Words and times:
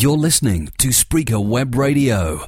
You're 0.00 0.16
listening 0.16 0.68
to 0.78 0.90
Spreaker 0.90 1.44
Web 1.44 1.74
Radio. 1.74 2.46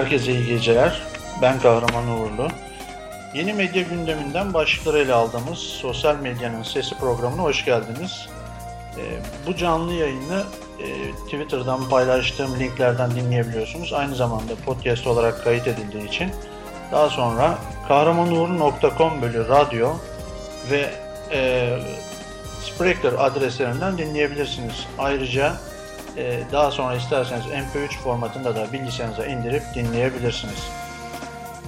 Herkese 0.00 0.32
iyi 0.32 0.46
geceler. 0.46 1.02
Ben 1.42 1.60
Kahraman 1.60 2.08
Uğurlu. 2.08 2.48
Yeni 3.34 3.52
medya 3.52 3.82
gündeminden 3.82 4.54
başlıkları 4.54 4.98
ele 4.98 5.12
aldığımız 5.12 5.58
Sosyal 5.58 6.16
Medyanın 6.16 6.62
Sesi 6.62 6.98
programına 6.98 7.42
hoş 7.42 7.64
geldiniz. 7.64 8.28
E, 8.96 9.02
bu 9.46 9.56
canlı 9.56 9.92
yayını 9.92 10.44
e, 10.82 11.12
Twitter'dan 11.24 11.88
paylaştığım 11.88 12.60
linklerden 12.60 13.10
dinleyebiliyorsunuz. 13.10 13.92
Aynı 13.92 14.14
zamanda 14.14 14.54
podcast 14.66 15.06
olarak 15.06 15.44
kayıt 15.44 15.66
edildiği 15.66 16.08
için 16.08 16.30
daha 16.92 17.08
sonra 17.08 17.58
kahramanuğur.com 17.88 19.22
bölü 19.22 19.48
radyo 19.48 19.92
ve 20.70 20.90
e, 21.32 21.70
Spreaker 22.62 23.12
adreslerinden 23.18 23.98
dinleyebilirsiniz. 23.98 24.86
Ayrıca 24.98 25.52
ee, 25.52 25.69
daha 26.52 26.70
sonra 26.70 26.96
isterseniz 26.96 27.44
MP3 27.44 27.88
formatında 27.88 28.56
da 28.56 28.72
bilgisayarınıza 28.72 29.26
indirip 29.26 29.62
dinleyebilirsiniz. 29.74 30.68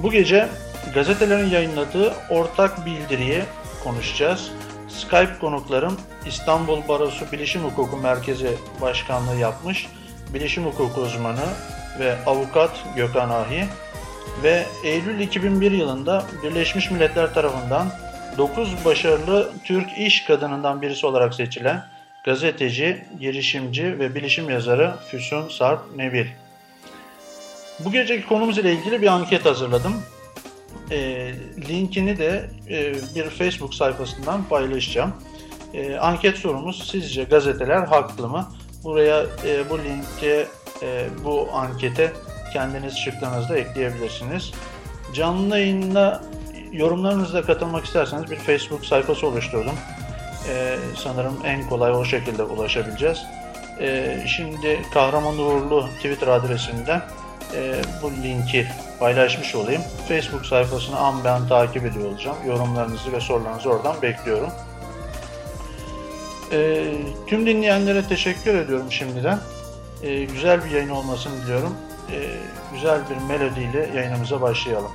Bu 0.03 0.11
gece 0.11 0.49
gazetelerin 0.95 1.51
yayınladığı 1.51 2.13
ortak 2.31 2.87
bildiriyi 2.87 3.43
konuşacağız. 3.85 4.51
Skype 4.89 5.39
konuklarım 5.41 6.01
İstanbul 6.27 6.89
Barosu 6.89 7.33
Bilişim 7.33 7.63
Hukuku 7.63 7.97
Merkezi 7.97 8.57
Başkanlığı 8.81 9.37
yapmış 9.37 9.87
bilişim 10.35 10.65
hukuku 10.65 11.01
uzmanı 11.01 11.47
ve 11.99 12.17
avukat 12.27 12.71
Gökhan 12.97 13.31
Ahi 13.31 13.65
ve 14.43 14.67
Eylül 14.85 15.21
2001 15.21 15.73
yılında 15.73 16.25
Birleşmiş 16.43 16.91
Milletler 16.91 17.35
tarafından 17.35 17.87
9 18.39 18.85
başarılı 18.85 19.53
Türk 19.65 19.99
iş 19.99 20.25
kadınından 20.25 20.83
birisi 20.83 21.07
olarak 21.07 21.35
seçilen 21.35 21.85
gazeteci, 22.25 23.05
girişimci 23.21 23.99
ve 23.99 24.15
bilişim 24.15 24.51
yazarı 24.51 24.95
Füsun 25.11 25.49
Sarp 25.49 25.97
Nevil. 25.97 26.27
Bu 27.79 27.93
geceki 27.93 28.27
konumuz 28.27 28.59
ile 28.59 28.73
ilgili 28.73 29.03
bir 29.03 29.07
anket 29.07 29.45
hazırladım. 29.45 30.03
E, 30.91 31.31
linkini 31.69 32.19
de 32.19 32.51
e, 32.71 32.95
bir 33.15 33.31
Facebook 33.31 33.75
sayfasından 33.75 34.45
paylaşacağım. 34.45 35.13
E, 35.75 35.97
anket 35.97 36.39
sorumuz 36.39 36.89
sizce 36.91 37.25
gazeteler 37.25 37.87
haklı 37.87 38.29
mı? 38.29 38.49
Buraya 38.85 39.27
e, 39.47 39.71
bu 39.71 39.79
linke, 39.79 40.47
e, 40.83 41.07
bu 41.25 41.49
ankete 41.53 42.13
kendiniz 42.53 42.97
şıklarınızı 42.99 43.55
ekleyebilirsiniz. 43.55 44.53
Canlı 45.15 45.59
yayında 45.59 46.23
yorumlarınızla 46.73 47.43
katılmak 47.43 47.85
isterseniz 47.85 48.31
bir 48.31 48.37
Facebook 48.37 48.87
sayfası 48.87 49.27
oluşturdum 49.27 49.75
e, 50.49 50.77
sanırım 50.97 51.39
en 51.45 51.69
kolay 51.69 51.93
o 51.93 52.05
şekilde 52.05 52.43
ulaşabileceğiz. 52.43 53.27
E, 53.81 54.19
şimdi 54.27 54.83
Kahraman 54.95 55.39
Uğurlu 55.39 55.89
Twitter 55.97 56.29
adresinden 56.29 57.03
e, 57.55 57.75
bu 58.03 58.11
linki 58.11 58.67
paylaşmış 58.99 59.55
olayım. 59.55 59.83
Facebook 60.09 60.47
sayfasını 60.47 60.99
an 60.99 61.25
ben 61.25 61.49
takip 61.49 61.87
ediyor 61.87 62.05
olacağım. 62.05 62.37
Yorumlarınızı 62.47 63.13
ve 63.13 63.21
sorularınızı 63.21 63.71
oradan 63.71 64.03
bekliyorum. 64.03 64.51
E, 66.53 66.85
tüm 67.27 67.47
dinleyenlere 67.47 68.09
teşekkür 68.09 68.55
ediyorum 68.55 68.93
şimdiden. 68.93 69.39
E, 70.03 70.25
güzel 70.25 70.65
bir 70.65 70.71
yayın 70.71 70.89
olmasını 70.89 71.43
diliyorum. 71.43 71.77
E, 72.13 72.19
güzel 72.73 73.01
bir 73.11 73.35
melodiyle 73.35 73.91
yayınımıza 73.97 74.41
başlayalım. 74.41 74.91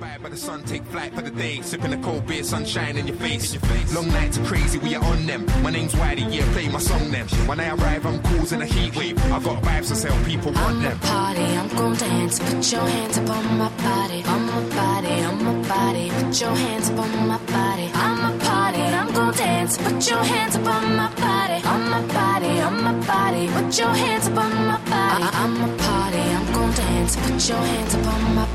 Inspired 0.00 0.22
by 0.22 0.28
the 0.30 0.36
sun, 0.38 0.62
take 0.62 0.82
flight 0.84 1.12
for 1.12 1.20
the 1.20 1.30
day. 1.30 1.60
Sipping 1.60 1.92
a 1.92 1.98
cold 1.98 2.26
beer, 2.26 2.42
sunshine 2.42 2.96
in 2.96 3.06
your 3.06 3.16
face. 3.16 3.52
Long 3.94 4.08
nights 4.08 4.38
are 4.38 4.44
crazy, 4.46 4.78
we 4.78 4.94
are 4.94 5.04
on 5.04 5.26
them. 5.26 5.44
My 5.62 5.70
name's 5.70 5.92
Whitey, 5.92 6.24
yeah, 6.34 6.50
play 6.54 6.68
my 6.70 6.78
song 6.78 7.10
then. 7.10 7.28
When 7.46 7.60
I 7.60 7.68
arrive, 7.74 8.06
I'm 8.06 8.18
causing 8.22 8.62
a 8.62 8.64
heat 8.64 8.96
wave. 8.96 9.18
I 9.30 9.38
got 9.40 9.62
vibes 9.62 9.88
to 9.88 9.94
sell, 9.96 10.16
people 10.24 10.52
want 10.52 10.76
I'm 10.76 10.82
them. 10.82 10.98
Party, 11.00 11.42
I'm 11.42 11.68
gon' 11.68 11.96
dance. 11.96 12.38
Put 12.38 12.72
your 12.72 12.80
hands 12.80 13.18
up 13.18 13.28
on 13.28 13.58
my 13.58 13.68
body, 13.68 14.24
on 14.24 14.46
my 14.46 14.62
body, 14.74 15.22
on 15.22 15.44
my 15.44 15.68
body. 15.68 16.08
Put 16.08 16.40
your 16.40 16.56
hands 16.56 16.88
up 16.88 16.98
on 16.98 17.28
my 17.28 17.38
body. 17.38 17.90
I'm 17.92 18.34
a 18.34 18.38
party, 18.42 18.80
I'm 18.80 19.12
going 19.12 19.32
to 19.32 19.38
dance. 19.38 19.76
Put 19.76 20.08
your 20.08 20.24
hands 20.24 20.56
up 20.56 20.66
on 20.66 20.96
my 20.96 21.14
body, 21.14 21.66
on 21.66 21.90
my 21.90 22.00
body, 22.06 22.60
on 22.60 22.82
my 22.82 22.94
body. 23.06 23.48
Put 23.48 23.78
your 23.78 23.92
hands 23.92 24.28
up 24.28 24.38
on 24.38 24.66
my 24.66 24.78
body. 24.78 25.24
I- 25.24 25.44
I'm 25.44 25.56
a 25.60 25.76
party, 25.76 26.22
I'm 26.36 26.52
going 26.54 26.72
to 26.72 26.80
dance. 26.80 27.16
Put 27.16 27.48
your 27.50 27.58
hands 27.58 27.94
up 27.96 28.06
on 28.06 28.34
my 28.34 28.46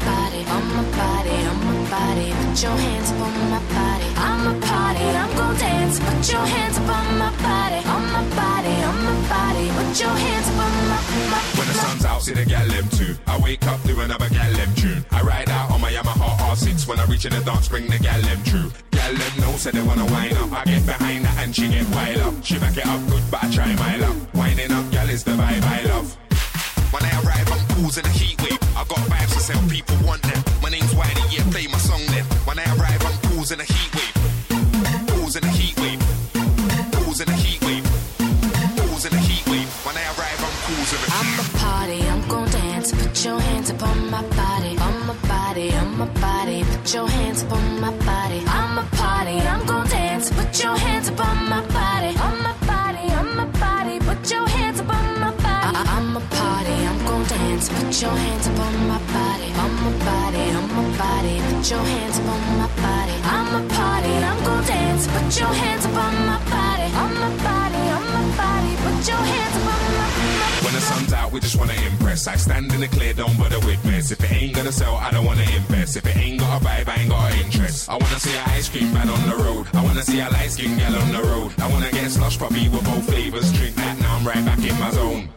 body, 0.43 0.51
on 0.51 0.75
my 0.75 0.83
body 0.97 1.15
body, 1.25 1.47
on 1.47 1.59
my 1.65 1.89
body. 1.89 2.27
Put 2.31 2.63
your 2.63 2.77
hands 2.77 3.11
up 3.11 3.21
on 3.21 3.49
my 3.49 3.59
body. 3.73 4.07
I'm 4.15 4.43
a 4.47 4.53
party, 4.65 5.05
I'm 5.21 5.31
gon' 5.35 5.57
dance. 5.57 5.99
Put 5.99 6.31
your 6.31 6.45
hands 6.45 6.77
up 6.77 6.89
on 6.97 7.17
my 7.17 7.31
body, 7.47 7.79
on 7.95 8.03
my 8.15 8.23
body, 8.35 8.75
on 8.89 8.97
my 9.07 9.15
body. 9.29 9.65
Put 9.77 9.99
your 9.99 10.15
hands 10.23 10.47
up 10.51 10.59
on 10.65 10.73
my, 10.91 10.99
my 11.31 11.41
When 11.57 11.67
the 11.67 11.73
sun's 11.73 12.05
out, 12.05 12.21
see 12.21 12.33
the 12.33 12.45
gal 12.45 12.67
them 12.67 12.87
too. 12.89 13.15
I 13.27 13.39
wake 13.39 13.65
up 13.67 13.81
to 13.83 13.99
another 13.99 14.29
gal 14.29 14.51
them 14.53 14.71
tune. 14.75 15.05
I 15.11 15.21
ride 15.21 15.49
out 15.49 15.71
on 15.71 15.81
my 15.81 15.91
Yamaha 15.91 16.29
R6 16.51 16.87
when 16.87 16.99
I 16.99 17.05
reach 17.05 17.25
in 17.25 17.33
the 17.33 17.41
dance, 17.41 17.67
bring 17.67 17.87
the 17.87 17.99
gal 17.99 18.21
them 18.21 18.43
true. 18.43 18.71
Gal 18.91 19.13
them 19.13 19.33
know, 19.41 19.51
say 19.57 19.71
they 19.71 19.83
wanna 19.83 20.05
wind 20.05 20.37
up. 20.37 20.51
I 20.51 20.63
get 20.65 20.85
behind 20.85 21.25
her 21.25 21.43
and 21.43 21.55
she 21.55 21.67
get 21.69 21.87
wild 21.89 22.21
up. 22.27 22.33
She 22.43 22.59
back 22.59 22.77
it 22.77 22.85
up 22.85 23.01
good, 23.09 23.23
but 23.31 23.43
I 23.43 23.51
try 23.51 23.75
my 23.75 23.97
luck. 23.97 24.17
Winding 24.33 24.71
up, 24.71 24.85
gal 24.91 25.09
is 25.09 25.23
the 25.23 25.31
vibe 25.31 25.63
I 25.63 25.81
love. 25.91 26.17
When 26.91 27.03
I 27.03 27.11
arrive, 27.21 27.51
I'm 27.51 27.63
causing 27.75 28.05
a 28.05 28.09
heat 28.09 28.41
wave. 28.41 28.64
I 28.75 28.83
got 28.83 28.99
vibes 29.07 29.33
to 29.33 29.39
sell, 29.39 29.61
people 29.69 29.95
want 30.05 30.21
them. 30.21 30.43
My 30.61 30.69
name's 30.69 30.93
Wiley, 30.93 31.23
yeah, 31.31 31.43
play 31.49 31.65
my 31.67 31.77
song 31.77 32.01
then. 32.07 32.25
When 32.43 32.59
I 32.59 32.65
arrive, 32.75 33.01
I'm 33.07 33.17
causing 33.31 33.59
a 33.59 33.63
heat 33.63 33.91
wave. 33.95 34.15
Causing 35.15 35.45
a 35.45 35.47
heat 35.47 35.79
wave. 35.79 36.01
Causing 36.91 37.29
a 37.29 37.37
heat 37.43 37.63
wave. 37.63 37.85
Causing 38.75 39.13
a 39.13 39.21
heat 39.29 39.47
wave. 39.47 39.69
When 39.85 39.95
I 39.95 40.03
arrive, 40.11 40.39
I'm 40.47 40.55
causing 40.67 41.01
a 41.03 41.07
I'm 41.19 41.39
a 41.39 41.45
party, 41.57 41.99
I'm 42.03 42.27
gon' 42.27 42.49
dance. 42.51 42.91
Put 42.91 43.15
your 43.23 43.39
hands 43.39 43.69
upon 43.69 44.09
my 44.09 44.21
body. 44.35 44.77
On 44.77 45.07
my 45.07 45.15
body, 45.27 45.71
on 45.73 45.97
my 45.97 46.07
body. 46.19 46.63
Put 46.65 46.93
your 46.93 47.07
hands 47.07 47.43
upon 47.43 47.79
my 47.79 47.91
body. 48.03 48.43
I'm 48.45 48.77
a 48.77 48.83
party, 48.97 49.39
I'm 49.39 49.65
gon' 49.65 49.87
dance. 49.87 50.31
Put 50.31 50.61
your 50.61 50.75
hands 50.77 51.07
upon 51.07 51.49
my 51.49 51.61
body. 51.61 51.74
Put 57.95 58.01
your 58.01 58.11
hands 58.11 58.47
up 58.47 58.59
on 58.59 58.87
my 58.89 58.99
body. 59.15 59.49
On 59.55 59.71
my 59.79 59.91
body, 60.03 60.43
on 60.51 60.67
my 60.75 60.97
body, 60.97 61.39
put 61.47 61.71
your 61.71 61.79
hands 61.79 62.19
up 62.19 62.27
on 62.27 62.57
my 62.59 62.67
body. 62.83 63.15
I'm 63.23 63.55
a 63.55 63.73
party, 63.73 64.11
I'm 64.11 64.43
gon' 64.43 64.63
dance, 64.65 65.07
put 65.07 65.39
your 65.39 65.53
hands 65.63 65.85
up 65.85 65.95
on 65.95 66.15
my 66.27 66.37
body. 66.51 66.87
On 66.91 67.13
my 67.23 67.31
body, 67.39 67.83
on 67.95 68.05
my 68.15 68.25
body, 68.35 68.71
put 68.83 69.07
your 69.07 69.23
hands 69.31 69.55
up 69.55 69.67
on 69.71 69.95
my. 69.95 70.65
When 70.65 70.73
the 70.73 70.81
sun's 70.81 71.13
out, 71.13 71.31
we 71.31 71.39
just 71.39 71.55
wanna 71.57 71.79
impress. 71.87 72.27
I 72.27 72.35
stand 72.35 72.73
in 72.73 72.81
the 72.81 72.89
clear, 72.89 73.13
don't 73.13 73.37
bother 73.37 73.59
with 73.59 73.81
mess. 73.85 74.11
If 74.11 74.21
it 74.25 74.31
ain't 74.33 74.55
gonna 74.55 74.73
sell, 74.73 74.95
I 74.95 75.11
don't 75.11 75.25
wanna 75.25 75.47
invest. 75.55 75.95
If 75.95 76.05
it 76.05 76.17
ain't 76.17 76.41
got 76.41 76.61
a 76.61 76.65
vibe, 76.65 76.89
I 76.89 76.95
ain't 76.99 77.09
got 77.09 77.31
an 77.31 77.45
interest. 77.45 77.87
I 77.87 77.93
wanna 77.93 78.19
see 78.19 78.35
a 78.35 78.43
ice 78.57 78.67
cream 78.67 78.91
man 78.91 79.07
on 79.07 79.21
the 79.29 79.37
road. 79.41 79.67
I 79.73 79.81
wanna 79.81 80.03
see 80.03 80.19
a 80.19 80.29
light 80.29 80.51
skin 80.51 80.77
gal 80.77 80.93
on 80.97 81.13
the 81.13 81.23
road. 81.23 81.53
I 81.59 81.71
wanna 81.71 81.91
get 81.91 82.11
slush 82.11 82.37
puppy 82.37 82.67
with 82.67 82.83
both 82.83 83.05
flavors. 83.05 83.53
Drink 83.53 83.75
that, 83.75 83.97
now 84.01 84.17
I'm 84.17 84.27
right 84.27 84.43
back 84.43 84.59
in 84.59 84.77
my 84.81 84.91
zone. 84.91 85.29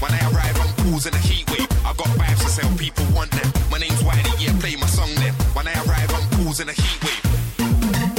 When 0.00 0.12
I 0.12 0.20
arrive, 0.30 0.56
I'm 0.60 0.72
causing 0.84 1.14
a 1.14 1.18
heat 1.18 1.50
wave. 1.50 1.68
I 1.84 1.92
got 1.94 2.08
vibes 2.18 2.42
to 2.42 2.48
sell, 2.48 2.70
people 2.76 3.04
want 3.14 3.30
them. 3.30 3.48
My 3.70 3.78
name's 3.78 4.02
Wiley, 4.04 4.30
yeah, 4.38 4.52
play 4.60 4.76
my 4.76 4.86
song 4.86 5.08
then. 5.16 5.32
When 5.56 5.66
I 5.66 5.72
arrive, 5.84 6.10
I'm 6.12 6.26
causing 6.44 6.68
a 6.68 6.72
heat 6.72 6.98
wave. 7.04 7.24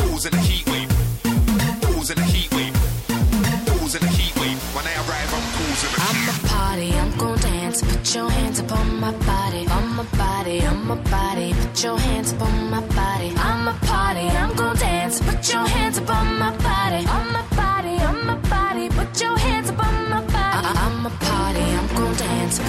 Causing 0.09 0.33
a 0.33 0.41
heat 0.41 0.65
wave. 0.71 0.89
Causing 1.83 2.17
a 2.17 2.23
heat 2.23 2.49
wave. 2.55 2.73
Causing 3.77 4.03
a 4.03 4.07
heat 4.07 4.33
wave. 4.41 4.59
When 4.75 4.85
I 4.87 4.93
arrive, 5.05 5.29
I'm 5.37 5.45
causing 5.57 5.91
a 5.93 5.99
I'm 6.07 6.21
a 6.29 6.47
party, 6.47 6.89
I'm 6.93 7.17
gonna 7.17 7.41
dance. 7.41 7.81
Put 7.83 8.15
your 8.15 8.29
hands 8.31 8.59
up 8.59 8.71
on 8.71 8.99
my 8.99 9.11
body, 9.11 9.67
on 9.67 9.95
my 9.95 10.03
body, 10.17 10.65
on 10.65 10.85
my 10.87 10.95
body. 11.13 11.53
Put 11.53 11.83
your 11.83 11.99
hands 11.99 12.33
up 12.33 12.41
on 12.41 12.71
my 12.71 12.81
body. 12.81 13.33
I'm 13.37 13.67
a 13.67 13.73
party, 13.85 14.27
I'm 14.27 14.55
gonna 14.55 14.79
dance. 14.79 15.21
Put 15.21 15.53
your 15.53 15.67
hands 15.67 15.99
up 15.99 16.09
on 16.09 16.39
my 16.39 16.51
body, 16.57 16.66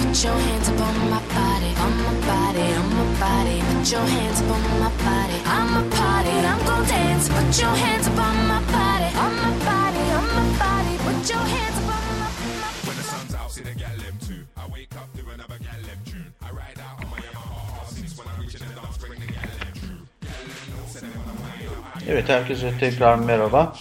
Put 0.09 0.23
your 0.23 0.33
hands 0.33 0.67
up 0.69 0.79
on 0.81 1.09
my 1.11 1.21
body, 1.37 1.69
on 1.85 1.93
my 2.01 2.13
body, 2.25 2.65
on 2.81 2.89
my 2.97 3.05
body. 3.21 3.61
Put 3.61 3.91
your 3.91 4.01
hands 4.01 4.41
up 4.41 4.49
on 4.49 4.63
my 4.81 4.89
body. 5.05 5.37
I'm 5.45 5.69
a 5.77 5.95
party, 5.95 6.35
I'm 6.49 6.65
gon' 6.65 6.83
dance. 6.87 7.29
Put 7.29 7.61
your 7.61 7.75
hands 7.83 8.07
up 8.07 8.17
on 8.17 8.37
my 8.49 8.59
body, 8.73 9.09
on 9.23 9.33
my 9.37 9.53
body, 9.69 10.03
on 10.17 10.27
my 10.33 10.45
body. 10.57 10.93
Put 11.05 11.29
your 11.29 11.45
hands 11.53 11.77
up 11.77 11.93
on 11.93 12.03
my 12.17 12.29
body. 12.41 12.79
When 12.87 12.97
the 12.97 13.03
sun's 13.03 13.35
out, 13.35 13.51
see 13.51 13.61
the 13.61 13.75
gal 13.77 13.97
them 14.01 14.17
too. 14.27 14.41
I 14.57 14.65
wake 14.73 14.95
up 14.97 15.13
to 15.13 15.21
another 15.29 15.59
gal 15.61 15.81
them 15.85 16.01
tune. 16.09 16.33
I 16.41 16.49
ride 16.57 16.79
out 16.81 17.05
on 17.05 17.07
my 17.13 17.19
Yamaha 17.27 17.85
R6 17.85 18.17
when 18.17 18.27
I'm 18.33 18.41
reaching 18.41 18.65
the 18.65 18.73
dance, 18.81 18.97
bring 18.97 19.19
the 19.19 19.27
gal 19.27 19.45
them 19.61 19.75
way. 22.01 22.13
Evet 22.13 22.29
herkese 22.29 22.73
tekrar 22.79 23.15
merhaba. 23.15 23.75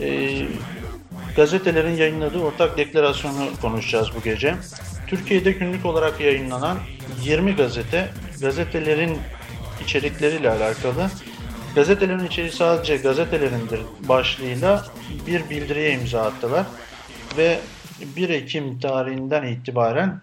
Ee, 0.00 0.46
gazetelerin 1.36 1.96
yayınladığı 1.96 2.40
ortak 2.40 2.78
deklarasyonu 2.78 3.48
konuşacağız 3.60 4.14
bu 4.16 4.22
gece. 4.22 4.56
Türkiye'de 5.06 5.52
günlük 5.52 5.86
olarak 5.86 6.20
yayınlanan 6.20 6.78
20 7.22 7.56
gazete, 7.56 8.08
gazetelerin 8.40 9.18
içerikleriyle 9.84 10.50
alakalı. 10.50 11.10
Gazetelerin 11.74 12.26
içeriği 12.26 12.52
sadece 12.52 12.96
gazetelerindir 12.96 13.80
başlığıyla 14.08 14.84
bir 15.26 15.50
bildiriye 15.50 15.92
imza 15.92 16.22
attılar 16.22 16.66
ve 17.36 17.58
1 18.16 18.28
Ekim 18.28 18.78
tarihinden 18.78 19.46
itibaren 19.46 20.20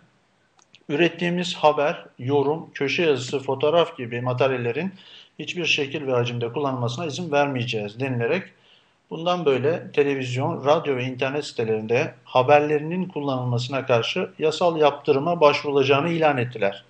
ürettiğimiz 0.89 1.55
haber, 1.55 2.05
yorum, 2.19 2.69
köşe 2.73 3.03
yazısı, 3.03 3.39
fotoğraf 3.39 3.97
gibi 3.97 4.21
materyallerin 4.21 4.93
hiçbir 5.39 5.65
şekil 5.65 6.07
ve 6.07 6.11
hacimde 6.11 6.53
kullanılmasına 6.53 7.05
izin 7.05 7.31
vermeyeceğiz 7.31 7.99
denilerek 7.99 8.43
bundan 9.09 9.45
böyle 9.45 9.91
televizyon, 9.91 10.65
radyo 10.65 10.95
ve 10.95 11.03
internet 11.03 11.45
sitelerinde 11.45 12.13
haberlerinin 12.23 13.07
kullanılmasına 13.07 13.85
karşı 13.85 14.29
yasal 14.39 14.77
yaptırıma 14.77 15.41
başvurulacağını 15.41 16.09
ilan 16.09 16.37
ettiler. 16.37 16.83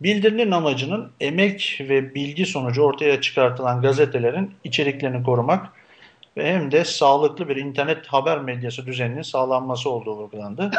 Bildirinin 0.00 0.50
amacının 0.50 1.10
emek 1.20 1.78
ve 1.80 2.14
bilgi 2.14 2.46
sonucu 2.46 2.82
ortaya 2.82 3.20
çıkartılan 3.20 3.82
gazetelerin 3.82 4.54
içeriklerini 4.64 5.22
korumak 5.24 5.72
ve 6.36 6.54
hem 6.54 6.70
de 6.70 6.84
sağlıklı 6.84 7.48
bir 7.48 7.56
internet 7.56 8.06
haber 8.06 8.38
medyası 8.38 8.86
düzeninin 8.86 9.22
sağlanması 9.22 9.90
olduğu 9.90 10.16
vurgulandı. 10.16 10.70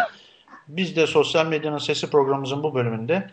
Biz 0.68 0.96
de 0.96 1.08
Sosyal 1.08 1.46
Medyanın 1.46 1.78
Sesi 1.78 2.10
programımızın 2.10 2.64
bu 2.64 2.76
bölümünde 2.76 3.30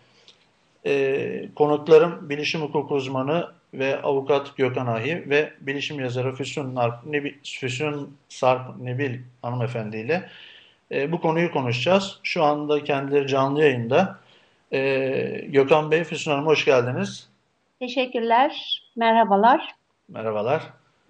e, 0.87 1.49
konuklarım 1.55 2.29
bilişim 2.31 2.61
hukuku 2.61 2.95
uzmanı 2.95 3.53
ve 3.75 4.03
avukat 4.03 4.57
Gökhan 4.57 4.87
Ahi 4.87 5.31
ve 5.31 5.53
bilişim 5.61 6.01
yazarı 6.01 6.35
Füsun, 6.35 6.75
Narp, 6.75 7.07
Nebi, 7.07 7.39
Füsun 7.45 8.17
Sarp 8.29 8.79
Nebil 8.79 9.19
hanımefendi 9.43 9.97
ile 9.97 10.29
e, 10.93 11.13
bu 11.13 11.21
konuyu 11.21 11.53
konuşacağız. 11.53 12.19
Şu 12.23 12.45
anda 12.45 12.85
kendileri 12.85 13.29
canlı 13.29 13.63
yayında. 13.63 14.19
E, 14.73 14.81
Gökhan 15.49 15.91
Bey, 15.91 16.05
Füsun 16.05 16.31
Hanım 16.31 16.47
hoş 16.47 16.65
geldiniz. 16.65 17.29
Teşekkürler, 17.79 18.83
merhabalar. 18.97 19.75
Merhabalar. 20.09 20.63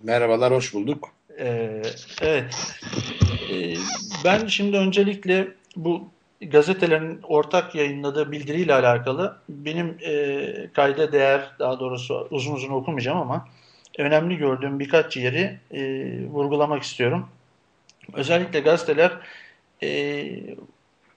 Merhabalar, 0.03 0.55
hoş 0.55 0.75
bulduk. 0.75 1.13
Ee, 1.39 1.83
evet. 2.23 2.75
Ee, 3.53 3.75
ben 4.25 4.47
şimdi 4.47 4.77
öncelikle 4.77 5.49
bu 5.77 6.09
gazetelerin 6.51 7.21
ortak 7.23 7.75
yayınladığı 7.75 8.33
bildiriyle 8.33 8.75
alakalı 8.75 9.37
benim 9.49 9.99
e, 10.01 10.69
kayda 10.73 11.13
değer, 11.13 11.51
daha 11.59 11.81
doğrusu 11.81 12.29
uzun 12.31 12.55
uzun 12.55 12.71
okumayacağım 12.71 13.19
ama 13.19 13.49
önemli 13.99 14.37
gördüğüm 14.37 14.79
birkaç 14.79 15.17
yeri 15.17 15.59
e, 15.71 15.83
vurgulamak 16.27 16.83
istiyorum. 16.83 17.29
Özellikle 18.13 18.61
gazeteler 18.61 19.13
e, 19.83 20.25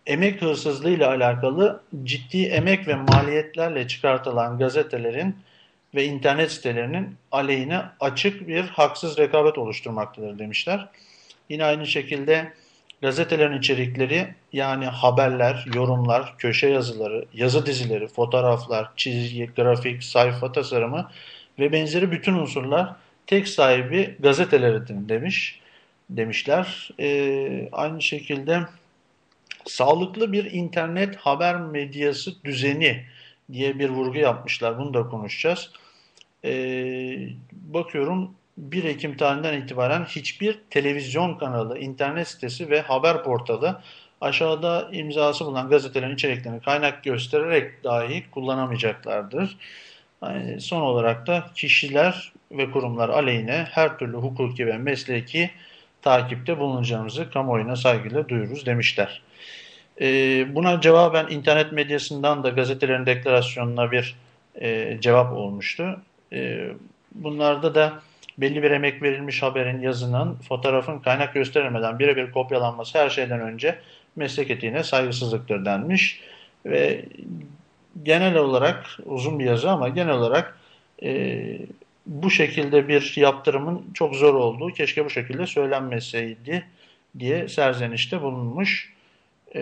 emek 0.06 0.42
hırsızlığı 0.42 0.90
ile 0.90 1.06
alakalı 1.06 1.82
ciddi 2.04 2.46
emek 2.46 2.88
ve 2.88 2.96
maliyetlerle 2.96 3.88
çıkartılan 3.88 4.58
gazetelerin 4.58 5.36
ve 5.96 6.06
internet 6.06 6.52
sitelerinin 6.52 7.16
aleyhine 7.32 7.82
açık 8.00 8.48
bir 8.48 8.62
haksız 8.62 9.18
rekabet 9.18 9.58
oluşturmaktadır 9.58 10.40
demişler. 10.40 10.88
Yine 11.50 11.66
aynı 11.66 11.88
şekilde 11.88 12.54
gazetelerin 13.06 13.58
içerikleri 13.58 14.28
yani 14.54 14.86
haberler, 14.86 15.66
yorumlar, 15.76 16.38
köşe 16.38 16.68
yazıları, 16.68 17.26
yazı 17.34 17.66
dizileri, 17.66 18.08
fotoğraflar, 18.08 18.92
çizgi, 18.96 19.46
grafik, 19.56 20.04
sayfa 20.04 20.52
tasarımı 20.52 21.12
ve 21.60 21.72
benzeri 21.72 22.12
bütün 22.12 22.34
unsurlar 22.34 22.96
tek 23.28 23.48
sahibi 23.48 24.16
gazeteleridir 24.20 25.10
demiş 25.10 25.60
demişler. 26.10 26.90
Ee, 27.00 27.70
aynı 27.72 28.02
şekilde 28.02 28.60
sağlıklı 29.66 30.32
bir 30.32 30.52
internet 30.52 31.16
haber 31.16 31.56
medyası 31.62 32.44
düzeni 32.44 33.04
diye 33.54 33.80
bir 33.80 33.90
vurgu 33.90 34.18
yapmışlar. 34.18 34.80
Bunu 34.80 34.94
da 34.94 35.10
konuşacağız. 35.10 35.72
Ee, 36.46 37.30
bakıyorum 37.52 38.32
1 38.58 38.84
Ekim 38.84 39.18
tarihinden 39.18 39.62
itibaren 39.62 40.06
hiçbir 40.06 40.60
televizyon 40.70 41.38
kanalı, 41.38 41.80
internet 41.80 42.28
sitesi 42.28 42.70
ve 42.70 42.82
haber 42.82 43.24
portalı 43.24 43.82
aşağıda 44.22 44.90
imzası 44.92 45.46
bulunan 45.46 45.70
gazetelerin 45.70 46.14
içeriklerini 46.14 46.62
kaynak 46.62 47.04
göstererek 47.04 47.84
dahi 47.84 48.24
kullanamayacaklardır. 48.32 49.58
Yani 50.24 50.62
son 50.62 50.82
olarak 50.82 51.28
da 51.28 51.46
kişiler 51.56 52.32
ve 52.52 52.72
kurumlar 52.72 53.10
aleyhine 53.10 53.68
her 53.72 53.98
türlü 53.98 54.18
hukuki 54.18 54.68
ve 54.68 54.78
mesleki 54.78 55.52
takipte 56.02 56.60
bulunacağımızı 56.60 57.32
kamuoyuna 57.32 57.76
saygıyla 57.76 58.30
duyururuz 58.30 58.66
demişler. 58.66 59.22
Ee, 60.02 60.56
buna 60.56 60.82
cevaben 60.82 61.28
internet 61.28 61.72
medyasından 61.72 62.44
da 62.44 62.50
gazetelerin 62.50 63.06
deklarasyonuna 63.06 63.92
bir 63.92 64.16
e, 64.62 64.98
cevap 65.02 65.34
olmuştu. 65.34 66.02
E, 66.34 66.70
bunlarda 67.12 67.76
da 67.76 68.02
belli 68.38 68.64
bir 68.64 68.72
emek 68.72 69.02
verilmiş 69.02 69.44
haberin, 69.44 69.82
yazının, 69.82 70.36
fotoğrafın 70.36 71.00
kaynak 71.00 71.34
gösterilmeden 71.34 72.00
birebir 72.00 72.32
kopyalanması 72.32 73.00
her 73.00 73.10
şeyden 73.10 73.40
önce 73.40 73.80
meslek 74.16 74.52
etiğine 74.52 74.84
saygısızlıktır 74.84 75.66
denmiş. 75.66 76.22
Ve 76.66 77.06
genel 78.04 78.36
olarak 78.36 78.86
uzun 79.06 79.40
bir 79.40 79.46
yazı 79.46 79.72
ama 79.72 79.90
genel 79.90 80.14
olarak 80.14 80.58
e, 81.04 81.60
bu 82.06 82.32
şekilde 82.32 82.88
bir 82.88 83.14
yaptırımın 83.18 83.86
çok 83.94 84.16
zor 84.16 84.34
olduğu, 84.34 84.68
keşke 84.68 85.06
bu 85.06 85.10
şekilde 85.10 85.46
söylenmeseydi 85.46 86.66
diye 87.20 87.48
serzenişte 87.48 88.22
bulunmuş. 88.22 88.94
E, 89.56 89.62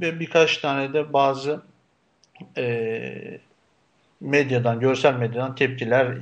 ve 0.00 0.20
birkaç 0.20 0.58
tane 0.58 0.92
de 0.92 1.12
bazı 1.12 1.62
e, 2.56 3.40
medyadan, 4.20 4.80
görsel 4.80 5.14
medyadan 5.14 5.54
tepkiler 5.54 6.16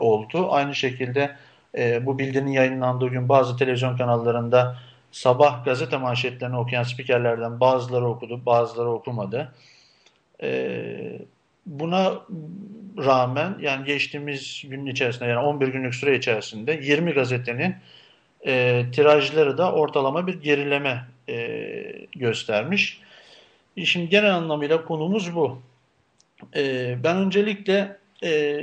oldu. 0.00 0.52
Aynı 0.52 0.74
şekilde 0.74 1.36
e, 1.78 2.06
bu 2.06 2.18
bildirinin 2.18 2.52
yayınlandığı 2.52 3.08
gün 3.08 3.28
bazı 3.28 3.56
televizyon 3.56 3.96
kanallarında 3.96 4.76
sabah 5.12 5.64
gazete 5.64 5.96
manşetlerini 5.96 6.56
okuyan 6.56 6.82
spikerlerden 6.82 7.60
bazıları 7.60 8.08
okudu, 8.08 8.46
bazıları 8.46 8.90
okumadı. 8.90 9.52
E, 10.42 11.18
buna 11.66 12.12
rağmen 12.98 13.56
yani 13.60 13.84
geçtiğimiz 13.84 14.62
gün 14.68 14.86
içerisinde 14.86 15.24
yani 15.24 15.38
11 15.38 15.68
günlük 15.68 15.94
süre 15.94 16.16
içerisinde 16.16 16.80
20 16.82 17.12
gazetenin 17.12 17.74
e, 18.46 18.84
tirajları 18.92 19.58
da 19.58 19.72
ortalama 19.72 20.26
bir 20.26 20.42
gerileme 20.42 21.04
e, 21.28 21.36
göstermiş. 22.16 23.00
Şimdi 23.84 24.08
genel 24.08 24.34
anlamıyla 24.34 24.84
konumuz 24.84 25.34
bu. 25.34 25.62
E, 26.56 26.96
ben 27.04 27.16
öncelikle 27.16 27.96
e, 28.24 28.60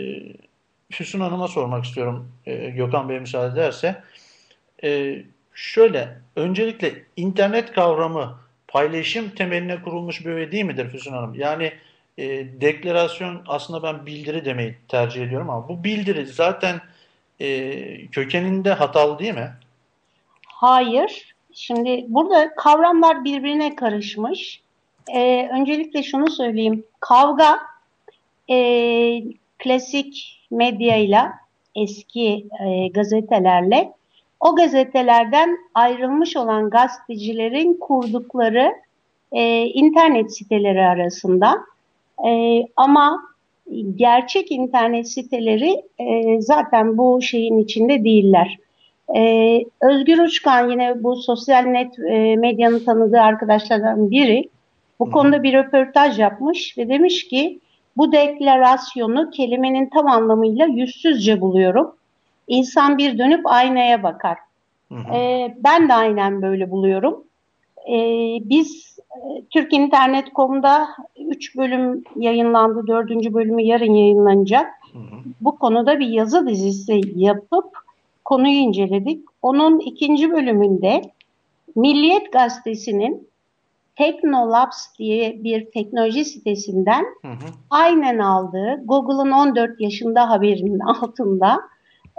Füsun 0.92 1.20
Hanım'a 1.20 1.48
sormak 1.48 1.86
istiyorum 1.86 2.32
e, 2.46 2.70
Gökhan 2.70 3.10
Bey 3.10 3.20
müsaade 3.20 3.54
ederse. 3.54 4.04
E, 4.84 5.22
şöyle, 5.54 6.18
öncelikle 6.36 7.04
internet 7.18 7.72
kavramı 7.72 8.40
paylaşım 8.68 9.30
temeline 9.30 9.82
kurulmuş 9.82 10.26
bir 10.26 10.32
öğe 10.32 10.52
değil 10.52 10.66
midir 10.66 10.90
Füsun 10.90 11.14
Hanım? 11.14 11.34
Yani 11.34 11.74
e, 12.18 12.28
deklarasyon 12.62 13.42
aslında 13.48 13.84
ben 13.84 14.06
bildiri 14.06 14.46
demeyi 14.46 14.78
tercih 14.88 15.24
ediyorum 15.24 15.50
ama 15.50 15.70
bu 15.70 15.84
bildiri 15.84 16.26
zaten 16.26 16.82
e, 17.40 18.08
kökeninde 18.08 18.74
hatalı 18.74 19.20
değil 19.20 19.34
mi? 19.34 19.52
Hayır. 20.48 21.36
Şimdi 21.54 22.06
burada 22.08 22.56
kavramlar 22.56 23.24
birbirine 23.24 23.76
karışmış. 23.76 24.62
Ee, 25.16 25.50
öncelikle 25.54 26.04
şunu 26.04 26.30
söyleyeyim. 26.30 26.84
Kavga 27.00 27.60
e, 28.50 28.58
klasik 29.58 30.42
medyayla, 30.52 31.34
eski 31.76 32.48
e, 32.66 32.88
gazetelerle 32.88 33.94
o 34.40 34.56
gazetelerden 34.56 35.58
ayrılmış 35.74 36.38
olan 36.38 36.70
gazetecilerin 36.70 37.78
kurdukları 37.80 38.74
e, 39.32 39.66
internet 39.66 40.38
siteleri 40.38 40.82
arasında. 40.82 41.58
E, 42.28 42.62
ama 42.76 43.22
gerçek 43.96 44.52
internet 44.52 45.10
siteleri 45.10 45.82
e, 46.00 46.42
zaten 46.42 46.98
bu 46.98 47.22
şeyin 47.22 47.60
içinde 47.60 48.04
değiller. 48.04 48.58
Ee, 49.16 49.64
Özgür 49.82 50.20
Uçkan 50.20 50.70
yine 50.70 51.04
bu 51.04 51.16
sosyal 51.16 51.64
net 51.64 52.00
e, 52.00 52.36
medyanın 52.36 52.86
tanıdığı 52.86 53.20
arkadaşlardan 53.20 54.12
biri 54.12 54.50
bu 55.00 55.12
konuda 55.12 55.44
bir 55.44 55.54
röportaj 55.54 56.20
yapmış 56.20 56.78
ve 56.78 56.90
demiş 56.90 57.28
ki 57.28 57.60
bu 57.98 58.12
deklarasyonu 58.12 59.30
kelimenin 59.30 59.90
tam 59.90 60.08
anlamıyla 60.08 60.66
yüzsüzce 60.66 61.42
buluyorum. 61.42 61.96
İnsan 62.48 62.98
bir 62.98 63.18
dönüp 63.18 63.42
aynaya 63.46 64.04
bakar. 64.04 64.38
Hı 64.90 64.96
hı. 64.96 65.14
Ee, 65.14 65.56
ben 65.64 65.90
de 65.90 65.94
aynen 65.94 66.42
böyle 66.42 66.72
buluyorum. 66.72 67.24
Ee, 67.90 68.38
biz 68.50 69.00
e, 69.12 69.42
Türk 69.50 69.74
İnternet.com'da 69.74 70.88
3 71.20 71.58
bölüm 71.58 72.04
yayınlandı. 72.16 72.88
4. 72.88 73.10
bölümü 73.10 73.62
yarın 73.62 73.94
yayınlanacak. 73.94 74.72
Hı 74.94 75.00
hı. 75.00 75.16
Bu 75.42 75.60
konuda 75.60 76.00
bir 76.00 76.08
yazı 76.08 76.48
dizisi 76.48 77.02
yapıp 77.16 77.66
konuyu 78.26 78.54
inceledik. 78.54 79.26
Onun 79.42 79.80
ikinci 79.80 80.32
bölümünde 80.32 81.02
Milliyet 81.76 82.32
Gazetesi'nin 82.32 83.28
Technolabs 83.96 84.98
diye 85.00 85.44
bir 85.44 85.72
teknoloji 85.72 86.26
sitesinden 86.26 87.06
hı 87.22 87.32
hı. 87.32 87.46
aynen 87.70 88.20
aldığı 88.20 88.82
Google'ın 88.86 89.32
14 89.32 89.82
yaşında 89.82 90.30
haberinin 90.30 90.80
altında 91.02 91.62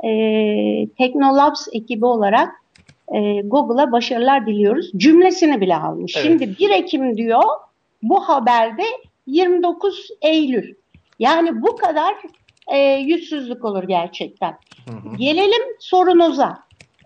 e, 0.05 0.09
Technolabs 0.99 1.69
ekibi 1.73 2.07
olarak 2.07 2.49
e, 3.15 3.41
Google'a 3.41 3.93
başarılar 3.93 4.47
diliyoruz 4.47 4.91
cümlesini 4.97 5.61
bile 5.61 5.77
almış. 5.77 6.17
Evet. 6.17 6.27
Şimdi 6.27 6.59
1 6.59 6.71
Ekim 6.71 7.17
diyor 7.17 7.43
bu 8.03 8.29
haberde 8.29 8.85
29 9.27 10.09
Eylül. 10.23 10.75
Yani 11.19 11.63
bu 11.63 11.77
kadar 11.77 12.15
e, 12.73 12.79
yüzsüzlük 12.79 13.65
olur 13.65 13.83
gerçekten. 13.83 14.59
Hı 14.89 15.09
hı. 15.09 15.17
Gelelim 15.17 15.63
sorunuza. 15.79 16.59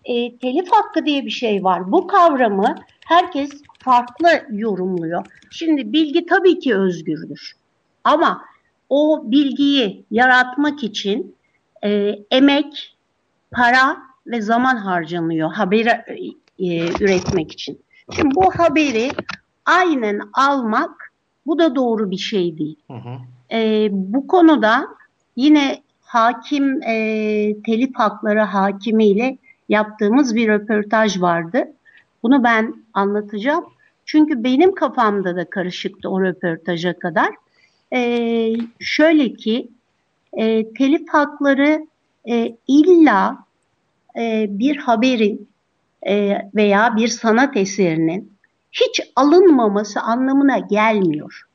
E, 0.05 0.39
telif 0.39 0.73
hakkı 0.73 1.07
diye 1.07 1.25
bir 1.25 1.31
şey 1.31 1.65
var. 1.65 1.93
Bu 1.93 2.07
kavramı 2.07 2.75
herkes 3.07 3.63
farklı 3.87 4.29
yorumluyor. 4.51 5.27
Şimdi 5.51 5.93
bilgi 5.93 6.27
tabii 6.27 6.59
ki 6.59 6.77
özgürdür. 6.77 7.53
Ama 8.05 8.45
o 8.89 9.23
bilgiyi 9.25 10.05
yaratmak 10.11 10.85
için 10.85 11.37
e, 11.85 12.19
emek, 12.31 12.97
para 13.51 13.97
ve 14.27 14.41
zaman 14.41 14.77
harcanıyor 14.77 15.53
haberi 15.53 15.89
e, 16.59 16.89
üretmek 17.05 17.53
için. 17.53 17.81
Şimdi 18.13 18.35
bu 18.35 18.51
haberi 18.51 19.11
aynen 19.65 20.21
almak 20.33 21.13
bu 21.47 21.59
da 21.59 21.75
doğru 21.75 22.11
bir 22.11 22.19
şey 22.19 22.59
değil. 22.59 22.77
Hı 22.87 22.97
hı. 22.97 23.17
E, 23.57 23.89
bu 23.93 24.27
konuda 24.27 24.97
Yine 25.37 25.83
hakim 26.01 26.83
e, 26.83 26.95
telif 27.67 27.95
hakları 27.95 28.41
hakimiyle 28.41 29.39
yaptığımız 29.69 30.35
bir 30.35 30.49
röportaj 30.49 31.21
vardı. 31.21 31.65
Bunu 32.23 32.45
ben 32.45 32.75
anlatacağım. 32.95 33.65
Çünkü 34.07 34.45
benim 34.45 34.75
kafamda 34.75 35.37
da 35.37 35.51
karışıktı 35.51 36.11
o 36.11 36.23
röportaja 36.23 36.99
kadar. 36.99 37.35
E, 37.93 38.53
şöyle 38.81 39.35
ki 39.35 39.69
e, 40.33 40.73
telif 40.73 41.09
hakları 41.09 41.87
e, 42.29 42.57
illa 42.69 43.39
e, 44.19 44.47
bir 44.49 44.77
haberin 44.77 45.49
e, 46.07 46.39
veya 46.55 46.97
bir 46.97 47.09
sanat 47.09 47.57
eserinin 47.57 48.33
hiç 48.73 49.01
alınmaması 49.17 50.01
anlamına 50.01 50.59
gelmiyor 50.59 51.47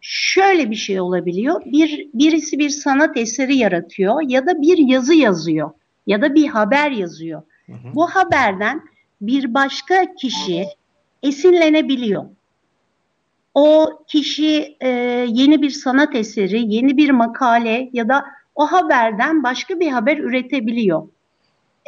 şöyle 0.00 0.70
bir 0.70 0.76
şey 0.76 1.00
olabiliyor. 1.00 1.62
Bir 1.64 2.08
birisi 2.14 2.58
bir 2.58 2.70
sanat 2.70 3.16
eseri 3.16 3.56
yaratıyor 3.56 4.22
ya 4.28 4.46
da 4.46 4.62
bir 4.62 4.78
yazı 4.78 5.14
yazıyor 5.14 5.70
ya 6.06 6.22
da 6.22 6.34
bir 6.34 6.48
haber 6.48 6.90
yazıyor. 6.90 7.42
Hı 7.66 7.72
hı. 7.72 7.94
Bu 7.94 8.06
haberden 8.06 8.82
bir 9.20 9.54
başka 9.54 10.14
kişi 10.14 10.66
esinlenebiliyor. 11.22 12.24
O 13.54 13.90
kişi 14.06 14.76
e, 14.80 14.88
yeni 15.28 15.62
bir 15.62 15.70
sanat 15.70 16.14
eseri, 16.14 16.74
yeni 16.74 16.96
bir 16.96 17.10
makale 17.10 17.90
ya 17.92 18.08
da 18.08 18.24
o 18.54 18.66
haberden 18.66 19.42
başka 19.42 19.80
bir 19.80 19.88
haber 19.88 20.18
üretebiliyor. 20.18 21.08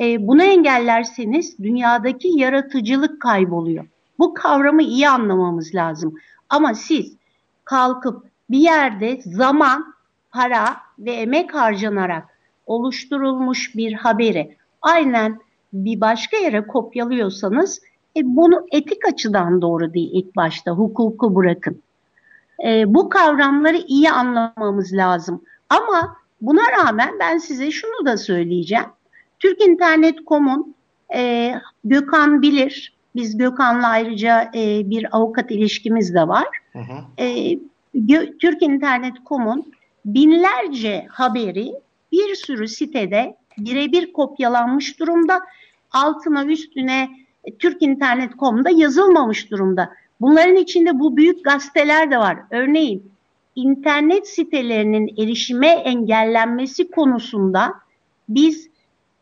E, 0.01 0.27
bunu 0.27 0.43
engellerseniz 0.43 1.59
dünyadaki 1.59 2.29
yaratıcılık 2.29 3.23
kayboluyor. 3.23 3.87
Bu 4.19 4.35
kavramı 4.35 4.83
iyi 4.83 5.09
anlamamız 5.09 5.75
lazım. 5.75 6.15
Ama 6.49 6.75
siz 6.75 7.17
kalkıp 7.65 8.27
bir 8.51 8.59
yerde 8.59 9.21
zaman, 9.25 9.95
para 10.31 10.77
ve 10.99 11.12
emek 11.12 11.55
harcanarak 11.55 12.39
oluşturulmuş 12.67 13.77
bir 13.77 13.93
haberi 13.93 14.57
aynen 14.83 15.41
bir 15.73 16.01
başka 16.01 16.37
yere 16.37 16.67
kopyalıyorsanız 16.67 17.81
e, 18.16 18.21
bunu 18.25 18.66
etik 18.73 19.09
açıdan 19.12 19.62
doğru 19.62 19.95
değil 19.95 20.11
ilk 20.12 20.37
başta 20.37 20.71
hukuku 20.71 21.35
bırakın. 21.35 21.83
E, 22.64 22.95
bu 22.95 23.09
kavramları 23.09 23.76
iyi 23.76 24.11
anlamamız 24.11 24.92
lazım. 24.92 25.42
Ama 25.69 26.16
buna 26.40 26.62
rağmen 26.78 27.11
ben 27.21 27.38
size 27.38 27.71
şunu 27.71 28.07
da 28.07 28.16
söyleyeceğim. 28.16 28.87
Türk 29.38 29.62
İnternet.com'un 29.62 30.75
e, 31.14 31.52
Gökhan 31.85 32.42
bilir, 32.42 32.97
biz 33.16 33.38
Gökhan'la 33.38 33.88
ayrıca 33.88 34.50
e, 34.54 34.90
bir 34.90 35.16
avukat 35.16 35.50
ilişkimiz 35.50 36.14
de 36.14 36.28
var. 36.28 36.49
Hı 36.73 36.78
hı. 36.78 37.23
E, 37.23 37.59
Türk 38.40 38.62
İnternet.com'un 38.62 39.73
binlerce 40.04 41.07
haberi 41.11 41.73
bir 42.12 42.35
sürü 42.35 42.69
sitede 42.69 43.37
birebir 43.59 44.12
kopyalanmış 44.12 45.00
durumda. 45.00 45.40
Altına 45.90 46.45
üstüne 46.45 47.11
e, 47.45 47.57
Türk 47.57 47.83
İnternet.com'da 47.83 48.71
yazılmamış 48.71 49.51
durumda. 49.51 49.93
Bunların 50.21 50.57
içinde 50.57 50.99
bu 50.99 51.17
büyük 51.17 51.45
gazeteler 51.45 52.11
de 52.11 52.19
var. 52.19 52.39
Örneğin 52.51 53.13
internet 53.57 54.29
sitelerinin 54.29 55.15
erişime 55.19 55.69
engellenmesi 55.69 56.91
konusunda 56.91 57.75
biz 58.29 58.69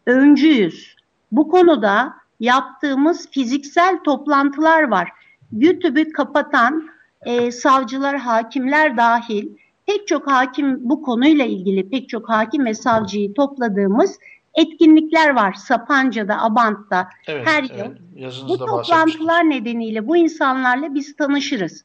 öncüyüz. 0.06 0.96
Bu 1.32 1.48
konuda 1.48 2.14
yaptığımız 2.40 3.30
fiziksel 3.30 3.98
toplantılar 4.04 4.82
var. 4.82 5.12
YouTube'u 5.52 6.12
kapatan 6.12 6.88
e, 7.22 7.52
savcılar, 7.52 8.16
hakimler 8.16 8.96
dahil 8.96 9.48
pek 9.86 10.08
çok 10.08 10.30
hakim 10.30 10.90
bu 10.90 11.02
konuyla 11.02 11.44
ilgili 11.44 11.88
pek 11.88 12.08
çok 12.08 12.28
hakim 12.28 12.64
ve 12.64 12.74
savcıyı 12.74 13.34
topladığımız 13.34 14.18
etkinlikler 14.54 15.30
var. 15.30 15.52
Sapanca'da, 15.52 16.42
Abant'ta 16.42 17.08
evet, 17.26 17.46
her 17.46 17.62
yıl. 17.62 17.94
Evet, 18.18 18.44
bu 18.48 18.58
toplantılar 18.58 19.50
nedeniyle 19.50 20.06
bu 20.06 20.16
insanlarla 20.16 20.94
biz 20.94 21.16
tanışırız. 21.16 21.84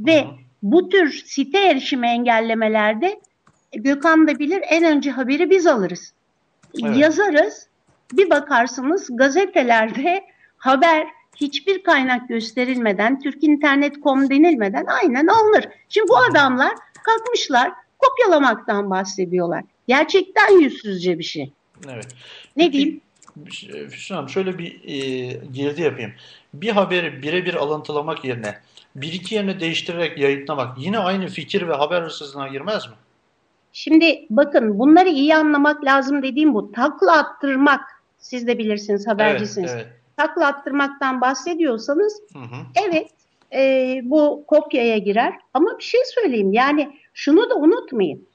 Ve 0.00 0.22
Hı 0.22 0.26
-hı. 0.26 0.34
bu 0.62 0.88
tür 0.88 1.12
site 1.12 1.58
erişimi 1.58 2.06
engellemelerde 2.06 3.20
Gökhan 3.72 4.28
da 4.28 4.38
bilir 4.38 4.62
en 4.70 4.84
önce 4.84 5.10
haberi 5.10 5.50
biz 5.50 5.66
alırız. 5.66 6.12
Evet. 6.82 6.96
Yazarız. 6.96 7.68
Bir 8.12 8.30
bakarsınız 8.30 9.08
gazetelerde 9.10 10.24
haber 10.56 11.06
hiçbir 11.36 11.82
kaynak 11.82 12.28
gösterilmeden, 12.28 13.20
Türk 13.20 13.44
İnternet.com 13.44 14.30
denilmeden 14.30 14.86
aynen 14.86 15.26
alınır. 15.26 15.68
Şimdi 15.88 16.08
bu 16.08 16.16
adamlar 16.18 16.72
kalkmışlar, 17.04 17.72
kopyalamaktan 17.98 18.90
bahsediyorlar. 18.90 19.64
Gerçekten 19.88 20.60
yüzsüzce 20.60 21.18
bir 21.18 21.24
şey. 21.24 21.52
Evet. 21.88 22.08
Ne 22.56 22.72
diyeyim? 22.72 23.00
Füsun 23.90 24.14
Hanım 24.14 24.28
şöyle 24.28 24.58
bir 24.58 24.80
e, 24.84 25.26
girdi 25.52 25.82
yapayım. 25.82 26.12
Bir 26.54 26.70
haberi 26.70 27.22
birebir 27.22 27.54
alıntılamak 27.54 28.24
yerine 28.24 28.54
bir 28.96 29.12
iki 29.12 29.34
yerine 29.34 29.60
değiştirerek 29.60 30.18
yayınlamak 30.18 30.78
yine 30.78 30.98
aynı 30.98 31.26
fikir 31.26 31.68
ve 31.68 31.74
haber 31.74 32.02
hırsızlığına 32.02 32.48
girmez 32.48 32.86
mi? 32.86 32.94
Şimdi 33.72 34.26
bakın 34.30 34.78
bunları 34.78 35.08
iyi 35.08 35.36
anlamak 35.36 35.84
lazım 35.84 36.22
dediğim 36.22 36.54
bu. 36.54 36.72
Takla 36.72 37.18
attırmak 37.18 37.80
siz 38.18 38.46
de 38.46 38.58
bilirsiniz 38.58 39.06
habercisiniz. 39.06 39.72
Evet, 39.72 39.86
evet. 39.86 40.00
Takla 40.16 40.46
attırmaktan 40.46 41.20
bahsediyorsanız 41.20 42.20
Hı 42.32 42.38
hı. 42.38 42.86
evet 42.88 43.10
e, 43.52 44.00
bu 44.04 44.44
kopyaya 44.46 44.98
girer. 44.98 45.34
Ama 45.54 45.78
bir 45.78 45.84
şey 45.84 46.00
söyleyeyim 46.04 46.52
yani 46.52 46.98
şunu 47.14 47.50
da 47.50 47.56
unutmayın. 47.56 48.28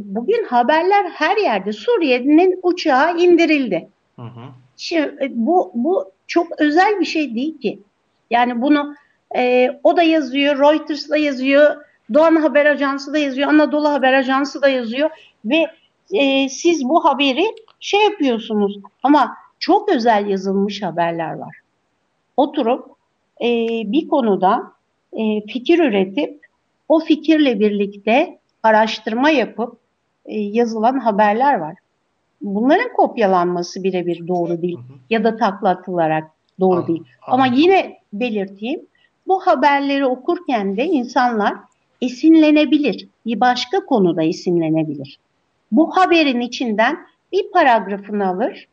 Bugün 0.00 0.44
haberler 0.44 1.04
her 1.04 1.36
yerde 1.36 1.72
Suriye'nin 1.72 2.60
uçağı 2.62 3.18
indirildi. 3.18 3.88
Hı 4.16 4.22
hı. 4.22 4.40
Şimdi 4.76 5.16
e, 5.20 5.30
bu 5.30 5.72
bu 5.74 6.12
çok 6.26 6.60
özel 6.60 7.00
bir 7.00 7.04
şey 7.04 7.34
değil 7.34 7.60
ki. 7.60 7.78
Yani 8.30 8.62
bunu 8.62 8.94
e, 9.36 9.70
o 9.82 9.96
da 9.96 10.02
yazıyor, 10.02 10.58
Reuters 10.58 11.10
da 11.10 11.16
yazıyor, 11.16 11.76
Doğan 12.14 12.36
Haber 12.36 12.66
Ajansı 12.66 13.12
da 13.12 13.18
yazıyor, 13.18 13.48
Anadolu 13.48 13.88
Haber 13.88 14.12
Ajansı 14.12 14.62
da 14.62 14.68
yazıyor 14.68 15.10
ve 15.44 15.66
e, 16.12 16.48
siz 16.48 16.84
bu 16.84 17.04
haberi 17.04 17.44
şey 17.80 18.04
yapıyorsunuz 18.04 18.78
ama 19.02 19.36
çok 19.58 19.88
özel 19.88 20.26
yazılmış 20.26 20.82
haberler 20.82 21.34
var. 21.34 21.56
Oturup 22.36 22.86
e, 23.40 23.46
bir 23.92 24.08
konuda 24.08 24.72
e, 25.12 25.46
fikir 25.46 25.78
üretip 25.78 26.46
o 26.88 27.00
fikirle 27.00 27.60
birlikte 27.60 28.37
araştırma 28.62 29.30
yapıp 29.30 29.76
e, 30.26 30.40
yazılan 30.40 30.98
haberler 30.98 31.54
var. 31.54 31.74
Bunların 32.40 32.92
kopyalanması 32.92 33.82
birebir 33.84 34.28
doğru 34.28 34.62
değil 34.62 34.78
ya 35.10 35.24
da 35.24 35.36
takla 35.36 35.68
atılarak 35.68 36.30
doğru 36.60 36.76
Anladım, 36.76 36.88
değil. 36.94 37.02
Ama 37.22 37.42
anladım. 37.44 37.60
yine 37.62 37.98
belirteyim 38.12 38.80
bu 39.26 39.46
haberleri 39.46 40.06
okurken 40.06 40.76
de 40.76 40.84
insanlar 40.84 41.54
esinlenebilir. 42.02 43.08
Bir 43.26 43.40
başka 43.40 43.86
konuda 43.86 44.22
esinlenebilir. 44.22 45.18
Bu 45.72 45.96
haberin 45.96 46.40
içinden 46.40 46.98
bir 47.32 47.50
paragrafını 47.52 48.28
alır. 48.28 48.68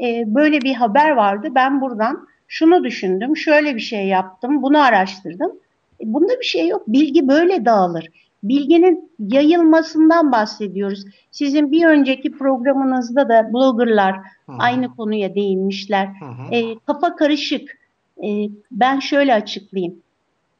e, 0.00 0.24
böyle 0.26 0.60
bir 0.60 0.74
haber 0.74 1.10
vardı. 1.10 1.48
Ben 1.54 1.80
buradan 1.80 2.28
şunu 2.48 2.84
düşündüm, 2.84 3.36
şöyle 3.36 3.74
bir 3.74 3.80
şey 3.80 4.06
yaptım, 4.06 4.62
bunu 4.62 4.82
araştırdım. 4.82 5.52
E, 6.00 6.12
bunda 6.14 6.32
bir 6.40 6.44
şey 6.44 6.68
yok. 6.68 6.82
Bilgi 6.88 7.28
böyle 7.28 7.64
dağılır. 7.64 8.08
Bilginin 8.42 9.10
yayılmasından 9.18 10.32
bahsediyoruz. 10.32 11.04
Sizin 11.30 11.72
bir 11.72 11.86
önceki 11.86 12.32
programınızda 12.32 13.28
da 13.28 13.52
bloggerlar 13.52 14.16
Hı 14.16 14.52
hı. 14.52 14.56
aynı 14.58 14.96
konuya 14.96 15.34
değinmişler. 15.34 16.06
Hı 16.06 16.24
hı. 16.24 16.54
E, 16.54 16.78
kafa 16.86 17.16
karışık. 17.16 17.78
E, 18.24 18.48
ben 18.70 19.00
şöyle 19.00 19.34
açıklayayım. 19.34 19.94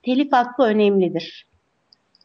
Telif 0.02 0.33
hakkı 0.33 0.62
önemlidir. 0.62 1.47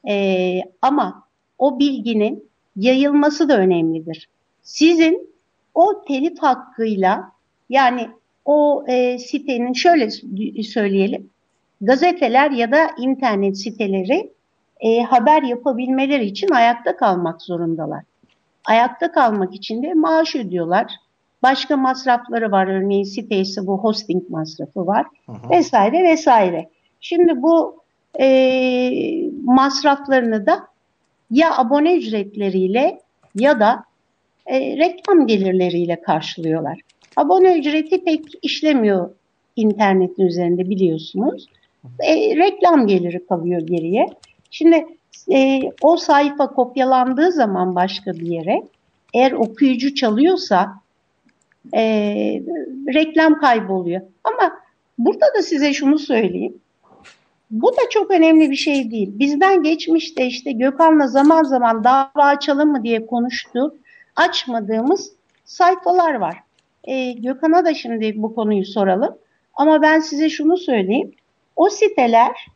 E, 0.07 0.61
ama 0.81 1.23
o 1.57 1.79
bilginin 1.79 2.43
yayılması 2.75 3.49
da 3.49 3.57
önemlidir. 3.57 4.29
Sizin 4.63 5.31
o 5.73 6.05
telif 6.07 6.39
hakkıyla 6.39 7.31
yani 7.69 8.09
o 8.45 8.85
e, 8.87 9.19
sitenin 9.19 9.73
şöyle 9.73 10.09
söyleyelim 10.63 11.29
gazeteler 11.81 12.51
ya 12.51 12.71
da 12.71 12.89
internet 12.97 13.57
siteleri 13.57 14.31
e, 14.81 15.01
haber 15.01 15.43
yapabilmeleri 15.43 16.25
için 16.25 16.49
ayakta 16.49 16.97
kalmak 16.97 17.41
zorundalar. 17.41 18.03
Ayakta 18.65 19.11
kalmak 19.11 19.55
için 19.55 19.83
de 19.83 19.93
maaş 19.93 20.35
ödüyorlar. 20.35 20.95
Başka 21.43 21.77
masrafları 21.77 22.51
var. 22.51 22.67
Örneğin 22.67 23.03
sitesi 23.03 23.67
bu 23.67 23.77
hosting 23.77 24.29
masrafı 24.29 24.87
var. 24.87 25.05
Hı 25.25 25.31
hı. 25.31 25.49
Vesaire 25.49 26.03
vesaire. 26.03 26.69
Şimdi 26.99 27.41
bu 27.41 27.81
e, 28.19 28.29
masraflarını 29.43 30.45
da 30.45 30.67
ya 31.31 31.57
abone 31.57 31.97
ücretleriyle 31.97 32.99
ya 33.35 33.59
da 33.59 33.83
e, 34.45 34.77
reklam 34.77 35.27
gelirleriyle 35.27 36.01
karşılıyorlar. 36.01 36.79
Abone 37.15 37.59
ücreti 37.59 38.03
pek 38.03 38.25
işlemiyor 38.41 39.09
internetin 39.55 40.23
üzerinde 40.23 40.69
biliyorsunuz. 40.69 41.47
E, 41.99 42.35
reklam 42.35 42.87
geliri 42.87 43.25
kalıyor 43.27 43.61
geriye. 43.61 44.05
Şimdi 44.51 44.87
e, 45.31 45.61
o 45.81 45.97
sayfa 45.97 46.47
kopyalandığı 46.47 47.31
zaman 47.31 47.75
başka 47.75 48.13
bir 48.13 48.27
yere 48.27 48.63
eğer 49.13 49.31
okuyucu 49.31 49.95
çalıyorsa 49.95 50.73
e, 51.73 51.83
reklam 52.93 53.39
kayboluyor. 53.39 54.01
Ama 54.23 54.59
burada 54.97 55.25
da 55.37 55.41
size 55.41 55.73
şunu 55.73 55.99
söyleyeyim. 55.99 56.53
Bu 57.51 57.71
da 57.71 57.89
çok 57.89 58.11
önemli 58.11 58.51
bir 58.51 58.55
şey 58.55 58.91
değil. 58.91 59.09
Bizden 59.19 59.63
geçmişte 59.63 60.25
işte 60.25 60.51
Gökhan'la 60.51 61.07
zaman 61.07 61.43
zaman 61.43 61.83
dava 61.83 62.09
açalım 62.15 62.71
mı 62.71 62.83
diye 62.83 63.05
konuştuk. 63.05 63.75
Açmadığımız 64.15 65.11
sayfalar 65.45 66.13
var. 66.13 66.37
E, 66.83 67.11
Gökhan'a 67.11 67.65
da 67.65 67.73
şimdi 67.73 68.13
bu 68.21 68.35
konuyu 68.35 68.65
soralım. 68.65 69.17
Ama 69.53 69.81
ben 69.81 69.99
size 69.99 70.29
şunu 70.29 70.57
söyleyeyim. 70.57 71.11
O 71.55 71.69
siteler 71.69 72.47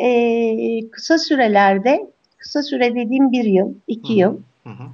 e, 0.00 0.90
kısa 0.90 1.18
sürelerde, 1.18 2.06
kısa 2.36 2.62
süre 2.62 2.94
dediğim 2.94 3.32
bir 3.32 3.44
yıl, 3.44 3.74
iki 3.86 4.12
yıl 4.12 4.36
Hı 4.64 4.70
hı. 4.70 4.88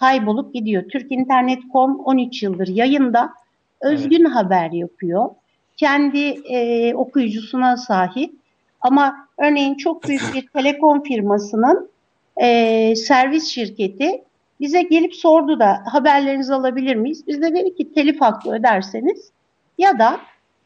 kaybolup 0.00 0.54
gidiyor. 0.54 0.88
Türkinternet.com 0.88 2.00
13 2.00 2.42
yıldır 2.42 2.68
yayında 2.68 3.34
özgün 3.80 4.24
haber 4.24 4.70
yapıyor. 4.70 5.30
Kendi 5.76 6.18
e, 6.28 6.94
okuyucusuna 6.94 7.76
sahip. 7.76 8.34
Ama 8.80 9.28
örneğin 9.38 9.74
çok 9.74 10.08
büyük 10.08 10.34
bir 10.34 10.46
telekom 10.52 11.02
firmasının 11.02 11.90
e, 12.36 12.96
servis 12.96 13.48
şirketi 13.48 14.22
bize 14.60 14.82
gelip 14.82 15.14
sordu 15.14 15.58
da 15.58 15.82
haberlerinizi 15.92 16.54
alabilir 16.54 16.96
miyiz? 16.96 17.26
Biz 17.26 17.42
de 17.42 17.54
dedik 17.54 17.76
ki 17.76 17.92
telif 17.94 18.20
hakkı 18.20 18.50
öderseniz 18.50 19.30
ya 19.78 19.98
da 19.98 20.20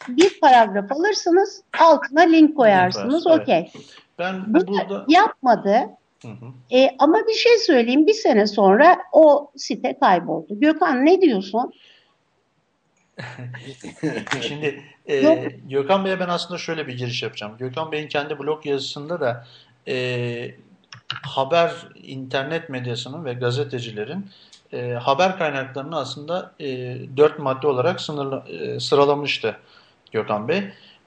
bir 0.09 0.41
paragraf 0.41 0.93
alırsınız 0.93 1.63
altına 1.81 2.21
link 2.21 2.57
koyarsınız. 2.57 3.25
Evet. 3.27 3.41
Okey. 3.41 3.73
Ben 4.19 4.55
Bu 4.55 4.67
burada 4.67 4.91
da 4.91 5.05
yapmadı. 5.09 5.91
Hı 6.23 6.29
hı. 6.29 6.77
E, 6.77 6.97
ama 6.99 7.19
bir 7.29 7.35
şey 7.35 7.59
söyleyeyim. 7.59 8.07
Bir 8.07 8.15
sene 8.15 8.47
sonra 8.47 8.99
o 9.13 9.51
site 9.57 9.99
kayboldu. 9.99 10.61
Gökhan 10.61 11.07
ne 11.07 11.21
diyorsun? 11.21 11.73
Şimdi 14.41 14.83
e. 15.09 15.49
Gökhan 15.69 16.05
Bey'e 16.05 16.21
ben 16.21 16.29
aslında 16.29 16.59
şöyle 16.59 16.87
bir 16.87 16.99
giriş 16.99 17.23
yapacağım. 17.23 17.53
Gökhan 17.59 17.93
Bey'in 17.93 18.09
kendi 18.09 18.39
blog 18.39 18.67
yazısında 18.67 19.21
da 19.21 19.47
e, 19.89 20.55
haber, 21.23 21.73
internet 22.03 22.69
medyasının 22.69 23.25
ve 23.25 23.33
gazetecilerin 23.33 24.27
e, 24.73 24.93
haber 24.93 25.39
kaynaklarını 25.39 25.99
aslında 25.99 26.53
e, 26.61 26.67
dört 27.17 27.39
madde 27.39 27.67
olarak 27.67 28.01
sınırla, 28.01 28.45
e, 28.49 28.81
sıralamıştı 28.81 29.57
Gökhan 30.13 30.49
Bey. 30.49 30.63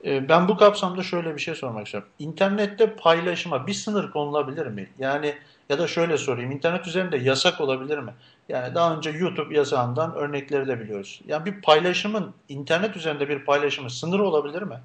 E, 0.06 0.30
ben 0.30 0.48
bu 0.48 0.58
kapsamda 0.58 1.04
şöyle 1.04 1.36
bir 1.36 1.42
şey 1.42 1.56
sormak 1.56 1.86
istiyorum. 1.86 2.10
İnternette 2.20 2.96
paylaşıma 2.96 3.68
bir 3.68 3.74
sınır 3.74 4.12
konulabilir 4.12 4.68
mi? 4.68 4.90
Yani 5.00 5.34
ya 5.70 5.80
da 5.80 5.88
şöyle 5.88 6.18
sorayım. 6.18 6.52
İnternet 6.52 6.88
üzerinde 6.88 7.18
yasak 7.18 7.62
olabilir 7.62 7.98
mi? 7.98 8.14
Yani 8.50 8.76
daha 8.76 8.96
önce 8.96 9.10
YouTube 9.10 9.56
yasağından 9.56 10.16
örnekleri 10.16 10.68
de 10.68 10.80
biliyoruz. 10.80 11.22
Yani 11.28 11.46
bir 11.46 11.62
paylaşımın, 11.62 12.34
internet 12.50 12.98
üzerinde 12.98 13.30
bir 13.30 13.46
paylaşımın 13.46 13.90
sınırı 13.90 14.24
olabilir 14.24 14.62
mi? 14.62 14.76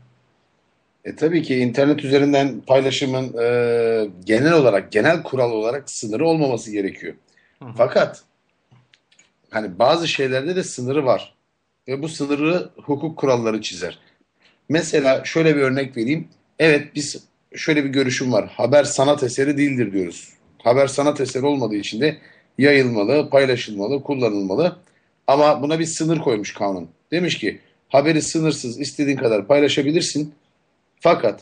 E, 1.04 1.16
tabii 1.16 1.42
ki 1.42 1.56
internet 1.58 2.04
üzerinden 2.04 2.60
paylaşımın 2.60 3.38
e, 3.42 4.10
genel 4.24 4.52
olarak, 4.52 4.92
genel 4.92 5.22
kural 5.22 5.50
olarak 5.50 5.90
sınırı 5.90 6.26
olmaması 6.26 6.72
gerekiyor. 6.72 7.14
Hı 7.58 7.64
hı. 7.64 7.72
Fakat 7.76 8.22
hani 9.50 9.78
bazı 9.78 10.08
şeylerde 10.08 10.56
de 10.56 10.62
sınırı 10.62 11.04
var. 11.04 11.34
Ve 11.88 12.02
bu 12.02 12.08
sınırı 12.08 12.70
hukuk 12.76 13.18
kuralları 13.18 13.60
çizer. 13.60 13.98
Mesela 14.68 15.24
şöyle 15.24 15.56
bir 15.56 15.60
örnek 15.60 15.96
vereyim. 15.96 16.28
Evet 16.58 16.94
biz 16.94 17.24
şöyle 17.54 17.84
bir 17.84 17.88
görüşüm 17.88 18.32
var. 18.32 18.48
Haber 18.56 18.84
sanat 18.84 19.22
eseri 19.22 19.56
değildir 19.56 19.92
diyoruz. 19.92 20.28
Haber 20.58 20.86
sanat 20.86 21.20
eseri 21.20 21.46
olmadığı 21.46 21.76
için 21.76 22.00
de 22.00 22.16
yayılmalı, 22.58 23.30
paylaşılmalı, 23.30 24.02
kullanılmalı. 24.02 24.76
Ama 25.26 25.62
buna 25.62 25.78
bir 25.78 25.84
sınır 25.84 26.18
koymuş 26.18 26.54
kanun. 26.54 26.88
Demiş 27.12 27.38
ki 27.38 27.60
haberi 27.88 28.22
sınırsız 28.22 28.80
istediğin 28.80 29.16
kadar 29.16 29.46
paylaşabilirsin. 29.46 30.34
Fakat 31.00 31.40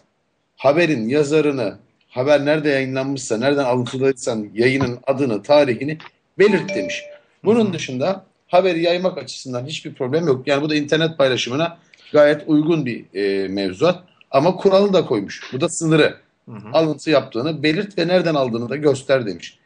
haberin 0.56 1.08
yazarını, 1.08 1.78
haber 2.08 2.44
nerede 2.44 2.68
yayınlanmışsa, 2.68 3.38
nereden 3.38 3.64
alıntıladıysan 3.64 4.48
yayının 4.54 4.98
adını, 5.06 5.42
tarihini 5.42 5.98
belirt 6.38 6.74
demiş. 6.74 7.02
Bunun 7.44 7.72
dışında 7.72 8.24
haberi 8.48 8.82
yaymak 8.82 9.18
açısından 9.18 9.66
hiçbir 9.66 9.94
problem 9.94 10.26
yok. 10.26 10.46
Yani 10.46 10.62
bu 10.62 10.70
da 10.70 10.76
internet 10.76 11.18
paylaşımına 11.18 11.78
gayet 12.12 12.42
uygun 12.46 12.86
bir 12.86 13.04
e, 13.14 13.48
mevzuat. 13.48 14.04
Ama 14.30 14.56
kuralı 14.56 14.92
da 14.92 15.06
koymuş. 15.06 15.52
Bu 15.52 15.60
da 15.60 15.68
sınırı. 15.68 16.16
Hı 16.48 16.52
hı. 16.52 16.68
Alıntı 16.72 17.10
yaptığını 17.10 17.62
belirt 17.62 17.98
ve 17.98 18.08
nereden 18.08 18.34
aldığını 18.34 18.68
da 18.68 18.76
göster 18.76 19.26
demiş. 19.26 19.58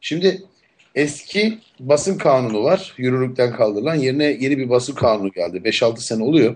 Şimdi 0.00 0.42
eski 0.94 1.58
basın 1.80 2.18
kanunu 2.18 2.64
var. 2.64 2.94
Yürürlükten 2.96 3.52
kaldırılan. 3.52 3.94
Yerine 3.94 4.24
yeni 4.24 4.58
bir 4.58 4.70
basın 4.70 4.94
kanunu 4.94 5.32
geldi. 5.32 5.56
5-6 5.56 5.96
sene 5.98 6.22
oluyor. 6.22 6.54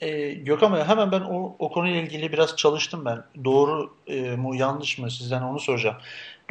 Ee, 0.00 0.30
Gökhan 0.30 0.74
Bey 0.74 0.82
hemen 0.82 1.12
ben 1.12 1.20
o, 1.20 1.56
o 1.58 1.72
konuyla 1.72 2.00
ilgili 2.00 2.32
biraz 2.32 2.56
çalıştım 2.56 3.04
ben. 3.04 3.22
Doğru 3.44 3.94
e, 4.06 4.36
mu 4.36 4.54
yanlış 4.54 4.98
mı 4.98 5.10
sizden 5.10 5.42
onu 5.42 5.60
soracağım. 5.60 5.96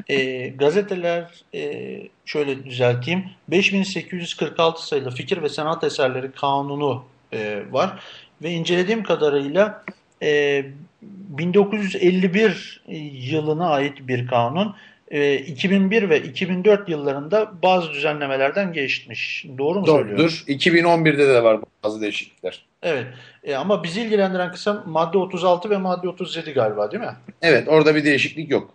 Ee, 0.09 0.47
gazeteler 0.47 1.43
e, 1.53 2.01
şöyle 2.25 2.65
düzelteyim. 2.65 3.23
5846 3.47 4.87
sayılı 4.87 5.11
fikir 5.11 5.41
ve 5.41 5.49
sanat 5.49 5.83
eserleri 5.83 6.31
kanunu 6.31 7.03
e, 7.35 7.63
var. 7.71 7.99
Ve 8.43 8.51
incelediğim 8.51 9.03
kadarıyla 9.03 9.83
e, 10.23 10.65
1951 11.01 12.83
yılına 13.31 13.69
ait 13.69 14.07
bir 14.07 14.27
kanun. 14.27 14.75
E, 15.11 15.35
2001 15.35 16.09
ve 16.09 16.21
2004 16.21 16.89
yıllarında 16.89 17.51
bazı 17.63 17.89
düzenlemelerden 17.89 18.73
geçmiş. 18.73 19.45
Doğru 19.57 19.79
mu 19.79 19.85
söylüyorum? 19.85 20.17
Doğrudur. 20.17 20.43
2011'de 20.47 21.27
de 21.27 21.43
var 21.43 21.59
bazı 21.83 22.01
değişiklikler. 22.01 22.65
Evet. 22.83 23.05
E, 23.43 23.55
ama 23.55 23.83
bizi 23.83 24.01
ilgilendiren 24.01 24.51
kısım 24.51 24.83
madde 24.85 25.17
36 25.17 25.69
ve 25.69 25.77
madde 25.77 26.09
37 26.09 26.51
galiba 26.51 26.91
değil 26.91 27.03
mi? 27.03 27.15
Evet 27.41 27.67
orada 27.67 27.95
bir 27.95 28.03
değişiklik 28.03 28.51
yok. 28.51 28.73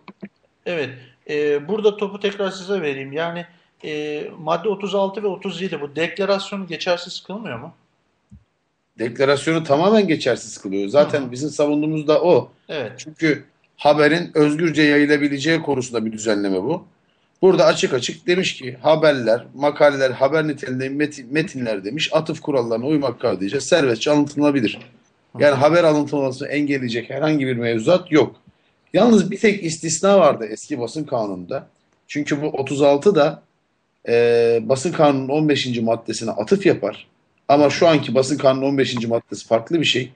Evet. 0.65 0.89
E, 1.29 1.67
burada 1.67 1.97
topu 1.97 2.19
tekrar 2.19 2.51
size 2.51 2.81
vereyim. 2.81 3.13
Yani 3.13 3.45
e, 3.85 4.23
madde 4.39 4.69
36 4.69 5.23
ve 5.23 5.27
37 5.27 5.81
bu 5.81 5.95
deklarasyon 5.95 6.67
geçersiz 6.67 7.23
kılmıyor 7.23 7.59
mu? 7.59 7.73
Deklarasyonu 8.99 9.63
tamamen 9.63 10.07
geçersiz 10.07 10.57
kılıyor. 10.57 10.89
Zaten 10.89 11.21
Hı. 11.21 11.31
bizim 11.31 11.49
savunduğumuz 11.49 12.07
da 12.07 12.21
o. 12.21 12.51
Evet. 12.69 12.91
Çünkü 12.97 13.43
haberin 13.77 14.31
özgürce 14.33 14.81
yayılabileceği 14.81 15.61
konusunda 15.61 16.05
bir 16.05 16.11
düzenleme 16.11 16.63
bu. 16.63 16.85
Burada 17.41 17.65
açık 17.65 17.93
açık 17.93 18.27
demiş 18.27 18.53
ki 18.55 18.77
haberler, 18.81 19.45
makaleler, 19.55 20.11
haber 20.11 20.47
niteliğinde 20.47 20.89
metin, 20.89 21.33
metinler 21.33 21.83
demiş 21.85 22.09
atıf 22.13 22.41
kurallarına 22.41 22.85
uymak 22.85 23.19
kaydıyla 23.19 23.61
serbestçe 23.61 24.11
alıntılanabilir. 24.11 24.79
Yani 25.39 25.55
haber 25.55 25.83
alıntılamasını 25.83 26.47
engelleyecek 26.47 27.09
herhangi 27.09 27.47
bir 27.47 27.55
mevzuat 27.55 28.11
yok. 28.11 28.35
Yalnız 28.93 29.31
bir 29.31 29.39
tek 29.39 29.63
istisna 29.63 30.19
vardı 30.19 30.47
eski 30.49 30.79
basın 30.79 31.03
kanununda. 31.03 31.67
Çünkü 32.07 32.41
bu 32.41 32.47
36 32.47 33.15
da 33.15 33.43
e, 34.07 34.59
basın 34.63 34.91
kanunun 34.91 35.29
15. 35.29 35.79
maddesine 35.79 36.31
atıf 36.31 36.65
yapar. 36.65 37.07
Ama 37.47 37.69
şu 37.69 37.87
anki 37.87 38.15
basın 38.15 38.37
kanunun 38.37 38.65
15. 38.65 39.07
maddesi 39.07 39.47
farklı 39.47 39.79
bir 39.79 39.85
şey. 39.85 40.11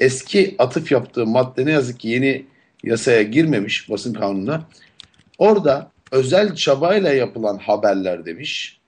Eski 0.00 0.54
atıf 0.58 0.92
yaptığı 0.92 1.26
madde 1.26 1.66
ne 1.66 1.72
yazık 1.72 2.00
ki 2.00 2.08
yeni 2.08 2.44
yasaya 2.84 3.22
girmemiş 3.22 3.90
basın 3.90 4.12
kanununa. 4.14 4.62
Orada 5.38 5.90
özel 6.12 6.54
çabayla 6.54 7.12
yapılan 7.12 7.58
haberler 7.58 8.26
demiş. 8.26 8.80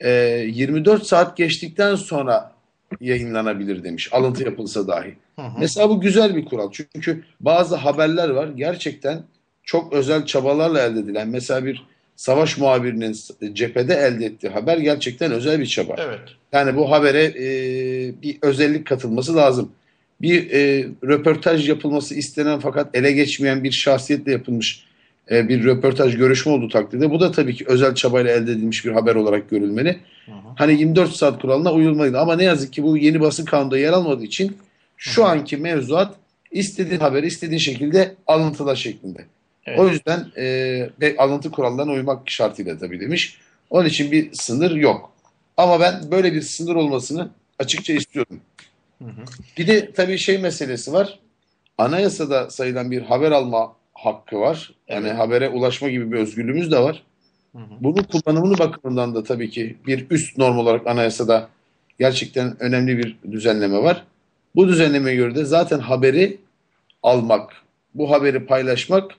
E, 0.00 0.10
24 0.48 1.06
saat 1.06 1.36
geçtikten 1.36 1.94
sonra 1.94 2.52
yayınlanabilir 3.00 3.84
demiş. 3.84 4.08
Alıntı 4.12 4.44
yapılsa 4.44 4.88
dahi. 4.88 5.16
Hı 5.36 5.42
hı. 5.42 5.58
Mesela 5.58 5.90
bu 5.90 6.00
güzel 6.00 6.36
bir 6.36 6.44
kural. 6.44 6.70
Çünkü 6.72 7.24
bazı 7.40 7.76
haberler 7.76 8.28
var 8.28 8.48
gerçekten 8.48 9.22
çok 9.62 9.92
özel 9.92 10.26
çabalarla 10.26 10.82
elde 10.82 11.00
edilen. 11.00 11.28
Mesela 11.28 11.64
bir 11.64 11.86
savaş 12.16 12.58
muhabirinin 12.58 13.16
cephede 13.54 13.94
elde 13.94 14.26
ettiği 14.26 14.48
haber 14.48 14.78
gerçekten 14.78 15.32
özel 15.32 15.60
bir 15.60 15.66
çaba. 15.66 15.96
Evet. 15.98 16.20
Yani 16.52 16.76
bu 16.76 16.90
habere 16.90 17.24
e, 17.24 17.46
bir 18.22 18.38
özellik 18.42 18.86
katılması 18.86 19.36
lazım. 19.36 19.72
Bir 20.20 20.50
e, 20.50 20.86
röportaj 21.04 21.68
yapılması 21.68 22.14
istenen 22.14 22.60
fakat 22.60 22.96
ele 22.96 23.12
geçmeyen 23.12 23.64
bir 23.64 23.72
şahsiyetle 23.72 24.32
yapılmış 24.32 24.84
e, 25.30 25.48
bir 25.48 25.64
röportaj 25.64 26.16
görüşme 26.16 26.52
olduğu 26.52 26.68
takdirde 26.68 27.10
bu 27.10 27.20
da 27.20 27.32
tabii 27.32 27.54
ki 27.54 27.64
özel 27.68 27.94
çabayla 27.94 28.30
elde 28.30 28.52
edilmiş 28.52 28.84
bir 28.84 28.92
haber 28.92 29.14
olarak 29.14 29.50
görülmeli. 29.50 29.98
Hı 30.26 30.32
hı. 30.32 30.36
Hani 30.56 30.80
24 30.80 31.10
saat 31.10 31.42
kuralına 31.42 31.72
uyulmalıydı 31.72 32.18
ama 32.18 32.36
ne 32.36 32.44
yazık 32.44 32.72
ki 32.72 32.82
bu 32.82 32.96
yeni 32.96 33.20
basın 33.20 33.44
kanununda 33.44 33.78
yer 33.78 33.92
almadığı 33.92 34.24
için 34.24 34.56
şu 34.96 35.24
anki 35.24 35.56
mevzuat 35.56 36.14
istediğin 36.50 37.00
haberi 37.00 37.26
istediğin 37.26 37.58
şekilde 37.58 38.14
alıntıla 38.26 38.76
şeklinde. 38.76 39.24
Evet. 39.66 39.78
O 39.78 39.88
yüzden 39.88 40.26
e, 40.36 40.44
ve 41.00 41.16
alıntı 41.18 41.50
kurallarına 41.50 41.92
uymak 41.92 42.30
şartıyla 42.30 42.78
tabii 42.78 43.00
demiş. 43.00 43.38
Onun 43.70 43.88
için 43.88 44.12
bir 44.12 44.32
sınır 44.32 44.70
yok. 44.70 45.12
Ama 45.56 45.80
ben 45.80 46.10
böyle 46.10 46.32
bir 46.32 46.42
sınır 46.42 46.74
olmasını 46.74 47.30
açıkça 47.58 47.92
istiyorum. 47.92 48.40
Hı 48.98 49.04
hı. 49.04 49.24
Bir 49.58 49.66
de 49.66 49.92
tabii 49.92 50.18
şey 50.18 50.38
meselesi 50.38 50.92
var. 50.92 51.18
Anayasada 51.78 52.50
sayılan 52.50 52.90
bir 52.90 53.02
haber 53.02 53.32
alma 53.32 53.72
hakkı 53.94 54.40
var. 54.40 54.74
Yani 54.88 55.08
Evet. 55.08 55.18
habere 55.18 55.48
ulaşma 55.48 55.88
gibi 55.88 56.12
bir 56.12 56.16
özgürlüğümüz 56.16 56.72
de 56.72 56.78
var. 56.78 57.02
Hı 57.52 57.58
hı. 57.58 57.64
Bunun 57.80 58.02
kullanımını 58.02 58.58
bakımından 58.58 59.14
da 59.14 59.22
tabii 59.22 59.50
ki 59.50 59.76
bir 59.86 60.06
üst 60.10 60.38
norm 60.38 60.58
olarak 60.58 60.86
anayasada 60.86 61.48
gerçekten 61.98 62.62
önemli 62.62 62.98
bir 62.98 63.18
düzenleme 63.32 63.78
var. 63.82 64.04
Bu 64.54 64.68
düzenlemeye 64.68 65.16
göre 65.16 65.34
de 65.34 65.44
zaten 65.44 65.78
haberi 65.78 66.38
almak, 67.02 67.52
bu 67.94 68.10
haberi 68.10 68.46
paylaşmak 68.46 69.10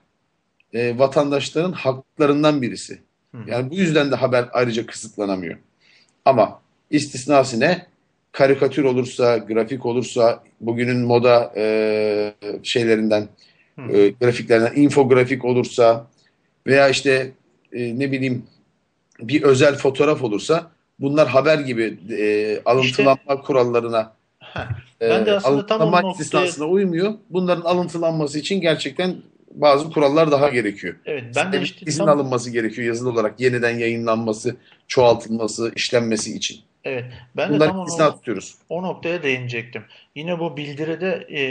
e, 0.76 1.00
vatandaşların 1.00 1.72
haklarından 1.72 2.62
birisi. 2.62 3.00
Yani 3.48 3.72
bu 3.72 3.76
yüzden 3.76 4.12
de 4.12 4.16
haber 4.16 4.46
ayrıca 4.54 4.86
kısıtlanamıyor. 4.86 5.58
Ama 6.26 6.62
istisnası 6.90 7.60
ne? 7.60 7.86
Karikatür 8.32 8.84
olursa, 8.84 9.38
grafik 9.38 9.86
olursa, 9.86 10.44
bugünün 10.62 11.00
moda 11.00 11.54
e, 11.58 12.34
şeylerinden, 12.64 13.28
e, 13.90 14.10
grafiklerden, 14.10 14.76
infografik 14.76 15.46
olursa 15.46 16.08
veya 16.68 16.90
işte 16.90 17.32
e, 17.74 18.00
ne 18.00 18.12
bileyim 18.12 18.44
bir 19.20 19.42
özel 19.44 19.76
fotoğraf 19.76 20.24
olursa 20.24 20.72
bunlar 21.00 21.28
haber 21.28 21.60
gibi 21.60 21.98
e, 22.20 22.60
alıntılanma 22.66 23.42
kurallarına 23.42 24.14
Heh. 24.40 24.62
e, 25.02 25.10
Ben 25.10 25.26
de 25.26 25.32
aslında 25.32 25.66
tam 25.66 25.82
o 25.82 25.86
noktaya- 25.92 26.12
istisnasına 26.12 26.66
uymuyor. 26.66 27.14
Bunların 27.30 27.62
alıntılanması 27.62 28.40
için 28.40 28.62
gerçekten 28.62 29.16
bazı 29.62 29.92
kurallar 29.92 30.32
daha 30.32 30.50
gerekiyor. 30.50 30.96
Evet. 31.06 31.24
Ben 31.36 31.54
de 31.54 31.62
işte 31.62 31.86
İzin 31.86 32.06
tam- 32.06 32.10
alınması 32.10 32.52
gerekiyor 32.52 32.88
yazılı 32.88 33.10
olarak 33.10 33.40
yeniden 33.40 33.80
yayınlanması, 33.80 34.56
çoğaltılması, 34.88 35.72
işlenmesi 35.76 36.36
için. 36.36 36.60
Evet. 36.84 37.06
Ben 37.38 37.54
de 37.54 37.60
tam 37.60 37.80
onu, 37.80 37.86
istisna 37.86 38.16
tutuyoruz. 38.16 38.56
o 38.70 38.84
noktaya 38.84 39.24
değinecektim. 39.24 39.84
Yine 40.16 40.40
bu 40.40 40.58
bildiride 40.58 41.28
e, 41.32 41.42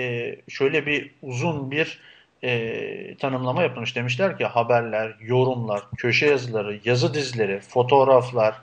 şöyle 0.49 0.87
bir 0.87 1.11
uzun 1.23 1.71
bir 1.71 2.01
e, 2.45 3.17
tanımlama 3.17 3.63
yapılmış. 3.63 3.97
Demişler 3.97 4.39
ki 4.39 4.45
haberler, 4.45 5.17
yorumlar, 5.21 5.83
köşe 5.97 6.27
yazıları, 6.27 6.81
yazı 6.85 7.15
dizileri, 7.15 7.61
fotoğraflar, 7.61 8.55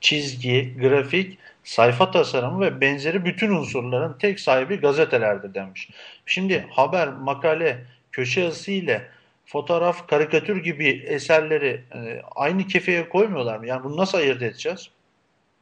çizgi, 0.00 0.74
grafik, 0.80 1.38
sayfa 1.64 2.10
tasarımı 2.10 2.60
ve 2.60 2.80
benzeri 2.80 3.24
bütün 3.24 3.50
unsurların 3.50 4.16
tek 4.18 4.40
sahibi 4.40 4.76
gazetelerdir 4.76 5.54
demiş. 5.54 5.90
Şimdi 6.26 6.66
haber, 6.70 7.08
makale, 7.08 7.78
köşe 8.16 8.40
yazısı 8.40 8.70
ile 8.70 9.02
fotoğraf, 9.46 10.08
karikatür 10.08 10.56
gibi 10.56 11.04
eserleri 11.06 11.80
e, 11.94 12.22
aynı 12.36 12.66
kefeye 12.66 13.08
koymuyorlar 13.08 13.58
mı? 13.58 13.66
Yani 13.66 13.84
bunu 13.84 13.96
nasıl 13.96 14.18
ayırt 14.18 14.42
edeceğiz? 14.42 14.88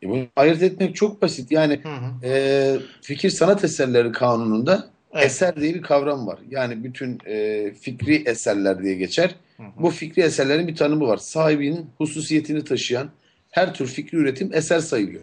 E 0.02 0.08
bunu 0.08 0.26
ayırt 0.36 0.62
etmek 0.62 0.96
çok 0.96 1.22
basit. 1.22 1.52
Yani 1.52 1.80
Hı 1.82 1.88
hı. 1.88 2.26
e, 2.26 2.76
fikir 3.02 3.30
sanat 3.30 3.64
eserleri 3.64 4.12
kanununda 4.12 4.90
Evet. 5.12 5.26
eser 5.26 5.56
diye 5.56 5.74
bir 5.74 5.82
kavram 5.82 6.26
var. 6.26 6.38
Yani 6.50 6.84
bütün 6.84 7.18
e, 7.26 7.70
fikri 7.80 8.22
eserler 8.26 8.82
diye 8.82 8.94
geçer. 8.94 9.34
Hı 9.56 9.62
hı. 9.62 9.66
Bu 9.78 9.90
fikri 9.90 10.22
eserlerin 10.22 10.68
bir 10.68 10.76
tanımı 10.76 11.08
var. 11.08 11.16
Sahibinin 11.16 11.86
hususiyetini 11.98 12.64
taşıyan 12.64 13.08
her 13.50 13.74
tür 13.74 13.86
fikri 13.86 14.18
üretim 14.18 14.50
eser 14.54 14.78
sayılıyor. 14.78 15.22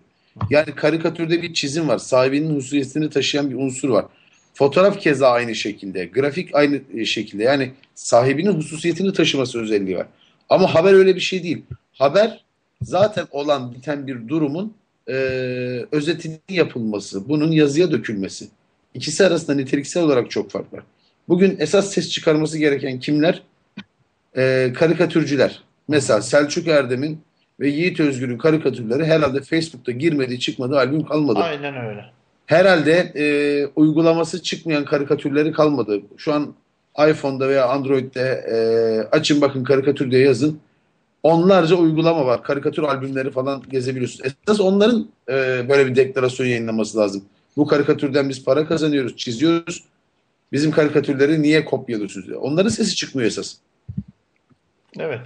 Yani 0.50 0.76
karikatürde 0.76 1.41
bir 1.41 1.54
çizim 1.54 1.88
var. 1.88 1.98
Sahibinin 1.98 2.56
hususiyetini 2.56 3.10
taşıyan 3.10 3.50
bir 3.50 3.56
unsur 3.56 3.89
var. 3.89 4.06
Fotoğraf 4.54 5.00
keza 5.00 5.30
aynı 5.30 5.56
şekilde. 5.56 6.06
Grafik 6.06 6.56
aynı 6.56 6.82
e, 6.98 7.06
şekilde. 7.06 7.44
Yani 7.44 7.72
sahibinin 7.96 8.54
hususiyetini 8.54 9.14
taşıması 9.14 9.62
özelliği 9.62 9.98
var. 9.98 10.08
Ama 10.50 10.76
haber 10.76 10.94
öyle 10.94 11.16
bir 11.16 11.22
şey 11.22 11.44
değil. 11.44 11.64
Haber 11.94 12.44
zaten 12.82 13.28
olan 13.32 13.74
biten 13.74 14.08
bir 14.08 14.28
durumun 14.28 14.74
e, 15.08 15.14
özetinin 15.92 16.40
yapılması, 16.50 17.30
bunun 17.30 17.52
yazıya 17.52 17.92
dökülmesi. 17.92 18.48
İkisi 18.94 19.26
arasında 19.26 19.56
niteliksel 19.56 20.04
olarak 20.04 20.32
çok 20.32 20.52
fark 20.52 20.74
var. 20.74 20.84
Bugün 21.30 21.56
esas 21.60 21.94
ses 21.94 22.10
çıkarması 22.10 22.58
gereken 22.58 23.00
kimler? 23.00 23.44
E, 24.38 24.74
karikatürcüler. 24.76 25.64
Mesela 25.88 26.22
Selçuk 26.22 26.68
Erdem'in 26.68 27.22
ve 27.60 27.70
Yiğit 27.70 28.00
Özgür'ün 28.00 28.38
karikatürleri 28.38 29.06
herhalde 29.06 29.42
Facebook'ta 29.42 29.92
girmediği 29.92 30.40
çıkmadığı 30.40 30.78
albüm 30.78 31.06
kalmadı. 31.06 31.40
Aynen 31.40 31.76
öyle. 31.86 32.06
Herhalde 32.45 33.12
e, 33.15 33.25
uygulaması 33.75 34.43
çıkmayan 34.43 34.86
karikatürleri 34.86 35.51
kalmadı. 35.51 36.01
Şu 36.17 36.34
an 36.34 36.54
iPhone'da 37.10 37.49
veya 37.49 37.69
Android'de 37.69 38.45
e, 38.51 38.56
açın 39.17 39.41
bakın 39.41 39.63
karikatür 39.63 40.12
diye 40.12 40.21
yazın. 40.21 40.60
Onlarca 41.23 41.75
uygulama 41.75 42.25
var. 42.25 42.43
Karikatür 42.43 42.84
albümleri 42.84 43.32
falan 43.32 43.63
gezebiliyorsunuz. 43.69 44.34
Esas 44.47 44.60
onların 44.60 45.10
e, 45.30 45.34
böyle 45.69 45.88
bir 45.88 45.95
deklarasyon 45.95 46.47
yayınlaması 46.47 46.97
lazım. 46.97 47.23
Bu 47.58 47.67
karikatürden 47.67 48.30
biz 48.30 48.45
para 48.45 48.67
kazanıyoruz, 48.67 49.17
çiziyoruz. 49.17 49.84
Bizim 50.51 50.71
karikatürleri 50.71 51.41
niye 51.41 51.65
kopyalıyorsunuz? 51.65 52.27
diye. 52.27 52.38
Onların 52.38 52.69
sesi 52.69 52.95
çıkmıyor 52.95 53.27
esas. 53.27 53.56
Evet. 54.99 55.21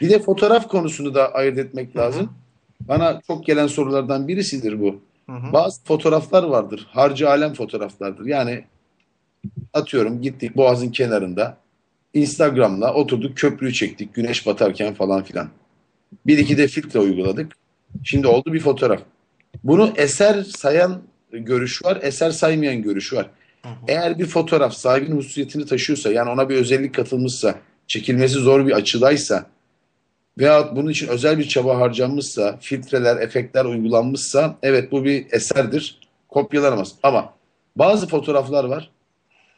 Bir 0.00 0.10
de 0.10 0.18
fotoğraf 0.18 0.68
konusunu 0.68 1.14
da 1.14 1.34
ayırt 1.34 1.58
etmek 1.58 1.96
lazım. 1.96 2.32
Bana 2.80 3.20
çok 3.26 3.46
gelen 3.46 3.66
sorulardan 3.66 4.28
birisidir 4.28 4.80
bu. 4.80 5.00
Hı 5.28 5.32
hı. 5.32 5.52
Bazı 5.52 5.84
fotoğraflar 5.84 6.42
vardır. 6.42 6.86
Harcı 6.90 7.28
alem 7.28 7.54
fotoğraflardır. 7.54 8.26
Yani 8.26 8.64
atıyorum 9.72 10.22
gittik 10.22 10.56
Boğaz'ın 10.56 10.90
kenarında 10.90 11.56
Instagram'la 12.14 12.94
oturduk 12.94 13.36
köprüyü 13.36 13.72
çektik 13.72 14.14
güneş 14.14 14.46
batarken 14.46 14.94
falan 14.94 15.22
filan. 15.22 15.48
Bir 16.26 16.38
iki 16.38 16.58
de 16.58 16.68
filtre 16.68 17.00
uyguladık. 17.00 17.52
Şimdi 18.04 18.26
oldu 18.26 18.52
bir 18.52 18.60
fotoğraf. 18.60 19.00
Bunu 19.64 19.92
eser 19.96 20.42
sayan 20.42 21.02
görüş 21.32 21.84
var, 21.84 21.98
eser 22.02 22.30
saymayan 22.30 22.82
görüş 22.82 23.12
var. 23.12 23.30
Eğer 23.88 24.18
bir 24.18 24.26
fotoğraf 24.26 24.74
sahibinin 24.74 25.16
hususiyetini 25.16 25.66
taşıyorsa 25.66 26.12
yani 26.12 26.30
ona 26.30 26.48
bir 26.48 26.56
özellik 26.56 26.94
katılmışsa, 26.94 27.54
çekilmesi 27.86 28.34
zor 28.34 28.66
bir 28.66 28.72
açıdaysa 28.72 29.46
veyahut 30.38 30.76
bunun 30.76 30.90
için 30.90 31.08
özel 31.08 31.38
bir 31.38 31.48
çaba 31.48 31.80
harcanmışsa, 31.80 32.56
filtreler, 32.60 33.16
efektler 33.16 33.64
uygulanmışsa 33.64 34.56
evet 34.62 34.92
bu 34.92 35.04
bir 35.04 35.26
eserdir. 35.30 36.00
Kopyalanamaz. 36.28 36.94
Ama 37.02 37.32
bazı 37.76 38.08
fotoğraflar 38.08 38.64
var. 38.64 38.90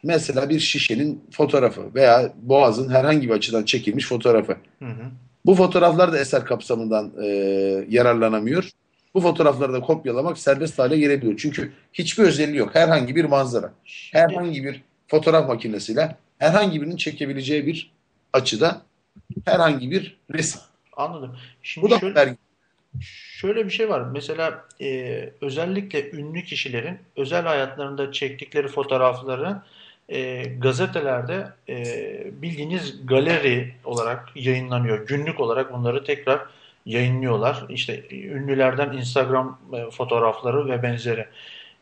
Mesela 0.03 0.49
bir 0.49 0.59
şişenin 0.59 1.23
fotoğrafı 1.31 1.95
veya 1.95 2.33
boğazın 2.41 2.89
herhangi 2.89 3.29
bir 3.29 3.33
açıdan 3.33 3.63
çekilmiş 3.63 4.07
fotoğrafı. 4.07 4.55
Hı 4.79 4.85
hı. 4.85 5.03
Bu 5.45 5.55
fotoğraflar 5.55 6.13
da 6.13 6.19
eser 6.19 6.45
kapsamından 6.45 7.11
e, 7.23 7.27
yararlanamıyor. 7.89 8.69
Bu 9.13 9.21
fotoğrafları 9.21 9.73
da 9.73 9.81
kopyalamak 9.81 10.37
serbest 10.37 10.79
hale 10.79 10.99
gelebiliyor. 10.99 11.37
Çünkü 11.37 11.71
hiçbir 11.93 12.23
özelliği 12.23 12.57
yok. 12.57 12.75
Herhangi 12.75 13.15
bir 13.15 13.25
manzara, 13.25 13.73
herhangi 14.11 14.63
bir 14.63 14.83
fotoğraf 15.07 15.47
makinesiyle 15.47 16.15
herhangi 16.37 16.81
birinin 16.81 16.97
çekebileceği 16.97 17.67
bir 17.67 17.91
açıda 18.33 18.81
herhangi 19.45 19.91
bir 19.91 20.17
resim. 20.33 20.61
Anladım. 21.01 21.37
Şimdi 21.63 21.85
Bu 21.85 21.91
da 21.91 21.99
şöyle, 21.99 22.35
şöyle 23.39 23.65
bir 23.65 23.71
şey 23.71 23.89
var. 23.89 24.01
Mesela 24.01 24.65
e, 24.81 25.29
özellikle 25.41 26.11
ünlü 26.11 26.43
kişilerin 26.43 26.99
özel 27.15 27.43
hayatlarında 27.43 28.11
çektikleri 28.11 28.67
fotoğrafları 28.67 29.61
e, 30.09 30.43
gazetelerde 30.43 31.47
e, 31.69 32.41
bildiğiniz 32.41 33.05
galeri 33.05 33.73
olarak 33.83 34.29
yayınlanıyor. 34.35 35.07
Günlük 35.07 35.39
olarak 35.39 35.73
bunları 35.73 36.03
tekrar 36.03 36.41
yayınlıyorlar. 36.85 37.65
İşte 37.69 38.03
ünlülerden 38.11 38.93
Instagram 38.93 39.59
e, 39.73 39.91
fotoğrafları 39.91 40.69
ve 40.69 40.83
benzeri. 40.83 41.25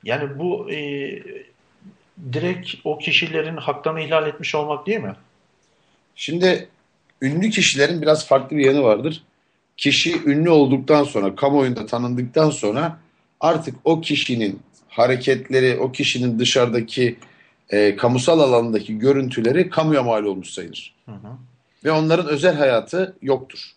Yani 0.04 0.40
bu 0.40 0.72
e, 0.72 0.78
direkt 2.34 2.76
o 2.84 2.98
kişilerin 2.98 3.58
haklarını 3.58 4.02
ihlal 4.02 4.28
etmiş 4.28 4.56
olmak 4.56 4.88
değil 4.88 5.00
mi? 5.00 5.16
Şimdi 6.16 6.70
ünlü 7.22 7.50
kişilerin 7.50 8.02
biraz 8.02 8.28
farklı 8.28 8.58
bir 8.58 8.66
yanı 8.66 8.84
vardır. 8.84 9.24
Kişi 9.78 10.22
ünlü 10.26 10.50
olduktan 10.50 11.04
sonra, 11.04 11.36
kamuoyunda 11.36 11.86
tanındıktan 11.86 12.50
sonra 12.50 13.00
artık 13.40 13.76
o 13.84 14.02
kişinin 14.02 14.60
hareketleri, 14.88 15.78
o 15.80 15.92
kişinin 15.92 16.40
dışarıdaki 16.40 17.18
e, 17.70 17.96
kamusal 17.96 18.40
alandaki 18.40 18.98
görüntüleri 18.98 19.70
kamuya 19.70 20.04
mal 20.04 20.24
olmuş 20.24 20.50
sayılır. 20.50 20.96
Hı 21.06 21.12
hı. 21.12 21.32
Ve 21.86 21.92
onların 21.92 22.28
özel 22.28 22.56
hayatı 22.56 23.16
yoktur. 23.22 23.72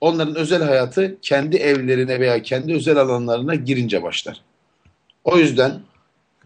Onların 0.00 0.34
özel 0.34 0.62
hayatı 0.62 1.18
kendi 1.22 1.56
evlerine 1.56 2.20
veya 2.20 2.42
kendi 2.42 2.74
özel 2.74 2.96
alanlarına 2.96 3.54
girince 3.54 4.02
başlar. 4.02 4.40
O 5.24 5.38
yüzden 5.38 5.80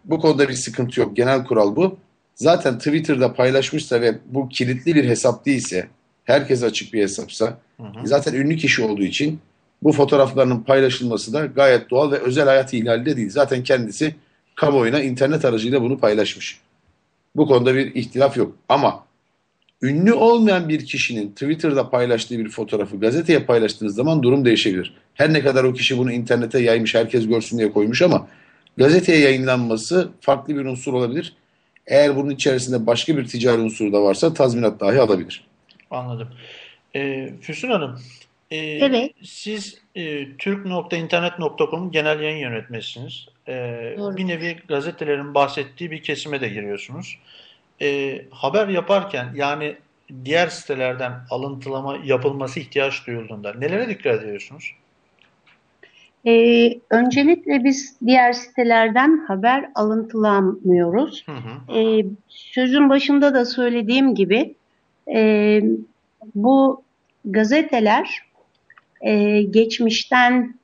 bu 0.05 0.19
konuda 0.19 0.49
bir 0.49 0.53
sıkıntı 0.53 0.99
yok. 0.99 1.15
Genel 1.15 1.43
kural 1.43 1.75
bu. 1.75 1.97
Zaten 2.35 2.77
Twitter'da 2.77 3.33
paylaşmışsa 3.33 4.01
ve 4.01 4.17
bu 4.25 4.49
kilitli 4.49 4.95
bir 4.95 5.03
hesap 5.03 5.45
değilse, 5.45 5.87
herkese 6.23 6.65
açık 6.65 6.93
bir 6.93 7.01
hesapsa, 7.01 7.57
Hı 7.77 7.83
hı. 7.83 8.07
zaten 8.07 8.33
ünlü 8.33 8.57
kişi 8.57 8.83
olduğu 8.83 9.03
için 9.03 9.39
bu 9.83 9.91
fotoğraflarının 9.91 10.59
paylaşılması 10.63 11.33
da 11.33 11.45
gayet 11.45 11.89
doğal 11.89 12.11
ve 12.11 12.17
özel 12.17 12.45
hayat 12.45 12.73
ihlali 12.73 13.05
de 13.05 13.17
değil. 13.17 13.29
Zaten 13.29 13.63
kendisi 13.63 14.15
kamuoyuna 14.55 15.01
internet 15.01 15.45
aracıyla 15.45 15.81
bunu 15.81 15.99
paylaşmış. 15.99 16.59
Bu 17.35 17.47
konuda 17.47 17.75
bir 17.75 17.95
ihtilaf 17.95 18.37
yok. 18.37 18.55
Ama 18.69 19.03
ünlü 19.81 20.13
olmayan 20.13 20.69
bir 20.69 20.85
kişinin 20.85 21.31
Twitter'da 21.31 21.89
paylaştığı 21.89 22.39
bir 22.39 22.49
fotoğrafı 22.49 22.99
gazeteye 22.99 23.39
paylaştığınız 23.39 23.95
zaman 23.95 24.23
durum 24.23 24.45
değişebilir. 24.45 24.93
Her 25.13 25.33
ne 25.33 25.41
kadar 25.41 25.63
o 25.63 25.73
kişi 25.73 25.97
bunu 25.97 26.11
internete 26.11 26.59
yaymış, 26.59 26.95
herkes 26.95 27.27
görsün 27.27 27.57
diye 27.57 27.71
koymuş 27.71 28.01
ama 28.01 28.27
gazeteye 28.77 29.19
yayınlanması 29.19 30.09
farklı 30.21 30.55
bir 30.55 30.65
unsur 30.65 30.93
olabilir. 30.93 31.35
Eğer 31.87 32.15
bunun 32.15 32.29
içerisinde 32.29 32.85
başka 32.85 33.17
bir 33.17 33.27
ticari 33.27 33.61
unsur 33.61 33.93
da 33.93 34.03
varsa 34.03 34.33
tazminat 34.33 34.79
dahi 34.79 34.99
alabilir. 34.99 35.47
Anladım. 35.93 36.29
E, 36.95 37.29
Füsun 37.41 37.69
Hanım, 37.69 37.99
e, 38.51 38.57
Evet. 38.57 39.11
siz 39.23 39.81
e, 39.95 40.37
Türk.internet.com'un 40.37 41.91
genel 41.91 42.19
yayın 42.19 42.37
yönetmenisiniz. 42.37 43.27
E, 43.47 43.53
Doğru. 43.97 44.17
bir 44.17 44.27
nevi 44.27 44.57
gazetelerin 44.67 45.33
bahsettiği 45.33 45.91
bir 45.91 46.03
kesime 46.03 46.41
de 46.41 46.49
giriyorsunuz. 46.49 47.19
E, 47.81 48.21
haber 48.31 48.67
yaparken 48.67 49.27
yani 49.35 49.75
diğer 50.25 50.47
sitelerden 50.47 51.11
alıntılama 51.29 51.97
yapılması 52.03 52.59
ihtiyaç 52.59 53.07
duyulduğunda 53.07 53.53
nelere 53.53 53.89
dikkat 53.89 54.23
ediyorsunuz? 54.23 54.73
Ee, 56.27 56.79
öncelikle 56.89 57.63
biz 57.63 57.97
diğer 58.05 58.33
sitelerden 58.33 59.25
haber 59.27 59.69
alıntılamıyoruz. 59.75 61.23
Hı 61.25 61.31
hı. 61.31 61.77
Ee, 61.77 62.05
sözün 62.27 62.89
başında 62.89 63.33
da 63.33 63.45
söylediğim 63.45 64.15
gibi 64.15 64.55
e, 65.07 65.61
bu 66.35 66.81
gazeteler 67.25 68.21
e, 69.01 69.41
geçmişten 69.41 70.55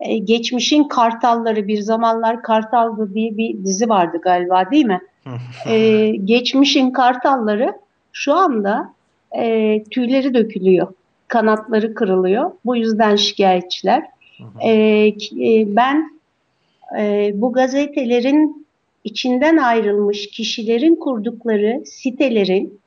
e, 0.00 0.18
geçmişin 0.18 0.84
kartalları 0.84 1.68
bir 1.68 1.80
zamanlar 1.80 2.42
Kartaldı 2.42 3.14
diye 3.14 3.36
bir 3.36 3.64
dizi 3.64 3.88
vardı 3.88 4.20
galiba 4.22 4.70
değil 4.70 4.86
mi? 4.86 5.00
Ee, 5.68 6.10
geçmişin 6.24 6.90
kartalları 6.90 7.72
şu 8.12 8.34
anda 8.34 8.94
e, 9.38 9.84
tüyleri 9.90 10.34
dökülüyor, 10.34 10.92
kanatları 11.28 11.94
kırılıyor. 11.94 12.50
Bu 12.64 12.76
yüzden 12.76 13.16
şikayetçiler. 13.16 14.02
Ki- 15.18 15.48
e, 15.48 15.76
ben 15.76 16.20
e, 16.98 17.32
bu 17.34 17.52
gazetelerin 17.52 18.66
içinden 19.04 19.56
ayrılmış 19.56 20.26
kişilerin 20.26 20.96
kurdukları 20.96 21.82
sitelerin 21.86 22.80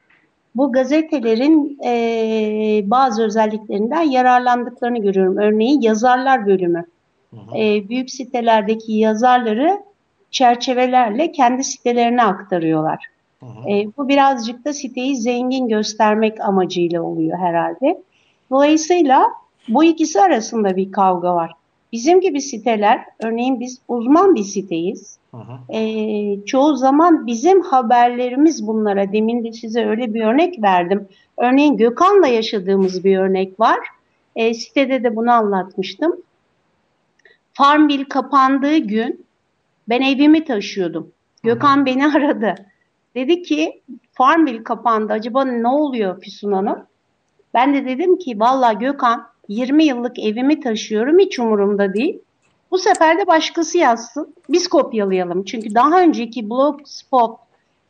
bu 0.55 0.71
gazetelerin 0.71 1.79
e, 1.85 2.83
bazı 2.85 3.23
özelliklerinden 3.23 4.01
yararlandıklarını 4.01 5.01
görüyorum. 5.01 5.37
Örneğin 5.37 5.81
yazarlar 5.81 6.45
bölümü. 6.45 6.85
E, 7.57 7.89
büyük 7.89 8.09
sitelerdeki 8.09 8.93
yazarları 8.93 9.83
çerçevelerle 10.31 11.31
kendi 11.31 11.63
sitelerine 11.63 12.23
aktarıyorlar. 12.23 13.05
E, 13.69 13.97
bu 13.97 14.07
birazcık 14.07 14.65
da 14.65 14.73
siteyi 14.73 15.17
zengin 15.17 15.67
göstermek 15.67 16.41
amacıyla 16.41 17.01
oluyor 17.01 17.37
herhalde. 17.37 18.01
Dolayısıyla 18.51 19.27
bu 19.67 19.83
ikisi 19.83 20.21
arasında 20.21 20.75
bir 20.75 20.91
kavga 20.91 21.35
var. 21.35 21.51
Bizim 21.91 22.21
gibi 22.21 22.41
siteler, 22.41 23.05
örneğin 23.23 23.59
biz 23.59 23.79
uzman 23.87 24.35
bir 24.35 24.43
siteyiz. 24.43 25.17
Hı 25.31 25.37
hı. 25.37 25.73
Ee, 25.73 26.45
çoğu 26.45 26.75
zaman 26.75 27.27
bizim 27.27 27.61
haberlerimiz 27.61 28.67
bunlara. 28.67 29.11
Demin 29.11 29.43
de 29.43 29.53
size 29.53 29.85
öyle 29.85 30.13
bir 30.13 30.21
örnek 30.21 30.63
verdim. 30.63 31.07
Örneğin 31.37 31.77
Gökhan'la 31.77 32.27
yaşadığımız 32.27 33.03
bir 33.03 33.17
örnek 33.17 33.59
var. 33.59 33.79
Ee, 34.35 34.53
sitede 34.53 35.03
de 35.03 35.15
bunu 35.15 35.31
anlatmıştım. 35.31 36.15
Farmville 37.53 38.09
kapandığı 38.09 38.77
gün 38.77 39.25
ben 39.89 40.01
evimi 40.01 40.45
taşıyordum. 40.45 41.11
Gökhan 41.43 41.85
beni 41.85 42.07
aradı. 42.15 42.55
Dedi 43.15 43.43
ki 43.43 43.81
Farmville 44.13 44.63
kapandı. 44.63 45.13
Acaba 45.13 45.45
ne 45.45 45.67
oluyor 45.67 46.21
Füsun 46.21 46.51
Hanım? 46.51 46.85
Ben 47.53 47.73
de 47.73 47.85
dedim 47.85 48.17
ki 48.17 48.39
valla 48.39 48.73
Gökhan 48.73 49.27
20 49.47 49.83
yıllık 49.83 50.19
evimi 50.19 50.59
taşıyorum 50.59 51.19
hiç 51.19 51.39
umurumda 51.39 51.93
değil. 51.93 52.19
Bu 52.71 52.77
sefer 52.77 53.17
de 53.17 53.27
başkası 53.27 53.77
yazsın. 53.77 54.35
Biz 54.49 54.67
kopyalayalım. 54.67 55.43
Çünkü 55.43 55.75
daha 55.75 56.01
önceki 56.01 56.49
Blogspot, 56.49 57.39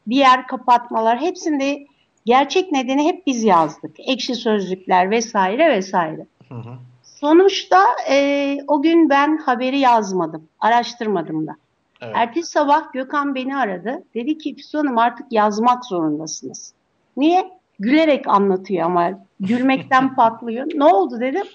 diğer 0.09 0.47
kapatmalar 0.47 1.21
hepsinde 1.21 1.87
gerçek 2.25 2.71
nedeni 2.71 3.07
hep 3.07 3.27
biz 3.27 3.43
yazdık. 3.43 3.95
Ekşi 3.99 4.35
sözlükler 4.35 5.11
vesaire 5.11 5.69
vesaire. 5.69 6.25
Hı 6.49 6.55
hı. 6.55 6.77
Sonuçta 7.03 7.85
e, 8.09 8.57
o 8.67 8.81
gün 8.81 9.09
ben 9.09 9.37
haberi 9.37 9.79
yazmadım. 9.79 10.47
Araştırmadım 10.59 11.47
da. 11.47 11.55
Evet. 12.01 12.13
Ertesi 12.17 12.51
sabah 12.51 12.93
Gökhan 12.93 13.35
beni 13.35 13.57
aradı. 13.57 14.03
Dedi 14.15 14.37
ki 14.37 14.55
Füsun 14.55 14.77
Hanım 14.77 14.97
artık 14.97 15.31
yazmak 15.31 15.85
zorundasınız. 15.85 16.73
Niye? 17.17 17.54
Gülerek 17.79 18.27
anlatıyor 18.27 18.85
ama 18.85 19.11
gülmekten 19.39 20.15
patlıyor. 20.15 20.65
Ne 20.75 20.83
oldu 20.83 21.19
dedim. 21.19 21.45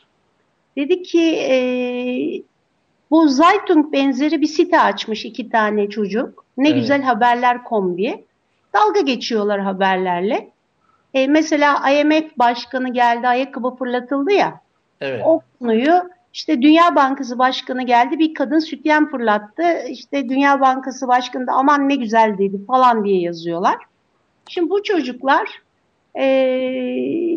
Dedi 0.76 1.02
ki 1.02 1.36
e, 1.36 1.56
bu 3.10 3.28
Zeitung 3.28 3.92
benzeri 3.92 4.40
bir 4.40 4.46
site 4.46 4.80
açmış 4.80 5.24
iki 5.24 5.50
tane 5.50 5.90
çocuk. 5.90 6.44
Ne 6.56 6.68
Evet. 6.68 6.80
güzel 6.80 7.02
haberler.com 7.02 7.96
diye. 7.96 8.24
Dalga 8.74 9.00
geçiyorlar 9.00 9.60
haberlerle. 9.60 10.50
E, 11.14 11.26
mesela 11.26 11.90
IMF 11.90 12.38
başkanı 12.38 12.92
geldi 12.92 13.28
ayakkabı 13.28 13.76
fırlatıldı 13.76 14.32
ya. 14.32 14.60
Evet. 15.00 15.22
O 15.26 15.40
konuyu 15.58 15.94
işte 16.32 16.62
Dünya 16.62 16.94
Bankası 16.94 17.38
Başkanı 17.38 17.82
geldi 17.82 18.18
bir 18.18 18.34
kadın 18.34 18.58
sütyen 18.58 19.10
fırlattı. 19.10 19.62
İşte 19.88 20.28
Dünya 20.28 20.60
Bankası 20.60 21.08
Başkanı 21.08 21.46
da 21.46 21.52
aman 21.52 21.88
ne 21.88 21.94
güzel 21.96 22.38
dedi 22.38 22.66
falan 22.66 23.04
diye 23.04 23.20
yazıyorlar. 23.20 23.76
Şimdi 24.48 24.70
bu 24.70 24.82
çocuklar 24.82 25.62
e, 26.18 26.26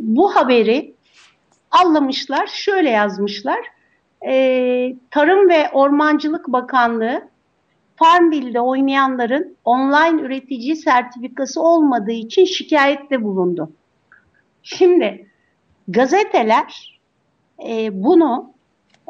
bu 0.01 0.36
haberi 0.36 0.93
anlamışlar. 1.71 2.47
Şöyle 2.47 2.89
yazmışlar. 2.89 3.59
E, 4.27 4.95
Tarım 5.12 5.49
ve 5.49 5.69
Ormancılık 5.73 6.47
Bakanlığı 6.47 7.33
Farmville'de 7.95 8.59
oynayanların 8.62 9.57
online 9.65 10.21
üretici 10.21 10.75
sertifikası 10.75 11.62
olmadığı 11.62 12.12
için 12.12 12.45
şikayette 12.45 13.23
bulundu. 13.23 13.71
Şimdi 14.63 15.27
gazeteler 15.88 16.99
e, 17.67 18.03
bunu 18.03 18.53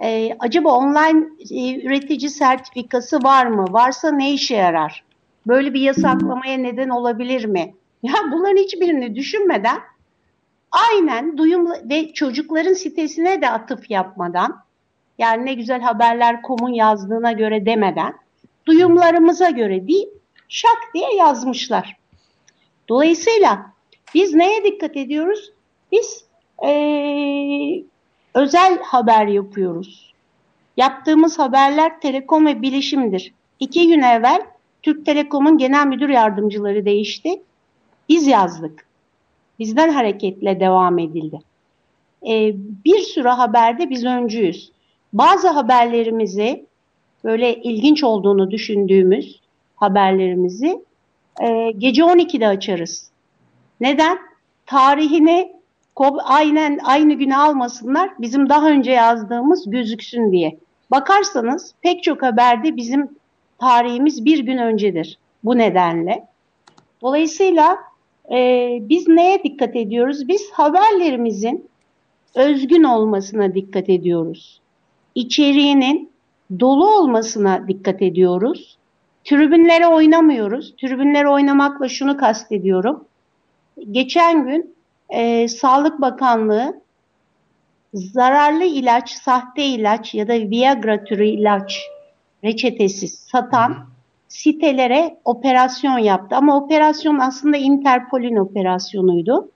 e, 0.04 0.36
acaba 0.39 0.78
online 0.78 1.28
e, 1.52 1.86
üretici 1.86 2.30
sertifikası 2.30 3.23
var 3.23 3.45
mı? 3.45 3.65
Varsa 3.69 4.12
ne 4.12 4.34
işe 4.34 4.56
yarar? 4.56 5.04
Böyle 5.47 5.73
bir 5.73 5.82
yasaklamaya 5.82 6.58
neden 6.58 6.89
olabilir 6.89 7.45
mi? 7.45 7.73
Ya 8.04 8.13
bunların 8.32 8.58
hiçbirini 8.58 9.16
düşünmeden 9.16 9.80
aynen 10.72 11.38
duyum 11.38 11.68
ve 11.89 12.13
çocukların 12.13 12.74
sitesine 12.74 13.42
de 13.42 13.50
atıf 13.50 13.92
yapmadan 13.92 14.63
yani 15.18 15.46
ne 15.46 15.54
güzel 15.54 15.82
haberler 15.82 16.42
komun 16.42 16.74
yazdığına 16.74 17.32
göre 17.32 17.66
demeden 17.66 18.13
duyumlarımıza 18.66 19.50
göre 19.50 19.88
değil 19.88 20.08
şak 20.50 20.78
diye 20.94 21.16
yazmışlar. 21.16 21.98
Dolayısıyla 22.89 23.74
biz 24.13 24.34
neye 24.34 24.63
dikkat 24.63 24.98
ediyoruz? 24.98 25.52
Biz 25.92 26.26
ee, 26.66 27.84
özel 28.34 28.80
haber 28.84 29.28
yapıyoruz. 29.28 30.13
Yaptığımız 30.78 31.39
haberler 31.39 32.00
telekom 32.00 32.46
ve 32.46 32.62
bilişimdir. 32.62 33.34
İki 33.60 33.88
gün 33.88 34.02
evvel 34.02 34.42
Türk 34.82 35.06
Telekom'un 35.06 35.58
genel 35.58 35.88
müdür 35.88 36.10
yardımcıları 36.10 36.86
değişti. 36.86 37.42
Biz 38.10 38.28
yazdık. 38.28 38.86
Bizden 39.60 39.89
hareketle 39.89 40.60
devam 40.60 41.00
edildi. 41.00 41.39
Ee, 42.28 42.54
bir 42.86 43.00
sürü 43.00 43.28
haberde 43.28 43.89
biz 43.89 44.06
öncüyüz. 44.06 44.72
Bazı 45.13 45.50
haberlerimizi 45.50 46.66
böyle 47.24 47.56
ilginç 47.56 48.04
olduğunu 48.04 48.52
düşündüğümüz 48.52 49.39
haberlerimizi 49.76 50.84
e, 51.42 51.72
gece 51.78 52.02
12'de 52.02 52.48
açarız. 52.48 53.10
Neden? 53.82 54.18
Tarihini 54.66 55.54
aynen 56.24 56.80
aynı 56.84 57.13
güne 57.13 57.38
almasınlar. 57.38 58.10
Bizim 58.20 58.50
daha 58.50 58.70
önce 58.70 58.92
yazdığımız 58.92 59.70
gözüksün 59.70 60.32
diye. 60.32 60.58
Bakarsanız 60.92 61.74
pek 61.82 62.04
çok 62.04 62.24
haberde 62.24 62.76
bizim 62.76 63.10
tarihimiz 63.60 64.26
bir 64.26 64.39
gün 64.39 64.58
öncedir. 64.58 65.18
Bu 65.44 65.58
nedenle. 65.58 66.28
Dolayısıyla 67.02 67.78
e, 68.31 68.79
biz 68.81 69.07
neye 69.07 69.43
dikkat 69.43 69.75
ediyoruz? 69.75 70.27
Biz 70.27 70.51
haberlerimizin 70.51 71.69
özgün 72.36 72.83
olmasına 72.83 73.55
dikkat 73.55 73.89
ediyoruz. 73.89 74.62
İçeriğinin 75.15 76.12
dolu 76.59 76.95
olmasına 76.97 77.67
dikkat 77.67 78.01
ediyoruz. 78.01 78.77
Tribünlere 79.23 79.88
oynamıyoruz. 79.88 80.75
Tribünlere 80.75 81.29
oynamakla 81.29 81.89
şunu 81.89 82.17
kastediyorum. 82.17 83.05
Geçen 83.91 84.47
gün 84.47 84.75
e, 85.09 85.47
Sağlık 85.47 86.01
Bakanlığı 86.01 86.81
zararlı 87.93 88.63
ilaç, 88.63 89.12
sahte 89.12 89.65
ilaç 89.65 90.15
ya 90.15 90.27
da 90.27 90.33
Viagra 90.33 91.03
türü 91.03 91.25
ilaç 91.25 91.81
reçetesiz 92.43 93.13
satan 93.13 93.92
sitelere 94.34 95.17
operasyon 95.26 95.98
yaptı. 95.98 96.36
Ama 96.36 96.58
operasyon 96.58 97.19
aslında 97.19 97.58
Interpol'ün 97.58 98.36
operasyonuydu. 98.36 99.52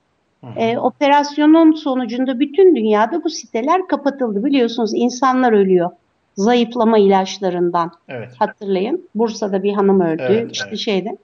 E, 0.56 0.78
operasyonun 0.78 1.72
sonucunda 1.72 2.40
bütün 2.40 2.76
dünyada 2.76 3.24
bu 3.24 3.30
siteler 3.30 3.88
kapatıldı. 3.88 4.46
Biliyorsunuz 4.46 4.92
insanlar 4.94 5.54
ölüyor 5.54 5.92
zayıflama 6.36 6.98
ilaçlarından. 6.98 7.92
Evet. 8.08 8.30
Hatırlayın. 8.40 9.10
Bursa'da 9.16 9.64
bir 9.64 9.74
hanım 9.74 10.02
öldü. 10.02 10.24
Evet, 10.30 10.52
işte 10.52 10.68
evet. 10.70 10.80
şeyde. 10.80 11.18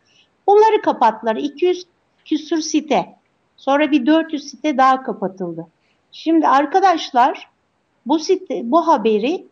Bunları 0.48 0.82
kapattılar. 0.82 1.36
200 1.36 1.86
küsür 2.26 2.62
site. 2.62 3.06
Sonra 3.58 3.92
bir 3.92 4.06
400 4.06 4.44
site 4.50 4.78
daha 4.78 5.04
kapatıldı. 5.04 5.68
Şimdi 6.12 6.48
arkadaşlar 6.48 7.50
bu 8.06 8.20
site 8.20 8.62
bu 8.64 8.88
haberi 8.88 9.46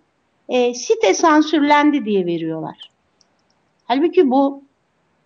e, 0.50 0.74
site 0.74 1.14
sansürlendi 1.14 2.06
diye 2.06 2.26
veriyorlar. 2.26 2.91
Halbuki 3.92 4.32
bu 4.32 4.64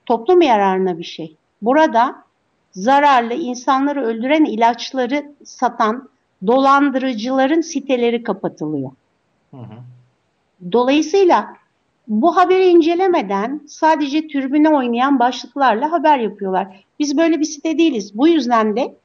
toplum 0.06 0.42
yararına 0.42 0.98
bir 0.98 1.04
şey. 1.04 1.36
Burada 1.62 2.16
zararlı 2.72 3.34
insanları 3.34 4.04
öldüren 4.06 4.46
ilaçları 4.46 5.32
satan 5.44 6.10
dolandırıcıların 6.48 7.62
siteleri 7.62 8.24
kapatılıyor. 8.24 8.92
Hı 9.52 9.58
hı. 9.58 9.76
Dolayısıyla 10.72 11.56
bu 12.08 12.38
haberi 12.38 12.68
incelemeden 12.68 13.62
sadece 13.68 14.28
türbüne 14.28 14.70
oynayan 14.70 15.20
başlıklarla 15.20 15.92
haber 15.92 16.20
yapıyorlar. 16.20 16.84
Biz 17.00 17.18
böyle 17.18 17.40
bir 17.40 17.46
site 17.46 17.78
değiliz. 17.78 18.18
Bu 18.18 18.28
yüzden 18.28 18.76
de 18.76 18.96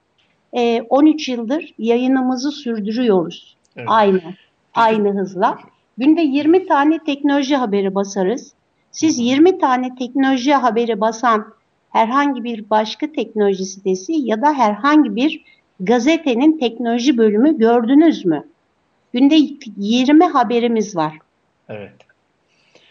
e, 0.52 0.82
13 0.82 1.28
yıldır 1.28 1.74
yayınımızı 1.78 2.52
sürdürüyoruz. 2.52 3.56
Evet. 3.76 3.88
Aynı, 3.90 4.20
aynı 4.74 5.20
hızla. 5.20 5.58
Günde 5.98 6.22
20 6.22 6.66
tane 6.66 6.98
teknoloji 6.98 7.56
haberi 7.56 7.94
basarız. 7.94 8.54
Siz 8.92 9.18
20 9.18 9.58
tane 9.58 9.94
teknoloji 9.94 10.54
haberi 10.54 11.00
basan 11.00 11.54
herhangi 11.90 12.44
bir 12.44 12.70
başka 12.70 13.12
teknoloji 13.12 13.64
sitesi 13.64 14.12
ya 14.12 14.42
da 14.42 14.54
herhangi 14.54 15.16
bir 15.16 15.44
gazetenin 15.80 16.58
teknoloji 16.58 17.18
bölümü 17.18 17.58
gördünüz 17.58 18.24
mü? 18.24 18.48
Günde 19.12 19.36
20 19.76 20.24
haberimiz 20.24 20.96
var. 20.96 21.18
Evet. 21.68 21.92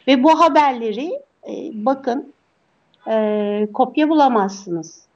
Ve 0.08 0.24
bu 0.24 0.40
haberleri 0.40 1.12
e, 1.50 1.54
bakın 1.74 2.34
e, 3.10 3.68
kopya 3.74 4.10
bulamazsınız. 4.10 5.10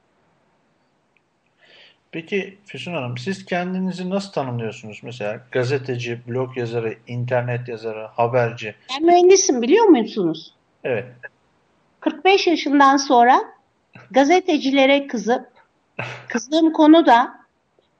Peki 2.12 2.58
Füsun 2.66 2.94
Hanım 2.94 3.18
siz 3.18 3.44
kendinizi 3.44 4.10
nasıl 4.10 4.32
tanımlıyorsunuz? 4.32 5.00
Mesela 5.02 5.40
gazeteci, 5.50 6.20
blog 6.28 6.56
yazarı, 6.56 6.96
internet 7.06 7.68
yazarı, 7.68 8.06
haberci. 8.06 8.74
Ben 8.90 9.06
mühendisim 9.06 9.62
biliyor 9.62 9.84
musunuz? 9.84 10.53
Evet. 10.84 11.04
45 12.00 12.46
yaşından 12.46 12.96
sonra 12.96 13.40
gazetecilere 14.10 15.06
kızıp 15.06 15.46
kızdığım 16.28 16.72
konu 16.72 17.06
da 17.06 17.34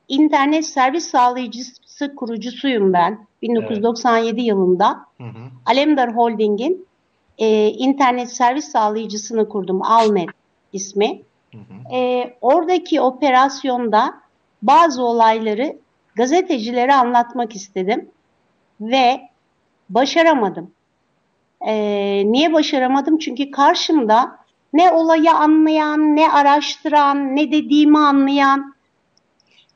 internet 0.09 0.67
servis 0.67 1.11
sağlayıcısı 1.11 2.15
kurucusuyum 2.15 2.93
ben 2.93 3.27
1997 3.43 4.41
yılında. 4.41 5.07
Hı 5.19 5.25
hı. 5.25 5.51
Alemdar 5.67 6.17
Holding'in 6.17 6.87
e, 7.39 7.69
internet 7.69 8.33
servis 8.33 8.69
sağlayıcısını 8.69 9.49
kurdum. 9.49 9.83
Alnet 9.83 10.29
ismi. 10.73 11.23
Hı 11.53 11.59
hı. 11.59 11.97
E, 11.97 12.37
oradaki 12.41 13.01
operasyonda 13.01 14.15
bazı 14.63 15.03
olayları 15.03 15.77
gazetecilere 16.15 16.95
anlatmak 16.95 17.57
istedim 17.57 18.11
ve 18.81 19.21
başaramadım. 19.89 20.71
E, 21.67 21.73
niye 22.27 22.53
başaramadım? 22.53 23.19
Çünkü 23.19 23.51
karşımda 23.51 24.39
ne 24.73 24.91
olayı 24.91 25.33
anlayan, 25.33 26.17
ne 26.17 26.31
araştıran, 26.31 27.37
ne 27.37 27.53
dediğimi 27.53 27.99
anlayan 27.99 28.75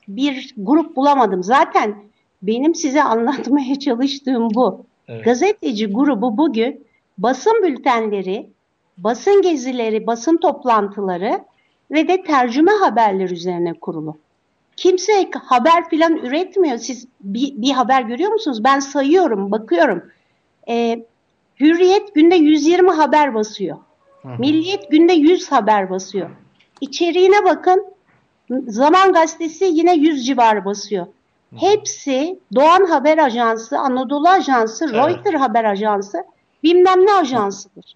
bir 0.08 0.54
grup 0.56 0.96
bulamadım. 0.96 1.42
Zaten 1.42 1.94
benim 2.42 2.74
size 2.74 3.02
anlatmaya 3.02 3.78
çalıştığım 3.78 4.54
bu. 4.54 4.84
Evet. 5.08 5.24
Gazeteci 5.24 5.86
grubu 5.86 6.36
bugün 6.36 6.86
basın 7.18 7.62
bültenleri, 7.62 8.50
basın 8.98 9.42
gezileri, 9.42 10.06
basın 10.06 10.36
toplantıları 10.36 11.44
ve 11.90 12.08
de 12.08 12.22
tercüme 12.22 12.72
haberler 12.72 13.30
üzerine 13.30 13.72
kurulu. 13.72 14.16
Kimse 14.76 15.30
haber 15.42 15.88
filan 15.90 16.16
üretmiyor. 16.16 16.78
Siz 16.78 17.06
bir, 17.20 17.62
bir 17.62 17.70
haber 17.70 18.02
görüyor 18.02 18.32
musunuz? 18.32 18.64
Ben 18.64 18.80
sayıyorum, 18.80 19.50
bakıyorum. 19.50 20.02
Ee, 20.68 21.04
Hürriyet 21.60 22.14
günde 22.14 22.34
120 22.34 22.90
haber 22.90 23.34
basıyor. 23.34 23.76
Hı 24.22 24.28
hı. 24.28 24.38
Milliyet 24.38 24.90
günde 24.90 25.12
100 25.12 25.52
haber 25.52 25.90
basıyor. 25.90 26.30
İçeriğine 26.80 27.44
bakın. 27.44 27.84
Zaman 28.66 29.12
Gazetesi 29.12 29.64
yine 29.64 29.94
100 29.94 30.26
civarı 30.26 30.64
basıyor. 30.64 31.06
Hepsi 31.56 32.38
Doğan 32.54 32.86
Haber 32.86 33.18
Ajansı, 33.18 33.78
Anadolu 33.78 34.28
Ajansı, 34.28 34.84
Evet. 34.84 34.94
Reuters 34.94 35.40
Haber 35.40 35.64
Ajansı, 35.64 36.24
bilmem 36.62 37.06
ne 37.06 37.12
ajansıdır. 37.12 37.94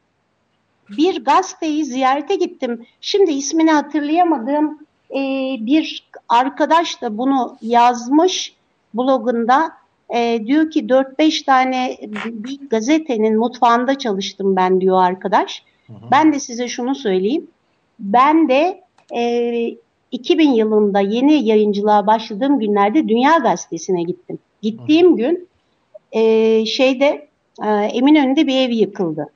Bir 0.88 1.24
gazeteyi 1.24 1.84
ziyarete 1.84 2.34
gittim. 2.36 2.86
Şimdi 3.00 3.32
ismini 3.32 3.72
hatırlayamadığım 3.72 4.78
e, 5.10 5.20
bir 5.60 6.10
arkadaş 6.28 7.02
da 7.02 7.18
bunu 7.18 7.56
yazmış 7.62 8.54
blogunda. 8.94 9.72
E, 10.14 10.46
diyor 10.46 10.70
ki 10.70 10.86
4-5 10.86 11.44
tane 11.44 11.96
bir 12.24 12.68
gazetenin 12.68 13.38
mutfağında 13.38 13.98
çalıştım 13.98 14.56
ben 14.56 14.80
diyor 14.80 15.02
arkadaş. 15.02 15.62
Hı 15.86 15.92
hı. 15.92 16.10
Ben 16.10 16.32
de 16.32 16.40
size 16.40 16.68
şunu 16.68 16.94
söyleyeyim. 16.94 17.46
Ben 17.98 18.48
de 18.48 18.82
e, 19.14 19.76
2000 20.12 20.50
yılında 20.50 21.00
yeni 21.00 21.44
yayıncılığa 21.44 22.06
başladığım 22.06 22.58
günlerde 22.58 23.08
Dünya 23.08 23.38
Gazetesi'ne 23.38 24.02
gittim. 24.02 24.38
Gittiğim 24.62 25.12
hı. 25.12 25.16
gün 25.16 25.48
e, 26.12 26.66
şeyde 26.66 27.28
e, 27.64 27.68
Eminönü'nde 27.68 28.46
bir 28.46 28.56
ev 28.56 28.70
yıkıldı. 28.70 29.26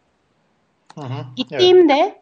Hı 0.94 1.00
hı. 1.00 1.24
Gittiğimde 1.36 2.20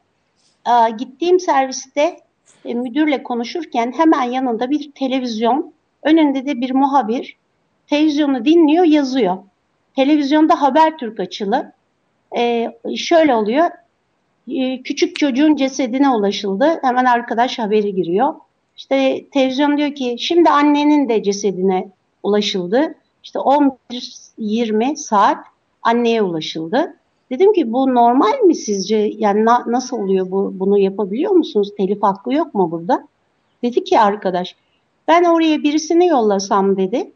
evet. 0.67 0.91
e, 0.93 0.97
gittiğim 0.97 1.41
serviste 1.41 2.17
e, 2.65 2.75
müdürle 2.75 3.23
konuşurken 3.23 3.93
hemen 3.97 4.23
yanında 4.23 4.71
bir 4.71 4.93
televizyon, 4.93 5.73
önünde 6.03 6.47
de 6.47 6.61
bir 6.61 6.75
muhabir 6.75 7.37
televizyonu 7.87 8.45
dinliyor, 8.45 8.85
yazıyor. 8.85 9.37
Televizyonda 9.97 10.63
Habertürk 10.63 11.21
açılı. 11.21 11.73
E, 12.37 12.73
şöyle 12.97 13.35
oluyor, 13.35 13.71
e, 14.49 14.83
küçük 14.83 15.19
çocuğun 15.19 15.57
cesedine 15.57 16.11
ulaşıldı. 16.11 16.79
Hemen 16.83 17.05
arkadaş 17.05 17.59
haberi 17.59 17.95
giriyor. 17.95 18.35
İşte 18.77 19.25
televizyon 19.33 19.79
diyor 19.79 19.95
ki 19.95 20.17
şimdi 20.19 20.51
annenin 20.51 21.09
de 21.09 21.23
cesedine 21.23 21.89
ulaşıldı. 22.23 22.95
İşte 23.25 23.39
11-20 23.39 24.97
saat 24.97 25.45
anneye 25.83 26.23
ulaşıldı. 26.23 26.97
Dedim 27.31 27.53
ki 27.53 27.73
bu 27.73 27.95
normal 27.95 28.41
mi 28.45 28.55
sizce? 28.55 28.97
Yani 28.97 29.45
na, 29.45 29.65
nasıl 29.67 29.99
oluyor 29.99 30.31
bu? 30.31 30.53
Bunu 30.55 30.79
yapabiliyor 30.79 31.33
musunuz? 31.33 31.73
Telif 31.77 32.03
hakkı 32.03 32.35
yok 32.35 32.55
mu 32.55 32.71
burada? 32.71 33.09
Dedi 33.63 33.85
ki 33.85 34.01
arkadaş 34.01 34.57
ben 35.09 35.25
oraya 35.25 35.63
birisini 35.63 36.07
yollasam 36.07 36.77
dedi. 36.77 37.13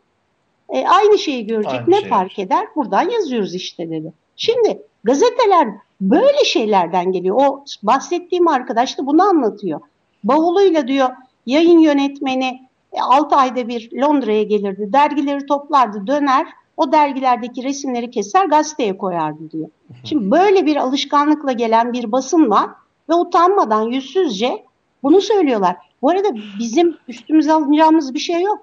E, 0.69 0.87
aynı 0.87 1.19
şeyi 1.19 1.47
görecek 1.47 1.73
aynı 1.73 1.91
ne 1.91 2.01
şey. 2.01 2.09
fark 2.09 2.39
eder? 2.39 2.67
Buradan 2.77 3.11
yazıyoruz 3.11 3.55
işte 3.55 3.91
dedi. 3.91 4.13
Şimdi 4.37 4.83
gazeteler 5.05 5.69
böyle 6.01 6.45
şeylerden 6.45 7.13
geliyor. 7.13 7.37
O 7.39 7.65
bahsettiğim 7.83 8.49
arkadaş 8.49 8.99
da 8.99 9.07
bunu 9.07 9.23
anlatıyor. 9.23 9.81
Bavuluyla 10.25 10.89
diyor 10.89 11.09
yayın 11.47 11.79
yönetmeni 11.79 12.69
6 13.01 13.35
e, 13.35 13.39
ayda 13.39 13.69
bir 13.69 13.93
Londra'ya 13.93 14.43
gelirdi. 14.43 14.93
Dergileri 14.93 15.47
toplardı, 15.47 16.07
döner. 16.07 16.47
O 16.77 16.93
dergilerdeki 16.93 17.65
resimleri 17.65 18.11
keser, 18.11 18.47
gazeteye 18.47 18.99
koyardı 18.99 19.51
diyor. 19.51 19.69
Şimdi 20.05 20.31
böyle 20.31 20.67
bir 20.67 20.77
alışkanlıkla 20.77 21.53
gelen 21.53 21.93
bir 21.93 22.13
basın 22.13 22.51
var 22.51 22.71
ve 23.09 23.15
utanmadan 23.15 23.83
yüzsüzce 23.83 24.65
bunu 25.03 25.21
söylüyorlar. 25.21 25.77
Bu 26.03 26.11
arada 26.11 26.29
bizim 26.59 26.97
üstümüze 27.09 27.53
alınacağımız 27.53 28.15
bir 28.15 28.19
şey 28.19 28.43
yok. 28.43 28.59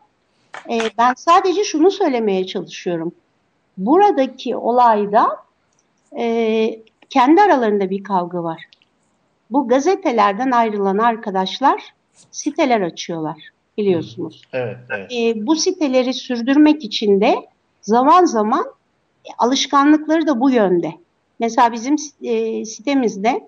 Ee, 0.70 0.80
ben 0.98 1.14
sadece 1.14 1.64
şunu 1.64 1.92
söylemeye 1.92 2.48
çalışıyorum. 2.48 3.12
Buradaki 3.78 4.56
olayda 4.56 5.38
e, 6.18 6.80
kendi 7.10 7.42
aralarında 7.42 7.90
bir 7.90 8.04
kavga 8.04 8.44
var. 8.44 8.62
Bu 9.52 9.68
gazetelerden 9.68 10.52
ayrılan 10.52 10.98
arkadaşlar 10.98 11.84
siteler 12.32 12.82
açıyorlar 12.82 13.50
biliyorsunuz. 13.78 14.42
Evet, 14.54 14.78
evet. 14.90 15.12
E, 15.12 15.48
bu 15.48 15.56
siteleri 15.56 16.14
sürdürmek 16.14 16.84
için 16.84 17.22
de 17.22 17.36
zaman 17.82 18.26
zaman 18.26 18.66
e, 19.26 19.30
alışkanlıkları 19.38 20.28
da 20.28 20.40
bu 20.40 20.50
yönde. 20.50 20.92
Mesela 21.40 21.72
bizim 21.72 21.96
e, 22.22 22.66
sitemizde 22.66 23.48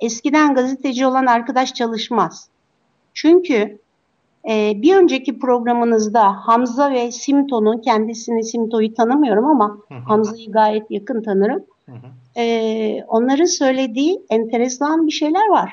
eskiden 0.00 0.54
gazeteci 0.54 1.06
olan 1.06 1.26
arkadaş 1.26 1.74
çalışmaz. 1.74 2.48
Çünkü 3.14 3.78
e, 4.48 4.82
bir 4.82 4.96
önceki 4.96 5.38
programınızda 5.38 6.32
Hamza 6.32 6.90
ve 6.90 7.12
Simto'nun 7.12 7.78
kendisini 7.78 8.44
Simto'yu 8.44 8.94
tanımıyorum 8.94 9.46
ama 9.46 9.78
Hamza'yı 10.08 10.52
gayet 10.52 10.90
yakın 10.90 11.22
tanırım. 11.22 11.64
E, 12.36 13.04
onların 13.08 13.44
söylediği 13.44 14.22
enteresan 14.30 15.06
bir 15.06 15.12
şeyler 15.12 15.48
var. 15.48 15.72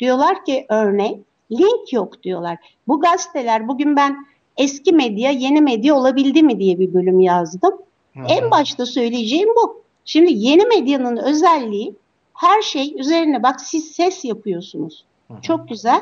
Diyorlar 0.00 0.44
ki 0.44 0.66
örnek 0.68 1.18
link 1.52 1.92
yok 1.92 2.22
diyorlar. 2.22 2.58
Bu 2.88 3.00
gazeteler 3.00 3.68
bugün 3.68 3.96
ben 3.96 4.26
eski 4.56 4.92
medya 4.92 5.30
yeni 5.30 5.60
medya 5.60 5.94
olabildi 5.94 6.42
mi 6.42 6.58
diye 6.58 6.78
bir 6.78 6.94
bölüm 6.94 7.20
yazdım. 7.20 7.72
Hı. 8.16 8.20
En 8.28 8.50
başta 8.50 8.86
söyleyeceğim 8.86 9.48
bu. 9.48 9.82
Şimdi 10.04 10.32
yeni 10.32 10.64
medyanın 10.66 11.16
özelliği 11.16 11.94
her 12.34 12.62
şey 12.62 12.94
üzerine 12.98 13.42
bak 13.42 13.60
siz 13.60 13.90
ses 13.90 14.24
yapıyorsunuz. 14.24 15.04
Hı. 15.30 15.34
Çok 15.42 15.68
güzel. 15.68 16.00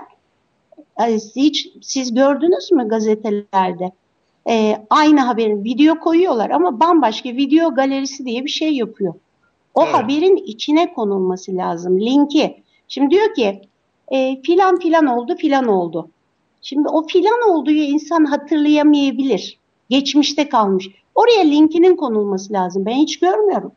Hiç 1.36 1.68
siz 1.82 2.14
gördünüz 2.14 2.72
mü 2.72 2.88
gazetelerde? 2.88 3.92
Ee, 4.48 4.76
aynı 4.90 5.20
haberin 5.20 5.64
video 5.64 6.00
koyuyorlar 6.00 6.50
ama 6.50 6.80
bambaşka 6.80 7.28
video 7.28 7.74
galerisi 7.74 8.24
diye 8.24 8.44
bir 8.44 8.50
şey 8.50 8.72
yapıyor. 8.72 9.14
O 9.74 9.82
evet. 9.82 9.94
haberin 9.94 10.36
içine 10.36 10.94
konulması 10.94 11.56
lazım 11.56 12.00
linki. 12.00 12.62
Şimdi 12.88 13.10
diyor 13.10 13.34
ki 13.34 13.62
e, 14.08 14.42
filan 14.42 14.78
filan 14.78 15.06
oldu 15.06 15.36
filan 15.36 15.68
oldu. 15.68 16.08
Şimdi 16.62 16.88
o 16.88 17.06
filan 17.06 17.50
olduğu 17.50 17.70
insan 17.70 18.24
hatırlayamayabilir. 18.24 19.58
Geçmişte 19.90 20.48
kalmış. 20.48 20.88
Oraya 21.14 21.42
linkinin 21.42 21.96
konulması 21.96 22.52
lazım. 22.52 22.86
Ben 22.86 22.94
hiç 22.94 23.18
görmüyorum. 23.18 23.72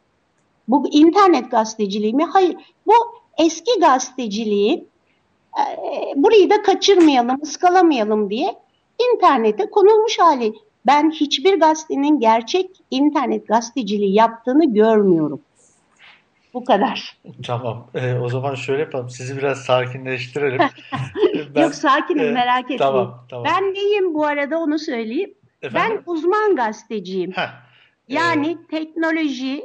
Bu 0.68 0.88
internet 0.92 1.52
gazeteciliği 1.52 2.14
mi? 2.14 2.24
Hayır. 2.24 2.56
Bu 2.88 2.94
eski 3.38 3.80
gazeteciliği 3.80 4.74
e, 4.74 4.86
burayı 6.16 6.50
da 6.50 6.62
kaçırmayalım, 6.62 7.42
ıskalamayalım 7.44 8.30
diye 8.30 8.56
internete 9.14 9.70
konulmuş 9.70 10.20
hali. 10.20 10.54
Ben 10.86 11.12
hiçbir 11.12 11.60
gazetenin 11.60 12.20
gerçek 12.20 12.70
internet 12.92 13.48
gazeteciliği 13.48 14.14
yaptığını 14.14 14.74
görmüyorum. 14.74 15.42
Bu 16.54 16.66
kadar. 16.66 17.18
Tamam. 17.46 17.88
Ee, 17.96 18.14
o 18.14 18.30
zaman 18.30 18.56
şöyle 18.56 18.82
yapalım. 18.82 19.10
Sizi 19.10 19.38
biraz 19.38 19.58
sakinleştirelim. 19.58 20.60
ben, 21.56 21.62
Yok 21.62 21.76
sakinim 21.76 22.26
e, 22.26 22.32
merak 22.32 22.64
etmeyin. 22.64 22.80
Tamam, 22.80 23.26
tamam. 23.30 23.46
Ben 23.46 23.74
neyim 23.74 24.14
bu 24.14 24.26
arada 24.26 24.58
onu 24.58 24.80
söyleyeyim. 24.80 25.34
Efendim? 25.62 26.04
Ben 26.08 26.12
uzman 26.12 26.56
gazeteciyim. 26.56 27.32
Heh, 27.32 27.50
yani 28.08 28.52
e... 28.52 28.68
teknoloji 28.72 29.64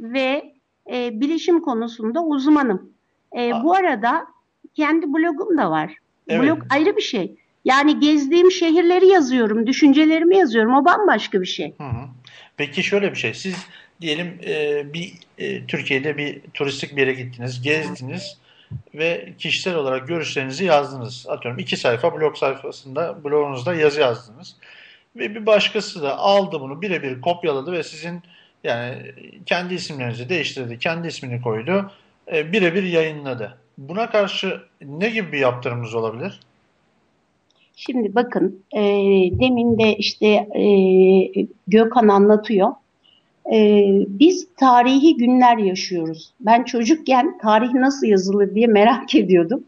ve 0.00 0.54
e, 0.92 1.20
bilişim 1.20 1.60
konusunda 1.60 2.24
uzmanım. 2.24 2.92
E, 3.36 3.52
bu 3.64 3.74
arada 3.74 4.26
kendi 4.78 5.06
blogum 5.06 5.58
da 5.58 5.70
var. 5.70 5.94
Evet. 6.28 6.42
Blog 6.42 6.62
ayrı 6.70 6.96
bir 6.96 7.02
şey. 7.02 7.32
Yani 7.64 8.00
gezdiğim 8.00 8.50
şehirleri 8.50 9.06
yazıyorum, 9.06 9.66
düşüncelerimi 9.66 10.36
yazıyorum. 10.36 10.74
O 10.74 10.84
bambaşka 10.84 11.40
bir 11.40 11.46
şey. 11.46 11.74
Hı 11.78 11.84
hı. 11.84 12.08
Peki 12.56 12.82
şöyle 12.82 13.10
bir 13.10 13.16
şey. 13.16 13.34
Siz 13.34 13.66
diyelim 14.00 14.38
e, 14.46 14.84
bir 14.92 15.12
e, 15.38 15.66
Türkiye'de 15.66 16.16
bir 16.16 16.40
turistik 16.54 16.96
bir 16.96 17.00
yere 17.00 17.12
gittiniz, 17.12 17.62
gezdiniz 17.62 18.38
ve 18.94 19.32
kişisel 19.38 19.74
olarak 19.74 20.08
görüşlerinizi 20.08 20.64
yazdınız. 20.64 21.26
Atıyorum 21.28 21.60
iki 21.60 21.76
sayfa 21.76 22.20
blog 22.20 22.36
sayfasında 22.36 23.24
blogunuzda 23.24 23.74
yazı 23.74 24.00
yazdınız. 24.00 24.56
Ve 25.16 25.34
bir 25.34 25.46
başkası 25.46 26.02
da 26.02 26.18
aldı 26.18 26.60
bunu 26.60 26.82
birebir 26.82 27.20
kopyaladı 27.20 27.72
ve 27.72 27.82
sizin 27.82 28.22
yani 28.64 29.14
kendi 29.46 29.74
isimlerinizi 29.74 30.28
değiştirdi, 30.28 30.78
kendi 30.78 31.08
ismini 31.08 31.42
koydu, 31.42 31.92
e, 32.32 32.52
birebir 32.52 32.82
yayınladı. 32.82 33.58
Buna 33.78 34.10
karşı 34.10 34.60
ne 34.82 35.08
gibi 35.10 35.32
bir 35.32 35.38
yaptırımımız 35.38 35.94
olabilir? 35.94 36.40
Şimdi 37.76 38.14
bakın 38.14 38.62
e, 38.72 38.80
demin 39.40 39.78
de 39.78 39.96
işte 39.96 40.26
e, 40.58 40.64
Gökhan 41.68 42.08
anlatıyor. 42.08 42.68
E, 43.52 43.86
biz 44.08 44.48
tarihi 44.56 45.16
günler 45.16 45.58
yaşıyoruz. 45.58 46.30
Ben 46.40 46.64
çocukken 46.64 47.38
tarih 47.38 47.72
nasıl 47.72 48.06
yazılır 48.06 48.54
diye 48.54 48.66
merak 48.66 49.14
ediyordum. 49.14 49.64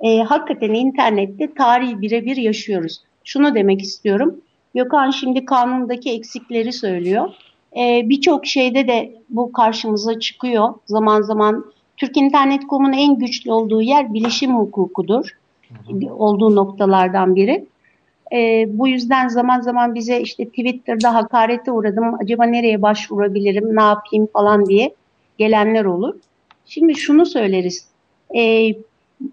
E, 0.00 0.18
hakikaten 0.18 0.74
internette 0.74 1.54
tarihi 1.54 2.00
birebir 2.00 2.36
yaşıyoruz. 2.36 3.00
Şunu 3.24 3.54
demek 3.54 3.82
istiyorum. 3.82 4.40
Gökhan 4.74 5.10
şimdi 5.10 5.44
kanundaki 5.44 6.10
eksikleri 6.10 6.72
söylüyor. 6.72 7.30
E, 7.76 8.08
Birçok 8.08 8.46
şeyde 8.46 8.88
de 8.88 9.14
bu 9.30 9.52
karşımıza 9.52 10.18
çıkıyor. 10.20 10.74
Zaman 10.86 11.22
zaman 11.22 11.64
Türk 12.00 12.16
İnternet.com'un 12.16 12.92
en 12.92 13.18
güçlü 13.18 13.52
olduğu 13.52 13.82
yer 13.82 14.14
bilişim 14.14 14.56
hukukudur. 14.56 15.36
Hı 15.68 15.92
hı. 15.92 16.14
Olduğu 16.14 16.56
noktalardan 16.56 17.36
biri. 17.36 17.64
E, 18.32 18.66
bu 18.78 18.88
yüzden 18.88 19.28
zaman 19.28 19.60
zaman 19.60 19.94
bize 19.94 20.20
işte 20.20 20.48
Twitter'da 20.48 21.14
hakarete 21.14 21.72
uğradım. 21.72 22.14
Acaba 22.14 22.44
nereye 22.44 22.82
başvurabilirim, 22.82 23.76
ne 23.76 23.82
yapayım 23.82 24.26
falan 24.32 24.66
diye 24.66 24.94
gelenler 25.38 25.84
olur. 25.84 26.14
Şimdi 26.66 26.94
şunu 26.94 27.26
söyleriz. 27.26 27.86
E, 28.36 28.72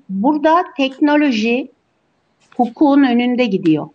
burada 0.09 0.63
teknoloji 0.77 1.71
hukukun 2.57 3.03
önünde 3.03 3.45
gidiyor. 3.45 3.87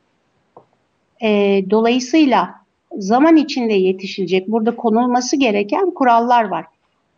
E, 1.23 1.62
dolayısıyla 1.70 2.55
zaman 2.99 3.37
içinde 3.37 3.75
yetişilecek, 3.75 4.49
burada 4.49 4.77
konulması 4.77 5.37
gereken 5.37 5.91
kurallar 5.91 6.45
var. 6.45 6.64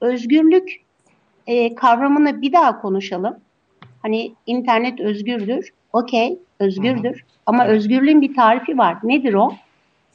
Özgürlük 0.00 0.83
e, 1.46 1.74
kavramını 1.74 2.42
bir 2.42 2.52
daha 2.52 2.80
konuşalım. 2.80 3.36
Hani 4.02 4.32
internet 4.46 5.00
özgürdür 5.00 5.72
okey, 5.94 6.38
özgürdür. 6.60 7.10
Hı 7.10 7.22
hı. 7.22 7.26
Ama 7.46 7.64
Evet. 7.64 7.76
özgürlüğün 7.76 8.20
bir 8.20 8.34
tarifi 8.34 8.78
var. 8.78 8.96
Nedir 9.02 9.34
o? 9.34 9.54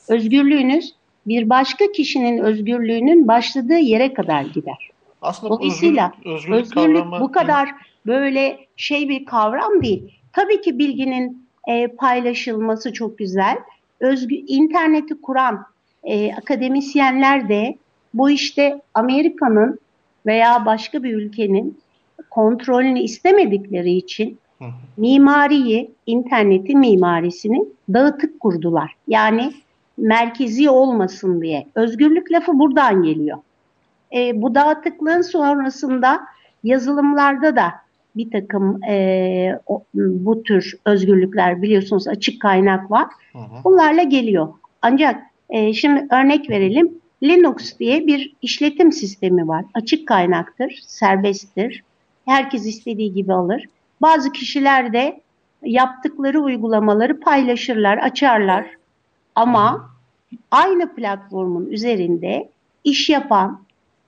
Özgürlüğünüz 0.08 0.94
bir 1.28 1.50
başka 1.50 1.92
kişinin 1.92 2.38
özgürlüğünün 2.38 3.28
başladığı 3.28 3.78
yere 3.78 4.14
kadar 4.14 4.42
gider. 4.42 4.90
Aslında 5.22 5.54
bu 5.54 5.58
Dolayısıyla 5.58 6.12
özgürlük, 6.18 6.36
özgürlük, 6.36 6.62
Özgürlük 6.62 6.96
kavramı 6.96 7.20
bu 7.20 7.32
kadar 7.32 7.70
böyle 8.06 8.60
şey 8.76 9.10
bir 9.10 9.26
kavram 9.26 9.82
değil. 9.82 10.14
Tabii 10.34 10.62
ki 10.62 10.80
bilginin 10.80 11.48
e, 11.68 11.88
paylaşılması 11.88 12.94
çok 12.94 13.18
güzel. 13.18 13.58
Özgü, 14.00 14.36
interneti 14.36 15.22
kuran 15.22 15.66
e, 16.04 16.34
akademisyenler 16.34 17.50
de 17.50 17.78
bu 18.14 18.30
işte 18.30 18.82
Amerika'nın 18.94 19.80
veya 20.26 20.66
başka 20.66 21.04
bir 21.04 21.14
ülkenin 21.14 21.78
kontrolünü 22.30 23.00
istemedikleri 23.00 23.92
için 23.92 24.38
mimariyi, 24.98 25.92
internetin 26.06 26.80
mimarisini 26.80 27.66
dağıtık 27.94 28.40
kurdular. 28.40 28.96
Yani 29.08 29.52
merkezi 29.98 30.70
olmasın 30.70 31.42
diye. 31.42 31.68
Özgürlük 31.76 32.32
lafı 32.32 32.60
buradan 32.60 33.04
geliyor. 33.04 33.38
E, 34.16 34.42
bu 34.42 34.56
dağıtıklığın 34.56 35.22
sonrasında 35.22 36.20
yazılımlarda 36.64 37.56
da 37.56 37.72
bir 38.16 38.32
takım 38.32 38.84
e, 38.84 39.60
o- 39.68 39.84
bu 39.94 40.44
tür 40.44 40.74
özgürlükler 40.86 41.62
biliyorsunuz 41.62 42.08
açık 42.08 42.42
kaynak 42.42 42.92
var. 42.92 43.08
Hı 43.34 43.38
hı. 43.38 43.64
Bunlarla 43.64 44.04
geliyor. 44.04 44.48
Ancak 44.82 45.22
e, 45.50 45.74
şimdi 45.74 46.08
örnek 46.12 46.50
verelim. 46.50 46.92
Linux 47.24 47.80
diye 47.80 48.08
bir 48.08 48.34
işletim 48.42 48.92
sistemi 48.92 49.48
var. 49.48 49.66
Açık 49.74 50.08
kaynaktır, 50.08 50.80
serbesttir. 50.88 51.84
Herkes 52.26 52.66
istediği 52.66 53.14
gibi 53.14 53.34
alır. 53.34 53.66
Bazı 54.02 54.32
kişiler 54.32 54.94
de 54.94 55.22
yaptıkları 55.64 56.40
uygulamaları 56.40 57.20
paylaşırlar, 57.20 57.98
açarlar. 57.98 58.66
Ama 59.36 59.90
aynı 60.52 60.96
platformun 60.96 61.66
üzerinde 61.66 62.50
iş 62.84 63.10
yapan, 63.10 63.62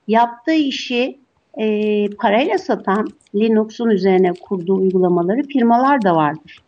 yaptığı 0.08 0.52
işi 0.52 1.18
e, 1.58 2.06
parayla 2.10 2.58
satan 2.58 3.08
Linux'un 3.34 3.90
üzerine 3.90 4.32
kurduğu 4.32 4.76
uygulamaları 4.76 5.42
firmalar 5.42 6.02
da 6.02 6.16
vardır. 6.16 6.62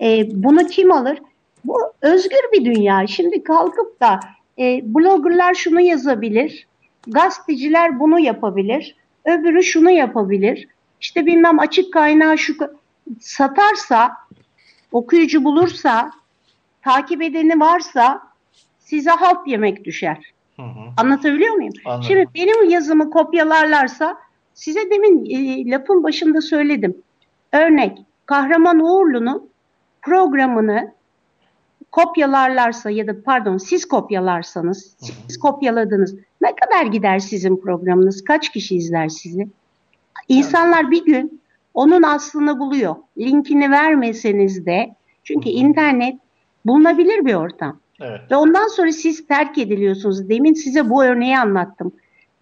E, 0.00 0.26
bunu 0.44 0.66
kim 0.66 0.92
alır? 0.92 1.18
Bu 1.64 1.78
özgür 2.02 2.52
bir 2.52 2.64
dünya. 2.64 3.06
Şimdi 3.06 3.42
kalkıp 3.42 4.00
da 4.00 4.20
e, 4.58 4.80
bloggerlar 4.84 5.54
şunu 5.54 5.80
yazabilir, 5.80 6.66
gazeteciler 7.06 8.00
bunu 8.00 8.20
yapabilir, 8.20 8.96
öbürü 9.24 9.62
şunu 9.62 9.90
yapabilir. 9.90 10.68
İşte 11.00 11.26
bilmem 11.26 11.58
açık 11.58 11.92
kaynağı 11.92 12.38
şu 12.38 12.54
satarsa, 13.20 14.12
okuyucu 14.92 15.44
bulursa, 15.44 16.10
takip 16.82 17.22
edeni 17.22 17.60
varsa 17.60 18.22
size 18.78 19.10
halt 19.10 19.46
yemek 19.46 19.84
düşer. 19.84 20.32
Hı 20.56 20.62
hı. 20.62 20.80
Anlatabiliyor 20.96 21.54
muyum? 21.54 21.72
Anladım. 21.84 22.04
Şimdi 22.08 22.26
benim 22.34 22.70
yazımı 22.70 23.10
kopyalarlarsa 23.10 24.16
size 24.54 24.90
demin 24.90 25.24
e, 25.24 25.70
lafın 25.70 26.02
başında 26.02 26.40
söyledim. 26.40 26.96
Örnek 27.52 27.98
Kahraman 28.26 28.80
Uğurlu'nun 28.80 29.50
programını 30.02 30.94
kopyalarlarsa 31.94 32.90
ya 32.90 33.06
da 33.06 33.22
pardon 33.22 33.58
siz 33.58 33.84
kopyalarsanız 33.84 34.96
siz 35.26 35.38
kopyaladınız. 35.38 36.14
Ne 36.40 36.54
kadar 36.54 36.86
gider 36.86 37.18
sizin 37.18 37.56
programınız? 37.56 38.24
Kaç 38.24 38.48
kişi 38.48 38.76
izler 38.76 39.08
sizi? 39.08 39.48
İnsanlar 40.28 40.90
bir 40.90 41.04
gün 41.04 41.40
onun 41.74 42.02
aslını 42.02 42.58
buluyor. 42.58 42.96
Linkini 43.18 43.70
vermeseniz 43.70 44.66
de 44.66 44.94
çünkü 45.24 45.48
internet 45.48 46.14
bulunabilir 46.64 47.24
bir 47.24 47.34
ortam. 47.34 47.78
Evet. 48.00 48.20
Ve 48.30 48.36
ondan 48.36 48.68
sonra 48.68 48.92
siz 48.92 49.26
terk 49.26 49.58
ediliyorsunuz. 49.58 50.28
Demin 50.28 50.54
size 50.54 50.90
bu 50.90 51.04
örneği 51.04 51.38
anlattım. 51.38 51.92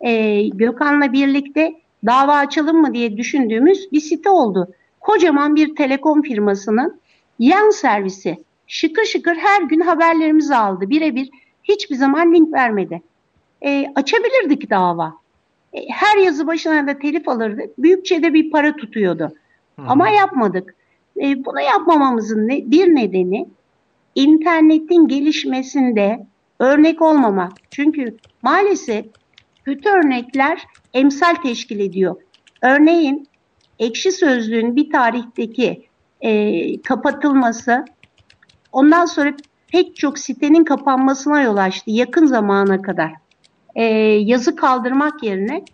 Ee, 0.01 0.49
Gökhan'la 0.49 1.13
birlikte 1.13 1.75
dava 2.07 2.35
açalım 2.35 2.81
mı 2.81 2.95
diye 2.95 3.17
düşündüğümüz 3.17 3.93
bir 3.93 4.01
site 4.01 4.31
oldu. 4.31 4.69
Kocaman 5.01 5.57
bir 5.57 5.77
telekom 5.77 6.23
firmasının 6.23 7.01
yan 7.39 7.71
servisi. 7.71 8.39
Şıkır 8.73 9.05
şıkır 9.05 9.37
her 9.37 9.63
gün 9.63 9.81
haberlerimizi 9.81 10.55
aldı. 10.55 10.91
Birebir 10.91 11.31
hiçbir 11.65 11.95
zaman 11.95 12.35
link 12.35 12.53
vermedi. 12.53 13.03
Ee, 13.65 13.93
açabilirdik 13.95 14.71
dava. 14.71 15.15
Ee, 15.73 15.89
her 15.89 16.17
yazı 16.17 16.47
başına 16.47 16.87
da 16.87 16.99
telif 16.99 17.29
alırdık. 17.29 17.79
Büyükçe 17.79 18.23
de 18.23 18.35
bir 18.35 18.51
para 18.51 18.77
tutuyordu. 18.77 19.33
Ama 19.79 20.09
yapmadık. 20.09 20.75
Ee, 21.17 21.45
bunu 21.45 21.61
yapmamamızın 21.61 22.49
ne, 22.49 22.71
bir 22.71 22.87
nedeni 22.95 23.49
internetin 24.15 25.09
gelişmesinde 25.09 26.27
örnek 26.59 27.03
olmamak. 27.03 27.53
Çünkü 27.71 28.17
maalesef 28.43 29.07
kötü 29.65 29.89
örnekler 29.89 30.63
emsal 30.95 31.35
teşkil 31.35 31.81
ediyor. 31.81 32.17
Örneğin 32.63 33.29
ekşi 33.79 34.13
sözlüğün 34.13 34.77
bir 34.77 34.91
tarihteki 34.91 35.87
e, 36.21 36.83
kapatılması 36.83 37.85
ondan 38.73 39.05
sonra 39.05 39.35
pek 39.69 39.97
çok 39.97 40.19
sitenin 40.19 40.65
kapanmasına 40.65 41.43
yol 41.43 41.57
açtı 41.57 41.91
yakın 41.91 42.27
zamana 42.27 42.83
kadar. 42.83 43.13
E, 43.75 43.85
yazı 44.05 44.57
kaldırmak 44.57 45.23
yerine 45.23 45.65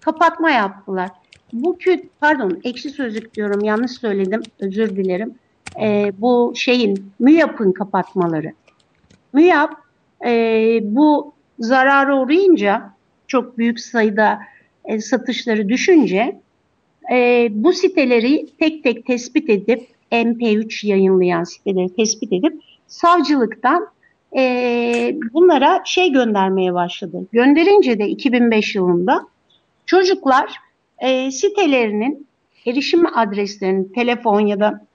kapatma 0.00 0.50
yaptılar. 0.50 1.10
Bu 1.52 1.78
kötü, 1.78 2.08
pardon 2.20 2.60
ekşi 2.64 2.90
sözlük 2.90 3.34
diyorum 3.34 3.64
yanlış 3.64 3.90
söyledim 3.90 4.42
özür 4.60 4.96
dilerim. 4.96 5.34
E, 5.80 6.12
bu 6.18 6.52
şeyin 6.56 7.12
MÜYAP'ın 7.18 7.72
kapatmaları. 7.72 8.52
MÜYAP 9.32 9.70
e, 10.26 10.30
bu 10.82 11.34
zarara 11.58 12.22
uğrayınca 12.22 12.90
çok 13.26 13.58
büyük 13.58 13.80
sayıda 13.80 14.38
e, 14.84 15.00
satışları 15.00 15.68
düşünce 15.68 16.40
e, 17.12 17.48
bu 17.50 17.72
siteleri 17.72 18.46
tek 18.58 18.84
tek 18.84 19.06
tespit 19.06 19.50
edip 19.50 19.93
MP3 20.14 20.86
yayınlayan 20.86 21.44
siteleri 21.44 21.94
tespit 21.94 22.32
edip 22.32 22.62
savcılıktan 22.86 23.86
e, 24.36 25.16
bunlara 25.32 25.82
şey 25.84 26.12
göndermeye 26.12 26.74
başladı. 26.74 27.26
Gönderince 27.32 27.98
de 27.98 28.08
2005 28.08 28.74
yılında 28.74 29.26
çocuklar 29.86 30.56
e, 30.98 31.30
sitelerinin 31.30 32.26
erişim 32.66 33.16
adreslerini 33.16 33.92
telefon 33.92 34.40
ya 34.40 34.60
da 34.60 34.86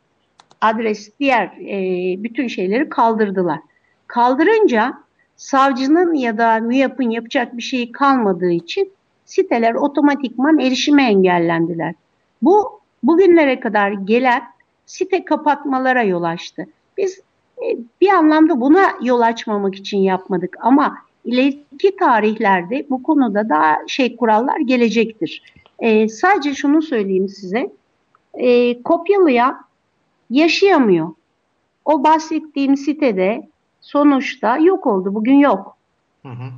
adres 0.62 1.12
diğer 1.20 1.46
e, 1.46 2.16
bütün 2.24 2.48
şeyleri 2.48 2.90
kaldırdılar. 2.90 3.60
Kaldırınca 4.08 4.94
savcının 5.36 6.14
ya 6.14 6.38
da 6.38 6.60
MÜYAP'ın 6.60 7.10
yapacak 7.10 7.58
bir 7.58 7.62
şeyi 7.62 7.92
kalmadığı 7.92 8.52
için 8.52 8.92
siteler 9.26 9.74
otomatikman 9.74 10.60
erişime 10.60 11.04
engellendiler. 11.04 11.94
Bu 12.42 12.82
bugünlere 13.04 13.60
kadar 13.60 13.92
gelen 13.92 14.42
site 14.90 15.26
kapatmalara 15.26 16.04
yol 16.04 16.24
açtı. 16.24 16.68
Biz 16.98 17.22
e, 17.58 17.78
bir 18.02 18.10
anlamda 18.10 18.62
buna 18.62 18.94
yol 19.02 19.22
açmamak 19.22 19.76
için 19.76 19.98
yapmadık 19.98 20.58
ama 20.62 20.98
ileriki 21.26 21.96
tarihlerde 21.96 22.88
bu 22.90 23.04
konuda 23.04 23.50
daha 23.50 23.78
şey 23.88 24.16
kurallar 24.16 24.60
gelecektir. 24.60 25.44
E, 25.80 26.10
sadece 26.10 26.54
şunu 26.54 26.82
söyleyeyim 26.82 27.30
size. 27.30 27.72
E, 28.34 28.82
kopyalayan 28.84 29.66
yaşayamıyor. 30.30 31.10
O 31.86 32.04
bahsettiğim 32.04 32.78
sitede 32.78 33.50
sonuçta 33.82 34.58
yok 34.58 34.88
oldu. 34.88 35.16
Bugün 35.16 35.36
yok. 35.36 35.78
Hı 36.24 36.30
hı. 36.30 36.50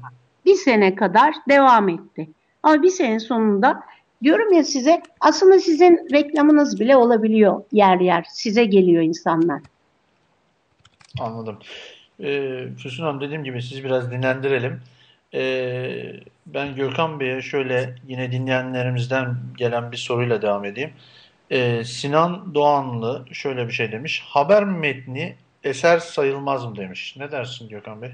Bir 0.45 0.55
sene 0.55 0.95
kadar 0.95 1.35
devam 1.49 1.89
etti. 1.89 2.29
Ama 2.63 2.83
bir 2.83 2.89
sene 2.89 3.19
sonunda 3.19 3.83
diyorum 4.23 4.53
ya 4.53 4.63
size 4.63 5.01
aslında 5.19 5.59
sizin 5.59 6.07
reklamınız 6.13 6.79
bile 6.79 6.95
olabiliyor 6.95 7.63
yer 7.71 7.99
yer. 7.99 8.25
Size 8.33 8.65
geliyor 8.65 9.03
insanlar. 9.03 9.61
Anladım. 11.19 11.57
Ee, 12.23 12.65
Füsun 12.77 13.03
Hanım 13.03 13.21
dediğim 13.21 13.43
gibi 13.43 13.61
sizi 13.61 13.83
biraz 13.83 14.11
dinlendirelim. 14.11 14.81
Ee, 15.33 16.13
ben 16.45 16.75
Gökhan 16.75 17.19
Bey'e 17.19 17.41
şöyle 17.41 17.95
yine 18.07 18.31
dinleyenlerimizden 18.31 19.35
gelen 19.57 19.91
bir 19.91 19.97
soruyla 19.97 20.41
devam 20.41 20.65
edeyim. 20.65 20.93
Ee, 21.51 21.83
Sinan 21.85 22.53
Doğanlı 22.53 23.25
şöyle 23.31 23.67
bir 23.67 23.73
şey 23.73 23.91
demiş. 23.91 24.23
Haber 24.25 24.63
metni 24.63 25.35
eser 25.63 25.99
sayılmaz 25.99 26.65
mı 26.65 26.75
demiş. 26.75 27.15
Ne 27.17 27.31
dersin 27.31 27.69
Gökhan 27.69 28.01
Bey? 28.01 28.11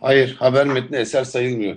Hayır, 0.00 0.36
haber 0.36 0.66
metni 0.66 0.96
eser 0.96 1.24
sayılmıyor. 1.24 1.76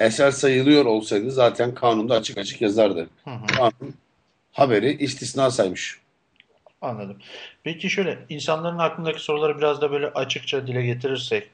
Eser 0.00 0.30
sayılıyor 0.30 0.84
olsaydı 0.84 1.30
zaten 1.30 1.74
kanunda 1.74 2.14
açık 2.14 2.38
açık 2.38 2.60
yazardı. 2.60 3.08
Hı 3.24 3.30
hı. 3.30 3.46
Kanun 3.46 3.94
haberi 4.52 4.92
istisna 4.92 5.50
saymış. 5.50 5.98
Anladım. 6.82 7.18
Peki 7.64 7.90
şöyle 7.90 8.18
insanların 8.28 8.78
aklındaki 8.78 9.20
soruları 9.20 9.58
biraz 9.58 9.80
da 9.80 9.90
böyle 9.90 10.06
açıkça 10.06 10.66
dile 10.66 10.82
getirirsek. 10.82 11.50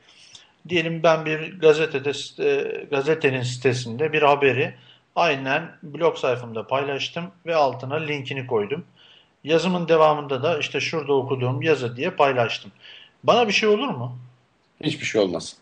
Diyelim 0.68 1.02
ben 1.02 1.26
bir 1.26 1.60
gazetede 1.60 2.10
site- 2.10 2.88
gazetenin 2.90 3.42
sitesinde 3.42 4.12
bir 4.12 4.22
haberi 4.22 4.74
aynen 5.16 5.72
blog 5.82 6.16
sayfamda 6.16 6.66
paylaştım 6.66 7.30
ve 7.46 7.54
altına 7.54 7.94
linkini 7.94 8.46
koydum. 8.46 8.84
Yazımın 9.44 9.88
devamında 9.88 10.42
da 10.42 10.58
işte 10.58 10.80
şurada 10.80 11.12
okuduğum 11.12 11.62
yazı 11.62 11.96
diye 11.96 12.10
paylaştım. 12.10 12.72
Bana 13.24 13.48
bir 13.48 13.52
şey 13.52 13.68
olur 13.68 13.88
mu? 13.88 14.18
Hiçbir 14.80 15.06
şey 15.06 15.20
olmaz. 15.20 15.56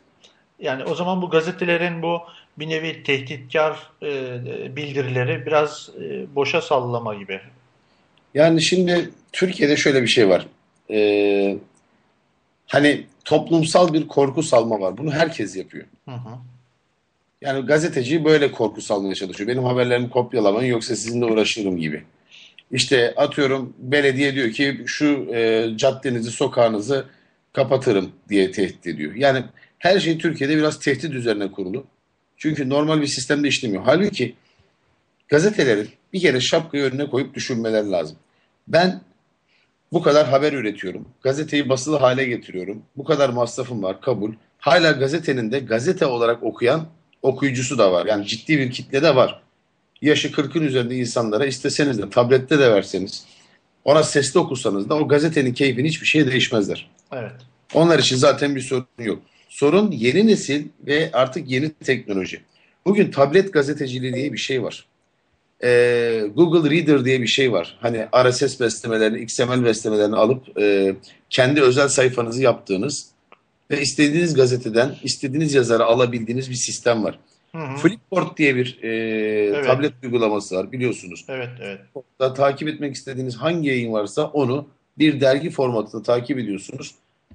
Yani 0.59 0.85
o 0.85 0.95
zaman 0.95 1.23
bu 1.23 1.31
gazetelerin 1.31 2.03
bu 2.03 2.23
bir 2.59 2.69
nevi 2.69 3.03
tehditkar 3.03 3.91
e, 4.03 4.77
bildirileri 4.77 5.47
biraz 5.47 5.91
e, 6.01 6.35
boşa 6.35 6.61
sallama 6.63 7.15
gibi. 7.15 7.41
Yani 8.35 8.63
şimdi 8.63 9.11
Türkiye'de 9.33 9.77
şöyle 9.77 10.03
bir 10.03 10.07
şey 10.07 10.29
var. 10.29 10.47
Ee, 10.91 11.57
hani 12.67 13.07
toplumsal 13.25 13.93
bir 13.93 14.09
korku 14.09 14.43
salma 14.43 14.81
var. 14.81 14.99
Bunu 14.99 15.11
herkes 15.11 15.57
yapıyor. 15.57 15.85
Hı 16.05 16.15
hı. 16.15 16.39
Yani 17.41 17.67
gazeteci 17.67 18.25
böyle 18.25 18.53
korku 18.53 18.83
salmaya 18.83 19.15
çalışıyor. 19.15 19.49
Benim 19.49 19.65
haberlerimi 19.65 20.11
kopyalamayın 20.11 20.73
yoksa 20.73 20.97
sizinle 20.97 21.25
uğraşırım 21.25 21.77
gibi. 21.77 22.05
İşte 22.71 23.15
atıyorum 23.17 23.75
belediye 23.79 24.35
diyor 24.35 24.51
ki 24.51 24.81
şu 24.87 25.29
e, 25.35 25.69
caddenizi, 25.77 26.31
sokağınızı 26.31 27.05
kapatırım 27.53 28.13
diye 28.29 28.51
tehdit 28.51 28.87
ediyor. 28.87 29.15
Yani 29.15 29.43
her 29.79 30.01
şey 30.01 30.19
Türkiye'de 30.19 30.57
biraz 30.57 30.79
tehdit 30.79 31.15
üzerine 31.15 31.51
kurulu. 31.51 31.85
Çünkü 32.45 32.69
normal 32.69 33.01
bir 33.01 33.07
sistemde 33.07 33.49
işlemiyor. 33.49 33.83
Halbuki 33.87 34.35
gazetelerin 35.29 35.89
bir 36.13 36.21
kere 36.21 36.41
şapkayı 36.41 36.85
önüne 36.85 37.11
koyup 37.11 37.35
düşünmeleri 37.35 37.91
lazım. 37.91 38.17
Ben 38.69 39.01
bu 39.93 40.03
kadar 40.03 40.27
haber 40.27 40.53
üretiyorum. 40.53 41.09
Gazeteyi 41.23 41.69
basılı 41.69 41.97
hale 41.97 42.25
getiriyorum. 42.25 42.83
Bu 42.97 43.05
kadar 43.05 43.29
masrafım 43.29 43.83
var, 43.83 44.01
kabul. 44.01 44.33
Hala 44.59 44.91
gazetenin 44.91 45.53
de 45.53 45.59
gazete 45.59 46.07
olarak 46.07 46.43
okuyan 46.43 46.87
okuyucusu 47.23 47.79
da 47.79 47.93
var. 47.93 48.07
Yani 48.07 48.27
ciddi 48.27 48.59
bir 48.59 48.71
kitle 48.71 49.03
de 49.03 49.17
var. 49.17 49.43
Yaşı 50.03 50.29
40'ın 50.29 50.63
üzerinde 50.63 50.97
insanlara 50.97 51.47
isteseniz 51.47 51.99
de 51.99 52.11
tablette 52.11 52.59
de 52.59 52.73
verseniz, 52.73 53.25
ona 53.85 54.03
sesli 54.03 54.41
okusanız 54.41 54.89
da 54.89 54.95
o 54.95 55.09
gazetenin 55.09 55.55
keyfini 55.55 55.89
hiçbir 55.89 56.07
şey 56.07 56.27
değişmezler. 56.27 56.91
Evet. 57.13 57.33
Onlar 57.75 57.99
için 57.99 58.17
zaten 58.17 58.57
bir 58.57 58.61
sorun 58.61 58.87
yok. 58.99 59.23
Sorun 59.55 59.91
yeni 59.91 60.27
nesil 60.27 60.65
ve 60.87 61.11
artık 61.13 61.51
yeni 61.51 61.71
teknoloji. 61.71 62.41
Bugün 62.85 63.11
tablet 63.11 63.53
gazeteciliği 63.53 64.15
diye 64.15 64.33
bir 64.33 64.39
şey 64.39 64.63
var. 64.63 64.87
Ee, 65.65 66.23
Google 66.35 66.71
Reader 66.71 67.05
diye 67.05 67.21
bir 67.23 67.27
şey 67.27 67.53
var. 67.53 67.79
Hani 67.81 68.07
RSS 68.25 68.61
beslemelerini, 68.61 69.21
XML 69.21 69.65
beslemelerini 69.65 70.17
alıp 70.17 70.59
e, 70.59 70.97
kendi 71.31 71.63
özel 71.63 71.89
sayfanızı 71.89 72.43
yaptığınız 72.43 73.07
ve 73.71 73.81
istediğiniz 73.81 74.35
gazeteden 74.35 74.97
istediğiniz 75.03 75.55
yazarı 75.55 75.85
alabildiğiniz 75.85 76.51
bir 76.51 76.55
sistem 76.55 77.05
var. 77.05 77.19
Hı 77.53 77.59
hı. 77.59 77.77
Flipboard 77.77 78.37
diye 78.37 78.57
bir 78.57 78.83
e, 78.83 79.63
tablet 79.63 79.93
uygulaması 80.03 80.57
var 80.57 80.73
biliyorsunuz. 80.73 81.25
Evet, 81.29 81.51
evet. 81.63 81.81
Da 82.21 82.35
takip 82.35 82.69
etmek 82.69 82.95
istediğiniz 82.95 83.37
hangi 83.37 83.69
yayın 83.69 83.93
varsa 83.93 84.25
onu 84.25 84.69
bir 84.99 85.21
dergi 85.21 85.51
formatında 85.51 86.03
takip 86.03 86.39
ediyorsunuz. 86.39 86.95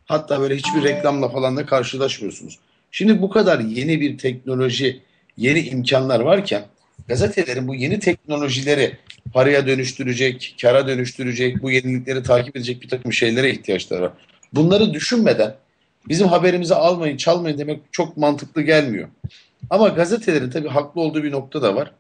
Hatta 0.10 0.42
böyle 0.42 0.56
hiçbir 0.56 0.84
reklamla 0.84 1.30
falan 1.30 1.58
da 1.58 1.66
karşılaşmıyorsunuz. 1.66 2.60
Şimdi 2.92 3.22
bu 3.22 3.30
kadar 3.30 3.60
yeni 3.60 4.02
bir 4.02 4.18
teknoloji, 4.18 5.02
yeni 5.38 5.60
imkanlar 5.60 6.20
varken 6.20 6.66
gazetelerin 7.08 7.68
bu 7.68 7.76
yeni 7.76 8.00
teknolojileri 8.00 8.98
paraya 9.34 9.68
dönüştürecek, 9.68 10.56
kara 10.62 10.88
dönüştürecek, 10.88 11.64
bu 11.64 11.72
yenilikleri 11.72 12.24
takip 12.24 12.56
edecek 12.56 12.82
bir 12.82 12.90
takım 12.90 13.14
şeylere 13.14 13.52
ihtiyaçları 13.52 14.02
var. 14.02 14.12
Bunları 14.54 14.94
düşünmeden 14.94 15.56
bizim 16.08 16.28
haberimizi 16.28 16.76
almayın, 16.76 17.18
çalmayın 17.18 17.58
demek 17.58 17.80
çok 17.92 18.18
mantıklı 18.18 18.62
gelmiyor. 18.62 19.08
Ama 19.70 19.88
gazetelerin 19.88 20.50
tabii 20.50 20.70
haklı 20.70 21.02
olduğu 21.02 21.24
bir 21.24 21.32
nokta 21.32 21.62
da 21.62 21.76
var. 21.76 21.92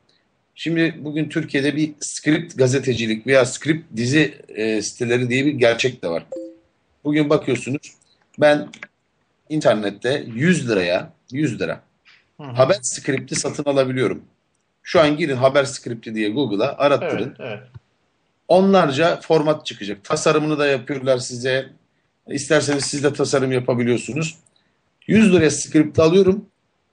Şimdi 0.55 0.95
bugün 0.99 1.29
Türkiye'de 1.29 1.75
bir 1.75 1.91
script 1.99 2.57
gazetecilik 2.57 3.27
veya 3.27 3.45
script 3.45 3.95
dizi 3.95 4.33
e, 4.55 4.81
siteleri 4.81 5.29
diye 5.29 5.45
bir 5.45 5.53
gerçek 5.53 6.03
de 6.03 6.09
var. 6.09 6.25
Bugün 7.03 7.29
bakıyorsunuz 7.29 7.98
ben 8.39 8.69
internette 9.49 10.23
100 10.27 10.69
liraya 10.69 11.13
100 11.31 11.59
lira 11.59 11.81
Hı 12.37 12.43
hı. 12.43 12.47
haber 12.47 12.77
skripti 12.81 13.35
satın 13.35 13.63
alabiliyorum. 13.63 14.23
Şu 14.83 15.01
an 15.01 15.17
girin 15.17 15.35
haber 15.35 15.63
skripti 15.63 16.15
diye 16.15 16.29
Google'a 16.29 16.77
arattırın. 16.77 17.35
Evet, 17.39 17.51
evet. 17.57 17.63
Onlarca 18.47 19.19
format 19.21 19.65
çıkacak. 19.65 20.03
Tasarımını 20.03 20.59
da 20.59 20.67
yapıyorlar 20.67 21.17
size. 21.17 21.69
İsterseniz 22.27 22.85
siz 22.85 23.03
de 23.03 23.13
tasarım 23.13 23.51
yapabiliyorsunuz. 23.51 24.37
100 25.07 25.33
liraya 25.33 25.51
skripti 25.51 26.01
alıyorum. 26.01 26.45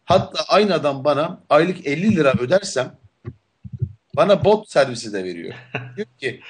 Hatta 0.05 0.45
aynı 0.49 0.75
adam 0.75 1.05
bana 1.05 1.41
aylık 1.51 1.87
50 1.87 2.17
lira 2.17 2.33
ödersem 2.39 2.93
bana 4.17 4.45
bot 4.45 4.71
servisi 4.71 5.13
de 5.13 5.25
veriyor. 5.25 5.55
diyor 5.97 6.07
ki 6.21 6.41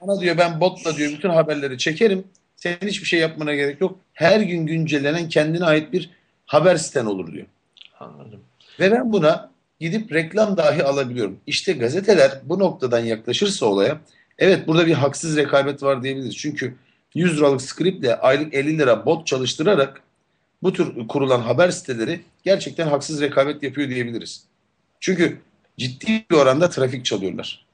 bana 0.00 0.20
diyor 0.20 0.38
ben 0.38 0.60
botla 0.60 0.96
diyor 0.96 1.12
bütün 1.12 1.30
haberleri 1.30 1.78
çekerim. 1.78 2.24
Senin 2.56 2.88
hiçbir 2.88 3.06
şey 3.06 3.20
yapmana 3.20 3.54
gerek 3.54 3.80
yok. 3.80 3.98
Her 4.12 4.40
gün 4.40 4.66
güncellenen 4.66 5.28
kendine 5.28 5.64
ait 5.64 5.92
bir 5.92 6.10
haber 6.46 6.76
siten 6.76 7.06
olur 7.06 7.32
diyor. 7.32 7.46
Anladım. 8.00 8.40
Ve 8.80 8.92
ben 8.92 9.12
buna 9.12 9.50
gidip 9.80 10.12
reklam 10.12 10.56
dahi 10.56 10.84
alabiliyorum. 10.84 11.40
İşte 11.46 11.72
gazeteler 11.72 12.40
bu 12.44 12.58
noktadan 12.58 13.00
yaklaşırsa 13.00 13.66
olaya 13.66 14.00
evet 14.38 14.66
burada 14.66 14.86
bir 14.86 14.92
haksız 14.92 15.36
rekabet 15.36 15.82
var 15.82 16.02
diyebiliriz. 16.02 16.36
Çünkü 16.36 16.74
100 17.14 17.36
liralık 17.36 17.62
skriple 17.62 18.16
aylık 18.16 18.54
50 18.54 18.78
lira 18.78 19.06
bot 19.06 19.26
çalıştırarak 19.26 20.02
bu 20.62 20.72
tür 20.72 21.08
kurulan 21.08 21.40
haber 21.40 21.70
siteleri 21.70 22.20
gerçekten 22.42 22.88
haksız 22.88 23.20
rekabet 23.20 23.62
yapıyor 23.62 23.88
diyebiliriz. 23.88 24.44
Çünkü 25.00 25.40
ciddi 25.78 26.24
bir 26.30 26.36
oranda 26.36 26.70
trafik 26.70 27.04
çalıyorlar. 27.04 27.65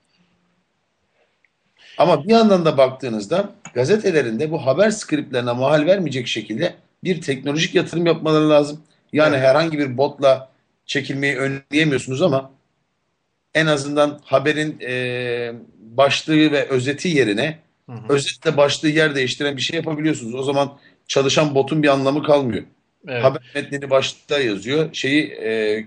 Ama 1.98 2.24
bir 2.24 2.30
yandan 2.30 2.64
da 2.64 2.78
baktığınızda 2.78 3.52
gazetelerinde 3.74 4.50
bu 4.50 4.66
haber 4.66 4.90
skriplerine 4.90 5.52
mahal 5.52 5.86
vermeyecek 5.86 6.26
şekilde 6.26 6.74
bir 7.04 7.20
teknolojik 7.20 7.74
yatırım 7.74 8.06
yapmaları 8.06 8.50
lazım. 8.50 8.80
Yani 9.12 9.36
Evet. 9.36 9.48
herhangi 9.48 9.78
bir 9.78 9.96
botla 9.96 10.48
çekilmeyi 10.86 11.36
önleyemiyorsunuz 11.36 12.22
ama 12.22 12.50
en 13.54 13.66
azından 13.66 14.20
haberin 14.24 14.80
e, 14.80 15.52
başlığı 15.78 16.52
ve 16.52 16.68
özeti 16.68 17.08
yerine 17.08 17.58
Hı 17.86 17.92
hı. 17.92 18.12
özetle 18.12 18.56
başlığı 18.56 18.88
yer 18.88 19.14
değiştiren 19.14 19.56
bir 19.56 19.62
şey 19.62 19.76
yapabiliyorsunuz. 19.76 20.34
O 20.34 20.42
zaman 20.42 20.78
çalışan 21.08 21.54
botun 21.54 21.82
bir 21.82 21.88
anlamı 21.88 22.22
kalmıyor. 22.22 22.62
Evet. 23.08 23.24
Haber 23.24 23.42
metnini 23.54 23.90
başlığa 23.90 24.38
yazıyor. 24.38 24.88
Şeyi 24.92 25.26
e, 25.26 25.84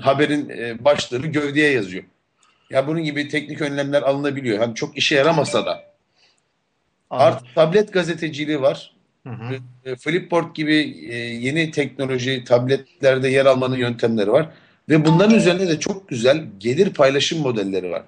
haberin 0.00 0.48
e, 0.48 0.84
başlığını 0.84 1.26
gövdeye 1.26 1.70
yazıyor. 1.70 2.04
Ya 2.72 2.86
bunun 2.86 3.04
gibi 3.04 3.28
teknik 3.28 3.60
önlemler 3.60 4.02
alınabiliyor. 4.02 4.58
Hani 4.58 4.74
çok 4.74 4.98
işe 4.98 5.14
yaramasa 5.14 5.66
da. 5.66 5.84
Anladım. 7.10 7.36
Artı 7.36 7.44
tablet 7.54 7.92
gazeteciliği 7.92 8.62
var. 8.62 8.92
Hı 9.26 9.32
hı. 9.32 9.54
E, 9.84 9.96
Flipboard 9.96 10.54
gibi 10.54 10.74
e, 11.10 11.16
yeni 11.16 11.70
teknoloji 11.70 12.44
tabletlerde 12.44 13.28
yer 13.28 13.46
almanın 13.46 13.76
yöntemleri 13.76 14.32
var. 14.32 14.48
Ve 14.88 15.04
bunların 15.04 15.34
üzerinde 15.34 15.68
de 15.68 15.80
çok 15.80 16.08
güzel 16.08 16.44
gelir 16.58 16.94
paylaşım 16.94 17.40
modelleri 17.40 17.90
var. 17.90 18.02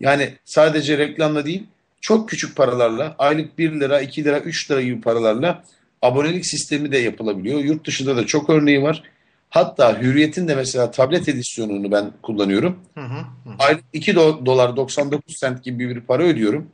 Yani 0.00 0.34
sadece 0.44 0.98
reklamla 0.98 1.46
değil, 1.46 1.66
çok 2.00 2.28
küçük 2.28 2.56
paralarla, 2.56 3.14
aylık 3.18 3.58
1 3.58 3.80
lira, 3.80 4.00
2 4.00 4.24
lira, 4.24 4.40
3 4.40 4.70
lira 4.70 4.82
gibi 4.82 5.00
paralarla 5.00 5.64
abonelik 6.02 6.46
sistemi 6.46 6.92
de 6.92 6.98
yapılabiliyor. 6.98 7.60
Yurt 7.60 7.86
dışında 7.86 8.16
da 8.16 8.26
çok 8.26 8.50
örneği 8.50 8.82
var. 8.82 9.02
Hatta 9.50 10.00
Hürriyet'in 10.00 10.48
de 10.48 10.54
mesela 10.54 10.90
tablet 10.90 11.28
edisyonunu 11.28 11.92
ben 11.92 12.12
kullanıyorum. 12.22 12.78
Hı 12.94 13.00
hı. 13.00 13.18
hı. 13.18 13.54
Aylık 13.58 13.84
2 13.92 14.12
do- 14.12 14.46
dolar 14.46 14.76
99 14.76 15.36
sent 15.36 15.64
gibi 15.64 15.88
bir 15.88 16.00
para 16.00 16.22
ödüyorum. 16.22 16.70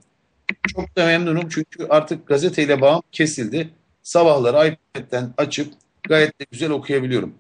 Çok 0.75 0.97
da 0.97 1.07
memnunum 1.07 1.49
çünkü 1.49 1.87
artık 1.89 2.27
gazeteyle 2.27 2.81
bağım 2.81 3.03
kesildi. 3.13 3.71
Sabahları 4.03 4.69
iPad'den 4.69 5.35
açıp 5.37 5.73
gayet 6.09 6.41
de 6.41 6.47
güzel 6.51 6.71
okuyabiliyorum. 6.71 7.35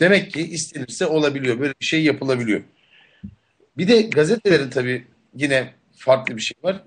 Demek 0.00 0.32
ki 0.32 0.40
istenirse 0.40 1.06
olabiliyor. 1.06 1.60
Böyle 1.60 1.74
bir 1.80 1.86
şey 1.86 2.04
yapılabiliyor. 2.04 2.60
Bir 3.78 3.88
de 3.88 4.02
gazetelerin 4.02 4.70
tabii 4.70 5.04
yine 5.34 5.72
farklı 5.96 6.36
bir 6.36 6.42
şey 6.42 6.56
var. 6.62 6.82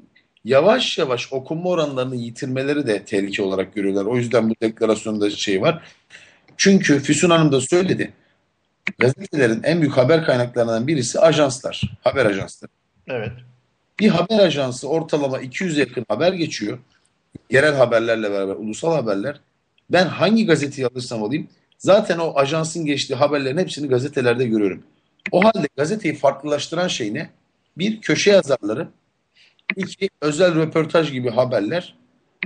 Yavaş 0.45 0.97
yavaş 0.97 1.33
okunma 1.33 1.69
oranlarını 1.69 2.15
yitirmeleri 2.15 2.87
de 2.87 3.03
tehlike 3.05 3.43
olarak 3.43 3.75
görüyorlar. 3.75 4.05
O 4.05 4.17
yüzden 4.17 4.49
bu 4.49 4.53
deklarasyonda 4.61 5.29
şey 5.29 5.61
var. 5.61 5.83
Çünkü 6.59 6.99
Füsun 6.99 7.29
Hanım 7.29 7.51
da 7.51 7.61
söyledi. 7.61 8.13
Gazetelerin 8.99 9.63
en 9.63 9.81
büyük 9.81 9.97
haber 9.97 10.25
kaynaklarından 10.25 10.87
birisi 10.87 11.19
ajanslar, 11.19 11.81
haber 12.01 12.25
ajansları. 12.25 12.71
Evet. 13.07 13.31
Bir 13.99 14.09
haber 14.09 14.39
ajansı 14.39 14.89
ortalama 14.89 15.39
200 15.39 15.77
yakın 15.77 16.05
haber 16.07 16.33
geçiyor. 16.33 16.79
Yerel 17.49 17.75
haberlerle 17.75 18.31
beraber 18.31 18.55
ulusal 18.55 18.93
haberler. 18.93 19.39
Ben 19.89 20.05
hangi 20.05 20.45
gazeteyi 20.45 20.87
alırsam 20.87 21.23
alayım 21.23 21.47
zaten 21.77 22.17
o 22.17 22.33
ajansın 22.35 22.85
geçtiği 22.85 23.15
haberlerin 23.15 23.57
hepsini 23.57 23.87
gazetelerde 23.87 24.45
görüyorum. 24.45 24.83
O 25.31 25.43
halde 25.43 25.67
gazeteyi 25.77 26.15
farklılaştıran 26.15 26.87
şey 26.87 27.13
ne? 27.13 27.29
Bir 27.77 28.01
köşe 28.01 28.31
yazarları, 28.31 28.87
iki 29.75 30.09
özel 30.21 30.55
röportaj 30.55 31.11
gibi 31.11 31.29
haberler. 31.29 31.95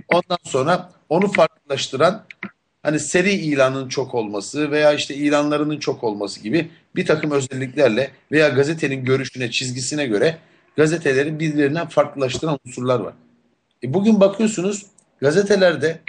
Ondan 0.07 0.37
sonra 0.43 0.89
onu 1.09 1.31
farklılaştıran 1.31 2.25
hani 2.83 2.99
seri 2.99 3.31
ilanın 3.31 3.89
çok 3.89 4.15
olması 4.15 4.71
veya 4.71 4.93
işte 4.93 5.15
ilanlarının 5.15 5.79
çok 5.79 6.03
olması 6.03 6.39
gibi 6.39 6.69
bir 6.95 7.05
takım 7.05 7.31
özelliklerle 7.31 8.11
veya 8.31 8.49
gazetenin 8.49 9.05
görüşüne, 9.05 9.51
çizgisine 9.51 10.05
göre 10.05 10.37
gazeteleri 10.77 11.39
birbirinden 11.39 11.87
farklılaştıran 11.87 12.59
unsurlar 12.65 12.99
var. 12.99 13.13
E 13.83 13.93
bugün 13.93 14.19
bakıyorsunuz 14.19 14.85
gazetelerde 15.19 15.99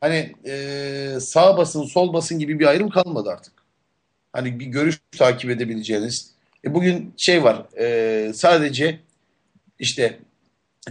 hani 0.00 0.32
e, 0.46 1.16
sağ 1.20 1.56
basın 1.56 1.84
sol 1.84 2.12
basın 2.12 2.38
gibi 2.38 2.58
bir 2.58 2.66
ayrım 2.66 2.90
kalmadı 2.90 3.30
artık. 3.30 3.52
Hani 4.32 4.60
bir 4.60 4.66
görüş 4.66 5.00
takip 5.18 5.50
edebileceğiniz. 5.50 6.30
E 6.64 6.74
bugün 6.74 7.14
şey 7.16 7.44
var 7.44 7.62
e, 7.78 8.32
sadece 8.34 9.00
işte 9.78 10.18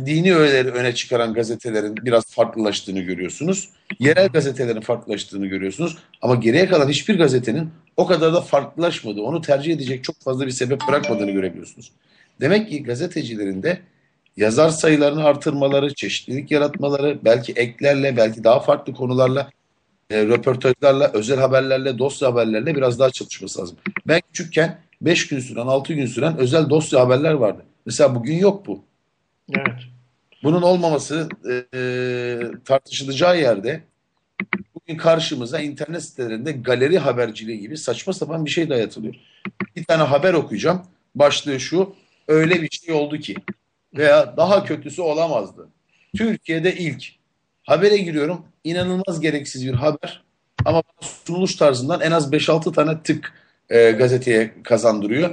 dini 0.05 0.35
öğeleri 0.35 0.71
öne 0.71 0.95
çıkaran 0.95 1.33
gazetelerin 1.33 1.95
biraz 1.95 2.25
farklılaştığını 2.25 2.99
görüyorsunuz. 2.99 3.69
Yerel 3.99 4.27
gazetelerin 4.27 4.81
farklılaştığını 4.81 5.45
görüyorsunuz. 5.45 5.97
Ama 6.21 6.35
geriye 6.35 6.67
kalan 6.67 6.89
hiçbir 6.89 7.17
gazetenin 7.17 7.69
o 7.97 8.07
kadar 8.07 8.33
da 8.33 8.41
farklılaşmadı. 8.41 9.21
Onu 9.21 9.41
tercih 9.41 9.73
edecek 9.73 10.03
çok 10.03 10.21
fazla 10.21 10.45
bir 10.45 10.51
sebep 10.51 10.81
bırakmadığını 10.87 11.31
görebiliyorsunuz. 11.31 11.91
Demek 12.41 12.69
ki 12.69 12.83
gazetecilerin 12.83 13.63
de 13.63 13.79
yazar 14.37 14.69
sayılarını 14.69 15.23
artırmaları, 15.23 15.93
çeşitlilik 15.93 16.51
yaratmaları, 16.51 17.19
belki 17.25 17.53
eklerle, 17.53 18.17
belki 18.17 18.43
daha 18.43 18.59
farklı 18.59 18.93
konularla, 18.93 19.49
e, 20.09 20.25
röportajlarla, 20.25 21.11
özel 21.13 21.39
haberlerle, 21.39 21.97
dosya 21.97 22.31
haberlerle 22.31 22.75
biraz 22.75 22.99
daha 22.99 23.09
çalışması 23.09 23.61
lazım. 23.61 23.77
Ben 24.07 24.21
küçükken 24.33 24.79
5 25.01 25.27
gün 25.27 25.39
süren, 25.39 25.67
6 25.67 25.93
gün 25.93 26.05
süren 26.05 26.37
özel 26.37 26.69
dosya 26.69 26.99
haberler 26.99 27.33
vardı. 27.33 27.65
Mesela 27.85 28.15
bugün 28.15 28.35
yok 28.35 28.67
bu. 28.67 28.88
Evet. 29.57 29.79
Bunun 30.43 30.61
olmaması 30.61 31.29
e, 31.73 32.39
tartışılacağı 32.65 33.39
yerde 33.39 33.83
bugün 34.75 34.97
karşımıza 34.97 35.59
internet 35.59 36.03
sitelerinde 36.03 36.51
galeri 36.51 36.99
haberciliği 36.99 37.59
gibi 37.59 37.77
saçma 37.77 38.13
sapan 38.13 38.45
bir 38.45 38.49
şey 38.49 38.69
dayatılıyor. 38.69 39.15
Bir 39.75 39.83
tane 39.83 40.03
haber 40.03 40.33
okuyacağım. 40.33 40.85
Başlığı 41.15 41.59
şu. 41.59 41.95
Öyle 42.27 42.61
bir 42.61 42.69
şey 42.69 42.95
oldu 42.95 43.17
ki. 43.17 43.35
Veya 43.97 44.37
daha 44.37 44.63
kötüsü 44.63 45.01
olamazdı. 45.01 45.67
Türkiye'de 46.17 46.75
ilk. 46.75 47.03
Habere 47.63 47.97
giriyorum. 47.97 48.45
İnanılmaz 48.63 49.19
gereksiz 49.19 49.67
bir 49.67 49.73
haber. 49.73 50.23
Ama 50.65 50.83
sunuluş 51.01 51.55
tarzından 51.55 52.01
en 52.01 52.11
az 52.11 52.31
5-6 52.31 52.73
tane 52.73 53.03
tık 53.03 53.33
e, 53.69 53.91
gazeteye 53.91 54.53
kazandırıyor. 54.63 55.31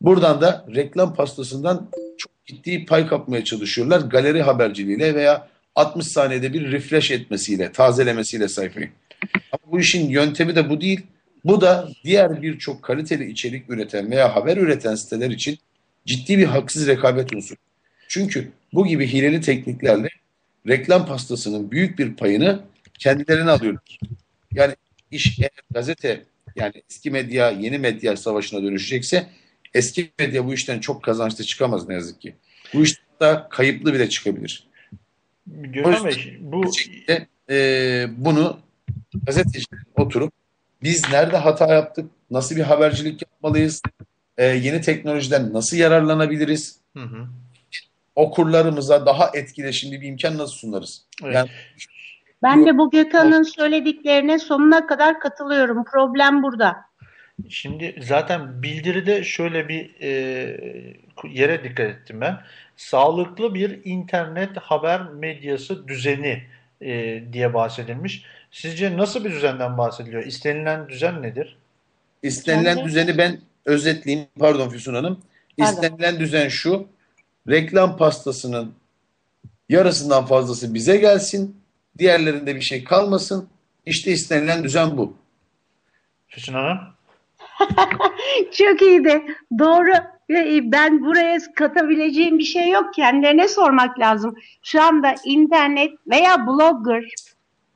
Buradan 0.00 0.40
da 0.40 0.66
reklam 0.74 1.14
pastasından 1.14 1.90
çok 2.18 2.32
ciddi 2.46 2.84
pay 2.84 3.06
kapmaya 3.06 3.44
çalışıyorlar. 3.44 4.00
Galeri 4.00 4.42
haberciliğiyle 4.42 5.14
veya 5.14 5.48
60 5.74 6.06
saniyede 6.06 6.52
bir 6.52 6.72
refresh 6.72 7.10
etmesiyle, 7.10 7.72
tazelemesiyle 7.72 8.48
sayfayı. 8.48 8.90
Ama 9.52 9.72
bu 9.72 9.80
işin 9.80 10.08
yöntemi 10.08 10.56
de 10.56 10.70
bu 10.70 10.80
değil. 10.80 11.00
Bu 11.44 11.60
da 11.60 11.88
diğer 12.04 12.42
birçok 12.42 12.82
kaliteli 12.82 13.30
içerik 13.30 13.70
üreten 13.70 14.10
veya 14.10 14.36
haber 14.36 14.56
üreten 14.56 14.94
siteler 14.94 15.30
için 15.30 15.58
ciddi 16.06 16.38
bir 16.38 16.44
haksız 16.44 16.86
rekabet 16.86 17.34
unsuru. 17.34 17.58
Çünkü 18.08 18.52
bu 18.72 18.86
gibi 18.86 19.06
hileli 19.06 19.40
tekniklerle 19.40 20.08
reklam 20.68 21.06
pastasının 21.06 21.70
büyük 21.70 21.98
bir 21.98 22.14
payını 22.14 22.60
kendilerine 22.98 23.50
alıyorlar. 23.50 23.98
Yani 24.54 24.74
iş 25.10 25.38
eğer 25.38 25.50
gazete 25.70 26.22
yani 26.56 26.82
eski 26.90 27.10
medya 27.10 27.50
yeni 27.50 27.78
medya 27.78 28.16
savaşına 28.16 28.62
dönüşecekse 28.62 29.26
eski 29.74 30.12
medya 30.18 30.46
bu 30.46 30.54
işten 30.54 30.80
çok 30.80 31.02
kazançlı 31.02 31.44
çıkamaz 31.44 31.88
ne 31.88 31.94
yazık 31.94 32.20
ki. 32.20 32.34
Bu 32.74 32.82
iş 32.82 32.94
da 33.20 33.48
kayıplı 33.50 33.94
bile 33.94 34.08
çıkabilir. 34.08 34.66
Gökhan 35.46 36.04
Bey 36.04 36.38
bu 36.40 36.72
şekilde 36.72 37.26
e, 37.50 38.06
bunu 38.16 38.58
gazetecilerin 39.26 39.86
oturup 39.96 40.32
biz 40.82 41.12
nerede 41.12 41.36
hata 41.36 41.74
yaptık, 41.74 42.10
nasıl 42.30 42.56
bir 42.56 42.62
habercilik 42.62 43.22
yapmalıyız, 43.22 43.82
e, 44.38 44.44
yeni 44.44 44.80
teknolojiden 44.80 45.52
nasıl 45.52 45.76
yararlanabiliriz, 45.76 46.80
Hı 46.96 47.02
hı. 47.02 47.26
okurlarımıza 48.16 49.06
daha 49.06 49.30
etkileşimli 49.34 50.00
bir 50.00 50.08
imkan 50.08 50.38
nasıl 50.38 50.54
sunarız? 50.54 51.06
Evet. 51.24 51.34
Yani 51.34 51.48
Ben 52.42 52.66
de 52.66 52.78
bu 52.78 52.90
Gökhan'ın 52.90 53.42
söylediklerine 53.42 54.38
sonuna 54.38 54.86
kadar 54.86 55.20
katılıyorum. 55.20 55.84
Problem 55.84 56.42
burada. 56.42 56.76
Şimdi 57.48 57.96
zaten 58.02 58.62
bildiride 58.62 59.24
şöyle 59.24 59.68
bir 59.68 60.00
e, 60.00 60.10
yere 61.24 61.64
dikkat 61.64 61.86
ettim 61.86 62.20
ben. 62.20 62.40
Sağlıklı 62.76 63.54
bir 63.54 63.80
internet 63.84 64.56
haber 64.56 65.02
medyası 65.02 65.88
düzeni 65.88 66.42
e, 66.80 67.22
diye 67.32 67.54
bahsedilmiş. 67.54 68.24
Sizce 68.50 68.96
nasıl 68.96 69.24
bir 69.24 69.30
düzenden 69.30 69.78
bahsediliyor? 69.78 70.24
İstenilen 70.24 70.88
düzen 70.88 71.22
nedir? 71.22 71.56
istenilen 72.22 72.74
Kendi- 72.76 72.88
düzeni 72.88 73.18
ben 73.18 73.40
özetleyeyim. 73.64 74.26
Pardon 74.38 74.68
Füsun 74.68 74.94
Hanım. 74.94 75.20
Pardon. 75.58 75.72
İstenilen 75.72 76.20
düzen 76.20 76.48
şu. 76.48 76.88
Reklam 77.48 77.96
pastasının 77.96 78.74
yarısından 79.68 80.26
fazlası 80.26 80.74
bize 80.74 80.96
gelsin. 80.96 81.60
Diğerlerinde 81.98 82.56
bir 82.56 82.60
şey 82.60 82.84
kalmasın. 82.84 83.48
İşte 83.86 84.12
istenilen 84.12 84.64
düzen 84.64 84.96
bu. 84.96 85.16
Füsun 86.28 86.54
Hanım? 86.54 86.95
Çok 88.52 88.82
iyiydi. 88.82 89.22
Doğru. 89.58 89.92
Ben 90.62 91.04
buraya 91.04 91.38
katabileceğim 91.54 92.38
bir 92.38 92.44
şey 92.44 92.70
yok. 92.70 92.94
Kendilerine 92.94 93.48
sormak 93.48 93.98
lazım. 93.98 94.34
Şu 94.62 94.82
anda 94.82 95.14
internet 95.24 95.92
veya 96.06 96.46
blogger 96.46 97.04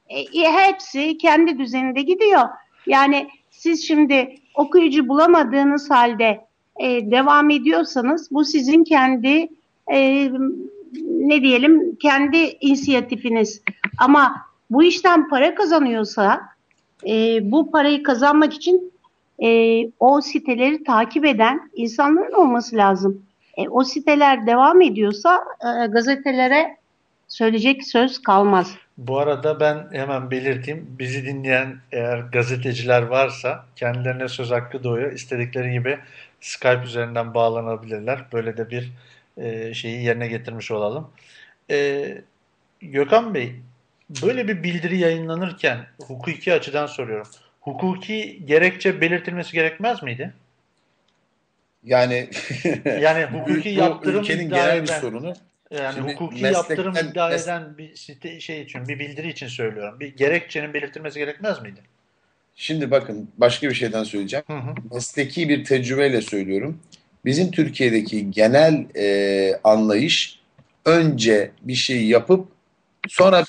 e, 0.09 0.53
hepsi 0.53 1.19
kendi 1.19 1.59
düzeninde 1.59 2.03
gidiyor. 2.03 2.49
Yani 2.87 3.29
siz 3.51 3.87
şimdi 3.87 4.35
okuyucu 4.55 5.09
bulamadığınız 5.09 5.91
halde 5.91 6.41
e, 6.81 7.11
devam 7.11 7.51
ediyorsanız 7.51 8.31
bu 8.31 8.45
sizin 8.45 8.85
kendi 8.85 9.49
e, 9.93 10.31
ne 11.09 11.43
diyelim 11.43 11.97
kendi 11.97 12.37
inisiyatifiniz. 12.61 13.63
Ama 13.99 14.47
bu 14.71 14.83
işten 14.83 15.29
para 15.29 15.55
kazanıyorsa 15.55 16.41
bu 17.43 17.71
parayı 17.71 18.03
kazanmak 18.03 18.53
için 18.53 18.90
e, 19.43 19.83
o 20.01 20.21
siteleri 20.21 20.85
takip 20.85 21.25
eden 21.25 21.71
insanların 21.75 22.33
olması 22.33 22.77
lazım. 22.77 23.23
E, 23.57 23.69
o 23.69 23.85
siteler 23.85 24.47
devam 24.47 24.81
ediyorsa 24.81 25.45
e, 25.61 25.87
gazetelere 25.87 26.77
söyleyecek 27.29 27.87
söz 27.87 28.23
kalmaz. 28.23 28.75
Bu 28.99 29.19
arada 29.19 29.61
ben 29.61 29.89
hemen 29.93 30.31
belirteyim. 30.31 30.87
Bizi 30.99 31.27
dinleyen 31.27 31.77
eğer 31.93 32.19
gazeteciler 32.19 33.03
varsa 33.03 33.65
kendilerine 33.77 34.29
söz 34.29 34.51
hakkı 34.51 34.85
doğuyor. 34.85 35.13
İstedikleri 35.13 35.73
gibi 35.73 35.99
Skype 36.41 36.83
üzerinden 36.85 37.35
bağlanabilirler. 37.35 38.25
Böyle 38.33 38.57
de 38.57 38.71
bir 38.71 38.93
e, 39.37 39.75
şeyi 39.75 40.05
yerine 40.05 40.29
getirmiş 40.29 40.71
olalım. 40.71 41.11
E, 41.71 42.07
Gökhan 42.83 43.35
Bey, 43.35 43.55
böyle 44.23 44.49
bir 44.49 44.63
bildiri 44.63 44.99
yayınlanırken 44.99 45.79
hukuki 46.07 46.53
açıdan 46.53 46.87
soruyorum. 46.87 47.27
Hukuki 47.61 48.43
gerekçe 48.47 49.01
belirtilmesi 49.01 49.53
gerekmez 49.53 50.03
miydi? 50.03 50.33
Yani 51.85 52.31
Yani 53.01 53.25
hukuki 53.25 53.69
yaptırım 53.69 54.21
ülkenin 54.23 54.47
iddia 54.47 54.59
genel 54.65 54.83
bir 54.83 54.89
eden- 54.89 55.01
sorunu. 55.01 55.35
Yani 55.71 55.95
Şimdi 55.95 56.13
hukuki 56.13 56.45
yaptırım 56.45 56.95
iddia 56.97 57.31
mes- 57.33 57.45
eden 57.45 57.79
bir 57.79 57.97
site 57.97 58.41
şey 58.41 58.63
için, 58.63 58.89
bir 58.89 58.99
bildiri 58.99 59.29
için 59.29 59.47
söylüyorum. 59.47 60.01
Bir 60.01 60.17
gerekçenin 60.17 60.75
belirtilmesi 60.75 61.19
gerekmez 61.19 61.63
miydi? 61.63 61.81
Şimdi 62.57 62.91
bakın 62.91 63.29
başka 63.39 63.69
bir 63.69 63.75
şeyden 63.75 64.05
söyleyeceğim. 64.05 64.45
Hı 64.47 64.57
hı. 64.57 64.75
mesleki 64.95 65.49
bir 65.49 65.65
tecrübeyle 65.65 66.21
söylüyorum. 66.21 66.81
Bizim 67.25 67.51
Türkiye'deki 67.51 68.31
genel 68.31 68.85
e, 68.97 69.61
anlayış 69.65 70.39
önce 70.85 71.51
bir 71.63 71.75
şey 71.75 72.07
yapıp 72.07 72.49
sonra 73.09 73.45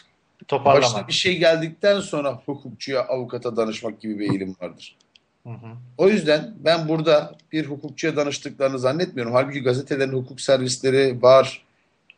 başına 0.52 0.82
Toparlamak. 0.82 1.08
bir 1.08 1.14
şey 1.14 1.38
geldikten 1.38 2.00
sonra 2.00 2.42
hukukçuya, 2.46 3.02
avukata 3.02 3.56
danışmak 3.56 4.02
gibi 4.02 4.20
bir 4.20 4.30
eğilim 4.30 4.56
vardır. 4.62 4.98
Hı 5.44 5.50
hı. 5.50 5.78
O 5.98 6.10
yüzden 6.10 6.54
ben 6.60 6.88
burada 6.88 7.36
bir 7.52 7.66
hukukçuya 7.66 8.16
danıştıklarını 8.16 8.80
zannetmiyorum. 8.80 9.34
Halbuki 9.34 9.64
gazetelerin 9.64 10.14
hukuk 10.14 10.42
servisleri 10.42 11.22
var. 11.22 11.66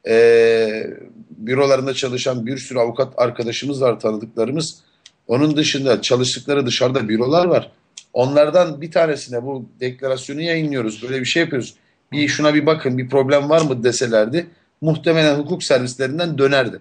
E, 0.07 0.87
bürolarında 1.29 1.93
çalışan 1.93 2.45
bir 2.45 2.57
sürü 2.57 2.79
avukat 2.79 3.13
arkadaşımız 3.17 3.81
var, 3.81 3.99
tanıdıklarımız. 3.99 4.83
Onun 5.27 5.57
dışında 5.57 6.01
çalıştıkları 6.01 6.65
dışarıda 6.65 7.09
bürolar 7.09 7.45
var. 7.45 7.71
Onlardan 8.13 8.81
bir 8.81 8.91
tanesine 8.91 9.43
bu 9.43 9.69
deklarasyonu 9.79 10.41
yayınlıyoruz. 10.41 11.03
Böyle 11.03 11.19
bir 11.19 11.25
şey 11.25 11.43
yapıyoruz. 11.43 11.75
Bir 12.11 12.27
şuna 12.27 12.53
bir 12.53 12.65
bakın 12.65 12.97
bir 12.97 13.09
problem 13.09 13.49
var 13.49 13.61
mı 13.61 13.83
deselerdi 13.83 14.47
muhtemelen 14.81 15.35
hukuk 15.35 15.63
servislerinden 15.63 16.37
dönerdi. 16.37 16.79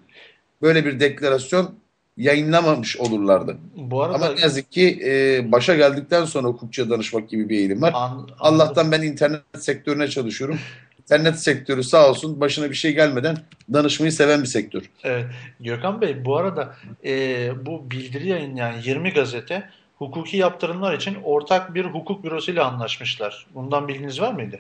Böyle 0.63 0.85
bir 0.85 1.01
deklarasyon 1.01 1.75
yayınlamamış 2.17 2.97
olurlardı. 2.97 3.57
Bu 3.77 4.03
arada 4.03 4.15
Ama 4.17 4.29
ne 4.35 4.41
yazık 4.41 4.73
ki 4.73 5.01
e, 5.07 5.53
başa 5.53 5.75
geldikten 5.75 6.25
sonra 6.25 6.49
hukukçuya 6.49 6.91
danışmak 6.91 7.29
gibi 7.29 7.49
bir 7.49 7.57
eğilim 7.59 7.83
var. 7.83 7.93
an- 7.97 8.29
Allah'tan 8.39 8.93
ben 8.93 9.03
internet 9.03 9.43
sektörüne 9.59 10.09
çalışıyorum. 10.09 10.59
İnternet 10.99 11.39
sektörü 11.41 11.83
sağ 11.83 12.11
olsun 12.11 12.41
başına 12.41 12.71
bir 12.71 12.75
şey 12.75 12.95
gelmeden 12.95 13.37
danışmayı 13.73 14.13
seven 14.13 14.43
bir 14.43 14.47
sektör. 14.47 14.83
Evet. 15.03 15.27
Gökhan 15.61 16.01
Bey 16.01 16.25
bu 16.25 16.37
arada 16.37 16.75
e, 17.05 17.51
bu 17.67 17.91
bildiri 17.91 18.29
yayınlayan 18.29 18.75
20 18.83 19.11
gazete 19.13 19.71
hukuki 19.99 20.37
yaptırımlar 20.37 20.95
için 20.95 21.17
ortak 21.25 21.75
bir 21.75 21.85
hukuk 21.85 22.25
bürosuyla 22.25 22.65
anlaşmışlar. 22.67 23.47
Bundan 23.55 23.89
bilginiz 23.89 24.21
var 24.21 24.33
mıydı? 24.33 24.59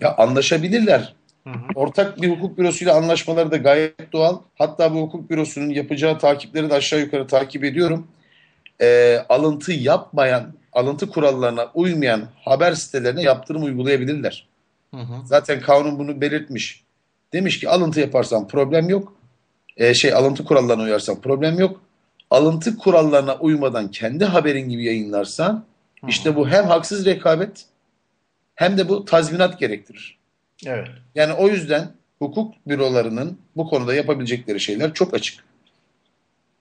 Ya 0.00 0.14
anlaşabilirler. 0.16 1.14
Hı 1.44 1.50
hı. 1.50 1.64
Ortak 1.74 2.22
bir 2.22 2.30
hukuk 2.30 2.58
bürosuyla 2.58 2.94
anlaşmaları 2.94 3.50
da 3.50 3.56
gayet 3.56 4.12
doğal. 4.12 4.38
Hatta 4.58 4.94
bu 4.94 5.00
hukuk 5.00 5.30
bürosunun 5.30 5.70
yapacağı 5.70 6.18
takipleri 6.18 6.70
de 6.70 6.74
aşağı 6.74 7.00
yukarı 7.00 7.26
takip 7.26 7.64
ediyorum. 7.64 8.08
Ee, 8.80 9.18
alıntı 9.28 9.72
yapmayan, 9.72 10.54
alıntı 10.72 11.08
kurallarına 11.08 11.70
uymayan 11.74 12.28
haber 12.44 12.72
sitelerine 12.72 13.22
yaptırım 13.22 13.64
uygulayabilirler. 13.64 14.46
Hı 14.94 15.00
hı. 15.00 15.26
Zaten 15.26 15.60
kanun 15.60 15.98
bunu 15.98 16.20
belirtmiş. 16.20 16.84
Demiş 17.32 17.60
ki 17.60 17.68
alıntı 17.68 18.00
yaparsan 18.00 18.48
problem 18.48 18.88
yok. 18.88 19.12
Ee, 19.76 19.94
şey 19.94 20.14
alıntı 20.14 20.44
kurallarına 20.44 20.82
uyarsan 20.82 21.20
problem 21.20 21.58
yok. 21.58 21.82
Alıntı 22.30 22.78
kurallarına 22.78 23.36
uymadan 23.36 23.90
kendi 23.90 24.24
haberin 24.24 24.68
gibi 24.68 24.84
yayınlarsan 24.84 25.64
işte 26.08 26.36
bu 26.36 26.48
hem 26.48 26.66
haksız 26.66 27.06
rekabet 27.06 27.64
hem 28.54 28.78
de 28.78 28.88
bu 28.88 29.04
tazminat 29.04 29.58
gerektirir. 29.58 30.17
Evet. 30.66 30.88
Yani 31.14 31.32
o 31.32 31.48
yüzden 31.48 31.88
hukuk 32.18 32.54
bürolarının 32.66 33.38
bu 33.56 33.66
konuda 33.66 33.94
yapabilecekleri 33.94 34.60
şeyler 34.60 34.94
çok 34.94 35.14
açık. 35.14 35.44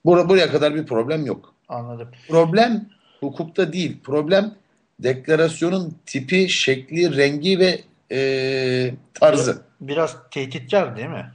Bur 0.06 0.30
buraya 0.30 0.52
kadar 0.52 0.76
bir 0.76 0.86
problem 0.86 1.26
yok. 1.26 1.54
Anladım. 1.70 2.12
Problem 2.28 2.90
hukukta 3.20 3.74
değil. 3.74 3.98
Problem 4.04 4.54
deklarasyonun 5.00 5.98
tipi, 6.06 6.50
şekli, 6.50 7.18
rengi 7.18 7.60
ve 7.60 7.82
e, 8.12 8.94
tarzı. 9.14 9.62
Biraz 9.82 10.18
tehditkar 10.32 10.98
değil 10.98 11.10
mi? 11.10 11.32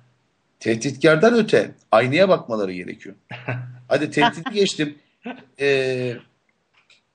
Tehditkardan 0.61 1.35
öte 1.35 1.71
aynaya 1.93 2.29
bakmaları 2.29 2.73
gerekiyor. 2.73 3.15
Hadi 3.89 4.11
tehdidi 4.11 4.51
geçtim. 4.55 4.99
Ee, 5.61 6.17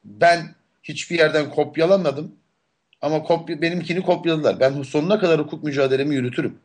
ben 0.03 0.55
hiçbir 0.83 1.17
yerden 1.17 1.49
kopyalamadım. 1.49 2.35
Ama 3.07 3.23
kopya, 3.23 3.61
benimkini 3.61 4.01
kopyaladılar. 4.01 4.59
Ben 4.59 4.81
sonuna 4.81 5.19
kadar 5.19 5.39
hukuk 5.39 5.63
mücadelemi 5.63 6.15
yürütürüm. 6.15 6.57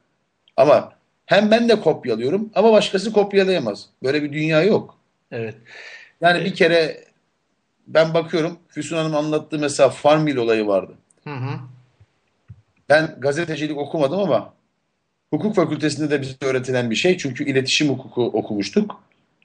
Ama 0.57 0.93
hem 1.27 1.51
ben 1.51 1.69
de 1.69 1.81
kopyalıyorum 1.81 2.51
ama 2.55 2.73
başkası 2.73 3.13
kopyalayamaz. 3.13 3.87
Böyle 4.03 4.23
bir 4.23 4.33
dünya 4.33 4.63
yok. 4.63 4.99
Evet. 5.31 5.55
Yani 6.21 6.45
bir 6.45 6.55
kere 6.55 7.05
ben 7.87 8.15
bakıyorum 8.15 8.59
Füsun 8.69 8.97
Hanım 8.97 9.17
anlattığı 9.17 9.59
mesela 9.59 9.89
Farmville 9.89 10.41
olayı 10.41 10.67
vardı. 10.67 10.93
Hı 11.25 11.35
hı. 11.35 11.59
Ben 12.89 13.17
gazetecilik 13.19 13.79
okumadım 13.79 14.19
ama 14.19 14.55
hukuk 15.31 15.55
fakültesinde 15.55 16.11
de 16.11 16.21
bize 16.21 16.35
öğretilen 16.41 16.91
bir 16.91 16.97
şey. 16.97 17.19
Çünkü 17.19 17.45
iletişim 17.45 17.89
hukuku 17.89 18.23
okumuştuk. 18.23 19.01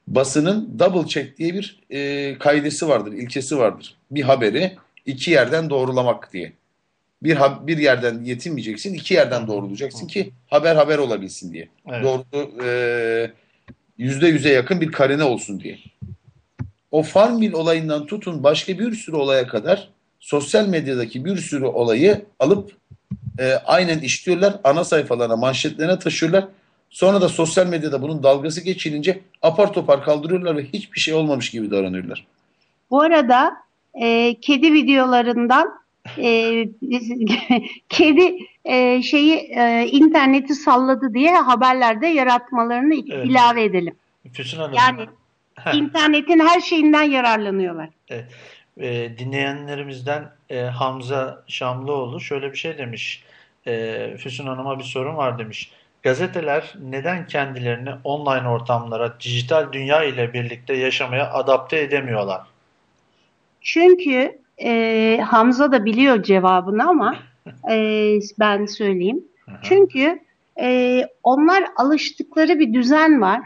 Basının 0.07 0.79
double 0.79 1.07
check 1.07 1.37
diye 1.37 1.53
bir 1.53 1.79
e, 1.89 2.37
kaidesi 2.37 2.87
vardır, 2.87 3.13
ilkesi 3.13 3.57
vardır. 3.57 3.95
Bir 4.11 4.21
haberi 4.21 4.77
iki 5.05 5.31
yerden 5.31 5.69
doğrulamak 5.69 6.33
diye. 6.33 6.53
Bir, 7.23 7.37
bir 7.61 7.77
yerden 7.77 8.23
yetinmeyeceksin, 8.23 8.93
iki 8.93 9.13
yerden 9.13 9.47
doğrulayacaksın 9.47 10.07
ki 10.07 10.31
haber 10.47 10.75
haber 10.75 10.97
olabilsin 10.97 11.53
diye. 11.53 11.69
Evet. 11.87 12.03
Doğru 12.03 12.23
e, 12.63 13.31
yüzde 13.97 14.27
yüze 14.27 14.49
yakın 14.49 14.81
bir 14.81 14.91
karine 14.91 15.23
olsun 15.23 15.59
diye. 15.59 15.79
O 16.91 17.03
Farmville 17.03 17.55
olayından 17.55 18.05
tutun 18.05 18.43
başka 18.43 18.79
bir 18.79 18.95
sürü 18.95 19.15
olaya 19.15 19.47
kadar 19.47 19.89
sosyal 20.19 20.67
medyadaki 20.67 21.25
bir 21.25 21.37
sürü 21.37 21.65
olayı 21.65 22.25
alıp 22.39 22.71
e, 23.39 23.53
aynen 23.53 23.99
işliyorlar. 23.99 24.53
Ana 24.63 24.83
sayfalarına, 24.83 25.35
manşetlerine 25.35 25.99
taşıyorlar. 25.99 26.47
Sonra 26.89 27.21
da 27.21 27.29
sosyal 27.29 27.67
medyada 27.67 28.01
bunun 28.01 28.23
dalgası 28.23 28.61
geçilince 28.61 29.19
apar 29.41 29.73
topar 29.73 30.03
kaldırıyorlar 30.03 30.57
ve 30.57 30.65
hiçbir 30.65 30.99
şey 30.99 31.13
olmamış 31.13 31.49
gibi 31.49 31.71
davranıyorlar. 31.71 32.27
Bu 32.91 33.01
arada 33.01 33.53
e, 34.01 34.35
kedi 34.41 34.73
videolarından 34.73 35.79
e, 36.17 36.69
kedi 37.89 38.37
e, 38.65 39.01
şeyi 39.01 39.35
e, 39.35 39.87
interneti 39.91 40.53
salladı 40.55 41.13
diye 41.13 41.35
haberlerde 41.35 42.07
yaratmalarını 42.07 42.93
Evet. 42.93 43.25
ilave 43.27 43.63
edelim. 43.63 43.95
Füsun 44.33 44.57
Hanım. 44.57 44.73
Yani 44.73 45.07
internetin 45.73 46.39
her 46.39 46.61
şeyinden 46.61 47.03
yararlanıyorlar. 47.03 47.89
E, 48.79 49.17
dinleyenlerimizden 49.17 50.29
e, 50.49 50.61
Hamza 50.61 51.43
Şamlıoğlu 51.47 52.19
şöyle 52.19 52.51
bir 52.51 52.57
şey 52.57 52.77
demiş. 52.77 53.23
E, 53.67 54.15
Füsun 54.17 54.47
Hanım'a 54.47 54.79
bir 54.79 54.83
sorun 54.83 55.17
var 55.17 55.39
demiş. 55.39 55.71
Gazeteler 56.03 56.73
neden 56.81 57.27
kendilerini 57.27 57.89
online 58.03 58.49
ortamlara, 58.49 59.19
dijital 59.19 59.71
dünya 59.73 60.03
ile 60.03 60.33
birlikte 60.33 60.73
yaşamaya 60.73 61.33
adapte 61.33 61.79
edemiyorlar? 61.79 62.41
Çünkü 63.61 64.39
e, 64.63 65.21
Hamza 65.25 65.71
da 65.71 65.85
biliyor 65.85 66.23
cevabını 66.23 66.89
ama 66.89 67.15
e, 67.71 68.19
ben 68.39 68.65
söyleyeyim. 68.65 69.23
Çünkü 69.61 70.19
e, 70.61 71.01
onlar 71.23 71.65
alıştıkları 71.75 72.59
bir 72.59 72.73
düzen 72.73 73.21
var. 73.21 73.41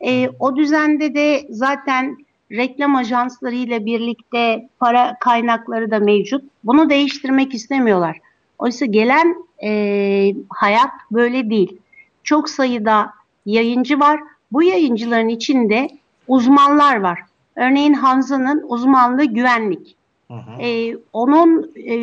E, 0.00 0.28
o 0.28 0.56
düzende 0.56 1.14
de 1.14 1.46
zaten 1.50 2.16
reklam 2.52 2.96
ajansları 2.96 3.54
ile 3.54 3.86
birlikte 3.86 4.68
para 4.80 5.16
kaynakları 5.20 5.90
da 5.90 5.98
mevcut. 5.98 6.44
Bunu 6.64 6.90
değiştirmek 6.90 7.54
istemiyorlar. 7.54 8.18
Oysa 8.58 8.86
gelen 8.86 9.36
e, 9.62 10.34
hayat 10.48 10.90
böyle 11.10 11.50
değil. 11.50 11.78
Çok 12.24 12.50
sayıda 12.50 13.12
yayıncı 13.46 14.00
var. 14.00 14.20
Bu 14.52 14.62
yayıncıların 14.62 15.28
içinde 15.28 15.88
uzmanlar 16.28 16.96
var. 16.96 17.20
Örneğin 17.56 17.94
Hamza'nın 17.94 18.64
uzmanlığı 18.68 19.24
güvenlik. 19.24 19.97
Hı 20.30 20.34
hı. 20.34 20.62
Ee, 20.62 20.96
onun 21.12 21.72
e, 21.76 21.96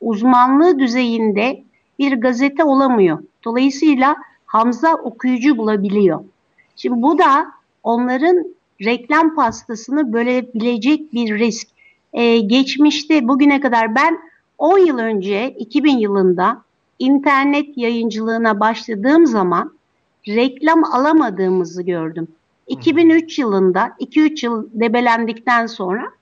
uzmanlığı 0.00 0.78
düzeyinde 0.78 1.62
bir 1.98 2.12
gazete 2.12 2.64
olamıyor. 2.64 3.18
Dolayısıyla 3.44 4.16
Hamza 4.46 4.94
okuyucu 4.94 5.56
bulabiliyor. 5.56 6.24
Şimdi 6.76 7.02
bu 7.02 7.18
da 7.18 7.46
onların 7.82 8.44
reklam 8.84 9.34
pastasını 9.34 10.12
bölebilecek 10.12 11.12
bir 11.12 11.38
risk. 11.38 11.68
Ee, 12.12 12.38
geçmişte 12.38 13.28
bugüne 13.28 13.60
kadar 13.60 13.94
ben 13.94 14.18
10 14.58 14.78
yıl 14.78 14.98
önce 14.98 15.54
2000 15.58 15.98
yılında 15.98 16.62
internet 16.98 17.78
yayıncılığına 17.78 18.60
başladığım 18.60 19.26
zaman 19.26 19.72
reklam 20.28 20.84
alamadığımızı 20.84 21.82
gördüm. 21.82 22.28
2003 22.66 23.38
yılında 23.38 23.92
2-3 24.00 24.46
yıl 24.46 24.68
debelendikten 24.72 25.66
sonra 25.66 26.17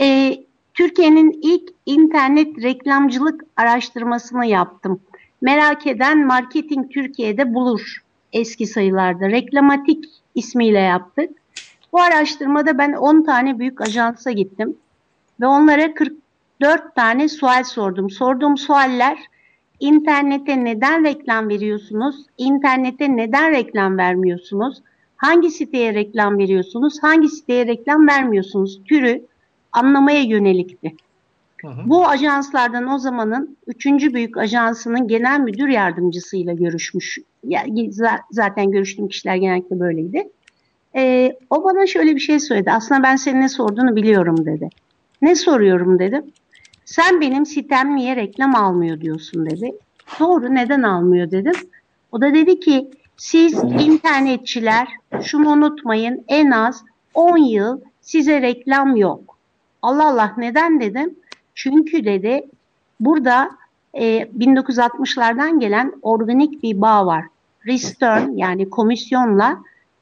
e, 0.00 0.36
Türkiye'nin 0.74 1.38
ilk 1.42 1.70
internet 1.86 2.62
reklamcılık 2.62 3.44
araştırmasını 3.56 4.46
yaptım. 4.46 5.00
Merak 5.40 5.86
eden 5.86 6.26
Marketing 6.26 6.90
Türkiye'de 6.90 7.54
bulur 7.54 8.02
eski 8.32 8.66
sayılarda. 8.66 9.30
Reklamatik 9.30 10.04
ismiyle 10.34 10.78
yaptık. 10.78 11.30
Bu 11.92 12.00
araştırmada 12.00 12.78
ben 12.78 12.92
10 12.92 13.22
tane 13.22 13.58
büyük 13.58 13.80
ajansa 13.80 14.30
gittim 14.30 14.76
ve 15.40 15.46
onlara 15.46 15.94
44 15.94 16.94
tane 16.94 17.28
sual 17.28 17.64
sordum. 17.64 18.10
Sorduğum 18.10 18.56
sualler 18.56 19.18
internete 19.80 20.64
neden 20.64 21.04
reklam 21.04 21.48
veriyorsunuz? 21.48 22.26
İnternete 22.38 23.16
neden 23.16 23.50
reklam 23.50 23.98
vermiyorsunuz? 23.98 24.82
Hangi 25.16 25.50
siteye 25.50 25.94
reklam 25.94 26.38
veriyorsunuz? 26.38 27.02
Hangi 27.02 27.28
siteye 27.28 27.66
reklam 27.66 28.08
vermiyorsunuz? 28.08 28.80
Türü 28.88 29.26
anlamaya 29.78 30.22
yönelikti. 30.22 30.94
Hı 31.60 31.68
hı. 31.68 31.82
Bu 31.84 32.06
ajanslardan 32.06 32.88
o 32.92 32.98
zamanın 32.98 33.56
üçüncü 33.66 34.14
büyük 34.14 34.36
ajansının 34.36 35.08
genel 35.08 35.40
müdür 35.40 35.68
yardımcısıyla 35.68 36.52
görüşmüş. 36.52 37.18
Ya, 37.44 37.62
za- 37.66 38.20
zaten 38.30 38.70
görüştüğüm 38.70 39.08
kişiler 39.08 39.36
genellikle 39.36 39.80
böyleydi. 39.80 40.28
Ee, 40.96 41.36
o 41.50 41.64
bana 41.64 41.86
şöyle 41.86 42.14
bir 42.14 42.20
şey 42.20 42.40
söyledi. 42.40 42.70
Aslında 42.72 43.02
ben 43.02 43.16
senin 43.16 43.40
ne 43.40 43.48
sorduğunu 43.48 43.96
biliyorum 43.96 44.46
dedi. 44.46 44.68
Ne 45.22 45.34
soruyorum 45.34 45.98
dedim. 45.98 46.22
Sen 46.84 47.20
benim 47.20 47.46
sitem 47.46 47.96
niye 47.96 48.16
reklam 48.16 48.54
almıyor 48.54 49.00
diyorsun 49.00 49.46
dedi. 49.46 49.72
Doğru 50.20 50.54
neden 50.54 50.82
almıyor 50.82 51.30
dedim. 51.30 51.54
O 52.12 52.20
da 52.20 52.34
dedi 52.34 52.60
ki 52.60 52.90
siz 53.16 53.54
internetçiler 53.64 54.88
şunu 55.22 55.50
unutmayın 55.50 56.24
en 56.28 56.50
az 56.50 56.84
10 57.14 57.38
yıl 57.38 57.80
size 58.00 58.42
reklam 58.42 58.96
yok. 58.96 59.37
Allah 59.82 60.08
Allah 60.08 60.34
neden 60.38 60.80
dedim. 60.80 61.14
Çünkü 61.54 62.04
dedi 62.04 62.46
burada 63.00 63.50
e, 63.94 64.22
1960'lardan 64.38 65.60
gelen 65.60 65.92
organik 66.02 66.62
bir 66.62 66.80
bağ 66.80 67.06
var. 67.06 67.24
Return 67.66 68.36
yani 68.36 68.70
komisyonla 68.70 69.58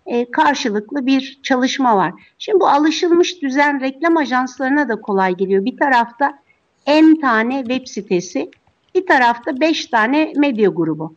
e, 0.06 0.30
karşılıklı 0.30 1.06
bir 1.06 1.38
çalışma 1.42 1.96
var. 1.96 2.12
Şimdi 2.38 2.60
bu 2.60 2.68
alışılmış 2.68 3.42
düzen 3.42 3.80
reklam 3.80 4.16
ajanslarına 4.16 4.88
da 4.88 5.00
kolay 5.00 5.36
geliyor. 5.36 5.64
Bir 5.64 5.76
tarafta 5.76 6.38
N 6.86 7.20
tane 7.20 7.64
web 7.64 7.86
sitesi, 7.86 8.50
bir 8.94 9.06
tarafta 9.06 9.60
5 9.60 9.86
tane 9.86 10.32
medya 10.36 10.70
grubu. 10.70 11.14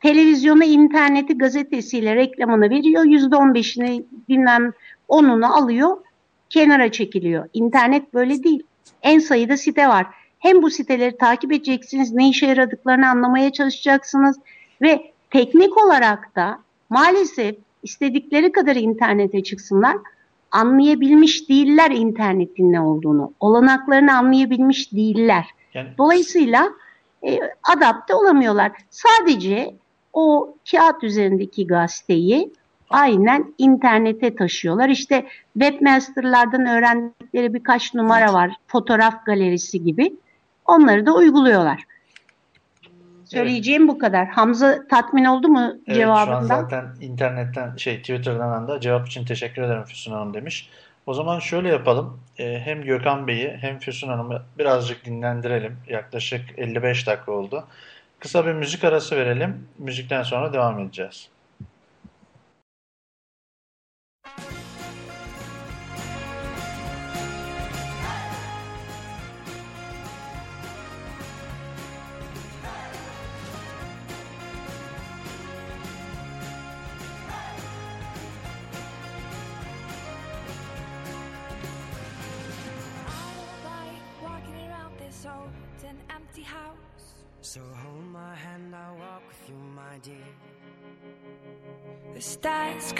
Televizyonu, 0.00 0.64
interneti, 0.64 1.38
gazetesiyle 1.38 2.16
reklamını 2.16 2.70
veriyor. 2.70 3.04
%15'ini 3.04 4.04
bilmem 4.28 4.72
10'unu 5.08 5.46
alıyor, 5.46 5.96
kenara 6.52 6.92
çekiliyor. 6.92 7.48
İnternet 7.52 8.14
böyle 8.14 8.42
değil. 8.42 8.62
En 9.02 9.18
sayıda 9.18 9.56
site 9.56 9.88
var. 9.88 10.06
Hem 10.38 10.62
bu 10.62 10.70
siteleri 10.70 11.16
takip 11.16 11.52
edeceksiniz, 11.52 12.12
ne 12.12 12.28
işe 12.28 12.46
yaradıklarını 12.46 13.08
anlamaya 13.08 13.52
çalışacaksınız. 13.52 14.38
Ve 14.82 15.12
teknik 15.30 15.84
olarak 15.84 16.36
da 16.36 16.58
maalesef 16.90 17.56
istedikleri 17.82 18.52
kadar 18.52 18.76
internete 18.76 19.42
çıksınlar 19.42 19.96
anlayabilmiş 20.50 21.48
değiller 21.48 21.90
internetin 21.90 22.72
ne 22.72 22.80
olduğunu. 22.80 23.32
Olanaklarını 23.40 24.16
anlayabilmiş 24.16 24.92
değiller. 24.92 25.46
Yani 25.74 25.88
Dolayısıyla 25.98 26.68
e, 27.26 27.38
adapte 27.62 28.14
olamıyorlar. 28.14 28.72
Sadece 28.90 29.74
o 30.12 30.54
kağıt 30.70 31.04
üzerindeki 31.04 31.66
gazeteyi 31.66 32.52
aynen 32.92 33.54
internete 33.58 34.36
taşıyorlar. 34.36 34.88
İşte 34.88 35.26
webmasterlardan 35.58 36.66
öğrendikleri 36.66 37.54
birkaç 37.54 37.94
numara 37.94 38.32
var. 38.34 38.50
Fotoğraf 38.66 39.26
galerisi 39.26 39.84
gibi. 39.84 40.12
Onları 40.66 41.06
da 41.06 41.14
uyguluyorlar. 41.14 41.84
Söyleyeceğim 43.24 43.88
bu 43.88 43.98
kadar. 43.98 44.28
Hamza 44.28 44.88
tatmin 44.90 45.24
oldu 45.24 45.48
mu 45.48 45.60
Evet, 45.86 45.96
şu 46.02 46.12
an 46.12 46.26
cevabından? 46.26 46.42
zaten 46.42 46.86
internetten 47.00 47.76
şey 47.76 47.98
Twitter'dan 47.98 48.68
da 48.68 48.80
cevap 48.80 49.06
için 49.06 49.24
teşekkür 49.24 49.62
ederim 49.62 49.84
Füsun 49.84 50.12
Hanım 50.12 50.34
demiş. 50.34 50.70
O 51.06 51.14
zaman 51.14 51.38
şöyle 51.38 51.68
yapalım. 51.68 52.20
Ee, 52.38 52.60
hem 52.64 52.82
Gökhan 52.82 53.26
Bey'i 53.26 53.56
hem 53.60 53.78
Füsun 53.78 54.08
Hanım'ı 54.08 54.42
birazcık 54.58 55.04
dinlendirelim. 55.04 55.76
Yaklaşık 55.88 56.40
55 56.58 57.06
dakika 57.06 57.32
oldu. 57.32 57.64
Kısa 58.18 58.46
bir 58.46 58.52
müzik 58.52 58.84
arası 58.84 59.16
verelim. 59.16 59.68
Müzikten 59.78 60.22
sonra 60.22 60.52
devam 60.52 60.78
edeceğiz. 60.78 61.28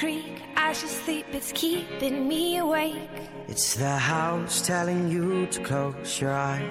As 0.04 0.82
you 0.82 0.88
sleep, 0.88 1.26
it's 1.32 1.52
keeping 1.52 2.26
me 2.26 2.58
awake. 2.58 3.08
It's 3.46 3.74
the 3.74 3.96
house 3.96 4.60
telling 4.60 5.08
you 5.08 5.46
to 5.46 5.60
close 5.62 6.20
your 6.20 6.32
eyes. 6.32 6.70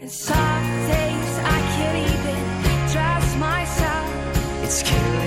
And 0.00 0.10
some 0.10 0.64
days 0.90 1.38
I 1.38 1.58
can't 1.74 1.98
even 2.14 2.92
trust 2.92 3.38
myself. 3.38 4.64
It's 4.64 4.82
killing 4.82 5.21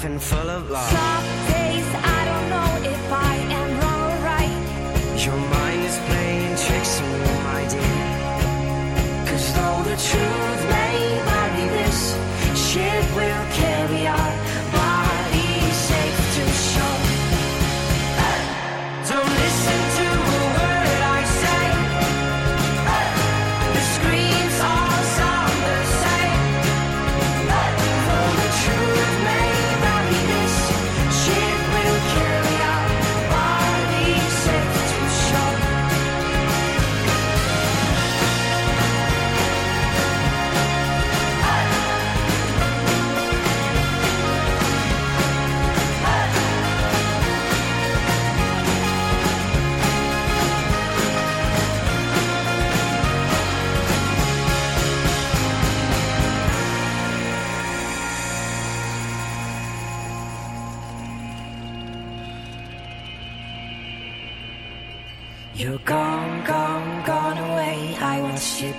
life 0.00 0.10
and 0.10 0.22
full 0.22 0.50
of 0.50 0.70
love. 0.70 0.90
Some 0.90 1.49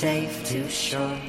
safe 0.00 0.48
to 0.48 0.66
shore. 0.70 1.20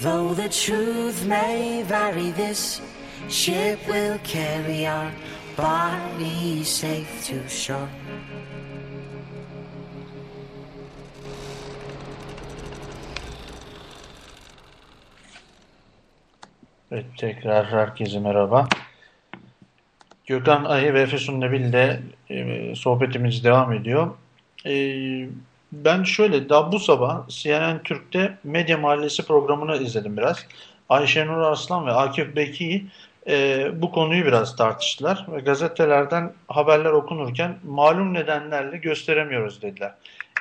Though 0.00 0.32
the 0.32 0.48
truth 0.48 1.26
may 1.26 1.82
vary, 1.82 2.30
this 2.30 2.80
ship 3.28 3.78
will 3.86 4.18
carry 4.24 4.86
our 4.86 5.12
bodies 5.56 6.68
safe 6.68 7.26
to 7.26 7.48
shore. 7.48 7.88
Evet, 16.90 17.06
tekrar 17.16 17.64
herkese 17.64 18.18
merhaba. 18.18 18.68
Gökhan 20.26 20.64
Ayı 20.64 20.94
ve 20.94 21.00
Efesun 21.00 21.40
Nebil 21.40 21.60
ile 21.60 22.00
e, 22.30 22.74
sohbetimiz 22.74 23.44
devam 23.44 23.72
ediyor. 23.72 24.10
E, 24.66 24.72
ben 25.84 26.02
şöyle 26.02 26.48
daha 26.48 26.72
bu 26.72 26.78
sabah 26.78 27.28
CNN 27.28 27.82
Türk'te 27.82 28.38
Medya 28.44 28.78
Mahallesi 28.78 29.26
programını 29.26 29.76
izledim 29.76 30.16
biraz. 30.16 30.46
Ayşenur 30.88 31.38
Arslan 31.38 31.86
ve 31.86 31.92
Akif 31.92 32.36
Beki 32.36 32.84
e, 33.28 33.68
bu 33.82 33.92
konuyu 33.92 34.26
biraz 34.26 34.56
tartıştılar 34.56 35.26
ve 35.32 35.40
gazetelerden 35.40 36.32
haberler 36.48 36.90
okunurken 36.90 37.58
malum 37.64 38.14
nedenlerle 38.14 38.76
gösteremiyoruz 38.76 39.62
dediler. 39.62 39.94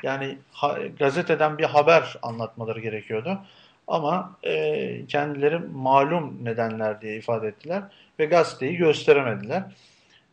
Yani 0.03 0.37
ha, 0.51 0.77
gazeteden 0.99 1.57
bir 1.57 1.63
haber 1.63 2.15
anlatmaları 2.21 2.79
gerekiyordu. 2.79 3.39
Ama 3.87 4.37
e, 4.43 5.05
kendileri 5.05 5.59
malum 5.73 6.45
nedenler 6.45 7.01
diye 7.01 7.17
ifade 7.17 7.47
ettiler 7.47 7.83
ve 8.19 8.25
gazeteyi 8.25 8.77
gösteremediler. 8.77 9.63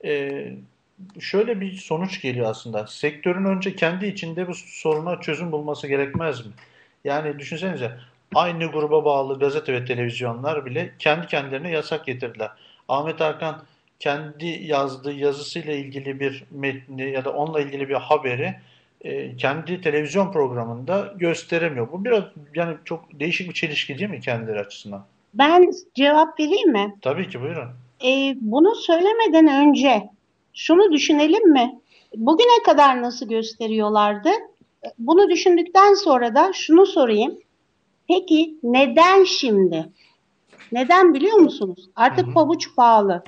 E, 0.05 0.43
şöyle 1.21 1.61
bir 1.61 1.73
sonuç 1.73 2.21
geliyor 2.21 2.51
aslında. 2.51 2.87
Sektörün 2.87 3.45
önce 3.45 3.77
kendi 3.77 4.07
içinde 4.07 4.49
bu 4.49 4.55
soruna 4.55 5.21
çözüm 5.21 5.53
bulması 5.53 5.87
gerekmez 5.87 6.47
mi? 6.47 6.53
Yani 7.05 7.39
düşünsenize 7.39 7.99
aynı 8.35 8.67
gruba 8.67 9.05
bağlı 9.05 9.39
gazete 9.39 9.73
ve 9.73 9.85
televizyonlar 9.85 10.67
bile 10.67 10.93
kendi 10.99 11.27
kendilerine 11.27 11.71
yasak 11.71 12.07
getirdiler. 12.07 12.51
Ahmet 12.89 13.21
Hakan 13.21 13.63
kendi 13.99 14.47
yazdığı 14.47 15.13
yazısıyla 15.13 15.73
ilgili 15.73 16.21
bir 16.21 16.45
metni 16.51 17.11
ya 17.11 17.25
da 17.25 17.33
onunla 17.33 17.61
ilgili 17.61 17.89
bir 17.89 17.95
haberi 17.95 18.55
e, 19.01 19.37
kendi 19.37 19.81
televizyon 19.81 20.33
programında 20.33 21.15
gösteremiyor. 21.17 21.93
Bu 21.93 22.05
biraz 22.05 22.25
yani 22.55 22.77
çok 22.85 23.21
değişik 23.21 23.49
bir 23.49 23.55
çelişki 23.55 23.99
değil 23.99 24.11
mi 24.11 24.21
kendileri 24.21 24.61
açısından? 24.61 25.05
Ben 25.35 25.73
cevap 25.95 26.41
vereyim 26.41 26.73
mi? 26.73 26.95
Tabii 27.03 27.29
ki 27.29 27.41
buyurun. 27.41 27.69
Ee, 28.05 28.35
bunu 28.41 28.75
söylemeden 28.75 29.49
önce 29.49 30.03
şunu 30.55 30.93
düşünelim 30.93 31.51
mi? 31.51 31.81
Bugüne 32.17 32.63
kadar 32.67 33.03
nasıl 33.03 33.29
gösteriyorlardı? 33.29 34.31
Bunu 34.99 35.31
düşündükten 35.31 35.95
sonra 35.95 36.35
da 36.35 36.53
şunu 36.53 36.87
sorayım. 36.87 37.39
Peki 38.09 38.59
neden 38.63 39.25
şimdi? 39.25 39.89
Neden 40.73 41.15
biliyor 41.15 41.39
musunuz? 41.39 41.89
Artık 41.97 42.27
Hı 42.27 42.31
hı. 42.31 42.35
pabuç 42.35 42.77
pahalı. 42.77 43.23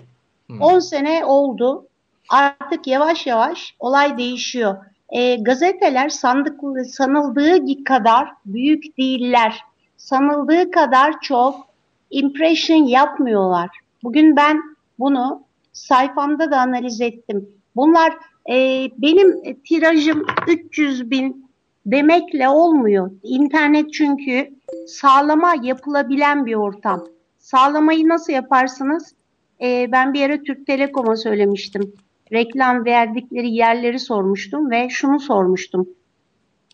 Hı. 0.51 0.57
10 0.61 0.79
sene 0.79 1.25
oldu. 1.25 1.87
Artık 2.29 2.87
yavaş 2.87 3.27
yavaş 3.27 3.77
olay 3.79 4.19
değişiyor. 4.19 4.77
E, 5.11 5.37
gazeteler 5.37 6.09
sandık, 6.09 6.61
sanıldığı 6.87 7.85
kadar 7.85 8.29
büyük 8.47 8.99
değiller. 8.99 9.61
Sanıldığı 9.97 10.71
kadar 10.71 11.21
çok 11.21 11.67
impression 12.11 12.85
yapmıyorlar. 12.85 13.71
Bugün 14.03 14.37
ben 14.37 14.63
bunu 14.99 15.43
sayfamda 15.75 16.51
da 16.51 16.59
analiz 16.59 17.01
ettim. 17.01 17.49
Bunlar 17.77 18.13
e, 18.51 18.89
benim 18.99 19.55
tirajım 19.69 20.27
300 20.49 21.11
bin 21.11 21.51
demekle 21.87 22.49
olmuyor. 22.49 23.11
İnternet 23.23 23.93
çünkü 23.93 24.51
sağlama 24.87 25.55
yapılabilen 25.63 26.47
bir 26.47 26.55
ortam. 26.55 27.05
Sağlamayı 27.39 28.09
nasıl 28.09 28.33
yaparsınız? 28.33 29.15
E, 29.63 29.93
ben 29.93 30.15
bir 30.15 30.23
ara 30.23 30.43
Türk 30.43 30.67
Telekom'a 30.67 31.17
söylemiştim. 31.17 31.93
Reklam 32.33 32.85
verdikleri 32.85 33.51
yerleri 33.51 33.99
sormuştum 33.99 34.71
ve 34.71 34.89
şunu 34.91 35.21
sormuştum. 35.21 35.89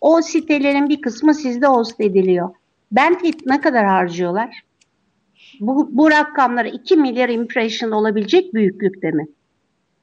O 0.01 0.21
sitelerin 0.21 0.89
bir 0.89 1.01
kısmı 1.01 1.33
sizde 1.33 1.67
host 1.67 2.01
ediliyor. 2.01 2.49
Bandwidth 2.91 3.45
ne 3.45 3.61
kadar 3.61 3.85
harcıyorlar? 3.85 4.61
Bu, 5.59 5.89
bu 5.91 6.11
rakamlar 6.11 6.65
2 6.65 6.95
milyar 6.95 7.29
impression 7.29 7.91
olabilecek 7.91 8.53
büyüklükte 8.53 9.11
mi? 9.11 9.27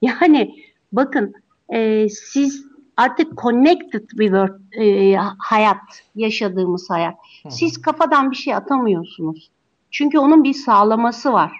Yani 0.03 0.55
bakın 0.93 1.35
e, 1.73 2.09
siz 2.09 2.65
artık 2.97 3.39
connected 3.39 4.09
bir 4.13 4.33
e, 4.81 5.17
hayat, 5.39 6.03
yaşadığımız 6.15 6.91
hayat. 6.91 7.15
Siz 7.49 7.83
kafadan 7.83 8.31
bir 8.31 8.37
şey 8.37 8.55
atamıyorsunuz. 8.55 9.51
Çünkü 9.91 10.19
onun 10.19 10.45
bir 10.45 10.55
sağlaması 10.55 11.33
var. 11.33 11.53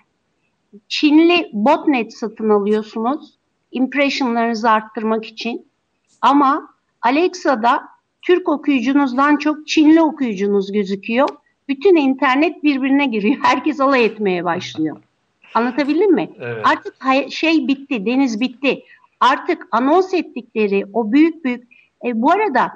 Çinli 0.89 1.51
botnet 1.53 2.15
satın 2.15 2.49
alıyorsunuz 2.49 3.39
impressionlarınızı 3.73 4.71
arttırmak 4.71 5.25
için. 5.25 5.67
Ama 6.21 6.69
Alexa'da 7.03 7.89
Türk 8.23 8.49
okuyucunuzdan 8.49 9.37
çok 9.37 9.69
Çinli 9.69 10.03
okuyucunuz 10.03 10.73
gözüküyor. 10.73 11.29
Bütün 11.69 11.97
internet 11.97 12.65
birbirine 12.65 13.07
giriyor. 13.07 13.37
Herkes 13.43 13.81
alay 13.81 14.05
etmeye 14.05 14.45
başlıyor. 14.45 14.97
Anlatabildim 15.55 16.15
mi? 16.15 16.31
Evet. 16.41 16.67
Artık 16.67 16.95
şey 17.33 17.69
bitti, 17.69 18.07
deniz 18.07 18.41
bitti. 18.41 18.83
Artık 19.21 19.67
anons 19.71 20.15
ettikleri 20.15 20.85
o 20.93 21.13
büyük 21.13 21.45
büyük... 21.45 21.65
E, 22.05 22.23
bu 22.23 22.33
arada 22.33 22.73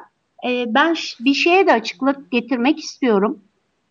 e, 0.48 0.74
ben 0.74 0.94
bir 1.20 1.34
şeye 1.34 1.66
de 1.66 1.72
açıklık 1.72 2.30
getirmek 2.30 2.78
istiyorum. 2.78 3.38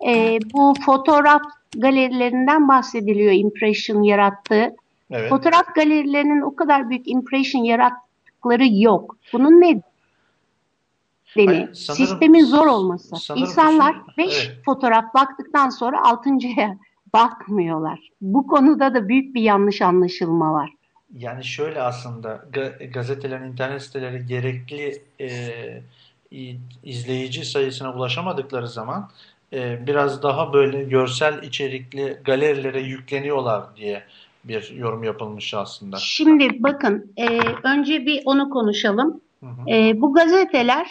E, 0.08 0.39
bu 0.54 0.74
fotoğraf 0.86 1.41
galerilerinden 1.78 2.68
bahsediliyor 2.68 3.32
impression 3.32 4.04
yarattığı. 4.04 4.76
Evet. 5.12 5.30
Fotoğraf 5.30 5.76
galerilerinin 5.76 6.41
o 6.41 6.56
kadar 6.56 6.89
büyük 6.89 7.08
impression 7.08 7.64
yarattıkları 7.64 8.68
yok. 8.68 9.18
Bunun 9.34 9.62
ne 9.62 9.82
nedeni? 11.36 11.56
Hayır, 11.56 11.74
sanırım- 11.74 12.06
Sistemin 12.06 12.46
zor 12.46 12.68
olması. 12.68 13.16
sanırım 13.16 13.44
İnsanlar 13.44 13.94
şu- 13.94 14.18
5 14.18 14.46
evet. 14.48 14.66
fotoğraf 14.66 15.14
baktıktan 15.14 15.70
sonra 15.70 16.04
altıncıya 16.06 16.78
bakmıyorlar. 17.14 18.00
Bu 18.22 18.48
konuda 18.48 18.94
da 18.94 19.08
büyük 19.10 19.36
bir 19.36 19.42
yanlış 19.42 19.82
anlaşılma 19.82 20.54
var. 20.54 20.70
Yani 21.18 21.44
şöyle 21.44 21.82
aslında 21.82 22.36
ga- 22.54 22.92
gazetelerin, 22.92 23.52
internet 23.52 23.82
siteleri 23.82 24.26
gerekli 24.26 25.02
e, 25.22 25.28
izleyici 26.84 27.46
sayısına 27.46 27.94
ulaşamadıkları 27.94 28.68
zaman 28.68 29.10
e, 29.54 29.88
biraz 29.88 30.24
daha 30.24 30.54
böyle 30.54 30.84
görsel 30.84 31.44
içerikli 31.44 32.18
galerilere 32.26 32.82
yükleniyorlar 32.82 33.64
diye 33.76 34.04
bir 34.43 34.72
yorum 34.72 35.04
yapılmış 35.04 35.54
aslında. 35.54 35.97
Şimdi 36.00 36.64
bakın 36.64 37.12
e, 37.18 37.39
önce 37.64 38.05
bir 38.05 38.22
onu 38.26 38.50
konuşalım. 38.50 39.22
Hı 39.39 39.46
hı. 39.46 39.70
E, 39.70 40.01
bu 40.01 40.14
gazeteler 40.14 40.88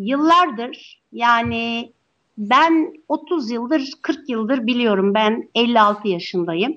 yıllardır 0.00 1.00
yani 1.12 1.92
ben 2.38 2.94
30 3.08 3.50
yıldır 3.50 3.92
40 4.02 4.28
yıldır 4.28 4.66
biliyorum 4.66 5.14
ben 5.14 5.48
56 5.54 6.08
yaşındayım. 6.08 6.76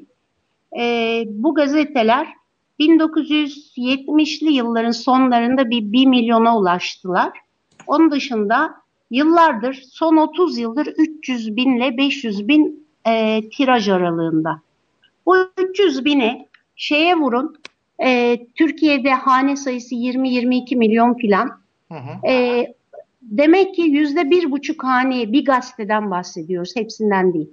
E, 0.78 1.24
bu 1.28 1.56
gazeteler 1.56 2.28
1970'li 2.80 4.54
yılların 4.54 4.92
sonlarında 4.92 5.70
bir 5.70 5.92
1 5.92 6.06
milyona 6.06 6.58
ulaştılar. 6.58 7.32
Onun 7.88 8.12
dışında 8.12 8.76
yıllardır 9.12 9.84
son 9.92 10.18
30 10.18 10.58
yıldır 10.58 10.88
300 10.98 11.56
binle 11.56 11.98
500 11.98 12.48
bin 12.48 12.88
e, 13.08 13.42
tiraj 13.50 13.90
aralığında. 13.90 14.62
Bu 15.26 15.38
300 15.58 16.06
bini 16.06 16.48
şeye 16.76 17.16
vurun. 17.16 17.58
e, 18.04 18.40
Türkiye'de 18.56 19.12
hane 19.12 19.56
sayısı 19.56 19.96
20-22 19.96 20.76
milyon 20.76 21.14
filan. 21.14 21.52
Hı 21.92 21.98
hı. 21.98 22.28
E, 22.28 22.74
demek 23.24 23.76
ki 23.76 23.82
yüzde 23.82 24.30
bir 24.30 24.52
buçuk 24.52 24.84
haneye 24.84 25.32
bir 25.32 25.46
gazeteden 25.46 26.12
bahsediyoruz. 26.12 26.76
Hepsinden 26.76 27.34
değil. 27.34 27.50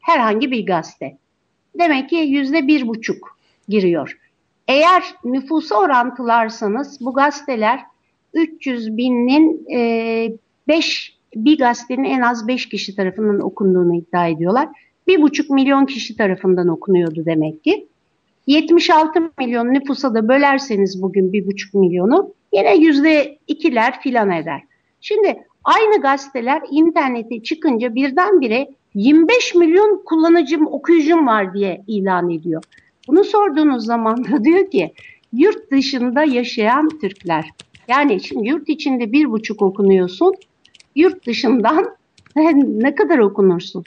Herhangi 0.00 0.50
bir 0.50 0.66
gazete. 0.66 1.16
Demek 1.78 2.08
ki 2.08 2.16
yüzde 2.16 2.66
bir 2.66 2.88
buçuk 2.88 3.38
giriyor. 3.68 4.18
Eğer 4.68 5.02
nüfusa 5.24 5.76
orantılarsanız 5.76 6.98
bu 7.00 7.12
gazeteler 7.12 7.80
300 8.34 8.96
binin 8.96 9.66
5 10.68 11.16
bir 11.36 11.58
gazetenin 11.58 12.04
en 12.04 12.20
az 12.20 12.48
5 12.48 12.68
kişi 12.68 12.96
tarafından 12.96 13.40
okunduğunu 13.40 13.96
iddia 13.96 14.26
ediyorlar. 14.26 14.68
Bir 15.06 15.22
buçuk 15.22 15.50
milyon 15.50 15.86
kişi 15.86 16.16
tarafından 16.16 16.68
okunuyordu 16.68 17.24
demek 17.24 17.64
ki. 17.64 17.86
76 18.46 19.30
milyon 19.38 19.74
nüfusa 19.74 20.14
da 20.14 20.28
bölerseniz 20.28 21.02
bugün 21.02 21.32
bir 21.32 21.46
buçuk 21.46 21.74
milyonu 21.74 22.34
yine 22.52 22.76
yüzde 22.76 23.38
ikiler 23.46 24.00
filan 24.00 24.30
eder. 24.30 24.62
Şimdi 25.02 25.44
aynı 25.64 26.00
gazeteler 26.02 26.62
internete 26.70 27.42
çıkınca 27.42 27.94
birdenbire 27.94 28.68
25 28.94 29.54
milyon 29.54 30.02
kullanıcım, 30.04 30.66
okuyucum 30.66 31.26
var 31.26 31.54
diye 31.54 31.84
ilan 31.86 32.30
ediyor. 32.30 32.62
Bunu 33.08 33.24
sorduğunuz 33.24 33.84
zaman 33.84 34.24
da 34.24 34.44
diyor 34.44 34.70
ki 34.70 34.92
yurt 35.32 35.70
dışında 35.70 36.24
yaşayan 36.24 36.88
Türkler. 36.88 37.50
Yani 37.88 38.20
şimdi 38.20 38.48
yurt 38.48 38.68
içinde 38.68 39.12
bir 39.12 39.30
buçuk 39.30 39.62
okunuyorsun, 39.62 40.34
yurt 40.96 41.26
dışından 41.26 41.96
ne 42.66 42.94
kadar 42.94 43.18
okunursun? 43.18 43.84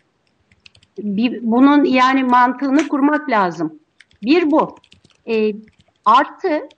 Bir, 0.99 1.39
bunun 1.41 1.83
yani 1.83 2.23
mantığını 2.23 2.87
kurmak 2.87 3.29
lazım. 3.29 3.79
Bir 4.23 4.51
bu. 4.51 4.75
E, 5.27 5.53
artı 6.05 6.69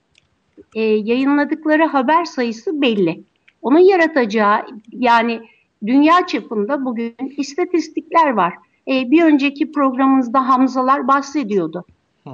e, 0.74 0.82
yayınladıkları 0.82 1.84
haber 1.84 2.24
sayısı 2.24 2.82
belli. 2.82 3.27
Onun 3.62 3.78
yaratacağı 3.78 4.66
yani 4.92 5.40
dünya 5.86 6.26
çapında 6.26 6.84
bugün 6.84 7.14
istatistikler 7.36 8.30
var. 8.30 8.54
e, 8.88 9.10
bir 9.10 9.22
önceki 9.22 9.72
programımızda 9.72 10.48
Hamzalar 10.48 11.08
bahsediyordu. 11.08 11.84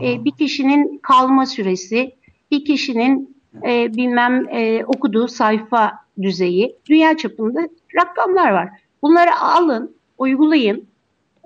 E, 0.02 0.24
bir 0.24 0.30
kişinin 0.30 0.98
kalma 0.98 1.46
süresi, 1.46 2.14
bir 2.50 2.64
kişinin 2.64 3.36
e, 3.66 3.96
bilmem 3.96 4.48
e, 4.48 4.84
okuduğu 4.84 5.28
sayfa 5.28 5.92
düzeyi, 6.22 6.76
dünya 6.88 7.16
çapında 7.16 7.68
rakamlar 7.96 8.50
var. 8.50 8.68
Bunları 9.02 9.40
alın, 9.40 9.96
uygulayın. 10.18 10.84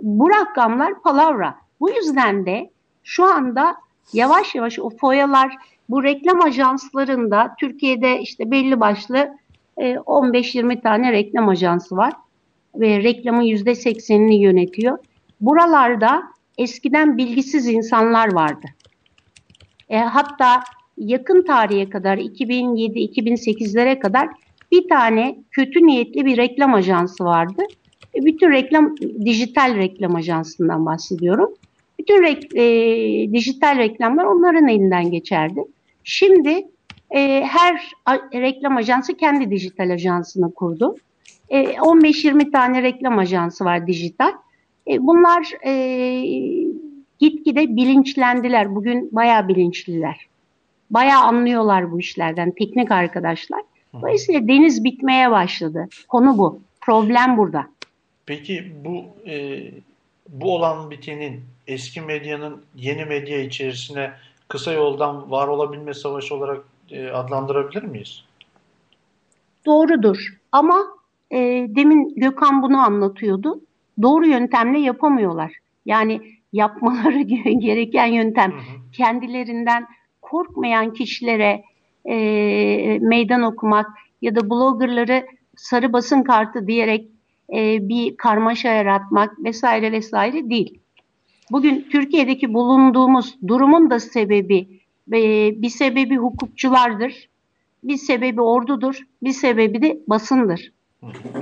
Bu 0.03 0.31
rakamlar 0.31 1.03
palavra. 1.03 1.55
Bu 1.81 1.91
yüzden 1.91 2.47
de 2.47 2.71
şu 3.05 3.25
anda 3.25 3.77
yavaş 4.13 4.55
yavaş 4.55 4.79
o 4.79 4.91
foyalar 4.91 5.57
bu 5.89 6.03
reklam 6.03 6.43
ajanslarında 6.43 7.55
Türkiye'de 7.61 8.21
işte 8.21 8.51
belli 8.51 8.81
başlı 8.81 9.39
15-20 9.79 10.83
tane 10.83 11.13
reklam 11.13 11.49
ajansı 11.49 11.97
var 11.97 12.13
ve 12.75 13.03
reklamın 13.03 13.43
%80'ini 13.43 14.35
yönetiyor. 14.35 14.99
Buralarda 15.41 16.23
eskiden 16.59 17.19
bilgisiz 17.19 17.69
insanlar 17.69 18.33
vardı. 18.33 18.67
E, 19.89 19.99
hatta 19.99 20.63
yakın 20.97 21.43
tarihe 21.43 21.91
kadar 21.91 22.19
2007-2008'lere 22.19 23.99
kadar 23.99 24.29
bir 24.73 24.89
tane 24.89 25.39
kötü 25.51 25.87
niyetli 25.87 26.25
bir 26.25 26.37
reklam 26.37 26.75
ajansı 26.75 27.25
vardı. 27.25 27.63
E, 28.15 28.25
bütün 28.25 28.53
reklam, 28.53 28.97
dijital 29.25 29.77
reklam 29.77 30.17
ajansından 30.17 30.87
bahsediyorum. 30.87 31.55
Bütün 31.99 32.23
rek, 32.23 32.57
e, 32.57 33.33
dijital 33.33 33.79
reklamlar 33.79 34.25
onların 34.25 34.69
elinden 34.69 35.11
geçerdi. 35.11 35.61
Şimdi 36.05 36.67
e, 37.11 37.45
her 37.45 37.93
reklam 38.35 38.77
ajansı 38.77 39.17
kendi 39.17 39.51
dijital 39.51 39.91
ajansını 39.91 40.55
kurdu. 40.55 40.97
E, 41.49 41.63
15-20 41.63 42.53
tane 42.53 42.83
reklam 42.83 43.19
ajansı 43.19 43.65
var 43.65 43.87
dijital. 43.87 44.33
E, 44.89 45.07
bunlar 45.07 45.67
e, 45.67 45.73
gitgide 47.19 47.77
bilinçlendiler. 47.77 48.75
Bugün 48.75 49.09
bayağı 49.13 49.49
bilinçliler. 49.49 50.27
Bayağı 50.91 51.23
anlıyorlar 51.23 51.93
bu 51.93 52.01
işlerden 52.01 52.51
teknik 52.51 52.91
arkadaşlar. 52.91 53.61
Dolayısıyla 53.95 54.49
deniz 54.49 54.85
bitmeye 54.85 55.31
başladı. 55.31 55.89
Konu 56.09 56.39
bu. 56.39 56.61
Problem 56.81 57.37
burada. 57.37 57.67
Peki 58.27 58.73
bu 58.85 59.05
e, 59.31 59.61
bu 60.29 60.55
olan 60.55 60.91
bitenin 60.91 61.41
eski 61.67 62.01
medyanın 62.01 62.63
yeni 62.77 63.05
medya 63.05 63.41
içerisine 63.41 64.13
kısa 64.49 64.73
yoldan 64.73 65.31
var 65.31 65.49
olabilme 65.49 65.95
savaşı 65.95 66.35
olarak 66.35 66.65
e, 66.91 67.11
adlandırabilir 67.11 67.83
miyiz? 67.83 68.25
Doğrudur. 69.67 70.39
Ama 70.53 70.87
e, 71.31 71.39
demin 71.69 72.15
Gökhan 72.17 72.63
bunu 72.63 72.79
anlatıyordu. 72.79 73.61
Doğru 74.03 74.27
yöntemle 74.27 74.79
yapamıyorlar. 74.79 75.53
Yani 75.87 76.21
yapmaları 76.53 77.21
gereken 77.61 78.07
yöntem 78.07 78.53
hı 78.53 78.57
hı. 78.57 78.91
kendilerinden 78.93 79.87
korkmayan 80.23 80.93
kişilere 80.93 81.63
e, 82.05 82.17
meydan 83.01 83.43
okumak 83.43 83.87
ya 84.23 84.35
da 84.35 84.51
bloggerları 84.51 85.27
sarı 85.57 85.93
basın 85.93 86.23
kartı 86.23 86.67
diyerek 86.67 87.09
e, 87.55 87.89
bir 87.89 88.17
karmaşa 88.17 88.69
yaratmak 88.69 89.45
vesaire 89.45 89.93
vesaire 89.93 90.51
değil. 90.51 90.81
Bugün 91.51 91.87
Türkiye'deki 91.91 92.55
bulunduğumuz 92.55 93.37
durumun 93.49 93.91
da 93.91 94.01
sebebi 94.01 94.81
bir 95.63 95.71
sebebi 95.71 96.17
hukukçulardır, 96.17 97.29
bir 97.85 97.97
sebebi 97.97 98.41
ordudur, 98.41 99.07
bir 99.23 99.33
sebebi 99.33 99.83
de 99.83 99.99
basındır. 100.07 100.73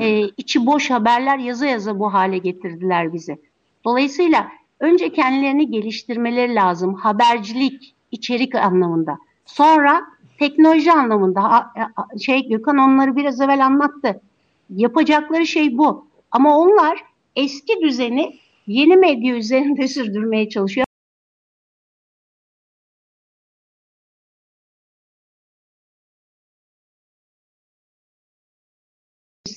E, 0.00 0.20
içi 0.36 0.66
boş 0.66 0.90
haberler 0.90 1.38
yaza 1.38 1.66
yaza 1.66 1.98
bu 1.98 2.14
hale 2.14 2.38
getirdiler 2.38 3.12
bizi. 3.12 3.36
Dolayısıyla 3.84 4.48
önce 4.80 5.12
kendilerini 5.12 5.70
geliştirmeleri 5.70 6.54
lazım. 6.54 6.94
Habercilik, 6.94 7.94
içerik 8.10 8.54
anlamında. 8.54 9.18
Sonra 9.46 10.02
teknoloji 10.38 10.92
anlamında. 10.92 11.72
Şey 12.20 12.48
Gökhan 12.48 12.78
onları 12.78 13.16
biraz 13.16 13.40
evvel 13.40 13.66
anlattı. 13.66 14.20
Yapacakları 14.70 15.46
şey 15.46 15.78
bu. 15.78 16.06
Ama 16.30 16.58
onlar 16.58 17.04
eski 17.36 17.80
düzeni 17.82 18.38
yeni 18.66 18.96
medya 18.96 19.36
üzerinde 19.36 19.88
sürdürmeye 19.96 20.48
çalışıyor. 20.48 20.86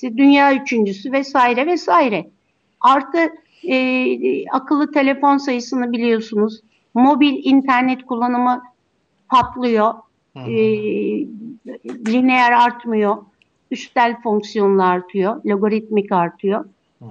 Dünya 0.02 0.54
üçüncüsü 0.54 1.12
vesaire 1.12 1.66
vesaire. 1.66 2.30
Artı 2.80 3.18
e, 3.68 4.48
akıllı 4.48 4.92
telefon 4.92 5.36
sayısını 5.36 5.92
biliyorsunuz. 5.92 6.60
Mobil 6.94 7.40
internet 7.44 8.06
kullanımı 8.06 8.62
patlıyor. 9.28 9.94
E, 10.36 10.52
lineer 12.08 12.52
artmıyor. 12.52 13.16
Üstel 13.70 14.22
fonksiyonlu 14.22 14.82
artıyor. 14.82 15.44
Logaritmik 15.46 16.12
artıyor. 16.12 16.64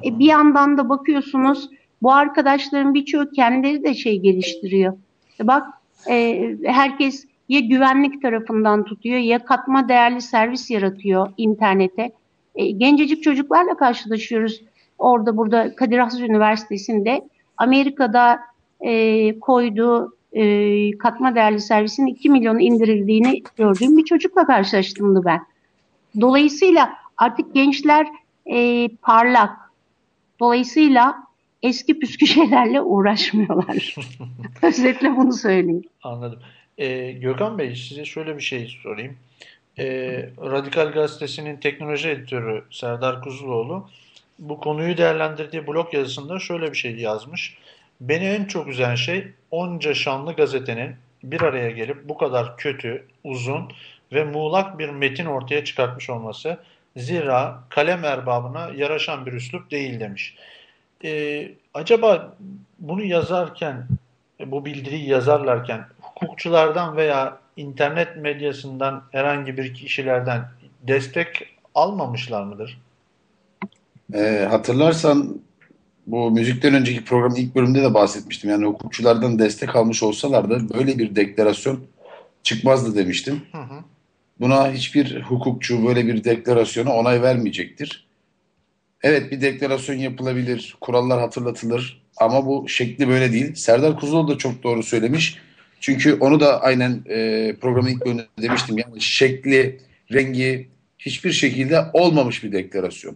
E, 0.06 0.20
bir 0.20 0.26
yandan 0.26 0.78
da 0.78 0.90
bakıyorsunuz 0.90 1.70
bu 2.02 2.14
arkadaşların 2.14 2.94
birçoğu 2.94 3.32
kendileri 3.32 3.84
de 3.84 3.94
şey 3.94 4.20
geliştiriyor. 4.20 4.94
E, 5.40 5.48
bak 5.48 5.68
e, 6.10 6.50
herkes 6.64 7.26
ya 7.50 7.60
güvenlik 7.60 8.22
tarafından 8.22 8.84
tutuyor 8.84 9.18
ya 9.18 9.46
katma 9.46 9.90
değerli 9.90 10.22
servis 10.22 10.72
yaratıyor 10.72 11.34
internete. 11.38 12.12
E, 12.60 12.72
gencecik 12.72 13.24
çocuklarla 13.24 13.78
karşılaşıyoruz. 13.78 14.62
Orada 14.98 15.38
burada 15.38 15.76
Kadir 15.76 15.98
Has 15.98 16.20
Üniversitesi'nde 16.20 17.30
Amerika'da 17.58 18.40
e, 18.82 19.40
koyduğu 19.40 20.18
e, 20.34 20.98
katma 20.98 21.36
değerli 21.36 21.60
servisin 21.60 22.06
2 22.06 22.30
milyon 22.30 22.60
indirildiğini 22.60 23.44
gördüğüm 23.58 23.98
bir 23.98 24.04
çocukla 24.04 24.46
karşılaştım 24.46 25.26
ben. 25.26 25.42
Dolayısıyla 26.22 26.94
artık 27.18 27.54
gençler 27.54 28.08
e, 28.46 28.90
parlak. 29.02 29.58
Dolayısıyla 30.40 31.16
eski 31.64 32.00
püskü 32.00 32.28
şeylerle 32.36 32.82
uğraşmıyorlar. 32.82 33.96
Özetle 34.62 35.18
bunu 35.18 35.34
söyleyeyim. 35.34 35.84
Anladım. 36.04 36.40
Ee, 36.78 37.12
Gökhan 37.12 37.58
Bey 37.58 37.76
size 37.76 38.06
şöyle 38.06 38.38
bir 38.38 38.42
şey 38.42 38.78
sorayım. 38.84 39.18
Ee, 39.80 40.30
Radikal 40.42 40.92
Gazetesi'nin 40.92 41.58
teknoloji 41.58 42.10
editörü 42.10 42.64
Serdar 42.72 43.22
Kuzuloğlu 43.22 43.90
bu 44.40 44.60
konuyu 44.60 44.98
değerlendirdiği 44.98 45.68
blog 45.68 45.94
yazısında 45.94 46.40
şöyle 46.40 46.72
bir 46.72 46.78
şey 46.78 46.96
yazmış. 46.96 47.58
Beni 48.02 48.26
en 48.26 48.46
çok 48.46 48.68
üzen 48.68 48.96
şey 48.96 49.28
onca 49.52 49.94
şanlı 49.94 50.34
gazetenin 50.34 50.96
bir 51.24 51.42
araya 51.42 51.72
gelip 51.72 52.10
bu 52.10 52.18
kadar 52.18 52.58
kötü, 52.58 53.06
uzun 53.24 53.72
ve 54.14 54.24
muğlak 54.24 54.80
bir 54.80 54.90
metin 54.90 55.26
ortaya 55.26 55.66
çıkartmış 55.66 56.10
olması. 56.10 56.58
Zira 56.98 57.64
kalem 57.70 58.06
erbabına 58.06 58.72
yaraşan 58.76 59.26
bir 59.26 59.34
üslup 59.34 59.72
değil 59.72 60.00
demiş. 60.00 60.36
Ee, 61.04 61.52
acaba 61.74 62.36
bunu 62.80 63.04
yazarken, 63.04 63.88
bu 64.46 64.66
bildiriyi 64.66 65.10
yazarlarken 65.10 65.86
hukukçulardan 66.02 66.98
veya 66.98 67.38
internet 67.60 68.18
medyasından 68.18 69.04
herhangi 69.12 69.58
bir 69.58 69.74
kişilerden 69.74 70.42
destek 70.88 71.48
almamışlar 71.76 72.44
mıdır? 72.44 72.82
E, 74.14 74.48
hatırlarsan 74.50 75.42
bu 76.08 76.32
müzikten 76.32 76.74
önceki 76.74 77.06
programın 77.06 77.36
ilk 77.36 77.56
bölümünde 77.56 77.84
de 77.84 77.94
bahsetmiştim. 77.94 78.50
Yani 78.50 78.66
hukukçulardan 78.66 79.40
destek 79.40 79.76
almış 79.76 80.04
olsalar 80.04 80.50
da 80.50 80.70
böyle 80.70 80.98
bir 80.98 81.16
deklarasyon 81.16 81.80
çıkmazdı 82.44 82.96
demiştim. 82.96 83.42
Hı 83.52 83.58
hı. 83.58 83.84
Buna 84.40 84.72
hiçbir 84.72 85.22
hukukçu 85.22 85.88
böyle 85.88 86.08
bir 86.08 86.24
deklarasyona 86.24 86.94
onay 86.96 87.22
vermeyecektir. 87.22 88.08
Evet 89.04 89.32
bir 89.32 89.42
deklarasyon 89.42 89.96
yapılabilir, 89.96 90.78
kurallar 90.82 91.20
hatırlatılır 91.20 92.02
ama 92.18 92.46
bu 92.46 92.70
şekli 92.70 93.08
böyle 93.08 93.32
değil. 93.32 93.56
Serdar 93.56 94.00
Kuzuloğlu 94.00 94.28
da 94.28 94.38
çok 94.38 94.64
doğru 94.64 94.84
söylemiş. 94.84 95.38
Çünkü 95.80 96.18
onu 96.20 96.40
da 96.40 96.62
aynen 96.62 97.04
e, 97.10 97.56
programın 97.62 97.90
ilk 97.90 98.06
bölümünde 98.06 98.28
demiştim. 98.42 98.78
Yani 98.78 99.02
şekli, 99.02 99.80
rengi 100.12 100.68
hiçbir 100.98 101.32
şekilde 101.32 101.82
olmamış 101.94 102.44
bir 102.44 102.52
deklarasyon. 102.52 103.16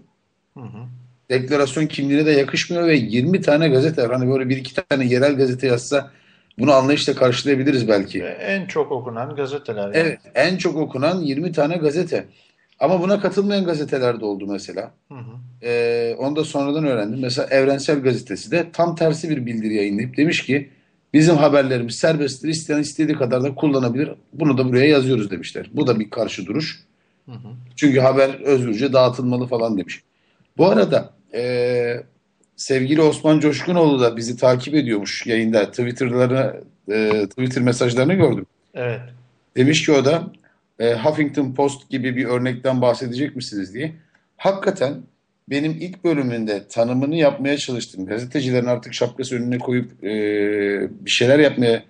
Hı 0.54 0.64
hı. 0.64 0.88
Deklarasyon 1.30 1.88
kimliğine 1.88 2.26
de 2.26 2.32
yakışmıyor 2.32 2.88
ve 2.88 2.96
20 2.96 3.42
tane 3.42 3.70
gazete 3.70 4.02
hani 4.02 4.32
böyle 4.32 4.50
bir 4.50 4.58
iki 4.58 4.74
tane 4.76 5.06
yerel 5.06 5.36
gazete 5.36 5.68
yazsa 5.68 6.12
bunu 6.60 6.74
anlayışla 6.74 7.16
karşılayabiliriz 7.16 7.88
belki. 7.88 8.24
En 8.24 8.66
çok 8.66 8.92
okunan 8.92 9.36
gazeteler. 9.36 9.82
Yani. 9.82 9.98
Evet 9.98 10.20
en 10.36 10.58
çok 10.58 10.78
okunan 10.78 11.22
20 11.22 11.52
tane 11.52 11.78
gazete. 11.78 12.26
Ama 12.80 13.02
buna 13.02 13.20
katılmayan 13.20 13.66
gazeteler 13.66 14.20
de 14.20 14.26
oldu 14.26 14.48
mesela. 14.48 14.92
Hı 15.12 15.16
hı. 15.16 15.34
Ee, 15.64 16.16
onu 16.18 16.36
da 16.36 16.44
sonradan 16.44 16.86
öğrendim. 16.86 17.20
Mesela 17.22 17.48
Evrensel 17.48 18.00
Gazetesi 18.00 18.52
de 18.52 18.66
tam 18.74 18.96
tersi 18.96 19.30
bir 19.30 19.46
bildiri 19.46 19.76
yayınlayıp 19.76 20.18
demiş 20.18 20.46
ki 20.46 20.70
bizim 21.14 21.38
haberlerimiz 21.38 21.96
serbesttir. 21.96 22.48
İsteyen 22.48 22.80
istediği 22.80 23.18
kadar 23.18 23.44
da 23.44 23.56
kullanabilir. 23.56 24.12
Bunu 24.34 24.58
da 24.58 24.70
buraya 24.70 24.86
yazıyoruz 24.86 25.32
demişler. 25.32 25.70
Bu 25.74 25.88
da 25.88 26.00
bir 26.00 26.10
karşı 26.10 26.46
duruş. 26.46 26.84
Hı 27.26 27.32
hı. 27.32 27.48
Çünkü 27.76 28.00
haber 28.00 28.30
özgürce 28.30 28.94
dağıtılmalı 28.94 29.48
falan 29.48 29.78
demiş. 29.78 30.04
Bu 30.58 30.70
arada 30.70 31.14
e, 31.34 32.04
sevgili 32.56 33.02
Osman 33.02 33.40
Coşkunoğlu 33.40 34.02
da 34.02 34.18
bizi 34.18 34.38
takip 34.38 34.76
ediyormuş 34.76 35.28
yayında. 35.28 35.70
Twitter'larına, 35.70 36.54
e, 36.92 37.28
Twitter 37.30 37.64
mesajlarını 37.64 38.14
gördüm. 38.14 38.46
Evet. 38.74 39.02
Demiş 39.58 39.86
ki 39.86 39.92
o 39.92 40.06
da 40.06 40.24
e, 40.80 40.94
Huffington 40.94 41.54
Post 41.54 41.90
gibi 41.90 42.16
bir 42.16 42.26
örnekten 42.26 42.82
bahsedecek 42.82 43.36
misiniz 43.36 43.74
diye. 43.74 43.94
Hakikaten 44.38 44.94
benim 45.50 45.72
ilk 45.72 46.04
bölümünde 46.04 46.68
tanımını 46.68 47.16
yapmaya 47.16 47.58
çalıştım. 47.58 48.06
Gazetecilerin 48.06 48.66
artık 48.66 48.94
şapkası 48.94 49.36
önüne 49.36 49.58
koyup 49.58 50.04
e, 50.04 50.10
bir 51.06 51.12
şeyler 51.12 51.40
yapmaya 51.40 51.84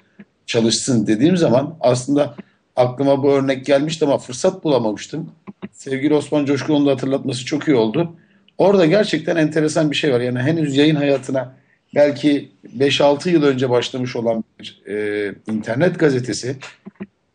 çalışsın 0.45 1.07
dediğim 1.07 1.37
zaman 1.37 1.77
aslında 1.79 2.35
aklıma 2.75 3.23
bu 3.23 3.31
örnek 3.31 3.65
gelmişti 3.65 4.05
ama 4.05 4.17
fırsat 4.17 4.63
bulamamıştım. 4.63 5.31
Sevgili 5.71 6.13
Osman 6.13 6.45
Coşkun'un 6.45 6.85
da 6.85 6.91
hatırlatması 6.91 7.45
çok 7.45 7.67
iyi 7.67 7.75
oldu. 7.75 8.15
Orada 8.57 8.85
gerçekten 8.85 9.35
enteresan 9.35 9.91
bir 9.91 9.95
şey 9.95 10.13
var. 10.13 10.19
Yani 10.19 10.39
henüz 10.39 10.77
yayın 10.77 10.95
hayatına 10.95 11.55
belki 11.95 12.51
5-6 12.77 13.29
yıl 13.29 13.43
önce 13.43 13.69
başlamış 13.69 14.15
olan 14.15 14.43
bir 14.59 14.81
e, 14.87 15.35
internet 15.51 15.99
gazetesi 15.99 16.55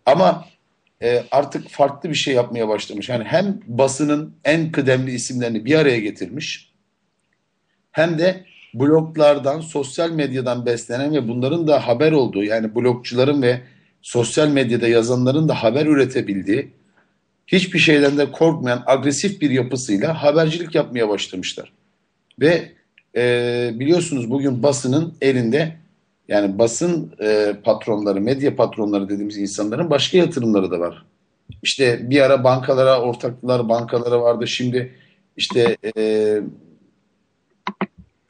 ama 0.07 0.45
e, 1.02 1.24
artık 1.30 1.68
farklı 1.68 2.10
bir 2.10 2.14
şey 2.14 2.34
yapmaya 2.34 2.68
başlamış. 2.68 3.08
Yani 3.08 3.24
hem 3.24 3.60
basının 3.66 4.34
en 4.44 4.72
kıdemli 4.72 5.10
isimlerini 5.10 5.64
bir 5.64 5.74
araya 5.74 5.98
getirmiş 6.00 6.72
hem 7.92 8.18
de 8.18 8.44
bloglardan, 8.74 9.60
sosyal 9.60 10.10
medyadan 10.10 10.66
beslenen 10.66 11.14
ve 11.14 11.28
bunların 11.28 11.68
da 11.68 11.86
haber 11.86 12.12
olduğu 12.12 12.44
yani 12.44 12.74
blogcuların 12.74 13.42
ve 13.42 13.60
sosyal 14.02 14.48
medyada 14.48 14.88
yazanların 14.88 15.48
da 15.48 15.54
haber 15.54 15.86
üretebildiği 15.86 16.72
hiçbir 17.46 17.78
şeyden 17.78 18.18
de 18.18 18.32
korkmayan 18.32 18.82
agresif 18.86 19.40
bir 19.40 19.50
yapısıyla 19.50 20.22
habercilik 20.22 20.74
yapmaya 20.74 21.08
başlamışlar. 21.08 21.72
Ve 22.40 22.72
e, 23.16 23.70
biliyorsunuz 23.74 24.30
bugün 24.30 24.62
basının 24.62 25.14
elinde 25.20 25.76
yani 26.28 26.59
basın 26.59 27.12
e, 27.20 27.56
patronları, 27.64 28.20
medya 28.20 28.56
patronları 28.56 29.09
dediğimiz 29.09 29.38
insanların 29.38 29.90
başka 29.90 30.18
yatırımları 30.18 30.70
da 30.70 30.80
var. 30.80 31.05
İşte 31.62 32.10
bir 32.10 32.20
ara 32.20 32.44
bankalara 32.44 33.00
ortaklılar, 33.00 33.68
bankalara 33.68 34.22
vardı. 34.22 34.46
Şimdi 34.46 34.94
işte 35.36 35.76
e, 35.96 36.34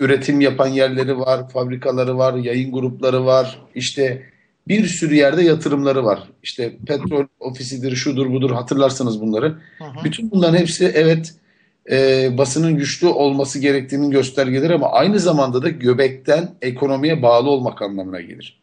üretim 0.01 0.41
yapan 0.41 0.69
yerleri 0.69 1.19
var, 1.19 1.49
fabrikaları 1.49 2.19
var, 2.19 2.35
yayın 2.35 2.73
grupları 2.73 3.25
var. 3.27 3.63
İşte 3.75 4.23
bir 4.69 4.87
sürü 4.87 5.15
yerde 5.15 5.43
yatırımları 5.43 6.05
var. 6.05 6.23
İşte 6.43 6.77
petrol 6.87 7.27
ofisidir, 7.41 7.97
şudur 7.97 8.33
budur 8.33 8.51
hatırlarsanız 8.51 9.21
bunları. 9.21 9.59
Hı 9.79 9.85
hı. 9.85 10.05
Bütün 10.05 10.31
bunların 10.31 10.59
hepsi 10.59 10.93
evet 10.95 11.35
e, 11.91 12.29
basının 12.39 12.77
güçlü 12.77 13.07
olması 13.07 13.59
gerektiğinin 13.59 14.11
göstergeleri 14.11 14.75
ama 14.75 14.93
aynı 14.93 15.19
zamanda 15.19 15.63
da 15.63 15.69
göbekten 15.69 16.55
ekonomiye 16.63 17.23
bağlı 17.23 17.51
olmak 17.51 17.83
anlamına 17.83 18.21
gelir. 18.21 18.61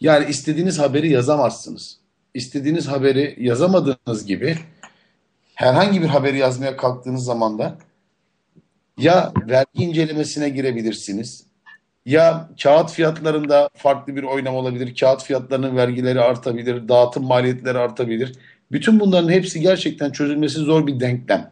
Yani 0.00 0.30
istediğiniz 0.30 0.78
haberi 0.78 1.10
yazamazsınız. 1.10 1.96
İstediğiniz 2.34 2.88
haberi 2.88 3.36
yazamadığınız 3.38 4.26
gibi 4.26 4.56
herhangi 5.54 6.02
bir 6.02 6.06
haberi 6.06 6.38
yazmaya 6.38 6.76
kalktığınız 6.76 7.24
zaman 7.24 7.58
da 7.58 7.78
ya 8.98 9.32
vergi 9.48 9.84
incelemesine 9.84 10.48
girebilirsiniz 10.48 11.44
ya 12.06 12.48
kağıt 12.62 12.90
fiyatlarında 12.92 13.70
farklı 13.74 14.16
bir 14.16 14.22
oynama 14.22 14.58
olabilir. 14.58 14.94
Kağıt 15.00 15.22
fiyatlarının 15.24 15.76
vergileri 15.76 16.20
artabilir, 16.20 16.88
dağıtım 16.88 17.24
maliyetleri 17.24 17.78
artabilir. 17.78 18.32
Bütün 18.72 19.00
bunların 19.00 19.30
hepsi 19.30 19.60
gerçekten 19.60 20.10
çözülmesi 20.10 20.58
zor 20.58 20.86
bir 20.86 21.00
denklem. 21.00 21.50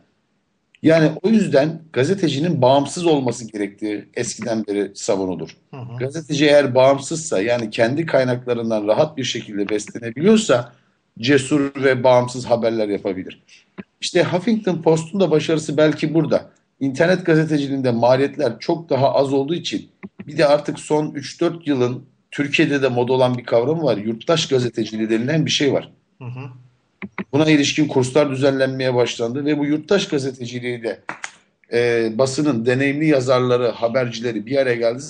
Yani 0.82 1.10
o 1.22 1.28
yüzden 1.28 1.82
gazetecinin 1.92 2.62
bağımsız 2.62 3.06
olması 3.06 3.52
gerektiği 3.52 4.08
eskiden 4.14 4.66
beri 4.66 4.92
savunulur. 4.94 5.56
Hı 5.70 5.76
hı. 5.76 5.98
Gazeteci 5.98 6.46
eğer 6.46 6.74
bağımsızsa 6.74 7.42
yani 7.42 7.70
kendi 7.70 8.06
kaynaklarından 8.06 8.86
rahat 8.86 9.16
bir 9.16 9.24
şekilde 9.24 9.68
beslenebiliyorsa 9.68 10.72
cesur 11.18 11.84
ve 11.84 12.04
bağımsız 12.04 12.46
haberler 12.46 12.88
yapabilir. 12.88 13.42
İşte 14.00 14.24
Huffington 14.24 14.82
Post'un 14.82 15.20
da 15.20 15.30
başarısı 15.30 15.76
belki 15.76 16.14
burada. 16.14 16.50
İnternet 16.80 17.26
gazeteciliğinde 17.26 17.90
maliyetler 17.90 18.58
çok 18.58 18.90
daha 18.90 19.14
az 19.14 19.32
olduğu 19.32 19.54
için 19.54 19.90
bir 20.26 20.38
de 20.38 20.46
artık 20.46 20.78
son 20.78 21.06
3-4 21.06 21.60
yılın 21.64 22.04
Türkiye'de 22.30 22.82
de 22.82 22.88
moda 22.88 23.12
olan 23.12 23.38
bir 23.38 23.44
kavram 23.44 23.82
var. 23.82 23.96
Yurttaş 23.96 24.48
gazeteciliği 24.48 25.10
denilen 25.10 25.46
bir 25.46 25.50
şey 25.50 25.72
var. 25.72 25.92
Hı 26.18 26.24
hı. 26.24 26.50
Buna 27.32 27.50
ilişkin 27.50 27.88
kurslar 27.88 28.30
düzenlenmeye 28.30 28.94
başlandı 28.94 29.44
ve 29.44 29.58
bu 29.58 29.66
yurttaş 29.66 30.08
gazeteciliği 30.08 30.82
de 30.82 31.00
e, 31.72 32.10
basının 32.18 32.66
deneyimli 32.66 33.06
yazarları, 33.06 33.68
habercileri 33.68 34.46
bir 34.46 34.56
araya 34.56 34.76
geldi. 34.76 35.02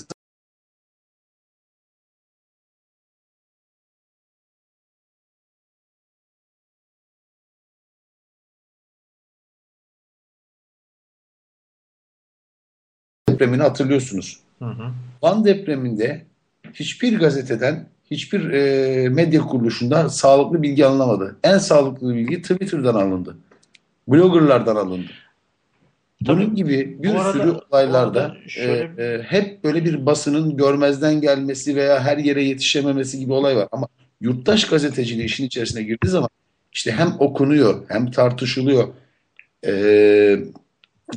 depremini 13.38 13.62
hatırlıyorsunuz. 13.62 14.40
Hı 14.58 14.64
hı. 14.64 14.92
Van 15.22 15.44
depreminde 15.44 16.26
hiçbir 16.74 17.18
gazeteden, 17.18 17.88
hiçbir 18.10 18.50
e, 18.50 19.08
medya 19.08 19.40
kuruluşunda 19.40 20.08
sağlıklı 20.08 20.62
bilgi 20.62 20.86
alınamadı. 20.86 21.36
En 21.44 21.58
sağlıklı 21.58 22.14
bilgi 22.14 22.42
Twitter'dan 22.42 22.94
alındı. 22.94 23.36
Bloggerlardan 24.08 24.76
alındı. 24.76 25.10
Bunun 26.20 26.46
Tabii, 26.46 26.54
gibi 26.54 27.02
bir 27.02 27.14
arada, 27.14 27.32
sürü 27.32 27.50
olaylarda 27.70 28.36
şöyle... 28.48 28.92
e, 28.98 29.04
e, 29.04 29.22
hep 29.22 29.64
böyle 29.64 29.84
bir 29.84 30.06
basının 30.06 30.56
görmezden 30.56 31.20
gelmesi 31.20 31.76
veya 31.76 32.00
her 32.00 32.18
yere 32.18 32.44
yetişememesi 32.44 33.18
gibi 33.18 33.32
olay 33.32 33.56
var. 33.56 33.68
Ama 33.72 33.88
yurttaş 34.20 34.64
gazeteciliği 34.64 35.26
işin 35.26 35.46
içerisine 35.46 35.82
girdiği 35.82 36.08
zaman 36.08 36.28
işte 36.72 36.92
hem 36.92 37.14
okunuyor 37.18 37.84
hem 37.88 38.10
tartışılıyor. 38.10 38.88
E, 39.66 39.72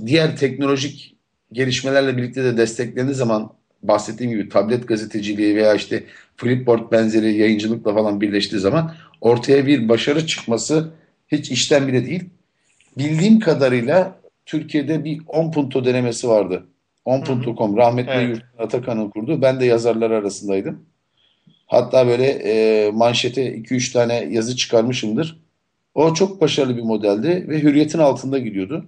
diğer 0.06 0.38
teknolojik 0.38 1.16
gelişmelerle 1.52 2.18
birlikte 2.18 2.44
de 2.44 2.58
desteklendiği 2.58 3.16
zaman 3.16 3.54
bahsettiğim 3.84 4.32
gibi 4.32 4.50
tablet 4.50 4.88
gazeteciliği 4.88 5.56
veya 5.56 5.74
işte 5.74 6.04
Flipboard 6.42 6.92
benzeri 6.92 7.34
yayıncılıkla 7.34 7.94
falan 7.94 8.22
birleştiği 8.22 8.60
zaman 8.60 8.94
ortaya 9.22 9.68
bir 9.68 9.90
başarı 9.90 10.28
çıkması 10.28 10.92
hiç 11.28 11.52
işten 11.52 11.88
bile 11.88 12.06
değil. 12.06 12.24
Bildiğim 12.98 13.40
kadarıyla 13.40 14.20
Türkiye'de 14.46 15.06
bir 15.06 15.22
10 15.28 15.52
punto 15.52 15.86
denemesi 15.86 16.28
vardı. 16.28 16.66
10.com 17.06 17.78
rahmetli 17.78 18.12
evet. 18.12 18.30
Yurtun 18.30 18.64
Atakan'ın 18.64 19.10
kurdu. 19.10 19.42
Ben 19.42 19.60
de 19.60 19.66
yazarlar 19.66 20.12
arasındaydım. 20.12 20.86
Hatta 21.68 22.08
böyle 22.08 22.26
e, 22.26 22.92
manşete 22.92 23.56
2-3 23.56 23.94
tane 23.94 24.28
yazı 24.32 24.56
çıkarmışımdır. 24.56 25.42
O 25.96 26.14
çok 26.14 26.42
başarılı 26.42 26.78
bir 26.78 26.82
modeldi 26.82 27.46
ve 27.50 27.60
hürriyetin 27.60 28.00
altında 28.00 28.40
gidiyordu. 28.40 28.86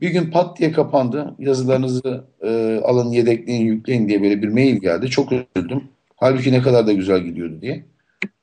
Bir 0.00 0.10
gün 0.10 0.30
pat 0.30 0.58
diye 0.58 0.72
kapandı. 0.72 1.34
Yazılarınızı 1.38 2.24
e, 2.42 2.80
alın, 2.84 3.10
yedekleyin, 3.10 3.66
yükleyin 3.66 4.08
diye 4.08 4.22
böyle 4.22 4.42
bir 4.42 4.48
mail 4.48 4.76
geldi. 4.76 5.10
Çok 5.10 5.32
üzüldüm. 5.32 5.93
Halbuki 6.24 6.52
ne 6.52 6.62
kadar 6.62 6.86
da 6.86 6.92
güzel 6.92 7.20
gidiyordu 7.20 7.60
diye. 7.62 7.84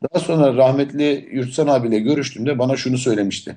Daha 0.03 0.23
sonra 0.23 0.55
rahmetli 0.55 1.29
Yurtsan 1.33 1.67
abiyle 1.67 1.99
görüştüğümde 1.99 2.59
bana 2.59 2.77
şunu 2.77 2.97
söylemişti. 2.97 3.55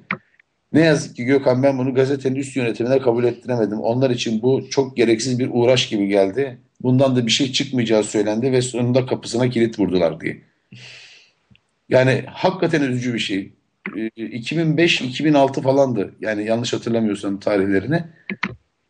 Ne 0.73 0.81
yazık 0.81 1.17
ki 1.17 1.25
Gökhan 1.25 1.63
ben 1.63 1.79
bunu 1.79 1.95
gazetenin 1.95 2.35
üst 2.35 2.57
yönetimine 2.57 2.99
kabul 2.99 3.25
ettiremedim. 3.25 3.81
Onlar 3.81 4.11
için 4.11 4.43
bu 4.43 4.71
çok 4.71 4.97
gereksiz 4.97 5.39
bir 5.39 5.49
uğraş 5.53 5.89
gibi 5.89 6.07
geldi. 6.07 6.59
Bundan 6.83 7.17
da 7.17 7.27
bir 7.27 7.31
şey 7.31 7.53
çıkmayacağı 7.53 8.05
söylendi 8.05 8.53
ve 8.53 8.63
sonunda 8.63 9.07
kapısına 9.07 9.51
kilit 9.51 9.79
vurdular 9.79 10.21
diye. 10.21 10.43
Yani 11.89 12.25
hakikaten 12.27 12.83
üzücü 12.83 13.15
bir 13.15 13.19
şey. 13.19 13.53
2005-2006 14.17 15.63
falandı. 15.63 16.15
Yani 16.21 16.45
yanlış 16.45 16.73
hatırlamıyorsam 16.73 17.41
tarihlerini. 17.41 18.05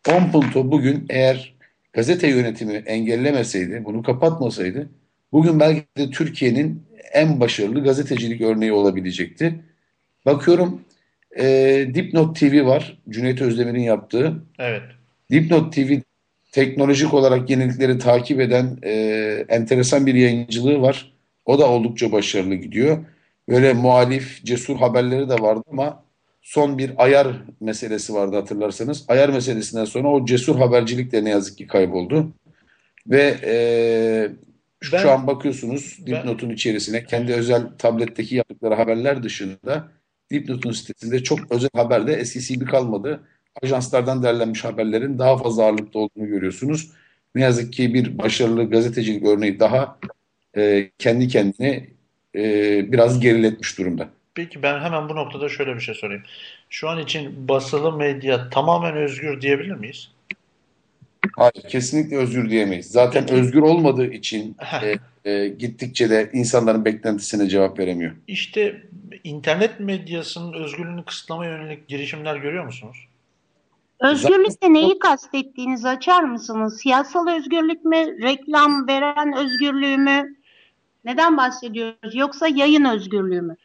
10 0.08 0.30
punto 0.32 0.70
bugün 0.70 1.06
eğer 1.08 1.54
gazete 1.92 2.28
yönetimi 2.28 2.72
engellemeseydi, 2.72 3.82
bunu 3.84 4.02
kapatmasaydı 4.02 4.88
bugün 5.34 5.60
belki 5.60 5.82
de 5.96 6.10
Türkiye'nin 6.10 6.82
en 7.12 7.40
başarılı 7.40 7.84
gazetecilik 7.84 8.40
örneği 8.40 8.72
olabilecekti. 8.72 9.60
Bakıyorum 10.26 10.80
e, 11.38 11.44
Dipnot 11.94 12.40
TV 12.40 12.66
var. 12.66 12.98
Cüneyt 13.08 13.40
Özdemir'in 13.40 13.82
yaptığı. 13.82 14.42
Evet. 14.58 14.82
Dipnot 15.30 15.74
TV 15.74 15.92
teknolojik 16.52 17.14
olarak 17.14 17.50
yenilikleri 17.50 17.98
takip 17.98 18.40
eden 18.40 18.78
e, 18.82 18.92
enteresan 19.48 20.06
bir 20.06 20.14
yayıncılığı 20.14 20.80
var. 20.80 21.12
O 21.44 21.58
da 21.58 21.70
oldukça 21.70 22.12
başarılı 22.12 22.54
gidiyor. 22.54 23.04
Böyle 23.48 23.72
muhalif, 23.72 24.44
cesur 24.44 24.76
haberleri 24.76 25.28
de 25.28 25.34
vardı 25.34 25.62
ama 25.70 26.04
son 26.42 26.78
bir 26.78 27.04
ayar 27.04 27.26
meselesi 27.60 28.14
vardı 28.14 28.36
hatırlarsanız. 28.36 29.04
Ayar 29.08 29.28
meselesinden 29.28 29.84
sonra 29.84 30.08
o 30.08 30.26
cesur 30.26 30.56
habercilik 30.56 31.12
de 31.12 31.24
ne 31.24 31.30
yazık 31.30 31.58
ki 31.58 31.66
kayboldu. 31.66 32.32
Ve 33.06 33.36
e, 33.44 33.56
şu, 34.84 34.92
ben, 34.92 35.02
şu 35.02 35.10
an 35.10 35.26
bakıyorsunuz 35.26 35.98
dipnotun 36.06 36.50
içerisine 36.50 37.04
kendi 37.04 37.34
özel 37.34 37.62
tabletteki 37.78 38.36
yaptıkları 38.36 38.74
haberler 38.74 39.22
dışında 39.22 39.88
dipnotun 40.30 40.70
sitesinde 40.72 41.22
çok 41.22 41.52
özel 41.52 41.70
haber 41.76 42.06
de 42.06 42.12
eskisi 42.14 42.54
gibi 42.54 42.64
kalmadı. 42.64 43.20
Ajanslardan 43.62 44.22
derlenmiş 44.22 44.64
haberlerin 44.64 45.18
daha 45.18 45.36
fazla 45.36 45.62
ağırlıkta 45.64 45.98
olduğunu 45.98 46.26
görüyorsunuz. 46.26 46.90
ne 47.34 47.42
yazık 47.42 47.72
ki 47.72 47.94
bir 47.94 48.18
başarılı 48.18 48.70
gazetecilik 48.70 49.26
örneği 49.26 49.60
daha 49.60 49.98
e, 50.56 50.90
kendi 50.98 51.28
kendine 51.28 51.86
e, 52.34 52.92
biraz 52.92 53.20
geriletmiş 53.20 53.78
durumda. 53.78 54.08
Peki 54.34 54.62
ben 54.62 54.80
hemen 54.80 55.08
bu 55.08 55.16
noktada 55.16 55.48
şöyle 55.48 55.74
bir 55.74 55.80
şey 55.80 55.94
sorayım. 55.94 56.22
Şu 56.70 56.88
an 56.88 56.98
için 56.98 57.48
basılı 57.48 57.92
medya 57.92 58.50
tamamen 58.50 58.96
özgür 58.96 59.40
diyebilir 59.40 59.74
miyiz? 59.74 60.13
Hayır, 61.36 61.68
kesinlikle 61.68 62.16
özgür 62.16 62.50
diyemeyiz. 62.50 62.86
Zaten 62.86 63.26
Peki. 63.26 63.40
özgür 63.40 63.62
olmadığı 63.62 64.06
için 64.06 64.56
e, 64.82 65.30
e, 65.30 65.48
gittikçe 65.48 66.10
de 66.10 66.30
insanların 66.32 66.84
beklentisine 66.84 67.48
cevap 67.48 67.78
veremiyor. 67.78 68.12
İşte 68.28 68.82
internet 69.24 69.80
medyasının 69.80 70.52
özgürlüğünü 70.52 71.04
kısıtlamaya 71.04 71.50
yönelik 71.50 71.88
girişimler 71.88 72.36
görüyor 72.36 72.64
musunuz? 72.64 72.96
Özgürlükte 74.00 74.72
neyi 74.72 74.98
kastettiğinizi 74.98 75.88
açar 75.88 76.22
mısınız? 76.22 76.80
Siyasal 76.80 77.28
özgürlük 77.28 77.84
mü, 77.84 78.22
reklam 78.22 78.88
veren 78.88 79.36
özgürlüğü 79.36 79.96
mü? 79.96 80.36
Neden 81.04 81.36
bahsediyoruz? 81.36 82.14
Yoksa 82.14 82.48
yayın 82.48 82.84
özgürlüğü 82.84 83.40
mü? 83.40 83.56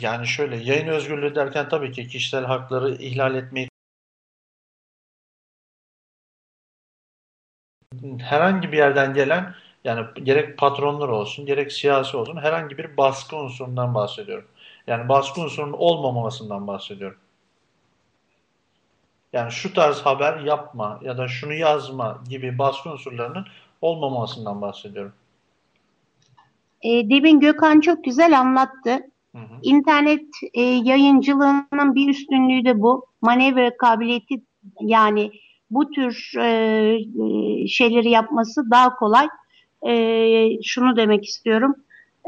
Yani 0.00 0.26
şöyle 0.26 0.56
yayın 0.56 0.88
özgürlüğü 0.88 1.34
derken 1.34 1.68
tabii 1.68 1.92
ki 1.92 2.08
kişisel 2.08 2.44
hakları 2.44 2.94
ihlal 2.94 3.34
etmeyi 3.34 3.68
herhangi 8.18 8.72
bir 8.72 8.76
yerden 8.76 9.14
gelen 9.14 9.54
yani 9.84 10.06
gerek 10.22 10.58
patronlar 10.58 11.08
olsun 11.08 11.46
gerek 11.46 11.72
siyasi 11.72 12.16
olsun 12.16 12.36
herhangi 12.36 12.78
bir 12.78 12.96
baskı 12.96 13.36
unsurundan 13.36 13.94
bahsediyorum. 13.94 14.48
Yani 14.86 15.08
baskı 15.08 15.40
unsurunun 15.40 15.72
olmamasından 15.72 16.66
bahsediyorum. 16.66 17.18
Yani 19.32 19.52
şu 19.52 19.74
tarz 19.74 20.00
haber 20.00 20.40
yapma 20.40 21.00
ya 21.02 21.18
da 21.18 21.28
şunu 21.28 21.54
yazma 21.54 22.22
gibi 22.28 22.58
baskı 22.58 22.90
unsurlarının 22.90 23.46
olmamasından 23.80 24.60
bahsediyorum. 24.60 25.12
E, 26.82 27.10
demin 27.10 27.40
Gökhan 27.40 27.80
çok 27.80 28.04
güzel 28.04 28.38
anlattı. 28.40 28.98
Hı 29.32 29.38
hı. 29.38 29.58
İnternet 29.62 30.26
e, 30.54 30.60
yayıncılığının 30.60 31.94
bir 31.94 32.08
üstünlüğü 32.08 32.64
de 32.64 32.82
bu. 32.82 33.06
Manevra 33.20 33.76
kabiliyeti 33.76 34.42
yani 34.80 35.30
bu 35.74 35.90
tür 35.90 36.32
e, 36.38 36.44
e, 36.44 37.66
şeyleri 37.66 38.10
yapması 38.10 38.70
daha 38.70 38.96
kolay. 38.96 39.28
E, 39.86 40.62
şunu 40.62 40.96
demek 40.96 41.24
istiyorum. 41.24 41.74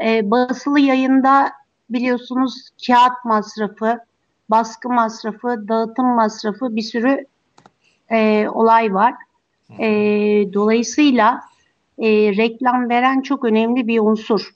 E, 0.05 0.31
basılı 0.31 0.79
yayında 0.79 1.51
biliyorsunuz 1.89 2.69
kağıt 2.87 3.25
masrafı, 3.25 3.99
baskı 4.49 4.89
masrafı, 4.89 5.67
dağıtım 5.67 6.05
masrafı 6.05 6.75
bir 6.75 6.81
sürü 6.81 7.25
e, 8.11 8.47
olay 8.49 8.93
var. 8.93 9.13
E, 9.79 9.87
dolayısıyla 10.53 11.41
e, 11.99 12.07
reklam 12.37 12.89
veren 12.89 13.21
çok 13.21 13.45
önemli 13.45 13.87
bir 13.87 13.99
unsur. 13.99 14.51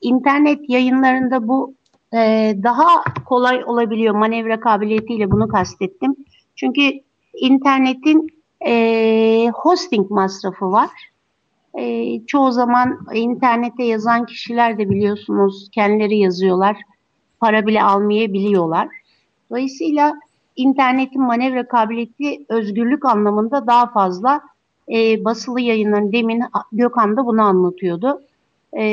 İnternet 0.00 0.70
yayınlarında 0.70 1.48
bu 1.48 1.74
e, 2.14 2.54
daha 2.62 3.04
kolay 3.24 3.64
olabiliyor 3.64 4.14
manevra 4.14 4.60
kabiliyetiyle 4.60 5.30
bunu 5.30 5.48
kastettim. 5.48 6.16
Çünkü 6.56 7.00
internetin 7.34 8.42
e, 8.66 9.50
hosting 9.54 10.10
masrafı 10.10 10.72
var. 10.72 10.90
E, 11.78 12.18
çoğu 12.26 12.52
zaman 12.52 13.06
internete 13.14 13.84
yazan 13.84 14.26
kişiler 14.26 14.78
de 14.78 14.90
biliyorsunuz 14.90 15.68
kendileri 15.72 16.18
yazıyorlar. 16.18 16.76
Para 17.40 17.66
bile 17.66 17.82
almayabiliyorlar. 17.82 18.88
Dolayısıyla 19.50 20.14
internetin 20.56 21.22
manevra 21.22 21.68
kabiliyeti 21.68 22.44
özgürlük 22.48 23.04
anlamında 23.04 23.66
daha 23.66 23.86
fazla. 23.90 24.40
E, 24.92 25.24
basılı 25.24 25.60
yayınların 25.60 26.12
demin 26.12 26.42
Gökhan 26.72 27.16
da 27.16 27.26
bunu 27.26 27.42
anlatıyordu. 27.42 28.22
E, 28.78 28.84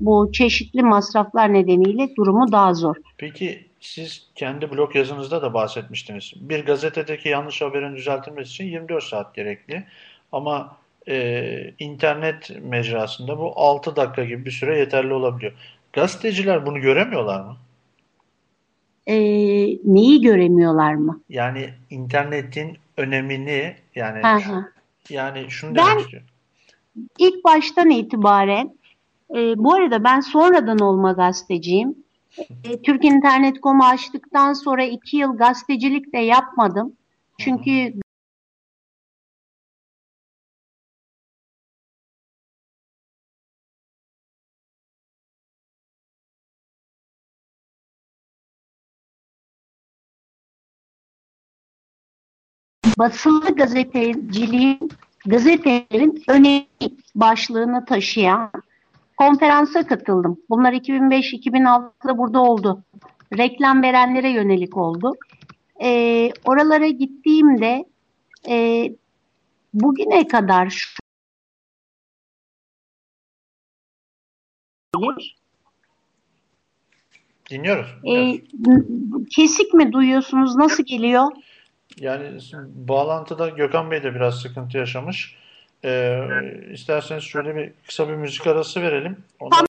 bu 0.00 0.32
çeşitli 0.32 0.82
masraflar 0.82 1.52
nedeniyle 1.52 2.16
durumu 2.16 2.52
daha 2.52 2.74
zor. 2.74 2.96
Peki 3.18 3.66
siz 3.84 4.26
kendi 4.34 4.70
blog 4.70 4.96
yazınızda 4.96 5.42
da 5.42 5.54
bahsetmiştiniz. 5.54 6.32
Bir 6.36 6.66
gazetedeki 6.66 7.28
yanlış 7.28 7.62
haberin 7.62 7.96
düzeltilmesi 7.96 8.50
için 8.50 8.64
24 8.64 9.04
saat 9.04 9.34
gerekli. 9.34 9.84
Ama 10.32 10.76
e, 11.08 11.74
internet 11.78 12.50
mecrasında 12.62 13.38
bu 13.38 13.52
6 13.56 13.96
dakika 13.96 14.24
gibi 14.24 14.44
bir 14.44 14.50
süre 14.50 14.78
yeterli 14.78 15.12
olabiliyor. 15.12 15.52
Gazeteciler 15.92 16.66
bunu 16.66 16.80
göremiyorlar 16.80 17.40
mı? 17.40 17.56
E, 19.06 19.16
neyi 19.84 20.20
göremiyorlar 20.20 20.94
mı? 20.94 21.20
Yani 21.28 21.70
internetin 21.90 22.78
önemini 22.96 23.76
yani 23.94 24.42
hı. 24.42 24.64
yani 25.10 25.50
şunu 25.50 25.76
Ben- 25.76 25.86
demek 25.86 26.00
istiyorum. 26.00 26.28
İlk 27.18 27.44
baştan 27.44 27.90
itibaren, 27.90 28.78
e, 29.34 29.58
bu 29.58 29.74
arada 29.74 30.04
ben 30.04 30.20
sonradan 30.20 30.78
olma 30.78 31.12
gazeteciyim. 31.12 32.03
E, 32.38 32.82
Türk 32.82 33.04
İnternet.com'u 33.04 33.84
açtıktan 33.84 34.52
sonra 34.52 34.84
iki 34.84 35.16
yıl 35.16 35.36
gazetecilik 35.36 36.12
de 36.12 36.18
yapmadım. 36.18 36.96
Çünkü 37.38 37.94
basılı 52.98 53.56
gazeteciliğin, 53.56 54.90
gazetelerin 55.26 56.24
önemi 56.28 56.66
başlığını 57.14 57.84
taşıyan 57.84 58.50
konferansa 59.16 59.86
katıldım. 59.86 60.40
Bunlar 60.50 60.72
2005-2006'da 60.72 62.18
burada 62.18 62.42
oldu. 62.42 62.82
Reklam 63.38 63.82
verenlere 63.82 64.30
yönelik 64.30 64.76
oldu. 64.76 65.12
Ee, 65.82 66.30
oralara 66.44 66.88
gittiğimde 66.88 67.84
e, 68.48 68.88
bugüne 69.74 70.28
kadar 70.28 70.70
şu 70.70 70.94
Dinliyoruz. 77.50 77.86
e, 78.04 78.12
Evet. 78.12 78.40
kesik 79.30 79.74
mi 79.74 79.92
duyuyorsunuz? 79.92 80.56
Nasıl 80.56 80.84
geliyor? 80.84 81.24
Yani 82.00 82.38
bağlantıda 82.74 83.48
Gökhan 83.48 83.90
Bey 83.90 84.02
de 84.02 84.14
biraz 84.14 84.40
sıkıntı 84.40 84.78
yaşamış. 84.78 85.36
Ee, 85.84 86.20
isterseniz 86.72 87.24
şöyle 87.24 87.56
bir 87.56 87.72
kısa 87.86 88.08
bir 88.08 88.14
müzik 88.14 88.46
arası 88.46 88.82
verelim. 88.82 89.16
Ondan 89.40 89.66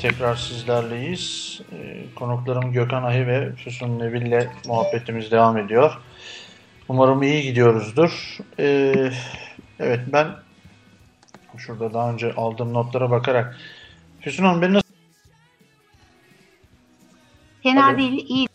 tekrar 0.00 0.36
sizlerleyiz. 0.36 1.60
Ee, 1.72 2.04
konuklarım 2.14 2.72
Gökhan 2.72 3.02
Ahi 3.02 3.26
ve 3.26 3.52
Füsun 3.56 3.98
Nebil 3.98 4.22
ile 4.22 4.50
muhabbetimiz 4.66 5.30
devam 5.30 5.58
ediyor. 5.58 5.92
Umarım 6.88 7.22
iyi 7.22 7.42
gidiyoruzdur. 7.42 8.38
Ee, 8.58 9.10
evet 9.80 10.00
ben 10.12 10.28
şurada 11.56 11.94
daha 11.94 12.12
önce 12.12 12.32
aldığım 12.32 12.74
notlara 12.74 13.10
bakarak 13.10 13.56
Füsun 14.20 14.44
Hanım 14.44 14.62
beni 14.62 14.72
nasıl 14.72 14.90
Fena 17.62 17.86
Alo. 17.86 17.98
değil, 17.98 18.26
iyi. 18.28 18.48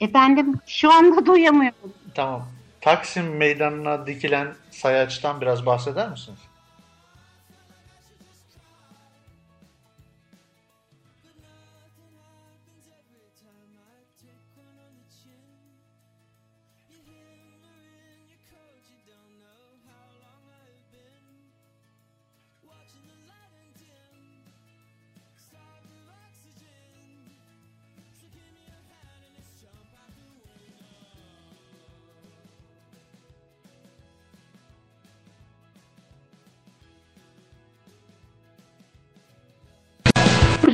Efendim 0.00 0.54
şu 0.66 0.92
anda 0.92 1.26
duyamıyorum. 1.26 1.92
Tamam. 2.14 2.55
Taksim 2.86 3.36
Meydanı'na 3.36 4.06
dikilen 4.06 4.54
sayaçtan 4.70 5.40
biraz 5.40 5.66
bahseder 5.66 6.10
misiniz? 6.10 6.38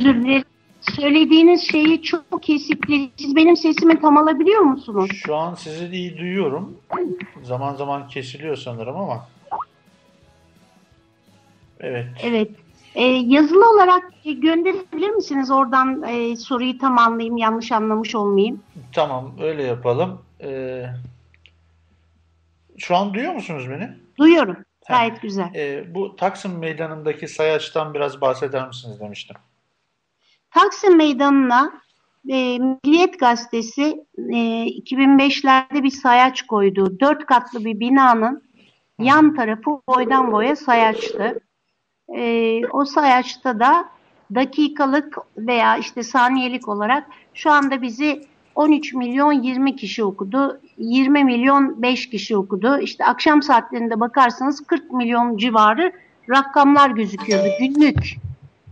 Özür 0.03 0.23
dilerim. 0.23 0.43
Söylediğiniz 0.81 1.71
şeyi 1.71 2.01
çok 2.01 2.43
kesikli. 2.43 3.09
Siz 3.17 3.35
benim 3.35 3.57
sesimi 3.57 4.01
tam 4.01 4.17
alabiliyor 4.17 4.61
musunuz? 4.61 5.09
Şu 5.25 5.35
an 5.35 5.53
sizi 5.53 5.85
iyi 5.85 6.17
duyuyorum. 6.17 6.77
Zaman 7.43 7.75
zaman 7.75 8.07
kesiliyor 8.07 8.55
sanırım 8.55 8.97
ama. 8.97 9.27
Evet. 11.79 12.05
Evet. 12.23 12.51
Ee, 12.95 13.03
yazılı 13.05 13.69
olarak 13.69 14.03
gönderebilir 14.25 15.09
misiniz? 15.09 15.51
Oradan 15.51 16.03
e, 16.03 16.35
soruyu 16.35 16.77
tam 16.77 16.97
anlayayım, 16.97 17.37
yanlış 17.37 17.71
anlamış 17.71 18.15
olmayayım. 18.15 18.63
Tamam 18.93 19.33
öyle 19.41 19.63
yapalım. 19.63 20.21
Ee, 20.41 20.85
şu 22.77 22.95
an 22.95 23.13
duyuyor 23.13 23.33
musunuz 23.33 23.69
beni? 23.69 23.89
Duyuyorum. 24.19 24.57
Ha. 24.85 24.93
Gayet 24.97 25.21
güzel. 25.21 25.51
Ee, 25.55 25.95
bu 25.95 26.15
Taksim 26.15 26.57
Meydanı'ndaki 26.57 27.27
sayaçtan 27.27 27.93
biraz 27.93 28.21
bahseder 28.21 28.67
misiniz 28.67 28.99
demiştim. 28.99 29.35
Taksim 30.53 30.97
Meydanı'na 30.97 31.71
e, 32.29 32.59
Milliyet 32.59 33.19
Gazetesi 33.19 34.05
e, 34.17 34.37
2005'lerde 34.67 35.83
bir 35.83 35.89
sayaç 35.89 36.41
koydu. 36.41 36.99
Dört 36.99 37.25
katlı 37.25 37.65
bir 37.65 37.79
binanın 37.79 38.43
yan 38.99 39.35
tarafı 39.35 39.81
boydan 39.87 40.31
boya 40.31 40.55
sayaçtı. 40.55 41.39
E, 42.15 42.61
o 42.67 42.85
sayaçta 42.85 43.59
da 43.59 43.85
dakikalık 44.35 45.17
veya 45.37 45.77
işte 45.77 46.03
saniyelik 46.03 46.67
olarak 46.67 47.07
şu 47.33 47.51
anda 47.51 47.81
bizi 47.81 48.21
13 48.55 48.93
milyon 48.93 49.31
20 49.31 49.75
kişi 49.75 50.03
okudu. 50.03 50.61
20 50.77 51.23
milyon 51.23 51.81
5 51.81 52.09
kişi 52.09 52.37
okudu. 52.37 52.79
İşte 52.79 53.05
akşam 53.05 53.41
saatlerinde 53.41 53.99
bakarsanız 53.99 54.67
40 54.67 54.91
milyon 54.91 55.37
civarı 55.37 55.93
rakamlar 56.29 56.89
gözüküyordu 56.89 57.47
günlük. 57.59 58.15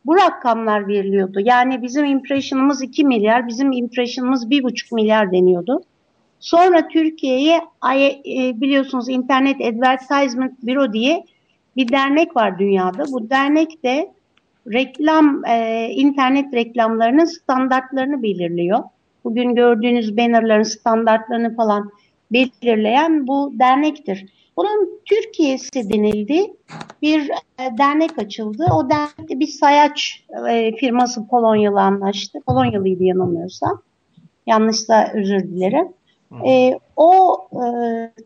bu 0.06 0.16
rakamlar 0.16 0.88
veriliyordu. 0.88 1.40
Yani 1.40 1.82
bizim 1.82 2.06
impression'ımız 2.06 2.82
2 2.82 3.06
milyar, 3.06 3.48
bizim 3.48 3.72
impression'ımız 3.72 4.50
1.5 4.50 4.96
milyar 4.96 5.32
deniyordu. 5.32 5.82
Sonra 6.40 6.88
Türkiye'ye 6.88 7.56
e, 7.56 7.62
biliyorsunuz 8.62 9.10
Internet 9.10 9.62
Advertisement 9.62 10.64
Bureau 10.64 10.94
diye 10.94 11.26
bir 11.76 11.88
dernek 11.88 12.36
var 12.36 12.60
dünyada. 12.60 13.04
Bu 13.12 13.30
dernek 13.30 13.84
de 13.84 14.14
reklam 14.72 15.46
e, 15.46 15.88
internet 15.90 16.54
reklamlarının 16.54 17.26
standartlarını 17.26 18.24
belirliyor. 18.24 18.80
Bugün 19.24 19.56
gördüğünüz 19.56 20.18
bannerların 20.18 20.64
standartlarını 20.64 21.56
falan 21.56 21.92
belirleyen 22.32 23.28
bu 23.28 23.54
dernektir. 23.60 24.26
Bunun 24.58 25.02
Türkiye'si 25.06 25.90
denildi. 25.90 26.54
Bir 27.02 27.30
e, 27.30 27.78
dernek 27.78 28.20
açıldı. 28.20 28.66
O 28.76 28.90
dernekte 28.90 29.40
bir 29.40 29.48
sayaç 29.48 30.26
e, 30.50 30.76
firması 30.76 31.28
Polonyalı 31.28 31.82
anlaştı. 31.82 32.40
Polonyalıydı 32.48 33.04
yanılmıyorsam. 33.04 33.82
Yanlışsa 34.48 35.12
özür 35.14 35.44
dilerim. 35.44 35.88
E, 36.48 36.80
o 36.96 37.38
e, 37.54 37.66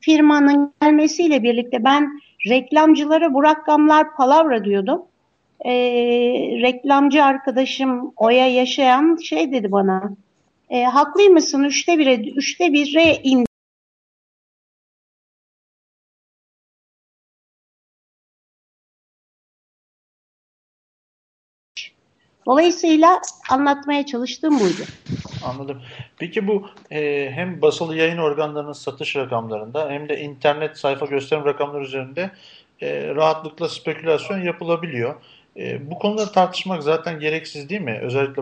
firmanın 0.02 0.74
gelmesiyle 0.82 1.44
birlikte 1.44 1.84
ben 1.84 2.20
reklamcılara 2.50 3.34
bu 3.34 3.44
rakamlar 3.44 4.16
palavra 4.16 4.66
diyordum. 4.66 5.02
E, 5.66 5.72
reklamcı 6.62 7.24
arkadaşım 7.24 8.14
Oya 8.18 8.48
yaşayan 8.48 9.16
şey 9.16 9.52
dedi 9.52 9.72
bana. 9.72 10.12
E, 10.70 10.84
haklıymışsın 10.84 11.64
üçte 11.64 11.98
bire, 11.98 12.16
üçte 12.16 12.74
bire 12.74 13.16
in 13.24 13.48
Dolayısıyla 22.48 23.22
anlatmaya 23.50 24.06
çalıştığım 24.06 24.60
buydu. 24.60 24.82
Anladım. 25.46 25.82
Peki 26.18 26.48
bu 26.48 26.68
e, 26.92 27.30
hem 27.32 27.62
basılı 27.62 27.96
yayın 27.96 28.18
organlarının 28.18 28.74
satış 28.74 29.16
rakamlarında 29.16 29.90
hem 29.90 30.10
de 30.10 30.20
internet 30.20 30.78
sayfa 30.78 31.06
gösterim 31.06 31.46
rakamları 31.46 31.84
üzerinde 31.84 32.32
e, 32.82 33.16
rahatlıkla 33.16 33.70
spekülasyon 33.70 34.40
yapılabiliyor. 34.40 35.16
E, 35.58 35.92
bu 35.92 36.00
konuları 36.00 36.32
tartışmak 36.32 36.84
zaten 36.84 37.20
gereksiz 37.20 37.70
değil 37.70 37.82
mi? 37.82 38.00
Özellikle 38.04 38.42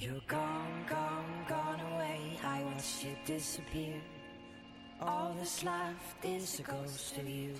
You're 0.00 0.14
gone, 0.28 0.84
gone, 0.88 1.44
gone 1.46 1.80
away. 1.92 2.20
I 2.42 2.62
watched 2.64 3.04
you 3.04 3.14
disappear. 3.26 4.00
All 4.98 5.34
that's 5.36 5.62
left 5.62 6.24
is 6.24 6.58
a 6.58 6.62
ghost 6.62 7.18
of 7.18 7.28
you. 7.28 7.52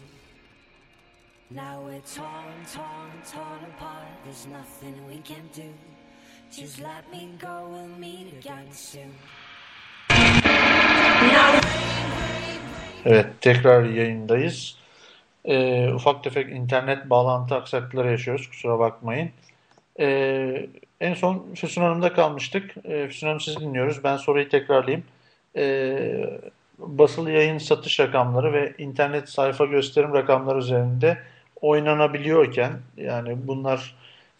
Now 1.50 1.82
we're 1.84 2.00
torn, 2.16 2.64
torn, 2.72 3.12
torn 3.30 3.60
apart. 3.76 4.08
There's 4.24 4.46
nothing 4.46 4.94
we 5.06 5.18
can 5.18 5.50
do. 5.54 5.68
Just 6.50 6.80
let 6.80 7.04
me 7.12 7.28
go, 7.38 7.68
we'll 7.70 7.98
meet 7.98 8.32
again 8.32 8.72
soon. 8.72 9.12
Evet, 13.04 13.26
tekrar 13.40 13.84
yayındayız. 13.84 14.76
Ee, 15.44 15.88
ufak 15.94 16.24
tefek 16.24 16.52
internet 16.52 17.10
bağlantı 17.10 17.54
aksaklıkları 17.54 18.10
yaşıyoruz, 18.10 18.48
kusura 18.48 18.78
bakmayın. 18.78 19.30
Ee, 20.00 20.66
en 21.00 21.14
son 21.14 21.54
Füsun 21.54 21.82
Hanım'da 21.82 22.12
kalmıştık. 22.12 22.74
Ee, 22.84 23.08
Füsun 23.08 23.26
Hanım 23.26 23.40
sizi 23.40 23.60
dinliyoruz. 23.60 24.04
Ben 24.04 24.16
soruyu 24.16 24.48
tekrarlayayım. 24.48 25.04
Ee, 25.56 26.40
basılı 26.78 27.30
yayın 27.30 27.58
satış 27.58 28.00
rakamları 28.00 28.52
ve 28.52 28.74
internet 28.78 29.28
sayfa 29.28 29.64
gösterim 29.64 30.14
rakamları 30.14 30.58
üzerinde 30.58 31.18
oynanabiliyorken, 31.60 32.72
yani 32.96 33.36
bunlar 33.48 33.96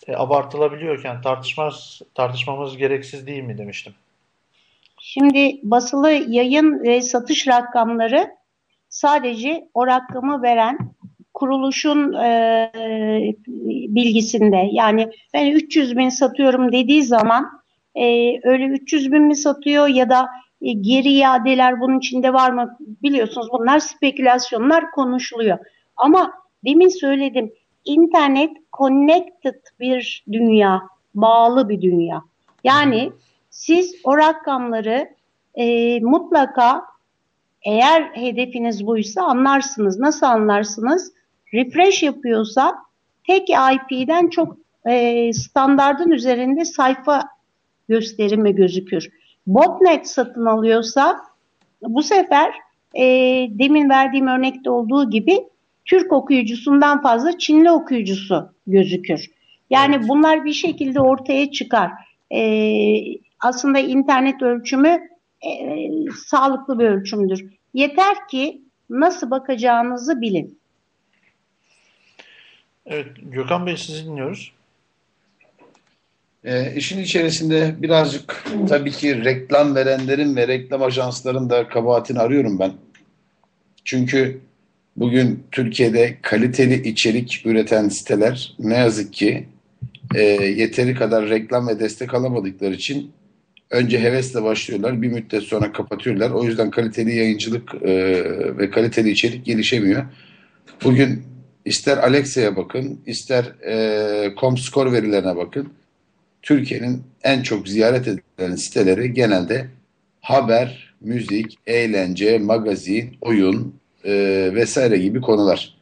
e, 0.06 0.16
abartılabiliyorken 0.16 1.22
tartışmaz, 1.22 2.00
tartışmamız 2.14 2.76
gereksiz 2.76 3.26
değil 3.26 3.42
mi 3.42 3.58
demiştim. 3.58 3.94
Şimdi 5.00 5.60
basılı 5.62 6.10
yayın 6.10 6.82
ve 6.82 7.02
satış 7.02 7.48
rakamları 7.48 8.30
sadece 8.88 9.68
o 9.74 9.86
rakamı 9.86 10.42
veren 10.42 10.78
kuruluşun 11.40 12.12
e, 12.12 12.72
bilgisinde. 13.94 14.68
Yani 14.72 15.10
ben 15.34 15.46
300 15.46 15.96
bin 15.96 16.08
satıyorum 16.08 16.72
dediği 16.72 17.02
zaman 17.02 17.46
e, 17.94 18.04
öyle 18.48 18.64
300 18.66 19.12
bin 19.12 19.22
mi 19.22 19.36
satıyor 19.36 19.88
ya 19.88 20.10
da 20.10 20.28
e, 20.62 20.72
geri 20.72 21.08
iadeler 21.08 21.80
bunun 21.80 21.98
içinde 21.98 22.32
var 22.32 22.50
mı 22.50 22.76
biliyorsunuz 22.80 23.48
bunlar 23.52 23.78
spekülasyonlar 23.78 24.90
konuşuluyor. 24.90 25.58
Ama 25.96 26.32
demin 26.64 26.88
söyledim 26.88 27.52
internet 27.84 28.50
connected 28.78 29.60
bir 29.80 30.24
dünya, 30.32 30.82
bağlı 31.14 31.68
bir 31.68 31.82
dünya. 31.82 32.22
Yani 32.64 33.12
siz 33.50 33.94
o 34.04 34.18
rakamları 34.18 35.08
e, 35.54 36.00
mutlaka 36.00 36.82
eğer 37.62 38.02
hedefiniz 38.02 38.86
buysa 38.86 39.22
anlarsınız. 39.22 39.98
Nasıl 39.98 40.26
anlarsınız? 40.26 41.12
Refresh 41.54 42.02
yapıyorsa 42.02 42.74
tek 43.26 43.48
IP'den 43.50 44.28
çok 44.28 44.56
e, 44.86 45.32
standardın 45.32 46.10
üzerinde 46.10 46.64
sayfa 46.64 47.28
gösterimi 47.88 48.54
gözükür. 48.54 49.08
Botnet 49.46 50.08
satın 50.08 50.46
alıyorsa 50.46 51.20
bu 51.82 52.02
sefer 52.02 52.54
e, 52.94 53.04
demin 53.50 53.90
verdiğim 53.90 54.26
örnekte 54.26 54.70
olduğu 54.70 55.10
gibi 55.10 55.38
Türk 55.84 56.12
okuyucusundan 56.12 57.02
fazla 57.02 57.38
Çinli 57.38 57.70
okuyucusu 57.70 58.52
gözükür. 58.66 59.30
Yani 59.70 59.94
Evet. 59.96 60.08
bunlar 60.08 60.44
bir 60.44 60.52
şekilde 60.52 61.00
ortaya 61.00 61.50
çıkar. 61.50 61.90
E, 62.30 62.40
aslında 63.40 63.78
internet 63.78 64.42
ölçümü 64.42 65.00
e, 65.46 65.50
sağlıklı 66.26 66.78
bir 66.78 66.84
ölçümdür. 66.84 67.44
Yeter 67.74 68.28
ki 68.28 68.62
nasıl 68.90 69.30
bakacağınızı 69.30 70.20
bilin. 70.20 70.59
Evet, 72.90 73.06
Gökhan 73.22 73.66
Bey 73.66 73.76
sizi 73.76 74.04
dinliyoruz. 74.04 74.52
E, 76.44 76.74
işin 76.74 77.02
içerisinde 77.02 77.74
birazcık 77.78 78.44
tabii 78.68 78.90
ki 78.90 79.24
reklam 79.24 79.74
verenlerin 79.74 80.36
ve 80.36 80.48
reklam 80.48 80.82
ajansların 80.82 81.50
da 81.50 81.68
kabahatini 81.68 82.18
arıyorum 82.18 82.58
ben. 82.58 82.72
Çünkü 83.84 84.40
bugün 84.96 85.42
Türkiye'de 85.52 86.16
kaliteli 86.22 86.88
içerik 86.88 87.42
üreten 87.44 87.88
siteler 87.88 88.54
ne 88.58 88.76
yazık 88.76 89.12
ki 89.12 89.48
e, 90.14 90.22
yeteri 90.32 90.94
kadar 90.94 91.28
reklam 91.28 91.68
ve 91.68 91.80
destek 91.80 92.14
alamadıkları 92.14 92.74
için 92.74 93.12
önce 93.70 94.00
hevesle 94.00 94.42
başlıyorlar, 94.42 95.02
bir 95.02 95.08
müddet 95.08 95.42
sonra 95.42 95.72
kapatıyorlar. 95.72 96.30
O 96.30 96.44
yüzden 96.44 96.70
kaliteli 96.70 97.16
yayıncılık 97.16 97.74
e, 97.74 97.92
ve 98.58 98.70
kaliteli 98.70 99.10
içerik 99.10 99.44
gelişemiyor. 99.44 100.04
Bugün 100.84 101.29
ister 101.64 101.96
Alexa'ya 101.96 102.56
bakın, 102.56 103.00
ister 103.06 103.44
e, 103.44 104.34
Comscore 104.40 104.92
verilerine 104.92 105.36
bakın. 105.36 105.72
Türkiye'nin 106.42 107.02
en 107.22 107.42
çok 107.42 107.68
ziyaret 107.68 108.08
edilen 108.08 108.56
siteleri 108.56 109.12
genelde 109.12 109.66
haber, 110.20 110.94
müzik, 111.00 111.58
eğlence, 111.66 112.38
magazin, 112.38 113.16
oyun 113.20 113.74
e, 114.04 114.12
vesaire 114.54 114.98
gibi 114.98 115.20
konular. 115.20 115.76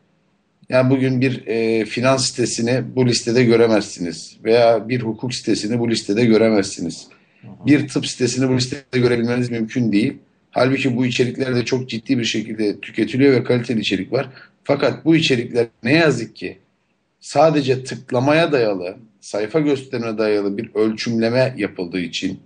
Yani 0.68 0.90
bugün 0.90 1.20
bir 1.20 1.46
e, 1.46 1.84
finans 1.84 2.26
sitesini 2.26 2.82
bu 2.96 3.06
listede 3.06 3.44
göremezsiniz 3.44 4.36
veya 4.44 4.88
bir 4.88 5.00
hukuk 5.00 5.34
sitesini 5.34 5.78
bu 5.78 5.90
listede 5.90 6.24
göremezsiniz. 6.24 7.08
Bir 7.66 7.88
tıp 7.88 8.06
sitesini 8.06 8.48
bu 8.48 8.56
listede 8.56 8.98
görebilmeniz 8.98 9.50
mümkün 9.50 9.92
değil. 9.92 10.16
Halbuki 10.50 10.96
bu 10.96 11.06
içerikler 11.06 11.56
de 11.56 11.64
çok 11.64 11.88
ciddi 11.88 12.18
bir 12.18 12.24
şekilde 12.24 12.80
tüketiliyor 12.80 13.32
ve 13.32 13.44
kaliteli 13.44 13.80
içerik 13.80 14.12
var. 14.12 14.28
Fakat 14.68 15.04
bu 15.04 15.16
içerikler 15.16 15.66
ne 15.82 15.92
yazık 15.92 16.36
ki 16.36 16.58
sadece 17.20 17.84
tıklamaya 17.84 18.52
dayalı 18.52 18.96
sayfa 19.20 19.60
gösterime 19.60 20.18
dayalı 20.18 20.58
bir 20.58 20.74
ölçümleme 20.74 21.54
yapıldığı 21.56 22.00
için 22.00 22.40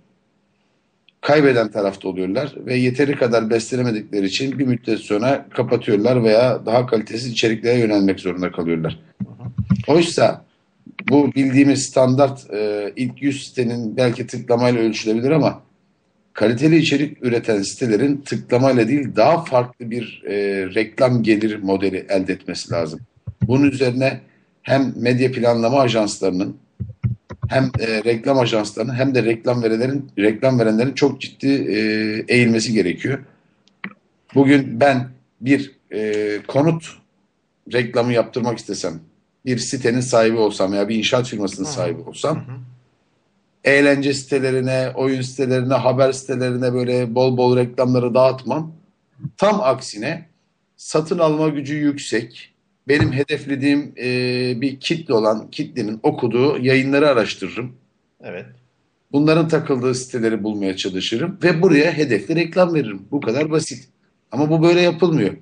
kaybeden 1.21 1.71
tarafta 1.71 2.07
oluyorlar 2.07 2.53
ve 2.57 2.75
yeteri 2.75 3.15
kadar 3.15 3.49
beslenemedikleri 3.49 4.25
için 4.25 4.59
bir 4.59 4.65
müddet 4.65 4.99
sonra 4.99 5.45
kapatıyorlar 5.49 6.23
veya 6.23 6.65
daha 6.65 6.85
kalitesiz 6.85 7.31
içeriklere 7.31 7.79
yönelmek 7.79 8.19
zorunda 8.19 8.51
kalıyorlar. 8.51 8.99
Oysa 9.87 10.45
bu 11.09 11.33
bildiğimiz 11.35 11.83
standart 11.83 12.53
e, 12.53 12.93
ilk 12.95 13.21
100 13.21 13.47
sitenin 13.47 13.97
belki 13.97 14.27
tıklamayla 14.27 14.81
ölçülebilir 14.81 15.31
ama 15.31 15.61
kaliteli 16.33 16.77
içerik 16.77 17.17
üreten 17.25 17.61
sitelerin 17.61 18.17
tıklamayla 18.17 18.87
değil 18.87 19.15
daha 19.15 19.43
farklı 19.43 19.91
bir 19.91 20.23
e, 20.27 20.35
reklam 20.75 21.23
gelir 21.23 21.59
modeli 21.63 22.05
elde 22.09 22.33
etmesi 22.33 22.71
lazım. 22.71 22.99
Bunun 23.41 23.71
üzerine 23.71 24.19
hem 24.61 24.93
medya 24.95 25.31
planlama 25.31 25.79
ajanslarının 25.79 26.57
hem 27.47 27.71
e, 27.79 28.03
reklam 28.03 28.39
ajanslarının 28.39 28.93
hem 28.93 29.15
de 29.15 29.23
reklam 29.23 29.63
verenlerin 29.63 30.11
reklam 30.19 30.59
verenlerin 30.59 30.93
çok 30.93 31.21
ciddi 31.21 31.47
e, 31.47 31.77
eğilmesi 32.27 32.73
gerekiyor. 32.73 33.19
Bugün 34.35 34.79
ben 34.79 35.09
bir 35.41 35.71
e, 35.91 36.39
konut 36.47 36.85
reklamı 37.73 38.13
yaptırmak 38.13 38.57
istesem, 38.57 38.99
bir 39.45 39.57
sitenin 39.57 39.99
sahibi 39.99 40.37
olsam 40.37 40.71
veya 40.71 40.89
bir 40.89 40.95
inşaat 40.95 41.27
firmasının 41.27 41.67
sahibi 41.67 42.01
olsam, 42.01 42.45
eğlence 43.63 44.13
sitelerine, 44.13 44.91
oyun 44.95 45.21
sitelerine, 45.21 45.73
haber 45.73 46.11
sitelerine 46.11 46.73
böyle 46.73 47.15
bol 47.15 47.37
bol 47.37 47.57
reklamları 47.57 48.13
dağıtmam. 48.13 48.73
Tam 49.37 49.61
aksine 49.61 50.25
satın 50.77 51.19
alma 51.19 51.47
gücü 51.47 51.75
yüksek, 51.75 52.53
benim 52.87 53.11
hedeflediğim 53.11 53.93
e, 53.97 54.61
bir 54.61 54.79
kitle 54.79 55.13
olan 55.13 55.51
kitlenin 55.51 55.99
okuduğu 56.03 56.57
yayınları 56.57 57.09
araştırırım. 57.09 57.75
Evet. 58.23 58.45
Bunların 59.11 59.47
takıldığı 59.47 59.95
siteleri 59.95 60.43
bulmaya 60.43 60.75
çalışırım 60.75 61.37
ve 61.43 61.61
buraya 61.61 61.91
hedefli 61.91 62.35
reklam 62.35 62.73
veririm. 62.73 63.01
Bu 63.11 63.21
kadar 63.21 63.51
basit. 63.51 63.89
Ama 64.31 64.49
bu 64.49 64.63
böyle 64.63 64.81
yapılmıyor. 64.81 65.33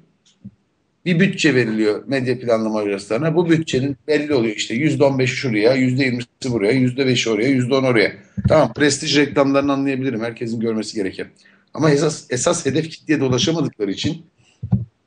Bir 1.06 1.19
bütçe 1.19 1.56
veriliyor 1.56 2.03
medya 2.07 2.40
planlama 2.40 2.80
ajanslarına. 2.80 3.36
Bu 3.36 3.49
bütçenin 3.49 3.98
belli 4.07 4.34
oluyor 4.34 4.56
işte 4.56 4.76
%15'i 4.76 5.28
şuraya, 5.28 5.78
%20'si 5.78 6.52
buraya, 6.52 6.73
%5'i 6.73 7.32
oraya, 7.32 7.49
%10 7.49 7.88
oraya. 7.88 8.14
Tamam 8.48 8.73
prestij 8.73 9.18
reklamlarını 9.18 9.73
anlayabilirim. 9.73 10.22
Herkesin 10.22 10.60
görmesi 10.60 10.95
gereken. 10.95 11.28
Ama 11.73 11.91
esas, 11.91 12.26
esas 12.30 12.65
hedef 12.65 12.90
kitleye 12.90 13.19
de 13.19 13.23
ulaşamadıkları 13.23 13.91
için 13.91 14.26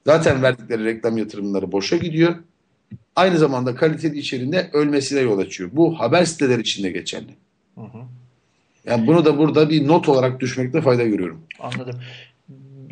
zaten 0.07 0.43
verdikleri 0.43 0.85
reklam 0.85 1.19
yatırımları 1.19 1.73
boşa 1.73 1.97
gidiyor. 1.97 2.35
Aynı 3.17 3.39
zamanda 3.39 3.75
kaliteli 3.75 4.19
içeriğinde 4.19 4.71
ölmesine 4.73 5.21
yol 5.21 5.39
açıyor. 5.39 5.71
Bu 5.73 6.01
haber 6.01 6.25
siteleri 6.25 6.61
için 6.61 6.85
de 6.85 6.91
geçerli. 6.91 7.35
Hı 7.75 7.81
hı. 7.81 7.99
Yani 8.87 9.07
bunu 9.07 9.25
da 9.25 9.39
burada 9.39 9.71
bir 9.71 9.89
not 9.89 10.09
olarak 10.09 10.41
düşmekte 10.41 10.81
fayda 10.81 11.05
görüyorum. 11.05 11.41
Anladım. 11.59 12.01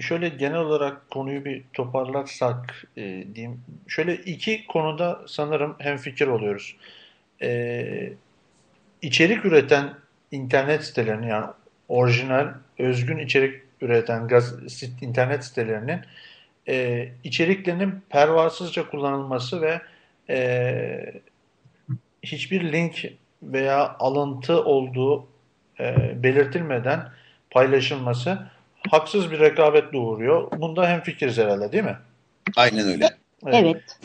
Şöyle 0.03 0.29
genel 0.29 0.59
olarak 0.59 1.11
konuyu 1.11 1.45
bir 1.45 1.63
toparlarsak 1.73 2.85
e, 2.97 3.03
diyeyim. 3.35 3.61
Şöyle 3.89 4.15
iki 4.15 4.67
konuda 4.67 5.21
sanırım 5.27 5.77
hemfikir 5.79 6.27
oluyoruz. 6.27 6.77
E, 7.43 8.13
içerik 9.03 9.45
üreten 9.45 9.95
internet 10.31 10.85
sitelerinin 10.85 11.27
yani 11.27 11.47
orijinal, 11.89 12.49
özgün 12.79 13.19
içerik 13.19 13.63
üreten 13.81 14.29
gaz, 14.29 14.83
internet 15.03 15.45
sitelerinin 15.45 16.01
e, 16.69 17.09
içeriklerinin 17.25 18.03
pervasızca 18.11 18.91
kullanılması 18.91 19.63
ve 19.63 19.81
e, 20.31 21.21
hiçbir 22.23 22.73
link 22.73 23.05
veya 23.43 23.97
alıntı 23.99 24.65
olduğu 24.65 25.27
e, 25.81 26.13
belirtilmeden 26.23 27.09
paylaşılması 27.51 28.52
haksız 28.91 29.31
bir 29.31 29.41
rekabet 29.41 29.93
doğuruyor. 29.93 30.51
Bunda 30.61 30.89
hemfikiriz 30.89 31.39
herhalde 31.39 31.73
değil 31.73 31.85
mi? 31.85 31.97
Aynen 32.57 32.89
öyle. 32.89 33.09
Evet. 33.47 33.99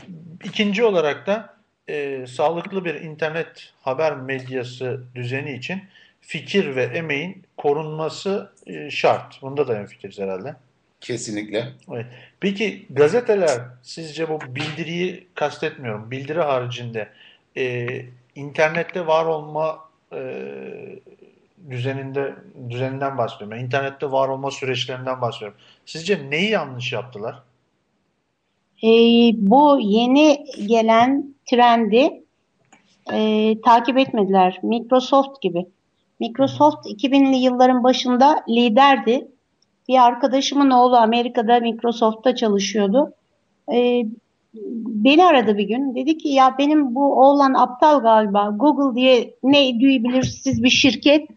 İkinci 0.43 0.83
olarak 0.83 1.27
da 1.27 1.57
e, 1.89 2.25
sağlıklı 2.27 2.85
bir 2.85 2.95
internet 2.95 3.73
haber 3.81 4.15
medyası 4.15 5.03
düzeni 5.15 5.53
için 5.53 5.83
fikir 6.21 6.75
ve 6.75 6.83
emeğin 6.83 7.43
korunması 7.57 8.51
e, 8.67 8.91
şart. 8.91 9.41
Bunda 9.41 9.67
da 9.67 9.75
hemfikiriz 9.75 10.19
herhalde. 10.19 10.55
Kesinlikle. 11.01 11.67
Evet. 11.91 12.05
Peki 12.39 12.85
gazeteler 12.89 13.61
sizce 13.83 14.29
bu 14.29 14.39
bildiriyi 14.55 15.27
kastetmiyorum. 15.35 16.11
Bildiri 16.11 16.41
haricinde 16.41 17.09
e, 17.57 17.87
internette 18.35 19.07
var 19.07 19.25
olma 19.25 19.79
e, 20.13 20.19
düzeninde 21.69 22.35
düzeninden 22.69 23.17
bahsediyorum. 23.17 23.57
Yani 23.57 23.65
internette 23.65 24.11
var 24.11 24.29
olma 24.29 24.51
süreçlerinden 24.51 25.21
bahsediyorum. 25.21 25.57
Sizce 25.85 26.29
neyi 26.29 26.49
yanlış 26.49 26.93
yaptılar? 26.93 27.43
Ee, 28.83 28.87
bu 29.35 29.79
yeni 29.81 30.45
gelen 30.67 31.33
trendi 31.45 32.23
e, 33.13 33.55
takip 33.61 33.97
etmediler. 33.97 34.59
Microsoft 34.63 35.41
gibi. 35.41 35.65
Microsoft 36.19 36.87
2000'li 36.87 37.37
yılların 37.37 37.83
başında 37.83 38.43
liderdi. 38.49 39.27
Bir 39.87 40.05
arkadaşımın 40.05 40.69
oğlu 40.69 40.97
Amerika'da 40.97 41.59
Microsoft'ta 41.59 42.35
çalışıyordu. 42.35 43.13
Ee, 43.73 44.05
beni 44.85 45.25
aradı 45.25 45.57
bir 45.57 45.67
gün. 45.67 45.95
Dedi 45.95 46.17
ki 46.17 46.29
ya 46.29 46.55
benim 46.57 46.95
bu 46.95 47.21
oğlan 47.21 47.53
aptal 47.53 47.99
galiba. 47.99 48.55
Google 48.55 49.01
diye 49.01 49.33
ne 49.43 49.79
duyabilirsiz 49.79 50.63
bir 50.63 50.69
şirket 50.69 51.27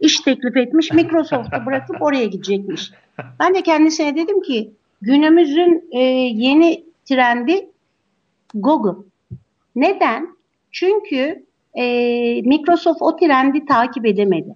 iş 0.00 0.20
teklif 0.20 0.56
etmiş. 0.56 0.92
Microsoft'u 0.92 1.66
bırakıp 1.66 2.02
oraya 2.02 2.24
gidecekmiş. 2.24 2.92
Ben 3.40 3.54
de 3.54 3.62
kendisine 3.62 4.16
dedim 4.16 4.42
ki 4.42 4.72
günümüzün 5.02 5.88
e, 5.92 5.98
yeni 6.34 6.84
trendi 7.04 7.70
Google. 8.54 9.02
Neden? 9.76 10.28
Çünkü 10.70 11.44
e, 11.74 11.84
Microsoft 12.42 13.02
o 13.02 13.16
trendi 13.16 13.64
takip 13.64 14.06
edemedi. 14.06 14.54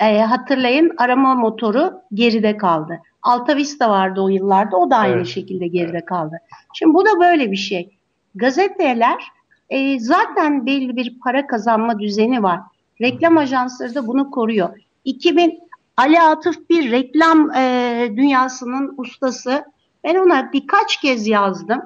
E, 0.00 0.18
hatırlayın 0.18 0.92
arama 0.96 1.34
motoru 1.34 2.02
geride 2.14 2.56
kaldı. 2.56 3.00
Alta 3.22 3.56
Vista 3.56 3.90
vardı 3.90 4.20
o 4.20 4.28
yıllarda. 4.28 4.76
O 4.76 4.90
da 4.90 4.96
aynı 4.96 5.14
Evet. 5.16 5.26
şekilde 5.26 5.66
geride 5.66 6.04
kaldı. 6.04 6.36
Şimdi 6.74 6.94
bu 6.94 7.04
da 7.06 7.20
böyle 7.20 7.50
bir 7.50 7.56
şey. 7.56 7.90
Gazeteler 8.34 9.22
e, 9.70 10.00
zaten 10.00 10.66
belli 10.66 10.96
bir 10.96 11.18
para 11.24 11.46
kazanma 11.46 11.98
düzeni 11.98 12.42
var. 12.42 12.60
Reklam 13.00 13.38
ajansları 13.38 13.94
da 13.94 14.06
bunu 14.06 14.30
koruyor. 14.30 14.78
2000 15.04 15.60
Ali 15.96 16.20
Atıf 16.20 16.70
bir 16.70 16.90
reklam 16.90 17.50
e, 17.50 18.12
dünyasının 18.16 18.94
ustası. 18.96 19.64
Ben 20.04 20.14
ona 20.14 20.52
birkaç 20.52 20.96
kez 20.96 21.26
yazdım. 21.26 21.82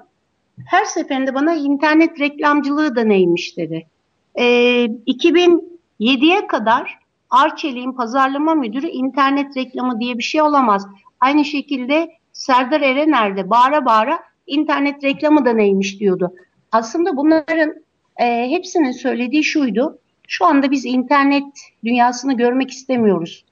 Her 0.67 0.85
seferinde 0.85 1.35
bana 1.35 1.55
internet 1.55 2.21
reklamcılığı 2.21 2.97
da 2.97 3.05
neymiş 3.05 3.57
dedi. 3.57 3.87
E, 4.35 4.45
2007'ye 4.85 6.47
kadar 6.47 6.99
Arçelik'in 7.31 7.93
pazarlama 7.93 8.55
müdürü 8.55 8.87
internet 8.87 9.57
reklamı 9.57 10.01
diye 10.01 10.19
bir 10.19 10.23
şey 10.23 10.43
olamaz. 10.43 10.87
Aynı 11.21 11.45
şekilde 11.45 12.11
Serdar 12.33 12.81
Erener 12.81 13.37
de 13.37 13.51
bağıra 13.51 13.85
bağıra 13.85 14.19
internet 14.47 15.05
reklamı 15.05 15.45
da 15.45 15.53
neymiş 15.53 16.01
diyordu. 16.01 16.35
Aslında 16.73 17.17
bunların 17.17 17.75
e, 18.17 18.51
hepsinin 18.51 18.93
söylediği 18.93 19.45
şuydu. 19.45 19.99
Şu 20.29 20.47
anda 20.47 20.71
biz 20.71 20.85
internet 20.85 21.45
dünyasını 21.85 22.37
görmek 22.37 22.71
istemiyoruz. 22.71 23.45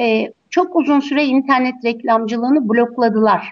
E, 0.00 0.32
çok 0.50 0.76
uzun 0.76 1.00
süre 1.00 1.24
internet 1.24 1.84
reklamcılığını 1.84 2.68
blokladılar. 2.68 3.48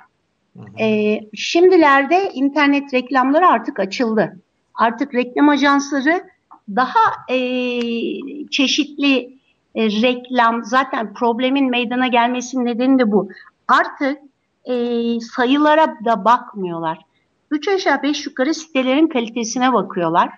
E, 0.81 1.21
şimdilerde 1.35 2.31
internet 2.35 2.95
reklamları 2.95 3.47
artık 3.47 3.81
açıldı. 3.81 4.37
Artık 4.75 5.15
reklam 5.15 5.49
ajansları 5.49 6.25
daha 6.69 7.35
e, 7.35 7.39
çeşitli 8.51 9.39
e, 9.75 9.87
reklam, 10.03 10.65
zaten 10.65 11.15
problemin 11.15 11.71
meydana 11.71 12.07
gelmesinin 12.07 12.65
nedeni 12.65 12.99
de 12.99 13.13
bu. 13.13 13.29
Artık 13.69 14.19
e, 14.65 14.75
sayılara 15.21 15.97
da 16.05 16.25
bakmıyorlar. 16.25 16.99
Üç 17.51 17.69
aşağı 17.69 18.03
beş 18.03 18.27
yukarı 18.27 18.55
sitelerin 18.55 19.07
kalitesine 19.07 19.73
bakıyorlar. 19.73 20.31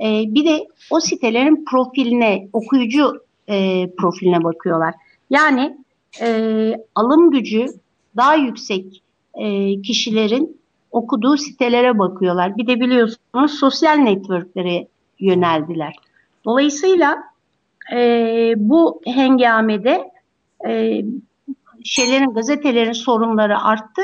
E, 0.00 0.34
bir 0.34 0.44
de 0.44 0.66
o 0.90 1.00
sitelerin 1.00 1.64
profiline, 1.64 2.48
okuyucu 2.52 3.24
e, 3.48 3.86
profiline 3.98 4.44
bakıyorlar. 4.44 4.94
Yani 5.30 5.76
e, 6.20 6.74
alım 6.94 7.30
gücü 7.30 7.66
daha 8.16 8.34
yüksek 8.34 9.02
e, 9.34 9.82
kişilerin 9.82 10.60
okuduğu 10.90 11.36
sitelere 11.36 11.98
bakıyorlar. 11.98 12.56
Bir 12.56 12.66
de 12.66 12.80
biliyorsunuz 12.80 13.58
sosyal 13.58 13.94
networklere 13.94 14.86
yöneldiler. 15.20 15.94
Dolayısıyla 16.44 17.18
e, 17.94 18.54
bu 18.56 19.00
hengamede 19.04 20.10
e, 20.68 21.02
şeylerin 21.84 22.34
gazetelerin 22.34 22.92
sorunları 22.92 23.58
arttı. 23.60 24.02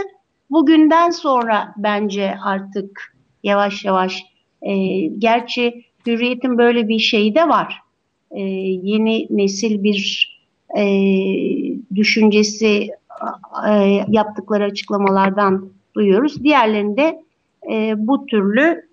Bugünden 0.51 1.10
sonra 1.10 1.74
bence 1.77 2.35
artık 2.44 3.15
yavaş 3.43 3.85
yavaş 3.85 4.24
e, 4.62 5.01
gerçi 5.18 5.85
Hürriyet'in 6.06 6.59
böyle 6.59 6.89
bir 6.89 6.98
şeyi 6.98 7.35
de 7.35 7.48
var. 7.48 7.82
E, 8.30 8.40
yeni 8.40 9.26
nesil 9.30 9.82
bir 9.82 10.39
e, 10.76 10.85
düşüncesi 11.94 12.90
e, 13.68 14.05
yaptıkları 14.09 14.64
açıklamalardan 14.64 15.68
duyuyoruz. 15.94 16.44
Diğerlerinde 16.44 17.22
e, 17.70 17.94
bu 17.97 18.26
türlü 18.26 18.89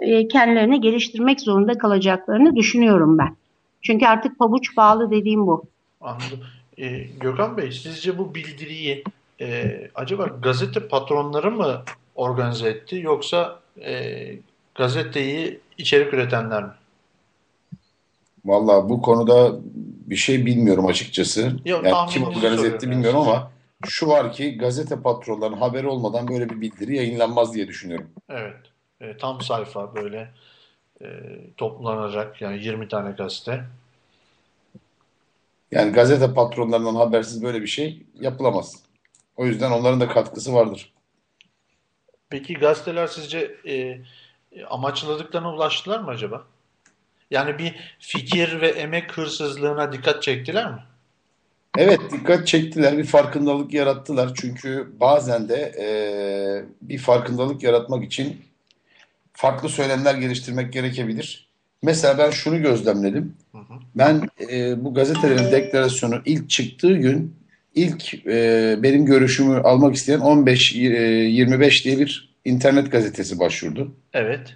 e, 0.00 0.28
kendilerini 0.28 0.80
geliştirmek 0.80 1.40
zorunda 1.40 1.78
kalacaklarını 1.78 2.56
düşünüyorum 2.56 3.18
ben. 3.18 3.36
Çünkü 3.82 4.06
artık 4.06 4.38
pabuç 4.38 4.76
bağlı 4.76 5.10
dediğim 5.10 5.46
bu. 5.46 5.64
Anladım. 6.00 6.40
E, 6.78 6.98
Gökhan 7.20 7.56
Bey 7.56 7.72
sizce 7.72 8.18
bu 8.18 8.34
bildiriyi 8.34 9.04
e, 9.40 9.80
acaba 9.94 10.26
gazete 10.42 10.88
patronları 10.88 11.50
mı 11.50 11.82
organize 12.14 12.68
etti 12.68 12.96
yoksa 12.96 13.60
e, 13.80 14.14
gazeteyi 14.74 15.60
içerik 15.78 16.14
üretenler 16.14 16.62
mi? 16.62 16.72
Valla 18.44 18.88
bu 18.88 19.02
konuda 19.02 19.60
bir 20.06 20.16
şey 20.16 20.46
bilmiyorum 20.46 20.86
açıkçası. 20.86 21.56
Yok, 21.64 21.84
yani 21.84 22.10
kim 22.10 22.24
organize 22.24 22.66
etti 22.66 22.90
bilmiyorum 22.90 23.20
yani. 23.20 23.30
ama 23.30 23.50
şu 23.86 24.08
var 24.08 24.32
ki 24.32 24.58
gazete 24.58 25.00
patronlarının 25.00 25.56
haberi 25.56 25.86
olmadan 25.86 26.28
böyle 26.28 26.50
bir 26.50 26.60
bildiri 26.60 26.96
yayınlanmaz 26.96 27.54
diye 27.54 27.68
düşünüyorum. 27.68 28.10
Evet. 28.28 28.56
E, 29.00 29.16
tam 29.16 29.40
sayfa 29.40 29.94
böyle 29.94 30.30
e, 31.02 31.06
toplanacak 31.56 32.40
yani 32.40 32.64
20 32.64 32.88
tane 32.88 33.10
gazete. 33.10 33.64
Yani 35.70 35.92
gazete 35.92 36.34
patronlarından 36.34 36.94
habersiz 36.94 37.42
böyle 37.42 37.62
bir 37.62 37.66
şey 37.66 38.02
yapılamaz. 38.20 38.82
O 39.36 39.46
yüzden 39.46 39.70
onların 39.70 40.00
da 40.00 40.08
katkısı 40.08 40.54
vardır. 40.54 40.92
Peki 42.30 42.54
gazeteler 42.54 43.06
sizce 43.06 43.56
e, 43.68 44.00
amaçladıklarına 44.70 45.54
ulaştılar 45.54 46.00
mı 46.00 46.10
acaba? 46.10 46.44
Yani 47.30 47.58
bir 47.58 47.74
fikir 47.98 48.60
ve 48.60 48.68
emek 48.68 49.12
hırsızlığına 49.12 49.92
dikkat 49.92 50.22
çektiler 50.22 50.70
mi? 50.70 50.78
Evet 51.78 52.00
dikkat 52.12 52.46
çektiler, 52.46 52.98
bir 52.98 53.04
farkındalık 53.04 53.74
yarattılar. 53.74 54.30
Çünkü 54.34 54.88
bazen 55.00 55.48
de 55.48 55.72
eee, 55.78 56.64
bir 56.82 56.98
farkındalık 56.98 57.62
yaratmak 57.62 58.04
için 58.04 58.36
farklı 59.32 59.68
söylemler 59.68 60.14
geliştirmek 60.14 60.72
gerekebilir. 60.72 61.48
Mesela 61.82 62.18
ben 62.18 62.30
şunu 62.30 62.62
gözlemledim. 62.62 63.36
Ben 63.94 64.28
eee, 64.40 64.74
bu 64.78 64.94
gazetelerin 64.94 65.52
deklarasyonu 65.52 66.22
ilk 66.24 66.50
çıktığı 66.50 66.92
gün 66.96 67.36
ilk 67.74 68.14
eee, 68.14 68.78
benim 68.82 69.06
görüşümü 69.06 69.60
almak 69.60 69.94
isteyen 69.94 70.20
15-25 70.20 71.84
diye 71.84 71.98
bir 71.98 72.33
internet 72.44 72.92
gazetesi 72.92 73.38
başvurdu. 73.38 73.96
Evet. 74.12 74.54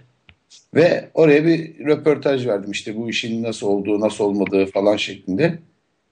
Ve 0.75 1.11
oraya 1.15 1.45
bir 1.45 1.79
röportaj 1.87 2.47
verdim 2.47 2.71
işte 2.71 2.97
bu 2.97 3.11
işin 3.11 3.43
nasıl 3.43 3.67
olduğu, 3.67 4.01
nasıl 4.01 4.25
olmadığı 4.25 4.67
falan 4.67 4.97
şeklinde. 4.97 5.59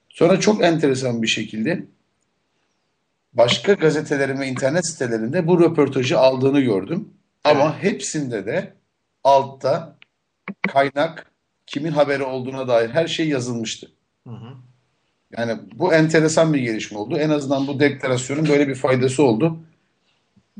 Sonra 0.09 0.41
çok 0.41 0.65
enteresan 0.65 1.23
bir 1.23 1.27
şekilde 1.27 1.85
başka 3.33 3.73
gazetelerin 3.73 4.41
ve 4.41 4.47
internet 4.47 4.87
sitelerinde 4.87 5.47
bu 5.47 5.61
röportajı 5.61 6.19
aldığını 6.19 6.61
gördüm. 6.61 7.09
Ama 7.45 7.83
hepsinde 7.83 8.47
de 8.47 8.73
altta 9.25 9.97
kaynak, 10.69 11.31
kimin 11.67 11.93
haberi 11.93 12.23
olduğuna 12.23 12.69
dair 12.69 12.91
her 12.91 13.07
şey 13.07 13.29
yazılmıştı. 13.29 13.91
Hı 14.27 14.31
hı. 14.31 14.55
Yani 15.39 15.59
bu 15.75 15.95
enteresan 15.95 16.55
bir 16.55 16.59
gelişme 16.59 16.99
oldu. 16.99 17.19
En 17.19 17.31
azından 17.31 17.67
bu 17.67 17.81
deklarasyonun 17.81 18.49
böyle 18.49 18.69
bir 18.69 18.75
faydası 18.75 19.23
oldu. 19.23 19.59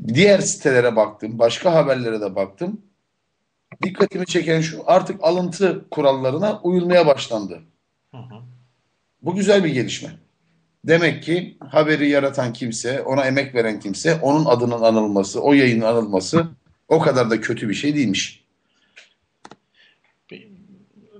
Diğer 0.07 0.39
sitelere 0.39 0.95
baktım, 0.95 1.39
başka 1.39 1.73
haberlere 1.73 2.21
de 2.21 2.35
baktım. 2.35 2.81
Dikkatimi 3.83 4.25
çeken 4.25 4.61
şu, 4.61 4.83
artık 4.85 5.23
alıntı 5.23 5.89
kurallarına 5.91 6.61
uyulmaya 6.61 7.07
başlandı. 7.07 7.61
Hı 8.11 8.17
hı. 8.17 8.35
Bu 9.21 9.35
güzel 9.35 9.63
bir 9.63 9.69
gelişme. 9.69 10.09
Demek 10.85 11.23
ki 11.23 11.57
haberi 11.69 12.09
yaratan 12.09 12.53
kimse, 12.53 13.01
ona 13.01 13.25
emek 13.25 13.55
veren 13.55 13.79
kimse, 13.79 14.15
onun 14.21 14.45
adının 14.45 14.81
anılması, 14.81 15.41
o 15.41 15.53
yayının 15.53 15.85
anılması 15.85 16.47
o 16.87 16.99
kadar 16.99 17.29
da 17.29 17.41
kötü 17.41 17.69
bir 17.69 17.73
şey 17.73 17.95
değilmiş. 17.95 18.47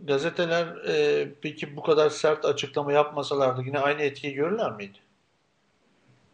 Gazeteler 0.04 0.68
e, 0.88 1.28
peki 1.42 1.76
bu 1.76 1.84
kadar 1.84 2.10
sert 2.10 2.46
açıklama 2.46 2.92
yapmasalardı 2.92 3.62
yine 3.66 3.80
aynı 3.80 4.02
etkiyi 4.02 4.34
görürler 4.34 4.72
miydi? 4.72 4.98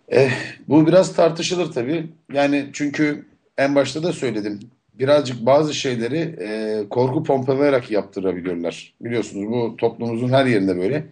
Eh, 0.09 0.31
bu 0.67 0.87
biraz 0.87 1.15
tartışılır 1.15 1.71
tabii. 1.71 2.05
Yani 2.33 2.69
çünkü 2.73 3.25
en 3.57 3.75
başta 3.75 4.03
da 4.03 4.13
söyledim. 4.13 4.59
Birazcık 4.93 5.45
bazı 5.45 5.73
şeyleri 5.73 6.35
eh, 6.39 6.89
korku 6.89 7.23
pompalayarak 7.23 7.91
yaptırabiliyorlar. 7.91 8.93
Biliyorsunuz 9.01 9.51
bu 9.51 9.75
toplumumuzun 9.77 10.29
her 10.29 10.45
yerinde 10.45 10.77
böyle. 10.77 11.05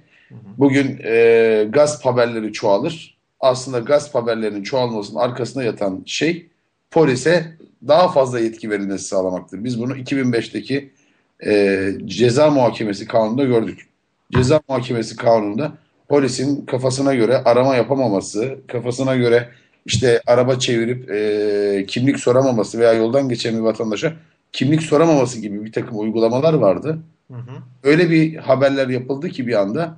Bugün 0.57 0.99
eh, 1.03 1.71
gasp 1.71 2.05
haberleri 2.05 2.53
çoğalır. 2.53 3.17
Aslında 3.39 3.79
gasp 3.79 4.15
haberlerinin 4.15 4.63
çoğalmasının 4.63 5.19
arkasında 5.19 5.63
yatan 5.63 6.03
şey 6.05 6.47
polise 6.91 7.57
daha 7.87 8.11
fazla 8.11 8.39
yetki 8.39 8.69
verilmesi 8.69 9.05
sağlamaktır. 9.05 9.63
Biz 9.63 9.81
bunu 9.81 9.97
2005'teki 9.97 10.91
eh, 11.39 11.91
ceza 12.05 12.49
muhakemesi 12.49 13.07
kanununda 13.07 13.43
gördük. 13.43 13.87
Ceza 14.31 14.61
muhakemesi 14.67 15.15
kanununda 15.15 15.71
polisin 16.11 16.65
kafasına 16.65 17.15
göre 17.15 17.37
arama 17.37 17.75
yapamaması, 17.75 18.55
kafasına 18.67 19.15
göre 19.15 19.49
işte 19.85 20.21
araba 20.27 20.59
çevirip 20.59 21.11
e, 21.11 21.85
kimlik 21.87 22.19
soramaması 22.19 22.79
veya 22.79 22.93
yoldan 22.93 23.29
geçen 23.29 23.55
bir 23.55 23.59
vatandaşa 23.59 24.13
kimlik 24.51 24.81
soramaması 24.81 25.39
gibi 25.39 25.65
bir 25.65 25.71
takım 25.71 25.99
uygulamalar 25.99 26.53
vardı. 26.53 26.99
Hı 27.31 27.37
hı. 27.37 27.51
Öyle 27.83 28.09
bir 28.09 28.35
haberler 28.35 28.87
yapıldı 28.87 29.29
ki 29.29 29.47
bir 29.47 29.53
anda 29.61 29.97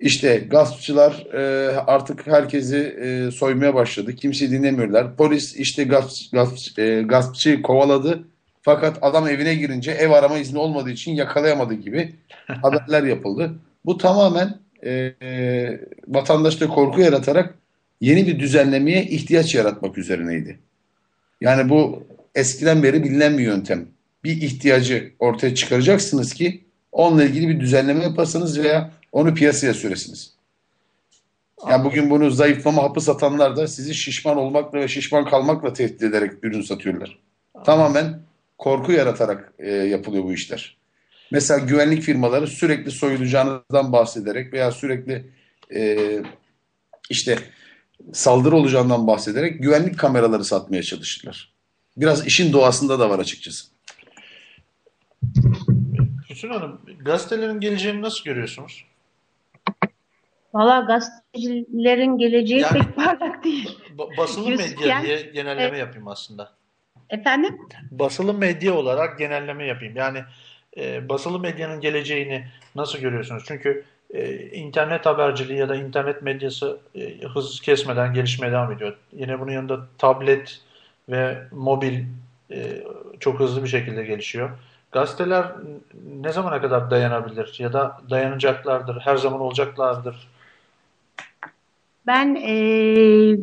işte 0.00 0.36
gaspçılar 0.36 1.26
e, 1.32 1.70
artık 1.76 2.26
herkesi 2.26 2.76
e, 2.76 3.30
soymaya 3.30 3.74
başladı. 3.74 4.14
Kimseyi 4.14 4.50
dinlemiyorlar. 4.50 5.16
Polis 5.16 5.56
işte 5.56 5.84
gasp, 5.84 6.32
gasp, 6.32 6.78
e, 6.78 7.02
gaspçıyı 7.02 7.62
kovaladı. 7.62 8.24
Fakat 8.62 8.98
adam 9.02 9.28
evine 9.28 9.54
girince 9.54 9.90
ev 9.90 10.10
arama 10.10 10.38
izni 10.38 10.58
olmadığı 10.58 10.90
için 10.90 11.12
yakalayamadı 11.12 11.74
gibi 11.74 12.14
haberler 12.62 13.02
yapıldı. 13.02 13.52
Bu 13.84 13.98
tamamen 13.98 14.65
e, 14.84 15.80
vatandaşta 16.08 16.68
korku 16.68 17.00
yaratarak 17.00 17.54
yeni 18.00 18.26
bir 18.26 18.40
düzenlemeye 18.40 19.04
ihtiyaç 19.04 19.54
yaratmak 19.54 19.98
üzerineydi. 19.98 20.58
Yani 21.40 21.68
bu 21.68 22.02
eskiden 22.34 22.82
beri 22.82 23.04
bilinen 23.04 23.38
bir 23.38 23.42
yöntem. 23.42 23.88
Bir 24.24 24.42
ihtiyacı 24.42 25.12
ortaya 25.18 25.54
çıkaracaksınız 25.54 26.34
ki 26.34 26.64
onunla 26.92 27.24
ilgili 27.24 27.48
bir 27.48 27.60
düzenleme 27.60 28.02
yapasınız 28.02 28.60
veya 28.60 28.90
onu 29.12 29.34
piyasaya 29.34 29.74
süresiniz. 29.74 30.36
Yani 31.70 31.84
bugün 31.84 32.10
bunu 32.10 32.30
zayıflama 32.30 32.82
hapı 32.82 33.00
satanlar 33.00 33.56
da 33.56 33.68
sizi 33.68 33.94
şişman 33.94 34.36
olmakla 34.36 34.78
ve 34.78 34.88
şişman 34.88 35.24
kalmakla 35.24 35.72
tehdit 35.72 36.02
ederek 36.02 36.32
ürün 36.42 36.62
satıyorlar. 36.62 37.18
Tamamen 37.64 38.20
korku 38.58 38.92
yaratarak 38.92 39.52
e, 39.58 39.70
yapılıyor 39.70 40.24
bu 40.24 40.32
işler. 40.32 40.76
Mesela 41.30 41.60
güvenlik 41.60 42.02
firmaları 42.02 42.46
sürekli 42.46 42.90
soyulacağınızdan 42.90 43.92
bahsederek 43.92 44.52
veya 44.52 44.70
sürekli 44.72 45.30
e, 45.74 45.98
işte 47.10 47.38
saldırı 48.12 48.56
olacağından 48.56 49.06
bahsederek 49.06 49.62
güvenlik 49.62 49.98
kameraları 49.98 50.44
satmaya 50.44 50.82
çalışırlar. 50.82 51.52
Biraz 51.96 52.26
işin 52.26 52.52
doğasında 52.52 52.98
da 52.98 53.10
var 53.10 53.18
açıkçası. 53.18 53.66
Füsun 56.28 56.48
Hanım, 56.50 56.80
gazetelerin 57.04 57.60
geleceğini 57.60 58.02
nasıl 58.02 58.24
görüyorsunuz? 58.24 58.84
Valla 60.54 60.80
gazetecilerin 60.80 62.18
geleceği 62.18 62.60
Yani- 62.60 62.78
pek 62.82 62.96
parlak 62.96 63.44
değil. 63.44 63.78
Ba- 63.98 64.16
basılı 64.16 64.48
medya 64.50 65.02
diye 65.02 65.22
genelleme 65.22 65.62
Evet. 65.62 65.78
yapayım 65.78 66.08
aslında. 66.08 66.52
Efendim? 67.10 67.58
Basılı 67.90 68.34
medya 68.34 68.74
olarak 68.74 69.18
genelleme 69.18 69.66
yapayım. 69.66 69.96
Yani 69.96 70.18
e, 70.76 71.08
basılı 71.08 71.38
medyanın 71.38 71.80
geleceğini 71.80 72.44
nasıl 72.74 72.98
görüyorsunuz? 72.98 73.44
Çünkü 73.46 73.84
e, 74.14 74.36
internet 74.36 75.06
haberciliği 75.06 75.58
ya 75.58 75.68
da 75.68 75.76
internet 75.76 76.22
medyası 76.22 76.78
e, 76.94 77.22
hız 77.34 77.60
kesmeden 77.60 78.14
gelişmeye 78.14 78.52
devam 78.52 78.72
ediyor. 78.72 78.96
Yine 79.12 79.40
bunun 79.40 79.52
yanında 79.52 79.86
tablet 79.98 80.60
ve 81.08 81.38
mobil 81.52 82.00
e, 82.50 82.84
çok 83.20 83.40
hızlı 83.40 83.62
bir 83.62 83.68
şekilde 83.68 84.04
gelişiyor. 84.04 84.50
Gazeteler 84.92 85.46
ne 86.20 86.32
zamana 86.32 86.60
kadar 86.60 86.90
dayanabilir 86.90 87.56
ya 87.58 87.72
da 87.72 88.00
dayanacaklardır, 88.10 89.00
her 89.00 89.16
zaman 89.16 89.40
olacaklardır? 89.40 90.28
Ben 92.06 92.34
eee, 92.34 93.38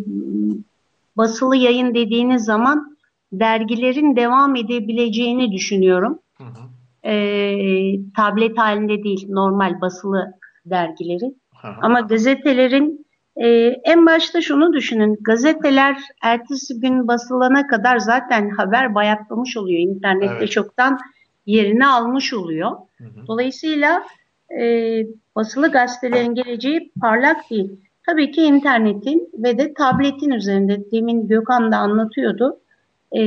basılı 1.17 1.55
yayın 1.55 1.95
dediğiniz 1.95 2.45
zaman 2.45 2.97
dergilerin 3.31 4.15
devam 4.15 4.55
edebileceğini 4.55 5.51
düşünüyorum. 5.51 6.19
Eee, 7.03 7.99
tablet 8.17 8.57
halinde 8.57 9.03
değil, 9.03 9.25
normal 9.29 9.81
basılı 9.81 10.33
hı. 11.67 11.73
Ama 11.81 11.99
gazetelerin 12.01 13.05
eee, 13.37 13.81
en 13.83 14.05
başta 14.05 14.41
şunu 14.41 14.73
düşünün. 14.73 15.17
Gazeteler 15.21 15.97
ertesi 16.23 16.79
gün 16.79 17.07
basılana 17.07 17.67
kadar 17.67 17.99
zaten 17.99 18.49
haber 18.49 18.95
bayatlamış 18.95 19.57
oluyor. 19.57 19.79
İnternette 19.79 20.33
Evet. 20.39 20.51
çoktan 20.51 20.99
yerini 21.45 21.87
almış 21.87 22.33
oluyor. 22.33 22.71
Hı 22.97 23.03
hı. 23.03 23.27
Dolayısıyla 23.27 24.03
e, 24.61 24.65
basılı 25.35 25.71
gazetelerin 25.71 26.35
geleceği 26.35 26.91
parlak 27.01 27.49
değil. 27.49 27.71
Tabii 28.05 28.31
ki 28.31 28.41
internetin 28.41 29.29
ve 29.33 29.57
de 29.57 29.73
tabletin 29.73 30.31
üzerinde 30.31 30.91
demin 30.91 31.27
Gökhan 31.27 31.71
da 31.71 31.77
anlatıyordu. 31.77 32.59
E, 33.11 33.21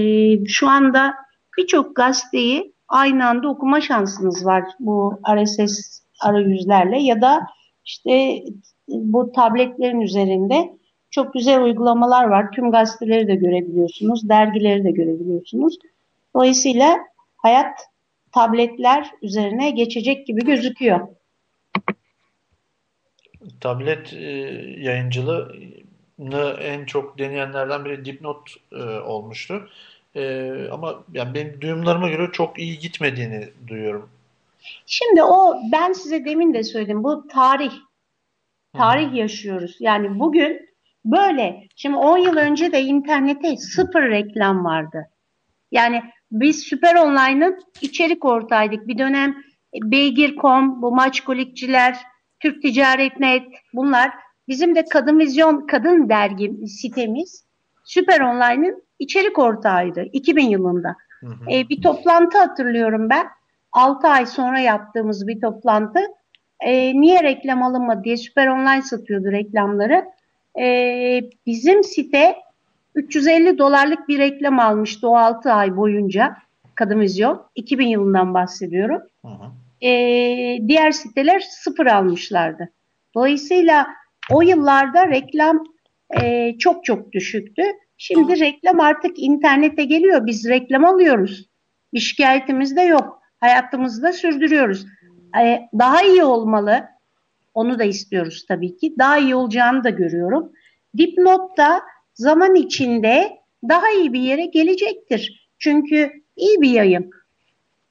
şu 0.47 0.69
anda 0.69 1.15
birçok 1.59 1.97
gazeteyi 1.97 2.73
aynı 2.89 3.29
anda 3.29 3.49
okuma 3.49 3.81
şansınız 3.81 4.47
var 4.47 4.65
bu 4.81 5.21
RSS 5.35 6.01
arayüzlerle 6.21 6.99
ya 6.99 7.21
da 7.21 7.47
işte 7.85 8.45
bu 8.89 9.33
tabletlerin 9.33 10.01
üzerinde 10.01 10.77
çok 11.11 11.35
güzel 11.35 11.63
uygulamalar 11.63 12.25
var. 12.25 12.53
Tüm 12.53 12.71
gazeteleri 12.71 13.29
de 13.29 13.35
görebiliyorsunuz, 13.35 14.29
dergileri 14.29 14.85
de 14.85 14.91
görebiliyorsunuz. 14.91 15.79
Dolayısıyla 16.35 16.99
hayat 17.37 17.81
tabletler 18.33 19.11
üzerine 19.23 19.71
geçecek 19.71 20.27
gibi 20.27 20.45
gözüküyor. 20.45 21.09
Tablet 23.61 24.13
e, 24.13 24.27
yayıncılığını 24.79 26.57
en 26.61 26.85
çok 26.85 27.19
deneyenlerden 27.19 27.85
biri 27.85 28.05
Dipnot 28.05 28.51
e, 28.73 28.83
olmuştu. 28.85 29.69
E, 30.17 30.53
ama 30.73 31.05
yani 31.13 31.35
benim 31.35 31.61
duyumlarıma 31.61 32.09
göre 32.09 32.29
çok 32.33 32.59
iyi 32.59 32.79
gitmediğini 32.79 33.49
duyuyorum. 33.69 34.11
Şimdi 34.87 35.23
o 35.23 35.57
ben 35.73 35.93
size 35.93 36.25
demin 36.25 36.55
de 36.55 36.63
söyledim 36.63 37.05
bu 37.05 37.29
tarih. 37.29 37.73
Tarih 38.77 39.13
Hı. 39.13 39.17
yaşıyoruz. 39.17 39.77
Yani 39.81 40.19
bugün 40.19 40.69
böyle. 41.05 41.69
Şimdi 41.77 41.97
10 41.97 42.19
yıl 42.19 42.37
önce 42.37 42.73
de 42.73 42.83
internete 42.83 43.57
sıfır 43.57 44.03
reklam 44.03 44.65
vardı. 44.65 45.11
Yani 45.73 46.03
biz 46.33 46.61
Süper 46.61 46.95
Online'ın 46.95 47.61
içerik 47.81 48.25
ortağıydık. 48.25 48.89
Bir 48.89 48.99
dönem 48.99 49.37
Beygir.com, 49.75 50.83
bu 50.83 50.95
maç 50.95 51.21
kolikçiler, 51.21 51.97
Türk 52.41 52.63
Ticaret 52.63 53.21
Net 53.21 53.47
bunlar 53.73 54.11
bizim 54.49 54.75
de 54.75 54.85
Kadın 54.85 55.19
Vizyon 55.19 55.67
Kadın 55.67 56.09
dergi 56.09 56.67
sitemiz 56.67 57.45
Süper 57.85 58.21
Online'ın 58.21 58.86
içerik 58.99 59.39
ortağıydı 59.39 60.03
2000 60.13 60.49
yılında. 60.49 60.97
Hı 61.21 61.27
hı. 61.27 61.51
E, 61.53 61.69
bir 61.69 61.83
toplantı 61.83 62.39
hatırlıyorum 62.39 63.11
ben. 63.11 63.27
6 63.73 64.09
ay 64.09 64.27
sonra 64.27 64.61
yaptığımız 64.61 65.27
bir 65.27 65.41
toplantı. 65.41 66.01
E, 66.61 67.01
niye 67.01 67.23
reklam 67.23 67.63
alınmadı 67.63 68.05
diye 68.05 68.17
Süper 68.17 68.47
Online 68.47 68.83
satıyordu 68.83 69.33
reklamları. 69.33 70.05
E, 70.59 71.21
bizim 71.47 71.85
site 71.85 72.37
350 72.95 73.59
dolarlık 73.59 74.09
bir 74.09 74.19
reklam 74.19 74.59
almıştı 74.59 75.09
o 75.09 75.17
6 75.17 75.53
ay 75.53 75.77
boyunca. 75.77 76.37
Kadın 76.75 77.01
Vizyon. 77.01 77.43
2000 77.55 77.87
yılından 77.87 78.35
bahsediyorum. 78.35 79.03
Hı 79.23 79.29
hı. 79.29 79.87
E, 79.87 79.91
diğer 80.69 80.91
siteler 80.91 81.41
sıfır 81.41 81.87
almışlardı. 81.87 82.69
Dolayısıyla 83.15 83.87
o 84.31 84.43
yıllarda 84.43 85.09
reklam 85.09 85.65
e, 86.21 86.53
çok 86.59 86.85
çok 86.85 87.13
düşüktü. 87.13 87.63
Şimdi 87.99 88.41
reklam 88.41 88.81
artık 88.81 89.19
internete 89.19 89.85
geliyor. 89.85 90.27
Biz 90.27 90.49
reklam 90.49 90.85
alıyoruz. 90.85 91.49
Bir 91.95 92.01
şikayetimiz 92.01 92.77
de 92.77 92.83
yok. 92.83 93.23
Hayatımızda 93.41 94.13
sürdürüyoruz. 94.13 94.87
E, 95.43 95.69
daha 95.79 96.03
iyi 96.03 96.25
olmalı. 96.25 96.85
Onu 97.55 97.79
da 97.79 97.85
istiyoruz 97.85 98.45
tabii 98.49 98.77
ki. 98.77 98.95
Daha 98.99 99.19
iyi 99.19 99.35
olacağını 99.35 99.85
da 99.85 99.91
görüyorum. 99.91 100.53
Dipnot 100.99 101.59
da 101.59 101.83
zaman 102.15 102.55
içinde 102.55 103.39
daha 103.69 103.91
iyi 103.91 104.13
bir 104.13 104.21
yere 104.21 104.47
gelecektir. 104.47 105.51
Çünkü 105.59 106.13
iyi 106.37 106.61
bir 106.61 106.71
yayın. 106.71 107.11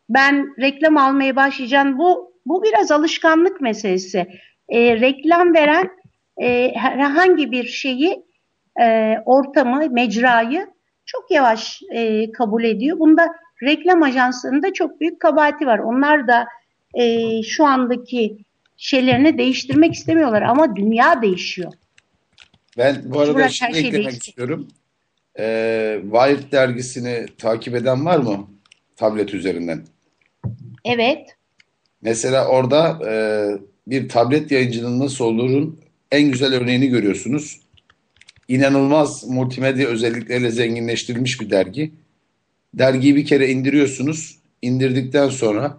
Ben 0.09 0.55
reklam 0.59 0.97
almaya 0.97 1.35
başlayacağım. 1.35 1.97
Bu 1.97 2.35
bu 2.45 2.63
biraz 2.63 2.91
alışkanlık 2.91 3.61
meselesi. 3.61 4.27
E, 4.69 4.99
reklam 4.99 5.53
veren 5.53 5.89
e, 6.41 6.71
herhangi 6.75 7.51
bir 7.51 7.63
şeyi 7.63 8.24
e, 8.81 9.15
ortamı, 9.25 9.89
mecrayı 9.91 10.67
çok 11.05 11.31
yavaş 11.31 11.81
e, 11.91 12.31
kabul 12.31 12.63
ediyor. 12.63 12.99
Bunda 12.99 13.35
reklam 13.63 14.03
ajanslarında 14.03 14.73
çok 14.73 15.01
büyük 15.01 15.19
kabahati 15.19 15.67
var. 15.67 15.79
Onlar 15.79 16.27
da 16.27 16.47
e, 16.93 17.43
şu 17.43 17.65
andaki 17.65 18.37
şeylerini 18.77 19.37
değiştirmek 19.37 19.93
istemiyorlar 19.93 20.41
ama 20.41 20.75
dünya 20.75 21.21
değişiyor. 21.21 21.73
Ben 22.77 23.01
bu 23.05 23.19
arada 23.19 23.33
Burak, 23.33 23.51
şunu 23.51 23.75
şey 23.75 23.87
eklemek 23.87 24.07
değişti. 24.07 24.29
istiyorum. 24.29 24.67
Ee, 25.39 25.99
Wired 26.01 26.51
dergisini 26.51 27.25
takip 27.37 27.75
eden 27.75 28.05
var 28.05 28.17
mı? 28.17 28.47
Tablet 28.95 29.33
üzerinden. 29.33 29.81
Evet. 30.85 31.35
Mesela 32.01 32.47
orada 32.47 32.99
e, 33.09 33.13
bir 33.87 34.09
tablet 34.09 34.51
yayıncının 34.51 34.99
nasıl 34.99 35.25
olurun 35.25 35.79
en 36.11 36.31
güzel 36.31 36.53
örneğini 36.53 36.87
görüyorsunuz. 36.87 37.61
İnanılmaz 38.47 39.23
multimedya 39.27 39.87
özellikleriyle 39.87 40.51
zenginleştirilmiş 40.51 41.41
bir 41.41 41.49
dergi. 41.49 41.91
Dergiyi 42.73 43.15
bir 43.15 43.25
kere 43.25 43.49
indiriyorsunuz. 43.49 44.39
İndirdikten 44.61 45.29
sonra 45.29 45.77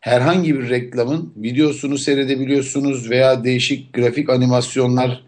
herhangi 0.00 0.54
bir 0.54 0.68
reklamın 0.68 1.32
videosunu 1.36 1.98
seyredebiliyorsunuz 1.98 3.10
veya 3.10 3.44
değişik 3.44 3.92
grafik 3.92 4.30
animasyonlar 4.30 5.24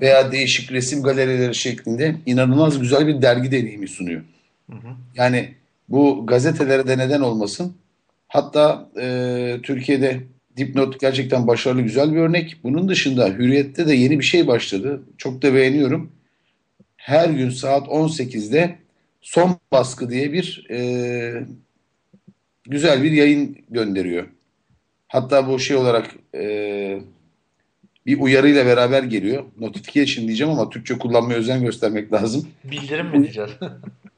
veya 0.00 0.32
değişik 0.32 0.72
resim 0.72 1.02
galerileri 1.02 1.54
şeklinde 1.54 2.16
inanılmaz 2.26 2.80
güzel 2.80 3.06
bir 3.06 3.22
dergi 3.22 3.52
deneyimi 3.52 3.88
sunuyor. 3.88 4.22
Hı 4.70 4.76
hı. 4.76 4.96
Yani 5.14 5.54
bu 5.88 6.26
gazetelere 6.26 6.88
de 6.88 6.98
neden 6.98 7.20
olmasın. 7.20 7.74
Hatta 8.28 8.88
e, 9.00 9.56
Türkiye'de 9.62 10.20
Dipnot 10.60 11.00
gerçekten 11.00 11.46
başarılı 11.46 11.82
güzel 11.82 12.12
bir 12.12 12.18
örnek. 12.18 12.56
Bunun 12.64 12.88
dışında 12.88 13.28
Hürriyet'te 13.28 13.86
de 13.86 13.94
yeni 13.94 14.18
bir 14.18 14.24
şey 14.24 14.46
başladı. 14.46 15.02
Çok 15.18 15.42
da 15.42 15.54
beğeniyorum. 15.54 16.12
Her 16.96 17.28
gün 17.28 17.50
saat 17.50 17.86
18'de 17.88 18.76
son 19.20 19.56
baskı 19.72 20.10
diye 20.10 20.32
bir 20.32 20.66
e, 20.70 21.44
güzel 22.64 23.02
bir 23.02 23.12
yayın 23.12 23.56
gönderiyor. 23.70 24.26
Hatta 25.08 25.48
bu 25.48 25.58
şey 25.58 25.76
olarak 25.76 26.14
e, 26.34 27.00
bir 28.06 28.20
uyarıyla 28.20 28.66
beraber 28.66 29.02
geliyor. 29.02 29.44
Notification 29.58 30.26
diyeceğim 30.26 30.52
ama 30.52 30.70
Türkçe 30.70 30.98
kullanmaya 30.98 31.38
özen 31.38 31.64
göstermek 31.64 32.12
lazım. 32.12 32.48
Bildirim 32.64 33.06
mi 33.06 33.22
diyeceğiz? 33.22 33.50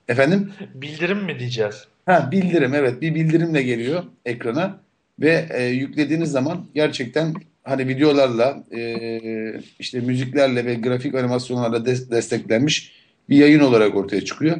Efendim? 0.08 0.52
Bildirim 0.74 1.24
mi 1.24 1.38
diyeceğiz? 1.38 1.86
Ha 2.06 2.28
bildirim 2.32 2.74
evet 2.74 3.00
bir 3.00 3.14
bildirimle 3.14 3.62
geliyor 3.62 4.02
ekrana 4.24 4.80
ve 5.22 5.46
e, 5.50 5.64
yüklediğiniz 5.64 6.30
zaman 6.30 6.66
gerçekten 6.74 7.34
hani 7.64 7.88
videolarla 7.88 8.64
e, 8.76 9.60
işte 9.78 10.00
müziklerle 10.00 10.64
ve 10.64 10.74
grafik 10.74 11.14
animasyonlarla 11.14 11.76
des- 11.76 12.10
desteklenmiş 12.10 12.92
bir 13.28 13.36
yayın 13.36 13.60
olarak 13.60 13.96
ortaya 13.96 14.24
çıkıyor. 14.24 14.56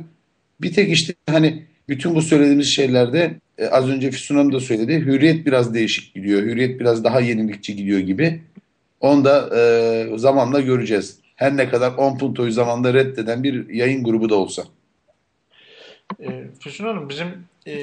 Bir 0.61 0.73
tek 0.73 0.93
işte 0.93 1.15
hani 1.31 1.63
bütün 1.89 2.15
bu 2.15 2.23
söylediğimiz 2.23 2.67
şeylerde 2.67 3.35
e, 3.59 3.67
az 3.67 3.89
önce 3.89 4.11
Füsun 4.11 4.37
Hanım 4.37 4.53
da 4.53 4.61
söyledi. 4.61 5.01
Hürriyet 5.01 5.47
biraz 5.47 5.75
değişik 5.75 6.15
gidiyor. 6.15 6.43
Hürriyet 6.43 6.81
biraz 6.81 7.05
daha 7.05 7.21
yenilikçi 7.21 7.77
gidiyor 7.77 7.99
gibi. 7.99 8.41
Onu 9.01 9.25
da 9.25 9.51
e, 9.59 10.19
zamanla 10.19 10.61
göreceğiz. 10.61 11.19
Her 11.37 11.57
ne 11.57 11.69
kadar 11.69 11.95
10 11.95 12.19
puntoyu 12.19 12.53
zamanda 12.53 12.95
reddeden 12.95 13.43
bir 13.43 13.69
yayın 13.69 14.05
grubu 14.05 14.31
da 14.31 14.35
olsa. 14.35 14.63
E, 16.21 16.45
Füsun 16.61 16.85
Hanım 16.85 17.09
bizim 17.09 17.29
e, 17.67 17.75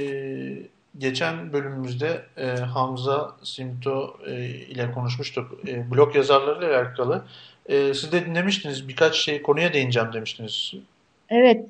geçen 0.97 1.53
bölümümüzde 1.53 2.25
e, 2.37 2.47
Hamza 2.47 3.35
Simto 3.43 4.17
e, 4.27 4.45
ile 4.45 4.91
konuşmuştuk. 4.91 5.51
E, 5.67 5.91
blog 5.91 6.15
yazarlarıyla 6.15 6.79
alakalı. 6.79 7.23
E, 7.65 7.93
siz 7.93 8.11
de 8.11 8.25
dinlemiştiniz. 8.25 8.87
Birkaç 8.87 9.15
şey 9.15 9.41
konuya 9.41 9.73
değineceğim 9.73 10.13
demiştiniz. 10.13 10.73
Evet. 11.29 11.65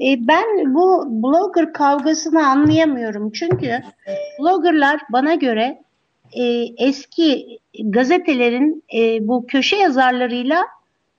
E, 0.00 0.26
ben 0.28 0.74
bu 0.74 1.06
blogger 1.22 1.72
kavgasını 1.72 2.46
anlayamıyorum. 2.46 3.32
Çünkü 3.32 3.82
bloggerlar 4.40 5.00
bana 5.12 5.34
göre 5.34 5.82
e, 6.32 6.44
eski 6.76 7.58
gazetelerin 7.84 8.84
e, 8.94 9.28
bu 9.28 9.46
köşe 9.46 9.76
yazarlarıyla 9.76 10.64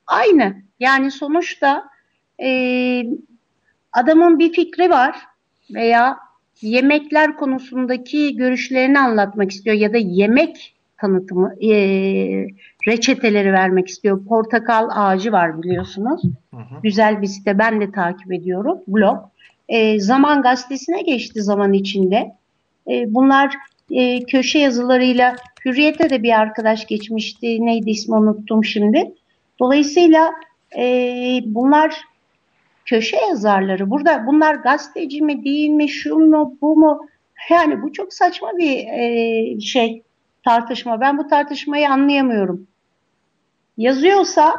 aynı. 0.07 0.55
Yani 0.79 1.11
sonuçta 1.11 1.89
e, 2.43 2.49
adamın 3.93 4.39
bir 4.39 4.53
fikri 4.53 4.89
var 4.89 5.17
veya 5.73 6.26
yemekler 6.61 7.37
konusundaki 7.37 8.35
görüşlerini 8.35 8.99
anlatmak 8.99 9.51
istiyor 9.51 9.75
ya 9.75 9.93
da 9.93 9.97
yemek 9.97 10.73
tanıtımı, 10.97 11.53
e, 11.63 11.71
reçeteleri 12.87 13.53
vermek 13.53 13.87
istiyor. 13.87 14.25
Portakal 14.25 14.89
ağacı 14.91 15.31
var 15.31 15.63
biliyorsunuz. 15.63 16.21
Hı 16.53 16.57
hı. 16.57 16.81
Güzel 16.83 17.21
bir 17.21 17.27
site. 17.27 17.59
Ben 17.59 17.81
de 17.81 17.91
takip 17.91 18.33
ediyorum. 18.33 18.77
Blog. 18.87 19.17
E, 19.69 19.99
zaman 19.99 20.41
gazetesine 20.41 21.01
geçti 21.01 21.41
zaman 21.43 21.73
içinde. 21.73 22.31
E, 22.87 23.13
bunlar 23.13 23.55
e, 23.91 24.23
köşe 24.23 24.59
yazılarıyla 24.59 25.35
Hürriyet'e 25.65 26.09
de 26.09 26.23
bir 26.23 26.39
arkadaş 26.39 26.87
geçmişti. 26.87 27.65
Neydi 27.65 27.89
ismi 27.89 28.15
unuttum 28.15 28.65
şimdi. 28.65 29.11
Dolayısıyla 29.59 30.31
e, 30.77 30.83
bunlar 31.45 32.01
köşe 32.87 33.17
yazarları. 33.17 33.89
Burada 33.89 34.27
bunlar 34.27 34.55
gazeteci 34.55 35.21
mi 35.21 35.43
değil 35.43 35.69
mi, 35.69 35.89
şu 35.89 36.15
mu, 36.15 36.57
bu 36.61 36.75
mu? 36.75 37.07
Yani 37.49 37.81
bu 37.81 37.93
çok 37.93 38.13
saçma 38.13 38.57
bir 38.57 38.87
e, 38.87 39.59
şey 39.59 40.03
tartışma. 40.45 41.01
Ben 41.01 41.17
bu 41.17 41.27
tartışmayı 41.27 41.89
anlayamıyorum. 41.89 42.67
Yazıyorsa 43.77 44.55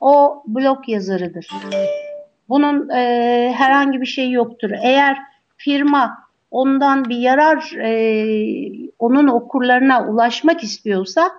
o 0.00 0.42
blog 0.46 0.88
yazarıdır. 0.88 1.48
Bunun 2.48 2.88
e, 2.88 3.52
herhangi 3.56 4.00
bir 4.00 4.06
şey 4.06 4.30
yoktur. 4.30 4.70
Eğer 4.82 5.18
firma 5.56 6.18
ondan 6.50 7.04
bir 7.04 7.16
yarar 7.16 7.72
e, 7.76 8.92
onun 8.98 9.28
okurlarına 9.28 10.08
ulaşmak 10.08 10.62
istiyorsa 10.62 11.30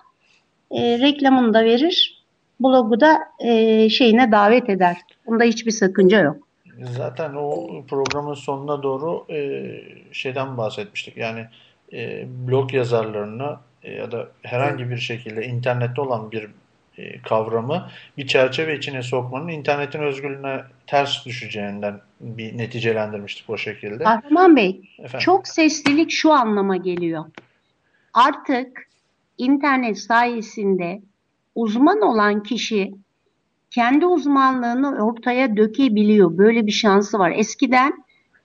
e, 0.72 1.00
reklamını 1.00 1.54
da 1.54 1.64
verir, 1.64 2.23
blogu 2.60 3.00
da 3.00 3.20
e, 3.40 3.90
şeyine 3.90 4.32
davet 4.32 4.70
eder. 4.70 4.98
Bunda 5.26 5.44
hiçbir 5.44 5.72
sakınca 5.72 6.20
yok. 6.20 6.48
Zaten 6.82 7.34
o 7.34 7.68
programın 7.90 8.34
sonuna 8.34 8.84
doğru 8.84 9.26
e, 9.34 9.72
şeyden 10.12 10.58
bahsetmiştik. 10.58 11.18
Yani 11.18 11.46
e, 11.94 12.26
blog 12.48 12.74
yazarlarını 12.74 13.58
e, 13.84 13.92
ya 13.92 14.12
da 14.12 14.28
herhangi 14.44 14.90
bir 14.90 14.98
şekilde 14.98 15.46
internette 15.46 16.02
olan 16.02 16.32
bir 16.32 16.48
e, 16.98 17.22
kavramı 17.22 17.90
bir 18.18 18.28
çerçeve 18.28 18.78
içine 18.78 19.04
sokmanın 19.04 19.48
internetin 19.48 20.00
özgürlüğüne 20.00 20.62
ters 20.88 21.26
düşeceğinden 21.26 22.02
bir 22.20 22.58
neticelendirmiştik 22.58 23.50
o 23.50 23.58
şekilde. 23.58 24.04
Kahraman 24.04 24.56
Bey, 24.56 24.82
Efendim? 25.00 25.20
çok 25.20 25.48
seslilik 25.48 26.12
şu 26.12 26.32
anlama 26.32 26.78
geliyor. 26.78 27.26
Artık 28.14 28.88
internet 29.38 30.00
sayesinde 30.00 31.02
uzman 31.56 32.02
olan 32.02 32.44
kişi 32.44 32.94
kendi 33.72 34.06
uzmanlığını 34.06 35.06
ortaya 35.06 35.58
dökebiliyor. 35.58 36.38
Böyle 36.38 36.68
bir 36.68 36.72
şansı 36.72 37.20
var. 37.20 37.34
Eskiden 37.36 37.94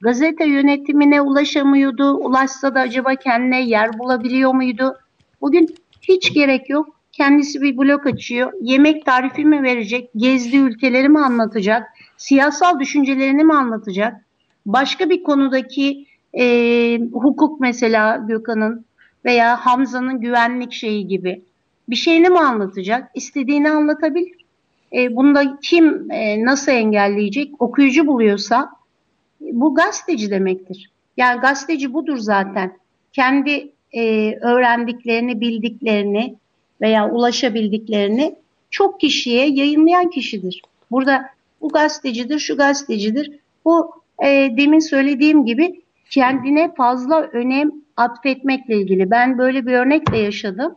gazete 0.01 0.49
yönetimine 0.49 1.21
ulaşamıyordu. 1.21 2.13
Ulaşsa 2.13 2.75
da 2.75 2.81
acaba 2.81 3.15
kendine 3.15 3.63
yer 3.63 3.99
bulabiliyor 3.99 4.55
muydu? 4.55 4.97
Bugün 5.41 5.75
hiç 6.03 6.35
gerek 6.35 6.71
yok. 6.71 6.89
Kendisi 7.13 7.61
bir 7.61 7.79
blog 7.79 8.07
açıyor. 8.07 8.53
Yemek 8.61 9.07
tarifi 9.07 9.45
mi 9.45 9.63
verecek? 9.63 10.11
Gezdiği 10.17 10.63
ülkeleri 10.63 11.09
mi 11.09 11.21
anlatacak? 11.21 11.89
Siyasal 12.17 12.81
düşüncelerini 12.81 13.45
mi 13.45 13.55
anlatacak? 13.55 14.25
Başka 14.67 15.11
bir 15.11 15.23
konudaki 15.23 16.07
e, 16.39 16.45
hukuk 17.13 17.61
mesela 17.61 18.17
Gökhan'ın 18.29 18.85
veya 19.25 19.57
Hamza'nın 19.57 20.21
güvenlik 20.21 20.73
şeyi 20.73 21.09
gibi 21.09 21.43
bir 21.89 21.97
şeyini 21.97 22.29
mi 22.29 22.39
anlatacak? 22.39 23.11
İstediğini 23.15 23.71
anlatabilir. 23.71 24.33
E, 24.93 25.17
bunda 25.17 25.59
kim 25.63 26.11
e, 26.11 26.45
nasıl 26.45 26.73
engelleyecek? 26.73 27.63
Okuyucu 27.63 28.07
buluyorsa 28.07 28.71
bu 29.41 29.75
gazeteci 29.75 30.31
demektir. 30.31 30.91
Yani 31.17 31.41
gazeteci 31.41 31.95
budur 31.95 32.17
zaten. 32.17 32.77
Kendi 33.13 33.73
e, 33.93 34.35
öğrendiklerini, 34.35 35.41
bildiklerini 35.41 36.35
veya 36.81 37.11
ulaşabildiklerini 37.11 38.35
çok 38.71 39.01
kişiye 39.01 39.47
yayınlayan 39.47 40.11
kişidir. 40.11 40.63
Burada 40.91 41.31
bu 41.61 41.69
gazetecidir, 41.69 42.39
şu 42.39 42.57
gazetecidir. 42.57 43.39
Bu 43.65 43.91
e, 44.25 44.27
demin 44.57 44.79
söylediğim 44.79 45.47
gibi 45.47 45.81
kendine 46.11 46.75
fazla 46.75 47.21
önem 47.21 47.73
atfetmekle 47.97 48.77
ilgili. 48.77 49.11
Ben 49.11 49.39
böyle 49.39 49.67
bir 49.67 49.73
örnekle 49.73 50.19
yaşadım. 50.19 50.77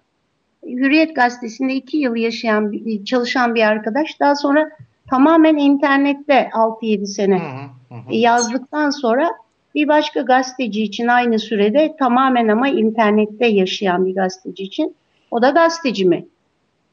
Hürriyet 0.66 1.16
Gazetesi'nde 1.16 1.74
iki 1.74 1.98
yıl 1.98 2.16
yaşayan, 2.16 2.74
çalışan 3.06 3.56
bir 3.56 3.62
arkadaş 3.62 4.20
daha 4.20 4.36
sonra 4.36 4.70
tamamen 5.10 5.56
internette 5.56 6.50
6-7 6.54 7.06
sene 7.06 7.40
Hı 7.40 7.96
hı, 7.96 8.00
hı. 8.00 8.16
yazdıktan 8.16 8.90
sonra 8.90 9.30
bir 9.76 9.88
başka 9.88 10.22
gazeteci 10.22 10.84
için 10.84 11.08
aynı 11.08 11.40
sürede 11.40 11.96
tamamen 12.00 12.48
ama 12.48 12.70
internette 12.70 13.48
yaşayan 13.48 14.06
bir 14.06 14.16
gazeteci 14.16 14.64
için 14.64 14.96
o 15.32 15.42
da 15.42 15.50
gazeteci 15.50 16.06
mi? 16.06 16.26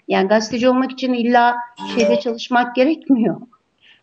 Yani 0.09 0.29
gazeteci 0.29 0.69
olmak 0.69 0.93
için 0.93 1.13
illa 1.13 1.57
şeyde 1.95 2.21
çalışmak 2.21 2.75
gerekmiyor. 2.75 3.41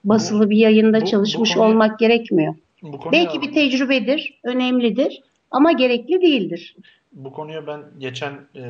Basılı 0.04 0.50
bir 0.50 0.58
yayında 0.58 1.02
bu- 1.02 1.06
çalışmış 1.06 1.56
bu 1.56 1.62
olmak 1.62 2.00
gerekmiyor. 2.00 2.56
Bu 2.82 3.00
konuya, 3.00 3.12
Belki 3.24 3.42
bir 3.42 3.54
tecrübedir, 3.54 4.40
önemlidir 4.44 5.22
ama 5.52 5.72
gerekli 5.72 6.22
değildir. 6.22 6.76
Bu 7.16 7.34
konuya 7.34 7.68
ben 7.68 7.82
geçen 8.00 8.34
e, 8.56 8.62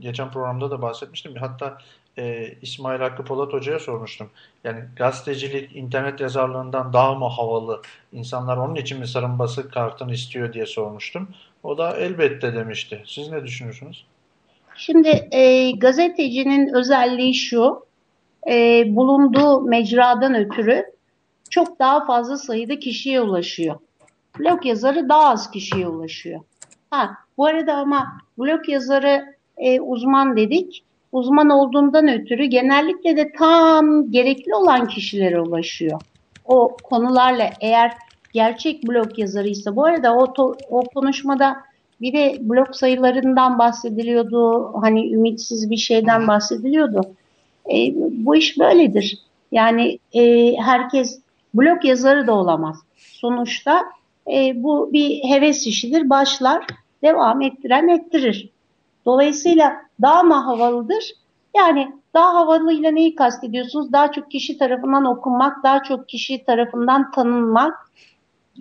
geçen 0.00 0.30
programda 0.30 0.70
da 0.70 0.82
bahsetmiştim. 0.82 1.34
Hatta 1.36 1.78
e, 2.18 2.54
İsmail 2.62 3.00
Hakkı 3.00 3.24
Polat 3.24 3.52
Hoca'ya 3.52 3.78
sormuştum. 3.78 4.30
Yani 4.64 4.80
gazetecilik 4.96 5.76
internet 5.76 6.20
yazarlığından 6.20 6.92
daha 6.92 7.14
mı 7.14 7.28
havalı? 7.28 7.82
İnsanlar 8.12 8.56
onun 8.56 8.74
için 8.74 8.98
mi 8.98 9.06
sarın 9.06 9.38
basık 9.38 9.72
kartını 9.72 10.12
istiyor 10.12 10.52
diye 10.52 10.66
sormuştum. 10.66 11.28
O 11.62 11.78
da 11.78 11.96
elbette 11.96 12.54
demişti. 12.54 13.02
Siz 13.06 13.30
ne 13.30 13.44
düşünüyorsunuz? 13.44 14.06
Şimdi 14.76 15.28
e, 15.30 15.70
gazetecinin 15.70 16.74
özelliği 16.74 17.34
şu, 17.34 17.86
e, 18.50 18.84
bulunduğu 18.88 19.60
mecradan 19.60 20.34
ötürü 20.34 20.84
çok 21.50 21.78
daha 21.78 22.06
fazla 22.06 22.36
sayıda 22.36 22.78
kişiye 22.78 23.20
ulaşıyor. 23.20 23.76
Blog 24.38 24.66
yazarı 24.66 25.08
daha 25.08 25.28
az 25.28 25.50
kişiye 25.50 25.88
ulaşıyor. 25.88 26.40
Ha, 26.94 27.16
bu 27.38 27.46
arada 27.46 27.74
ama 27.74 28.12
blog 28.38 28.68
yazarı 28.68 29.24
e, 29.56 29.80
uzman 29.80 30.36
dedik. 30.36 30.84
Uzman 31.12 31.50
olduğundan 31.50 32.08
ötürü 32.08 32.44
genellikle 32.44 33.16
de 33.16 33.32
tam 33.38 34.10
gerekli 34.10 34.54
olan 34.54 34.86
kişilere 34.88 35.40
ulaşıyor. 35.40 36.00
O 36.44 36.80
konularla 36.82 37.50
eğer 37.60 37.92
gerçek 38.32 38.82
blog 38.88 39.18
yazarıysa 39.18 39.76
bu 39.76 39.84
arada 39.84 40.16
o, 40.16 40.24
to- 40.24 40.56
o 40.70 40.84
konuşmada 40.84 41.56
bir 42.00 42.12
de 42.12 42.38
blog 42.40 42.74
sayılarından 42.74 43.58
bahsediliyordu. 43.58 44.72
Hani 44.80 45.12
ümitsiz 45.12 45.70
bir 45.70 45.76
şeyden 45.76 46.28
bahsediliyordu. 46.28 47.06
E, 47.70 47.94
bu 47.96 48.36
iş 48.36 48.58
böyledir. 48.58 49.18
Yani 49.52 49.98
e, 50.12 50.52
herkes 50.56 51.20
blog 51.54 51.84
yazarı 51.84 52.26
da 52.26 52.34
olamaz. 52.34 52.76
Sonuçta 52.96 53.84
e, 54.32 54.62
bu 54.62 54.90
bir 54.92 55.24
heves 55.24 55.66
işidir. 55.66 56.10
Başlar, 56.10 56.66
devam 57.04 57.42
ettiren 57.42 57.88
ettirir. 57.88 58.50
Dolayısıyla 59.04 59.76
daha 60.02 60.22
mı 60.22 60.34
havalıdır? 60.34 61.12
Yani 61.56 61.92
daha 62.14 62.34
havalıyla 62.34 62.90
neyi 62.90 63.14
kastediyorsunuz? 63.14 63.92
Daha 63.92 64.12
çok 64.12 64.30
kişi 64.30 64.58
tarafından 64.58 65.04
okunmak, 65.04 65.64
daha 65.64 65.82
çok 65.82 66.08
kişi 66.08 66.44
tarafından 66.44 67.10
tanınmak 67.10 67.90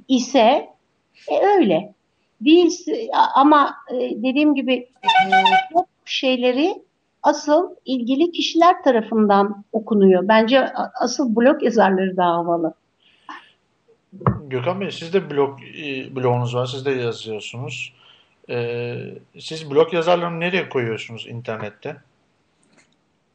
ise 0.08 0.70
e, 1.28 1.46
öyle. 1.58 1.94
Değilse 2.42 3.08
ama 3.36 3.76
e, 3.92 4.00
dediğim 4.00 4.56
gibi 4.56 4.90
çok 5.74 5.88
şeyleri 6.06 6.84
asıl 7.24 7.70
ilgili 7.86 8.32
kişiler 8.32 8.84
tarafından 8.84 9.64
okunuyor. 9.72 10.28
Bence 10.28 10.74
asıl 11.00 11.36
blog 11.36 11.64
yazarları 11.64 12.18
daha 12.18 12.34
havalı. 12.34 12.74
Gökhan 14.48 14.82
Bey 14.82 14.92
siz 14.92 15.14
de 15.14 15.30
blog 15.30 15.60
e, 15.64 16.16
blogunuz 16.16 16.56
var. 16.56 16.66
Siz 16.66 16.86
de 16.86 16.92
yazıyorsunuz. 16.92 17.94
E, 18.50 18.96
siz 19.40 19.72
blog 19.72 19.94
yazarlarını 19.94 20.40
nereye 20.40 20.70
koyuyorsunuz 20.70 21.28
internette? 21.30 21.96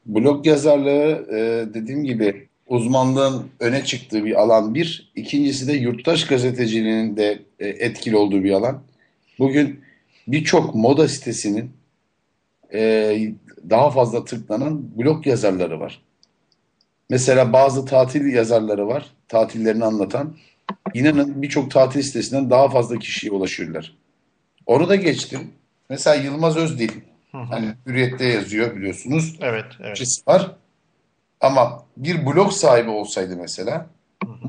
Blog 0.06 0.46
yazarlığı 0.46 1.26
e, 1.30 1.74
dediğim 1.74 2.04
gibi 2.04 2.48
uzmanlığın 2.66 3.50
öne 3.60 3.84
çıktığı 3.84 4.24
bir 4.24 4.40
alan 4.40 4.74
bir. 4.74 5.12
İkincisi 5.14 5.68
de 5.68 5.72
yurttaş 5.72 6.26
gazeteciliğinin 6.26 7.16
de 7.16 7.42
e, 7.60 7.68
etkili 7.68 8.16
olduğu 8.16 8.44
bir 8.44 8.52
alan. 8.52 8.82
Bugün 9.38 9.80
birçok 10.28 10.74
moda 10.74 11.08
sitesinin 11.08 11.70
e, 12.72 13.32
daha 13.70 13.90
fazla 13.90 14.24
tıklanan 14.24 14.98
blog 14.98 15.26
yazarları 15.26 15.80
var. 15.80 16.02
Mesela 17.10 17.52
bazı 17.52 17.84
tatil 17.84 18.32
yazarları 18.32 18.88
var, 18.88 19.06
tatillerini 19.28 19.84
anlatan. 19.84 20.36
İnanın 20.94 21.42
birçok 21.42 21.70
tatil 21.70 22.02
sitesinden 22.02 22.50
daha 22.50 22.68
fazla 22.68 22.98
kişiye 22.98 23.32
ulaşıyorlar. 23.32 23.96
Onu 24.68 24.88
da 24.88 24.96
geçtim. 24.96 25.40
Mesela 25.90 26.16
Yılmaz 26.16 26.56
Özdil, 26.56 26.90
hani 27.32 27.74
Hürriyet'te 27.86 28.24
yazıyor 28.24 28.76
biliyorsunuz 28.76 29.36
Evet, 29.40 29.64
evet. 29.80 30.22
var. 30.26 30.52
Ama 31.40 31.82
bir 31.96 32.26
blog 32.26 32.52
sahibi 32.52 32.90
olsaydı 32.90 33.36
mesela 33.36 33.86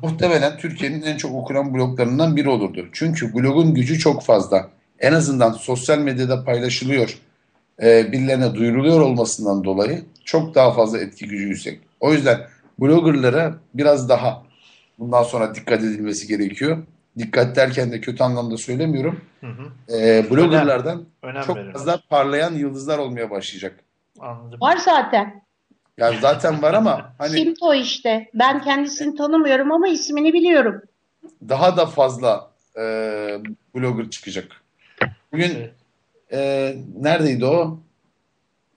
muhtemelen 0.01 0.57
Türkiye'nin 0.57 1.01
en 1.01 1.17
çok 1.17 1.35
okunan 1.35 1.73
bloglarından 1.73 2.35
biri 2.35 2.49
olurdu. 2.49 2.87
Çünkü 2.91 3.33
blogun 3.33 3.73
gücü 3.73 3.99
çok 3.99 4.23
fazla. 4.23 4.69
En 4.99 5.13
azından 5.13 5.51
sosyal 5.51 5.99
medyada 5.99 6.43
paylaşılıyor, 6.43 7.17
e, 7.81 8.11
birilerine 8.11 8.55
duyuruluyor 8.55 9.01
olmasından 9.01 9.63
dolayı 9.63 10.05
çok 10.25 10.55
daha 10.55 10.73
fazla 10.73 10.99
etki 10.99 11.27
gücü 11.27 11.47
yüksek. 11.47 11.79
O 11.99 12.13
yüzden 12.13 12.39
bloggerlara 12.79 13.55
biraz 13.73 14.09
daha 14.09 14.43
bundan 14.99 15.23
sonra 15.23 15.55
dikkat 15.55 15.79
edilmesi 15.79 16.27
gerekiyor. 16.27 16.77
Dikkat 17.19 17.55
derken 17.55 17.91
de 17.91 18.01
kötü 18.01 18.23
anlamda 18.23 18.57
söylemiyorum. 18.57 19.21
Hı 19.41 19.47
hı. 19.47 19.95
E, 19.97 20.29
bloggerlardan 20.31 21.05
Önem 21.23 21.43
çok 21.43 21.57
verin. 21.57 21.71
fazla 21.71 21.99
parlayan 22.09 22.53
yıldızlar 22.53 22.97
olmaya 22.97 23.29
başlayacak. 23.29 23.79
Anladım. 24.19 24.61
Var 24.61 24.77
zaten. 24.77 25.43
Yani 25.97 26.17
zaten 26.21 26.61
var 26.61 26.73
ama 26.73 27.13
hani 27.17 27.29
Simto 27.29 27.73
işte. 27.73 28.29
Ben 28.33 28.61
kendisini 28.61 29.15
tanımıyorum 29.15 29.71
ama 29.71 29.87
ismini 29.87 30.33
biliyorum. 30.33 30.81
daha 31.49 31.77
da 31.77 31.85
fazla 31.85 32.51
e, 32.77 32.81
blogger 33.75 34.09
çıkacak. 34.09 34.61
Bugün 35.31 35.51
e, 36.31 36.75
neredeydi 36.99 37.45
o? 37.45 37.79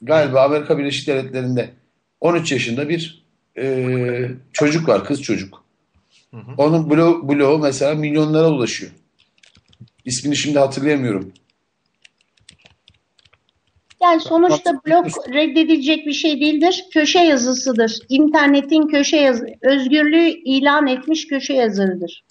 Galiba 0.03 0.43
Amerika 0.45 0.79
Birleşik 0.79 1.09
Devletleri'nde 1.09 1.71
13 2.21 2.53
yaşında 2.53 2.89
bir 2.89 3.25
e, 3.59 4.31
çocuk 4.53 4.89
var, 4.89 5.05
kız 5.05 5.23
çocuk. 5.23 5.62
Hı 6.35 6.37
hı. 6.37 6.55
Onun 6.59 6.91
blog, 6.91 7.31
blogu 7.31 7.59
mesela 7.59 7.95
milyonlara 7.95 8.49
ulaşıyor. 8.51 8.93
İsmini 10.05 10.37
şimdi 10.37 10.59
hatırlayamıyorum. 10.59 11.33
Yani 14.03 14.21
sonuçta 14.21 14.73
blog 14.87 15.07
reddedilecek 15.35 16.07
bir 16.07 16.13
şey 16.13 16.41
değildir. 16.41 16.85
Köşe 16.93 17.19
yazısıdır. 17.19 17.99
İnternetin 18.09 18.87
köşe 18.87 19.17
yazı, 19.17 19.47
özgürlüğü 19.63 20.29
ilan 20.29 20.87
etmiş 20.87 21.27
köşe 21.27 21.55
yazarıdır. 21.55 22.25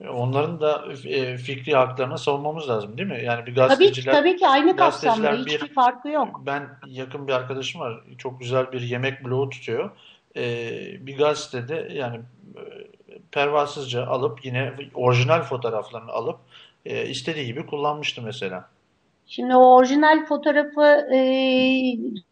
E, 0.00 0.08
Onların 0.08 0.60
da 0.60 0.84
e, 1.04 1.36
fikri 1.36 1.74
haklarını 1.74 2.18
savunmamız 2.18 2.68
lazım 2.68 2.98
değil 2.98 3.08
mi? 3.08 3.22
Yani 3.24 3.46
bir 3.46 3.54
Tabii 3.54 3.74
ki, 3.74 3.76
gazeteciler 3.78 4.12
tabii 4.12 4.36
ki 4.36 4.46
aynı 4.48 4.76
kapsamda 4.76 5.26
gazeteciler 5.30 5.46
bir- 5.46 5.52
hiçbir 5.62 5.74
farkı 5.74 6.08
yok. 6.08 6.42
ben 6.46 6.68
yakın 6.86 7.28
bir 7.28 7.32
arkadaşım 7.32 7.80
var. 7.80 8.00
Çok 8.18 8.40
güzel 8.40 8.72
bir 8.72 8.80
yemek 8.80 9.24
bloğu 9.24 9.50
tutuyor. 9.50 9.90
E, 10.36 10.70
bir 11.06 11.16
gazetede 11.18 11.88
yani 11.92 12.20
pervasızca 13.32 14.06
alıp 14.06 14.44
yine 14.44 14.72
orijinal 14.94 15.42
fotoğraflarını 15.42 16.10
alıp 16.10 16.36
e, 16.86 17.06
istediği 17.08 17.46
gibi 17.46 17.66
kullanmıştı 17.66 18.22
mesela. 18.22 18.68
Şimdi 19.26 19.56
o 19.56 19.76
orijinal 19.76 20.26
fotoğrafı 20.26 21.14
e, 21.14 21.18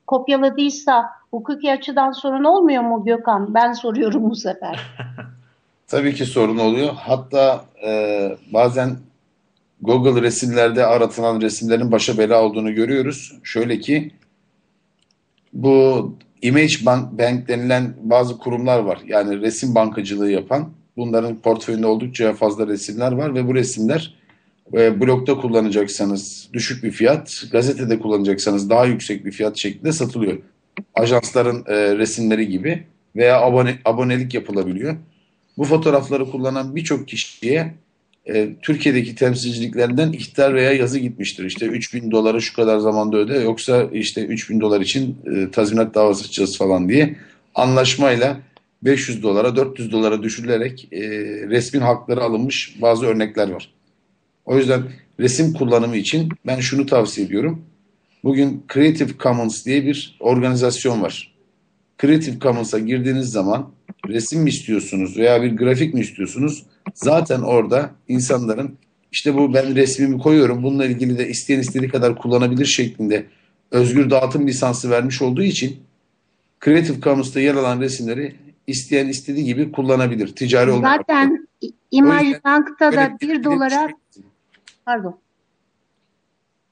kopyaladıysa 0.06 1.10
hukuki 1.30 1.72
açıdan 1.72 2.12
sorun 2.12 2.44
olmuyor 2.44 2.82
mu 2.82 3.04
Gökhan? 3.04 3.54
Ben 3.54 3.72
soruyorum 3.72 4.30
bu 4.30 4.36
sefer. 4.36 4.80
Tabii 5.86 6.14
ki 6.14 6.26
sorun 6.26 6.58
oluyor. 6.58 6.94
Hatta 6.94 7.64
e, 7.86 8.36
bazen 8.52 8.96
Google 9.82 10.22
resimlerde 10.22 10.86
aratılan 10.86 11.40
resimlerin 11.40 11.92
başa 11.92 12.18
bela 12.18 12.42
olduğunu 12.42 12.74
görüyoruz. 12.74 13.32
Şöyle 13.42 13.80
ki 13.80 14.12
bu 15.52 16.14
Image 16.42 16.74
Bank, 16.86 17.18
Bank 17.18 17.48
denilen 17.48 17.94
bazı 18.02 18.38
kurumlar 18.38 18.78
var. 18.78 18.98
Yani 19.06 19.40
resim 19.40 19.74
bankacılığı 19.74 20.30
yapan. 20.30 20.70
Bunların 20.96 21.38
portföyünde 21.38 21.86
oldukça 21.86 22.32
fazla 22.32 22.66
resimler 22.66 23.12
var 23.12 23.34
ve 23.34 23.48
bu 23.48 23.54
resimler 23.54 24.14
e, 24.74 25.00
blogda 25.00 25.36
kullanacaksanız 25.36 26.48
düşük 26.52 26.84
bir 26.84 26.90
fiyat, 26.90 27.42
gazetede 27.52 27.98
kullanacaksanız 27.98 28.70
daha 28.70 28.84
yüksek 28.84 29.24
bir 29.24 29.32
fiyat 29.32 29.56
şeklinde 29.56 29.92
satılıyor. 29.92 30.38
Ajansların 30.94 31.64
e, 31.66 31.98
resimleri 31.98 32.48
gibi 32.48 32.82
veya 33.16 33.40
abone, 33.40 33.78
abonelik 33.84 34.34
yapılabiliyor. 34.34 34.96
Bu 35.58 35.64
fotoğrafları 35.64 36.30
kullanan 36.30 36.76
birçok 36.76 37.08
kişiye 37.08 37.74
e, 38.28 38.48
Türkiye'deki 38.62 39.14
temsilciliklerinden 39.14 40.12
ihtar 40.12 40.54
veya 40.54 40.72
yazı 40.72 40.98
gitmiştir. 40.98 41.44
İşte 41.44 41.66
3000 41.66 42.10
doları 42.10 42.42
şu 42.42 42.56
kadar 42.56 42.78
zamanda 42.78 43.16
öde 43.16 43.38
yoksa 43.38 43.88
işte 43.92 44.24
3000 44.24 44.60
dolar 44.60 44.80
için 44.80 45.16
e, 45.26 45.50
tazminat 45.50 45.94
davası 45.94 46.24
açacağız 46.24 46.58
falan 46.58 46.88
diye 46.88 47.16
anlaşmayla 47.54 48.40
500 48.82 49.22
dolara 49.22 49.56
400 49.56 49.92
dolara 49.92 50.22
düşürülerek 50.22 50.88
e, 50.92 51.00
resmin 51.48 51.80
hakları 51.80 52.20
alınmış 52.20 52.76
bazı 52.82 53.06
örnekler 53.06 53.50
var. 53.50 53.72
O 54.44 54.58
yüzden 54.58 54.82
resim 55.20 55.52
kullanımı 55.52 55.96
için 55.96 56.28
ben 56.46 56.60
şunu 56.60 56.86
tavsiye 56.86 57.26
ediyorum. 57.26 57.64
Bugün 58.24 58.64
Creative 58.74 59.10
Commons 59.18 59.66
diye 59.66 59.86
bir 59.86 60.16
organizasyon 60.20 61.02
var. 61.02 61.34
Creative 62.02 62.38
Commons'a 62.38 62.78
girdiğiniz 62.78 63.30
zaman 63.30 63.72
resim 64.08 64.42
mi 64.42 64.50
istiyorsunuz 64.50 65.16
veya 65.16 65.42
bir 65.42 65.56
grafik 65.56 65.94
mi 65.94 66.00
istiyorsunuz? 66.00 66.62
Zaten 66.94 67.40
orada 67.40 67.90
insanların 68.08 68.78
işte 69.12 69.34
bu 69.34 69.54
ben 69.54 69.74
resmimi 69.76 70.18
koyuyorum 70.18 70.62
bununla 70.62 70.84
ilgili 70.84 71.18
de 71.18 71.28
isteyen 71.28 71.58
istediği 71.58 71.90
kadar 71.90 72.16
kullanabilir 72.16 72.66
şeklinde 72.66 73.26
özgür 73.70 74.10
dağıtım 74.10 74.46
lisansı 74.46 74.90
vermiş 74.90 75.22
olduğu 75.22 75.42
için 75.42 75.82
Creative 76.64 77.00
Commons'ta 77.00 77.40
yer 77.40 77.54
alan 77.54 77.80
resimleri 77.80 78.36
isteyen 78.66 79.08
istediği 79.08 79.44
gibi 79.44 79.72
kullanabilir. 79.72 80.36
Ticari 80.36 80.70
olarak. 80.70 81.00
Zaten 81.00 81.48
İmaj 81.90 82.44
Bank'ta 82.44 82.92
da 82.92 83.16
1 83.20 83.44
dolara 83.44 83.88
pardon. 84.84 85.18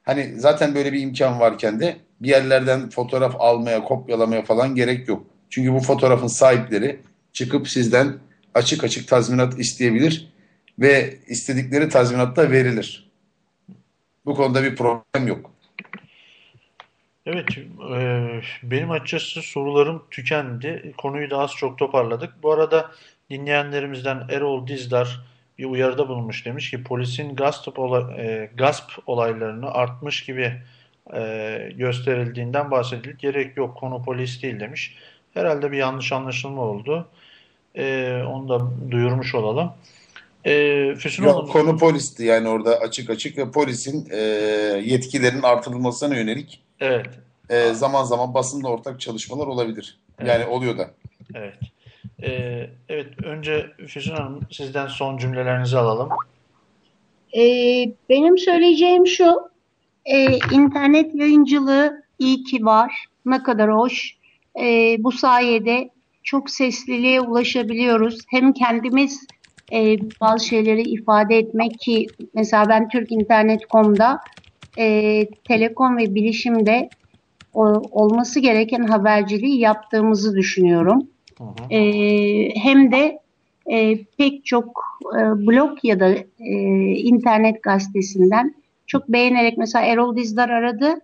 Hani 0.03 0.35
zaten 0.37 0.75
böyle 0.75 0.93
bir 0.93 1.01
imkan 1.01 1.41
varken 1.41 1.81
de 1.81 1.97
bir 2.21 2.29
yerlerden 2.29 2.91
fotoğraf 2.91 3.37
almaya, 3.39 3.85
kopyalamaya 3.85 4.43
falan 4.43 4.75
gerek 4.75 5.09
yok. 5.09 5.27
Çünkü 5.51 5.73
bu 5.73 5.81
fotoğrafın 5.81 6.27
sahipleri 6.27 7.01
çıkıp 7.33 7.69
sizden 7.69 8.15
açık 8.55 8.85
açık 8.85 9.09
tazminat 9.09 9.59
isteyebilir 9.59 10.29
ve 10.79 11.19
istedikleri 11.27 11.89
tazminat 11.89 12.37
da 12.37 12.51
verilir. 12.51 13.11
Bu 14.27 14.35
konuda 14.35 14.63
bir 14.63 14.77
problem 14.77 15.29
yok. 15.29 15.51
Evet, 17.27 17.59
e, 17.93 18.41
benim 18.63 18.91
açıkçası 18.91 19.43
sorularım 19.43 20.03
tükendi. 20.11 20.93
Konuyu 20.99 21.31
da 21.31 21.39
az 21.39 21.51
çok 21.51 21.79
toparladık. 21.79 22.43
Bu 22.43 22.53
arada 22.53 22.91
dinleyenlerimizden 23.31 24.27
Erol 24.29 24.67
Dizdar 24.67 25.21
bir 25.59 25.65
uyarıda 25.65 26.09
bulunmuş 26.09 26.47
demiş 26.47 26.71
ki 26.71 26.83
polisin 26.83 27.37
gasp, 27.37 27.79
ola- 27.79 28.17
e, 28.17 28.51
gasp 28.55 28.93
olaylarını 29.07 29.71
artmış 29.71 30.25
gibi 30.25 30.53
e, 31.15 31.73
gösterildiğinden 31.77 32.71
bahsedildi. 32.71 33.17
Gerek 33.19 33.57
yok 33.57 33.77
konu 33.77 34.03
polis 34.03 34.43
değil 34.43 34.61
demiş. 34.61 34.97
Herhalde 35.35 35.73
bir 35.73 35.77
yanlış 35.77 36.13
anlaşılma 36.13 36.63
oldu. 36.63 37.09
E, 37.75 38.15
onu 38.29 38.49
da 38.49 38.61
duyurmuş 38.91 39.35
olalım. 39.35 39.73
E, 40.45 40.95
Füsun 40.95 41.25
Yok, 41.25 41.37
Hanım- 41.37 41.49
konu 41.49 41.79
polisti 41.79 42.25
yani 42.25 42.49
orada 42.49 42.77
açık 42.77 43.11
açık 43.11 43.39
ve 43.39 43.51
polisin 43.51 44.09
e, 44.11 44.19
yetkilerinin 44.85 45.43
artırılmasına 45.43 46.17
yönelik 46.17 46.63
evet, 46.81 47.07
e, 47.51 47.75
zaman 47.75 48.05
zaman 48.05 48.35
basınla 48.35 48.69
ortak 48.69 49.01
çalışmalar 49.01 49.47
olabilir. 49.47 49.99
Yani 50.27 50.47
oluyor 50.47 50.79
da. 50.79 50.91
Evet. 51.35 51.55
Ee, 52.23 52.71
evet, 52.89 53.25
önce 53.25 53.67
Füsun 53.89 54.15
Hanım 54.15 54.41
sizden 54.51 54.87
son 54.87 55.19
cümlelerinizi 55.19 55.79
alalım. 55.79 56.09
Ee, 57.37 57.93
benim 58.09 58.39
söyleyeceğim 58.39 59.07
şu, 59.07 59.51
e, 60.05 60.37
internet 60.37 61.15
yayıncılığı 61.15 62.03
iyi 62.19 62.45
ki 62.45 62.65
var, 62.65 63.05
ne 63.27 63.43
kadar 63.43 63.73
hoş. 63.77 64.17
Ee, 64.61 64.97
bu 64.99 65.13
sayede 65.13 65.91
çok 66.23 66.51
sesliliğe 66.51 67.21
ulaşabiliyoruz. 67.21 68.25
Hem 68.31 68.53
kendimiz 68.53 69.27
e, 69.73 69.99
bazı 70.21 70.47
şeyleri 70.47 70.83
ifade 70.83 71.39
etmek 71.39 71.79
ki 71.81 72.13
mesela 72.35 72.69
ben 72.69 72.89
Türkinternet.com'da 72.89 74.19
e, 74.79 75.27
telekom 75.49 75.97
ve 75.97 76.15
bilişimde 76.15 76.91
o- 77.53 77.91
olması 78.03 78.41
gereken 78.41 78.85
haberciliği 78.85 79.59
yaptığımızı 79.59 80.37
düşünüyorum. 80.37 81.11
Hı 81.39 81.45
hı. 81.45 81.75
Ee, 81.75 82.49
hem 82.55 82.93
de 82.93 83.19
e, 83.73 84.05
pek 84.19 84.45
çok 84.45 84.67
e, 85.19 85.19
blog 85.47 85.79
ya 85.83 86.01
da 86.01 86.09
e, 86.39 86.55
internet 86.95 87.63
gazetesinden 87.63 88.55
çok 88.87 89.09
beğenerek 89.09 89.59
mesela 89.59 89.85
Erol 89.85 90.17
Dizdar 90.17 90.49
aradı. 90.49 90.95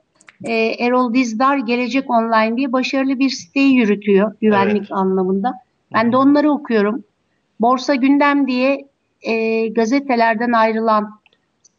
E, 0.45 0.53
Erol 0.55 1.15
Dizdar 1.15 1.59
Gelecek 1.59 2.11
Online 2.11 2.57
diye 2.57 2.73
başarılı 2.73 3.19
bir 3.19 3.31
siteyi 3.31 3.75
yürütüyor 3.75 4.35
güvenlik 4.41 4.77
Evet. 4.77 4.93
anlamında. 4.93 5.55
Ben 5.95 6.13
de 6.13 6.17
onları 6.17 6.51
okuyorum. 6.51 7.05
Borsa 7.61 7.95
Gündem 7.95 8.47
diye 8.47 8.89
e, 9.23 9.69
gazetelerden 9.69 10.53
ayrılan 10.53 11.21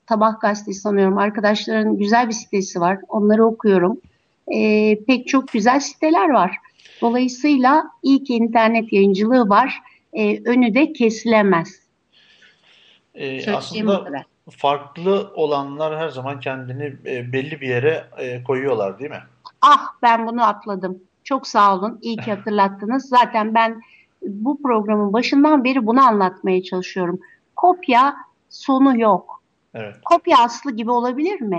Sabah 0.10 0.40
gazetesi 0.40 0.80
sanıyorum. 0.80 1.18
Arkadaşların 1.18 1.98
güzel 1.98 2.28
bir 2.28 2.34
sitesi 2.34 2.82
var. 2.82 2.98
Onları 3.08 3.46
okuyorum. 3.46 4.02
E, 4.48 4.96
pek 5.06 5.28
çok 5.28 5.48
güzel 5.48 5.80
siteler 5.80 6.30
var. 6.30 6.58
Dolayısıyla 7.02 7.84
iyi 8.04 8.24
ki 8.24 8.34
internet 8.34 8.94
yayıncılığı 8.94 9.50
var. 9.50 9.80
E, 10.14 10.44
önü 10.44 10.74
de 10.74 10.94
kesilemez. 10.94 11.80
Söyleyeceğim 13.14 13.56
o 13.56 13.58
aslında 13.58 14.04
kadar. 14.04 14.26
Farklı 14.49 15.32
olanlar 15.36 15.98
her 15.98 16.10
zaman 16.10 16.40
kendini 16.40 16.95
e, 17.06 17.34
belli 17.34 17.61
bir 17.61 17.68
yere 17.68 18.07
e, 18.18 18.44
koyuyorlar, 18.44 18.99
değil 18.99 19.11
mi? 19.11 19.24
Ah 19.61 19.88
ben 20.02 20.28
bunu 20.28 20.48
atladım. 20.48 20.99
Çok 21.24 21.48
sağ 21.48 21.76
olun. 21.76 21.99
İyi 22.02 22.18
ki 22.18 22.34
hatırlattınız. 22.34 23.10
Zaten 23.10 23.53
ben 23.53 23.82
bu 24.22 24.61
programın 24.61 25.14
başından 25.14 25.64
beri 25.64 25.88
bunu 25.88 26.02
anlatmaya 26.02 26.64
çalışıyorum. 26.64 27.19
Kopya 27.56 28.15
sonu 28.49 28.99
yok. 28.99 29.41
Evet. 29.74 29.95
Kopya 30.06 30.38
aslı 30.38 30.72
gibi 30.72 30.91
olabilir 30.91 31.41
mi? 31.41 31.57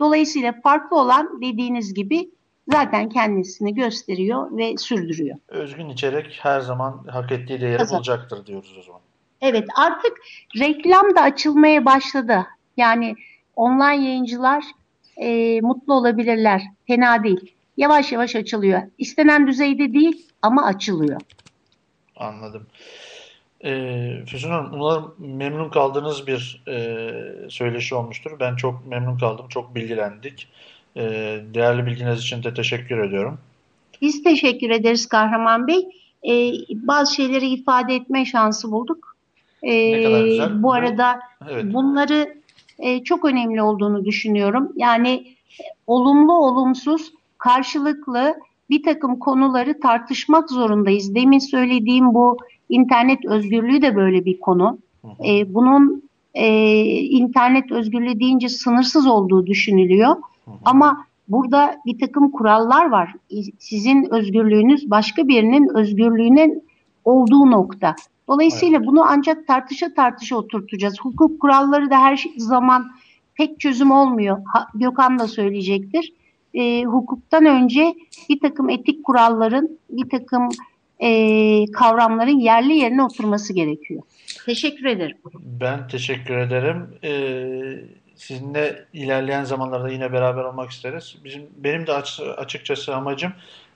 Dolayısıyla 0.00 0.54
farklı 0.62 0.96
olan 0.96 1.40
dediğiniz 1.42 1.94
gibi 1.94 2.30
zaten 2.72 3.08
kendisini 3.08 3.74
gösteriyor 3.74 4.56
ve 4.56 4.76
sürdürüyor. 4.76 5.36
Özgün 5.48 5.88
içerik 5.88 6.38
her 6.42 6.60
zaman 6.60 7.04
hak 7.10 7.32
ettiği 7.32 7.60
değeri 7.60 7.78
Kazan. 7.78 7.96
bulacaktır 7.96 8.46
diyoruz 8.46 8.76
o 8.78 8.82
zaman. 8.82 9.00
Evet 9.40 9.68
artık 9.76 10.12
reklam 10.58 11.16
da 11.16 11.20
açılmaya 11.22 11.84
başladı. 11.84 12.46
Yani 12.76 13.14
online 13.56 14.04
yayıncılar 14.04 14.64
e, 15.16 15.60
mutlu 15.60 15.94
olabilirler. 15.94 16.62
Fena 16.86 17.24
değil. 17.24 17.54
Yavaş 17.76 18.12
yavaş 18.12 18.36
açılıyor. 18.36 18.82
İstenen 18.98 19.46
düzeyde 19.46 19.92
değil 19.92 20.26
ama 20.42 20.64
açılıyor. 20.64 21.20
Anladım. 22.16 22.66
Ee, 23.64 24.22
Füsun 24.26 24.50
Hanım, 24.50 24.72
umarım 24.72 25.14
memnun 25.18 25.70
kaldığınız 25.70 26.26
bir 26.26 26.62
e, 26.68 27.50
söyleşi 27.50 27.94
olmuştur. 27.94 28.30
Ben 28.40 28.56
çok 28.56 28.86
memnun 28.86 29.18
kaldım, 29.18 29.48
çok 29.48 29.74
bilgilendik. 29.74 30.48
E, 30.96 31.02
değerli 31.54 31.86
bilginiz 31.86 32.20
için 32.20 32.42
de 32.42 32.54
teşekkür 32.54 32.98
ediyorum. 32.98 33.38
Biz 34.02 34.22
teşekkür 34.22 34.70
ederiz 34.70 35.08
Kahraman 35.08 35.66
Bey. 35.66 35.88
Ee, 36.28 36.52
bazı 36.70 37.14
şeyleri 37.14 37.48
ifade 37.48 37.94
etme 37.94 38.24
şansı 38.24 38.72
bulduk. 38.72 39.09
Ee, 39.62 39.92
Ne 39.92 40.02
kadar 40.02 40.24
güzel. 40.24 40.62
Bu 40.62 40.72
arada 40.72 41.20
Evet, 41.50 41.74
bunları 41.74 42.34
e, 42.78 43.04
çok 43.04 43.24
önemli 43.24 43.62
olduğunu 43.62 44.04
düşünüyorum. 44.04 44.72
Yani 44.76 45.10
e, 45.60 45.64
olumlu 45.86 46.32
olumsuz 46.32 47.12
karşılıklı 47.38 48.34
bir 48.70 48.82
takım 48.82 49.18
konuları 49.18 49.80
tartışmak 49.80 50.50
zorundayız. 50.50 51.14
Demin 51.14 51.38
söylediğim 51.38 52.14
bu 52.14 52.38
internet 52.68 53.24
özgürlüğü 53.24 53.82
de 53.82 53.96
böyle 53.96 54.24
bir 54.24 54.40
konu. 54.40 54.78
E, 55.26 55.54
bunun 55.54 56.02
e, 56.34 56.46
internet 57.00 57.72
özgürlüğü 57.72 58.20
deyince 58.20 58.48
sınırsız 58.48 59.06
olduğu 59.06 59.46
düşünülüyor. 59.46 60.16
Ama 60.64 61.06
burada 61.28 61.76
bir 61.86 61.98
takım 61.98 62.30
kurallar 62.30 62.90
var. 62.90 63.14
Sizin 63.58 64.10
özgürlüğünüz 64.10 64.90
başka 64.90 65.28
birinin 65.28 65.76
özgürlüğüne 65.76 66.54
olduğu 67.04 67.50
nokta. 67.50 67.94
Dolayısıyla 68.30 68.86
bunu 68.86 69.04
ancak 69.08 69.46
tartışa 69.46 69.94
tartışa 69.94 70.36
oturtacağız. 70.36 71.00
Hukuk 71.00 71.40
kuralları 71.40 71.90
da 71.90 71.98
her 72.00 72.16
şey- 72.16 72.32
zaman 72.36 72.92
tek 73.36 73.60
çözüm 73.60 73.90
olmuyor. 73.90 74.38
Ha, 74.52 74.66
Gökhan 74.74 75.18
da 75.18 75.28
söyleyecektir. 75.28 76.12
E, 76.54 76.84
hukuktan 76.84 77.46
önce 77.46 77.94
bir 78.28 78.40
takım 78.40 78.70
etik 78.70 79.04
kuralların, 79.04 79.78
bir 79.90 80.08
takım 80.10 80.48
e, 80.98 81.10
kavramların 81.72 82.38
yerli 82.38 82.72
yerine 82.76 83.02
oturması 83.02 83.52
gerekiyor. 83.52 84.02
Teşekkür 84.46 84.84
ederim. 84.84 85.16
ben 85.34 85.88
teşekkür 85.88 86.36
ederim. 86.36 86.86
Ee, 87.04 87.84
sizinle 88.16 88.84
ilerleyen 88.92 89.44
zamanlarda 89.44 89.88
yine 89.90 90.12
beraber 90.12 90.44
olmak 90.44 90.70
isteriz. 90.70 91.16
Bizim 91.24 91.42
benim 91.56 91.86
de 91.86 91.92
aç- 91.92 92.20
açıkçası 92.36 92.94
amacım 92.96 93.32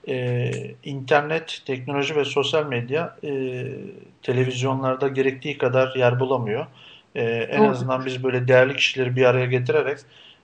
e, 0.08 0.50
internet, 0.84 1.62
teknoloji 1.66 2.16
ve 2.16 2.24
sosyal 2.24 2.66
medya 2.66 3.16
e, 3.24 3.64
televizyonlarda 4.22 5.08
gerektiği 5.08 5.58
kadar 5.58 5.94
yer 5.96 6.20
bulamıyor. 6.20 6.66
E, 7.14 7.22
en 7.24 7.60
Doğru. 7.60 7.70
azından 7.70 8.06
biz 8.06 8.24
böyle 8.24 8.48
değerli 8.48 8.76
kişileri 8.76 9.16
bir 9.16 9.24
araya 9.24 9.46
getirerek 9.46 9.98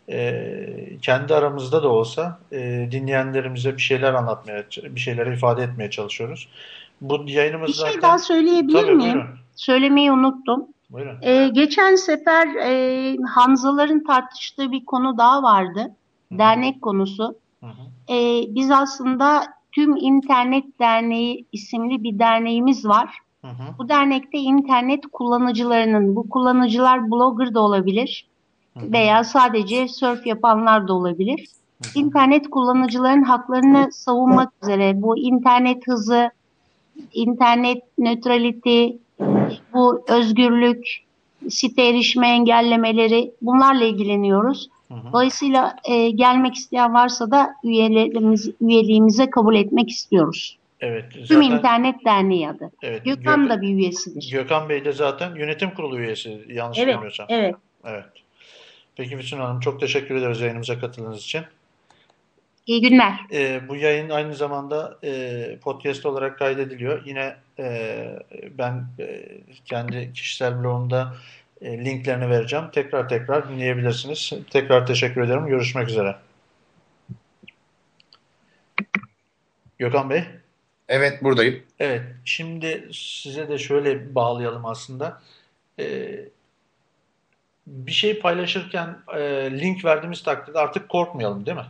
e, 0.09 0.47
kendi 1.03 1.35
aramızda 1.35 1.83
da 1.83 1.89
olsa 1.89 2.39
e, 2.53 2.89
dinleyenlerimize 2.91 3.77
bir 3.77 3.83
şeyler 3.83 4.15
anlatmaya, 4.15 4.65
bir 4.83 5.01
şeyler 5.01 5.27
ifade 5.27 5.63
etmeye 5.63 5.91
çalışıyoruz. 5.91 6.49
Bu 7.01 7.25
yayınımız 7.27 7.69
Bir 7.69 7.75
şey 7.75 7.87
zaten... 7.87 8.03
daha 8.03 8.19
söyleyebilir 8.19 8.83
Tabii, 8.83 8.95
miyim? 8.95 9.15
buyurun. 9.15 9.29
Söylemeyi 9.57 10.13
unuttum. 10.13 10.67
Buyurun. 10.91 11.19
Ee, 11.23 11.49
geçen 11.53 11.95
sefer 11.95 12.49
e, 12.65 13.17
Hamzaların 13.35 14.05
tartıştığı 14.05 14.73
bir 14.73 14.85
konu 14.85 15.19
daha 15.19 15.43
vardı. 15.43 15.91
Dernek 16.33 16.83
konusu. 16.83 17.35
Hı 17.61 17.67
hı. 17.67 17.83
Ee, 18.11 18.45
biz 18.49 18.71
aslında 18.71 19.43
Tüm 19.73 19.97
İnternet 19.97 20.65
Derneği 20.81 21.47
isimli 21.53 22.03
bir 22.03 22.19
derneğimiz 22.19 22.87
var. 22.87 23.19
Hı 23.43 23.49
hı. 23.49 23.79
Bu 23.79 23.89
dernekte 23.89 24.39
internet 24.39 25.07
kullanıcılarının, 25.13 26.17
bu 26.17 26.29
kullanıcılar 26.29 27.11
blogger 27.11 27.55
da 27.55 27.61
olabilir 27.61 28.27
veya 28.77 29.25
sadece 29.25 29.89
surf 29.89 30.27
yapanlar 30.27 30.89
da 30.89 30.95
olabilir. 30.95 31.47
İnternet 31.95 32.51
kullanıcıların 32.51 33.23
haklarını 33.23 33.93
savunmak 33.93 34.53
üzere 34.63 35.03
bu 35.03 35.19
internet 35.19 35.89
hızı, 35.89 36.31
internet 37.13 37.99
nötrality, 37.99 38.87
bu 39.75 40.05
özgürlük, 40.09 41.05
site 41.51 41.83
erişme 41.83 42.29
engellemeleri 42.29 43.33
bunlarla 43.43 43.85
ilgileniyoruz. 43.85 44.69
Dolayısıyla 44.91 45.77
e, 45.85 46.11
gelmek 46.11 46.55
isteyen 46.55 46.95
varsa 46.95 47.31
da 47.31 47.51
üyelerimiz, 47.65 48.51
üyeliğimize 48.61 49.31
kabul 49.31 49.55
etmek 49.57 49.91
istiyoruz. 49.91 50.59
Evet, 50.81 51.13
Tüm 51.13 51.25
zaten 51.27 51.43
İnternet 51.51 52.05
Derneği 52.05 52.49
adı. 52.49 52.71
evet, 52.83 53.05
Gökhan 53.05 53.41
Gök- 53.41 53.51
da 53.51 53.63
bir 53.63 53.69
üyesidir. 53.69 54.31
Gökhan 54.33 54.69
Bey 54.69 54.85
de 54.85 54.93
zaten 54.93 55.35
yönetim 55.35 55.71
kurulu 55.71 55.99
üyesi 55.99 56.41
yanlış 56.49 56.79
Evet, 56.79 56.95
bilmiyorsam. 56.95 57.27
evet. 57.29 57.55
Evet. 57.85 58.05
Peki 58.97 59.17
Füsun 59.17 59.39
Hanım 59.39 59.61
çok 59.61 59.81
teşekkür 59.81 60.15
ederiz 60.15 60.41
yayınımıza 60.41 60.79
katıldığınız 60.81 61.23
için. 61.23 61.43
İyi 62.67 62.81
günler. 62.81 63.13
Ee, 63.33 63.61
bu 63.69 63.77
yayın 63.77 64.11
aynı 64.11 64.35
zamanda 64.35 64.99
e, 65.05 65.59
podcast 65.63 66.07
olarak 66.07 66.39
kaydediliyor. 66.39 67.07
Yine 67.07 67.37
e, 67.59 68.07
ben 68.59 68.85
e, 68.99 69.23
kendi 69.65 70.13
kişisel 70.13 70.63
blogumda 70.63 71.03
e, 71.03 71.40
linklerini 71.63 72.31
vereceğim. 72.31 72.65
Tekrar 72.73 73.09
tekrar 73.09 73.49
dinleyebilirsiniz. 73.49 74.33
Tekrar 74.51 74.87
teşekkür 74.87 75.23
ederim. 75.23 75.47
Görüşmek 75.47 75.89
üzere. 75.89 76.17
Gökhan 79.79 80.11
Bey. 80.11 80.25
Evet 80.89 81.23
buradayım. 81.23 81.63
Evet, 81.79 82.03
şimdi 82.25 82.89
size 82.93 83.49
de 83.49 83.59
şöyle 83.59 84.15
bağlayalım 84.15 84.67
aslında. 84.67 85.21
Ee, 85.81 86.21
bir 87.67 87.93
şey 87.93 88.21
paylaşırken 88.21 88.99
e, 89.15 89.21
link 89.61 89.85
verdiğimiz 89.85 90.23
takdirde 90.23 90.59
artık 90.59 90.89
korkmayalım, 90.89 91.47
değil 91.47 91.57
mi? 91.57 91.67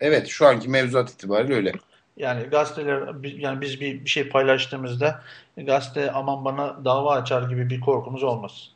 Evet 0.00 0.26
şu 0.26 0.46
anki 0.46 0.68
mevzuat 0.68 1.10
itibariyle 1.10 1.54
öyle. 1.54 1.72
Yani 2.16 2.42
gazeteler, 2.42 3.08
yani 3.24 3.60
biz 3.60 3.80
bir, 3.80 4.04
bir 4.04 4.10
şey 4.10 4.28
paylaştığımızda 4.28 5.22
gazete 5.56 6.10
aman 6.10 6.44
bana 6.44 6.84
dava 6.84 7.14
açar 7.14 7.42
gibi 7.42 7.70
bir 7.70 7.80
korkumuz 7.80 8.22
olmaz. 8.22 8.70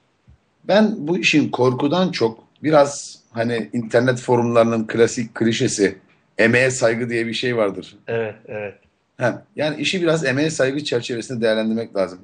Ben 0.69 0.95
bu 0.99 1.19
işin 1.19 1.51
korkudan 1.51 2.11
çok 2.11 2.45
biraz 2.63 3.19
hani 3.31 3.71
internet 3.73 4.21
forumlarının 4.21 4.87
klasik 4.87 5.35
klişesi 5.35 5.99
emeğe 6.39 6.71
saygı 6.71 7.11
diye 7.11 7.27
bir 7.27 7.35
şey 7.35 7.57
vardır. 7.57 7.97
Evet, 8.07 8.35
evet. 8.47 8.75
Ha, 9.19 9.43
yani 9.57 9.81
işi 9.81 10.03
biraz 10.03 10.25
emeğe 10.25 10.51
saygı 10.51 10.85
çerçevesinde 10.85 11.41
değerlendirmek 11.41 11.97
lazım. 11.97 12.19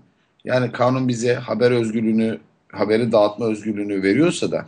Yani 0.45 0.73
kanun 0.73 1.09
bize 1.09 1.35
haber 1.35 1.71
özgürlüğünü, 1.71 2.39
haberi 2.73 3.13
dağıtma 3.13 3.47
özgürlüğünü 3.47 4.03
veriyorsa 4.03 4.51
da 4.51 4.67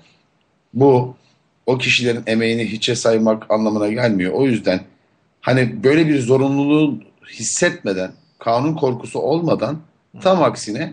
bu 0.75 1.17
o 1.67 1.79
kişilerin 1.79 2.23
emeğini 2.27 2.65
hiçe 2.73 2.95
saymak 2.95 3.51
anlamına 3.51 3.89
gelmiyor. 3.89 4.33
O 4.33 4.47
yüzden 4.47 4.81
hani 5.41 5.85
böyle 5.85 6.09
bir 6.09 6.21
zorunluluğu 6.21 6.99
hissetmeden, 7.29 8.13
kanun 8.39 8.75
korkusu 8.75 9.19
olmadan 9.19 9.79
tam 10.21 10.43
aksine 10.43 10.93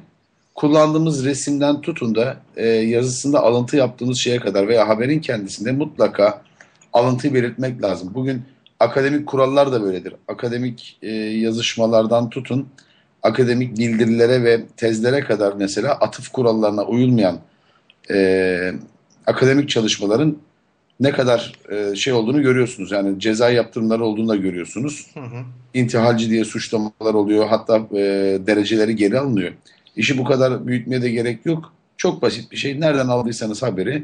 kullandığımız 0.57 1.25
resimden 1.25 1.81
tutun 1.81 2.15
da 2.15 2.37
e, 2.55 2.67
yazısında 2.67 3.39
alıntı 3.39 3.77
yaptığımız 3.77 4.17
şeye 4.17 4.39
kadar 4.39 4.67
veya 4.67 4.87
haberin 4.87 5.19
kendisinde 5.19 5.71
mutlaka 5.71 6.41
alıntıyı 6.93 7.33
belirtmek 7.33 7.83
lazım. 7.83 8.11
Bugün 8.13 8.41
akademik 8.79 9.27
kurallar 9.27 9.71
da 9.71 9.83
böyledir. 9.83 10.13
Akademik 10.27 10.97
e, 11.01 11.11
yazışmalardan 11.15 12.29
tutun, 12.29 12.67
akademik 13.23 13.77
bildirilere 13.77 14.43
ve 14.43 14.65
tezlere 14.77 15.19
kadar 15.19 15.53
mesela 15.53 15.93
atıf 15.93 16.29
kurallarına 16.29 16.83
uyulmayan 16.83 17.39
e, 18.11 18.73
akademik 19.25 19.69
çalışmaların 19.69 20.37
ne 20.99 21.11
kadar 21.11 21.53
e, 21.71 21.95
şey 21.95 22.13
olduğunu 22.13 22.41
görüyorsunuz. 22.41 22.91
Yani 22.91 23.19
ceza 23.19 23.49
yaptırımları 23.49 24.05
olduğunu 24.05 24.29
da 24.29 24.35
görüyorsunuz. 24.35 25.07
Hı 25.13 25.19
hı. 25.19 25.43
İntihalci 25.73 26.29
diye 26.29 26.45
suçlamalar 26.45 27.13
oluyor. 27.13 27.47
Hatta 27.47 27.77
e, 27.77 27.99
dereceleri 28.47 28.95
geri 28.95 29.19
alınıyor. 29.19 29.53
İşi 29.97 30.17
bu 30.17 30.23
kadar 30.23 30.67
büyütmeye 30.67 31.01
de 31.01 31.09
gerek 31.09 31.45
yok. 31.45 31.73
Çok 31.97 32.21
basit 32.21 32.51
bir 32.51 32.57
şey. 32.57 32.79
Nereden 32.81 33.07
aldıysanız 33.07 33.63
haberi 33.63 34.03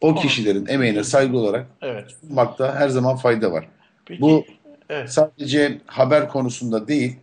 o 0.00 0.08
Tamam. 0.08 0.22
kişilerin 0.22 0.66
emeğine 0.66 1.04
saygı 1.04 1.36
olarak 1.38 1.66
Evet. 1.82 2.10
sunmakta 2.20 2.74
her 2.74 2.88
zaman 2.88 3.16
fayda 3.16 3.52
var. 3.52 3.68
Peki, 4.04 4.20
Bu 4.20 4.44
evet. 4.88 5.10
sadece 5.10 5.78
haber 5.86 6.28
konusunda 6.28 6.88
değil, 6.88 7.16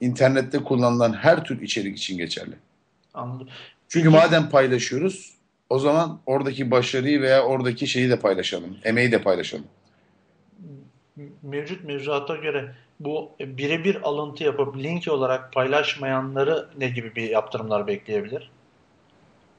internette 0.00 0.58
kullanılan 0.58 1.12
her 1.12 1.44
tür 1.44 1.62
içerik 1.62 1.98
için 1.98 2.18
geçerli. 2.18 2.54
Anladım. 3.14 3.48
Çünkü 3.88 4.08
madem 4.08 4.48
paylaşıyoruz, 4.50 5.32
o 5.70 5.78
zaman 5.78 6.20
oradaki 6.26 6.70
başarıyı 6.70 7.20
veya 7.22 7.42
oradaki 7.42 7.86
şeyi 7.86 8.10
de 8.10 8.18
paylaşalım, 8.18 8.76
emeği 8.84 9.12
de 9.12 9.22
paylaşalım. 9.22 9.64
Mevcut 11.42 11.84
mevzuata 11.84 12.36
göre 12.36 12.74
bu 13.04 13.30
birebir 13.40 14.02
alıntı 14.02 14.44
yapıp 14.44 14.76
link 14.76 15.08
olarak 15.08 15.52
paylaşmayanları 15.52 16.68
ne 16.78 16.88
gibi 16.88 17.14
bir 17.16 17.30
yaptırımlar 17.30 17.86
bekleyebilir? 17.86 18.50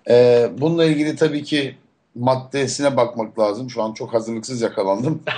Ee, 0.09 0.49
bununla 0.57 0.85
ilgili 0.85 1.15
tabii 1.15 1.43
ki 1.43 1.77
maddesine 2.15 2.97
bakmak 2.97 3.39
lazım. 3.39 3.69
Şu 3.69 3.83
an 3.83 3.93
çok 3.93 4.13
hazırlıksız 4.13 4.61
yakalandım. 4.61 5.23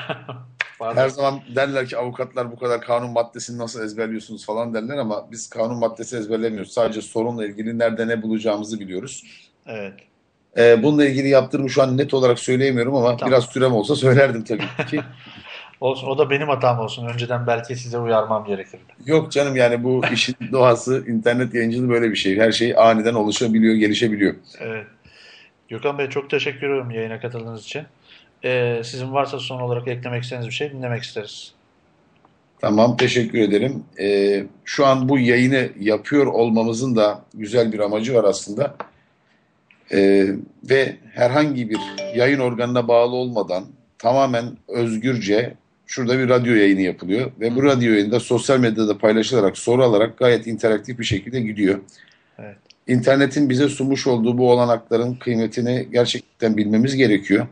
Her 0.79 1.09
zaman 1.09 1.41
derler 1.55 1.87
ki 1.87 1.97
avukatlar 1.97 2.51
bu 2.51 2.59
kadar 2.59 2.81
kanun 2.81 3.11
maddesini 3.11 3.57
nasıl 3.57 3.83
ezberliyorsunuz 3.83 4.45
falan 4.45 4.73
derler 4.73 4.97
ama 4.97 5.31
biz 5.31 5.49
kanun 5.49 5.77
maddesi 5.77 6.17
ezberlemiyoruz. 6.17 6.71
Sadece 6.71 7.01
sorunla 7.01 7.45
ilgili 7.45 7.79
nerede 7.79 8.07
ne 8.07 8.21
bulacağımızı 8.21 8.79
biliyoruz. 8.79 9.23
Evet. 9.65 9.93
Ee, 10.57 10.83
bununla 10.83 11.05
ilgili 11.05 11.29
yaptırımı 11.29 11.69
şu 11.69 11.83
an 11.83 11.97
net 11.97 12.13
olarak 12.13 12.39
söyleyemiyorum 12.39 12.95
ama 12.95 13.17
Tamam. 13.17 13.31
biraz 13.31 13.45
sürem 13.45 13.73
olsa 13.73 13.95
söylerdim 13.95 14.43
tabii 14.43 14.89
ki. 14.89 14.99
Olsun. 15.81 16.07
O 16.07 16.17
da 16.17 16.29
benim 16.29 16.47
hatam 16.47 16.79
olsun. 16.79 17.07
Önceden 17.07 17.47
belki 17.47 17.75
size 17.75 17.97
uyarmam 17.97 18.45
gerekirdi. 18.45 18.83
Yok 19.05 19.31
canım 19.31 19.55
yani 19.55 19.83
bu 19.83 20.01
işin 20.13 20.35
doğası 20.51 21.05
internet 21.07 21.53
yayıncılığı 21.53 21.89
böyle 21.89 22.11
bir 22.11 22.15
şey. 22.15 22.39
Her 22.39 22.51
şey 22.51 22.77
aniden 22.77 23.13
oluşabiliyor, 23.13 23.75
gelişebiliyor. 23.75 24.35
Evet. 24.59 24.87
Gökhan 25.69 25.97
Bey 25.97 26.09
çok 26.09 26.29
teşekkür 26.29 26.69
ederim 26.69 26.91
yayına 26.91 27.19
katıldığınız 27.19 27.63
için. 27.63 27.83
Ee, 28.43 28.81
sizin 28.83 29.13
varsa 29.13 29.39
son 29.39 29.59
olarak 29.59 29.87
eklemek 29.87 30.23
istediğiniz 30.23 30.47
bir 30.47 30.53
şey 30.53 30.71
dinlemek 30.71 31.03
isteriz. 31.03 31.53
Tamam, 32.61 32.97
teşekkür 32.97 33.39
ederim. 33.39 33.83
Ee, 33.99 34.43
şu 34.65 34.85
an 34.85 35.09
bu 35.09 35.19
yayını 35.19 35.69
yapıyor 35.79 36.25
olmamızın 36.25 36.95
da 36.95 37.21
güzel 37.33 37.71
bir 37.71 37.79
amacı 37.79 38.15
var 38.15 38.23
aslında. 38.23 38.75
Ee, 39.91 40.27
ve 40.69 40.95
herhangi 41.13 41.69
bir 41.69 41.79
yayın 42.15 42.39
organına 42.39 42.87
bağlı 42.87 43.15
olmadan 43.15 43.65
tamamen 43.97 44.57
özgürce 44.67 45.55
şurada 45.87 46.19
bir 46.19 46.29
radyo 46.29 46.55
yayını 46.55 46.81
yapılıyor. 46.81 47.31
Ve 47.39 47.55
bu 47.55 47.63
radyo 47.63 47.93
yayında 47.93 48.19
sosyal 48.19 48.59
medyada 48.59 48.97
paylaşılarak, 48.97 49.57
soru 49.57 49.83
alarak 49.83 50.17
gayet 50.17 50.47
interaktif 50.47 50.99
bir 50.99 51.03
şekilde 51.03 51.41
gidiyor. 51.41 51.79
Evet. 52.39 52.57
İnternetin 52.87 53.49
bize 53.49 53.69
sunmuş 53.69 54.07
olduğu 54.07 54.37
bu 54.37 54.51
olanakların 54.51 55.15
kıymetini 55.15 55.87
gerçekten 55.91 56.57
bilmemiz 56.57 56.95
gerekiyor. 56.95 57.47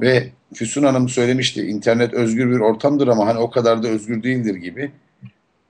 Ve 0.00 0.28
Füsun 0.54 0.82
Hanım 0.82 1.08
söylemişti 1.08 1.62
internet 1.62 2.14
özgür 2.14 2.50
bir 2.50 2.60
ortamdır 2.60 3.08
ama 3.08 3.26
hani 3.26 3.38
o 3.38 3.50
kadar 3.50 3.82
da 3.82 3.88
özgür 3.88 4.22
değildir 4.22 4.54
gibi. 4.54 4.90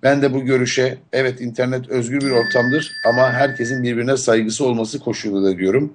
Ben 0.02 0.22
de 0.22 0.34
bu 0.34 0.44
görüşe 0.44 0.98
evet 1.12 1.40
internet 1.40 1.88
özgür 1.88 2.20
bir 2.20 2.30
ortamdır 2.30 2.92
ama 3.08 3.32
herkesin 3.32 3.82
birbirine 3.82 4.16
saygısı 4.16 4.64
olması 4.64 5.00
koşuluyla 5.00 5.58
diyorum. 5.58 5.94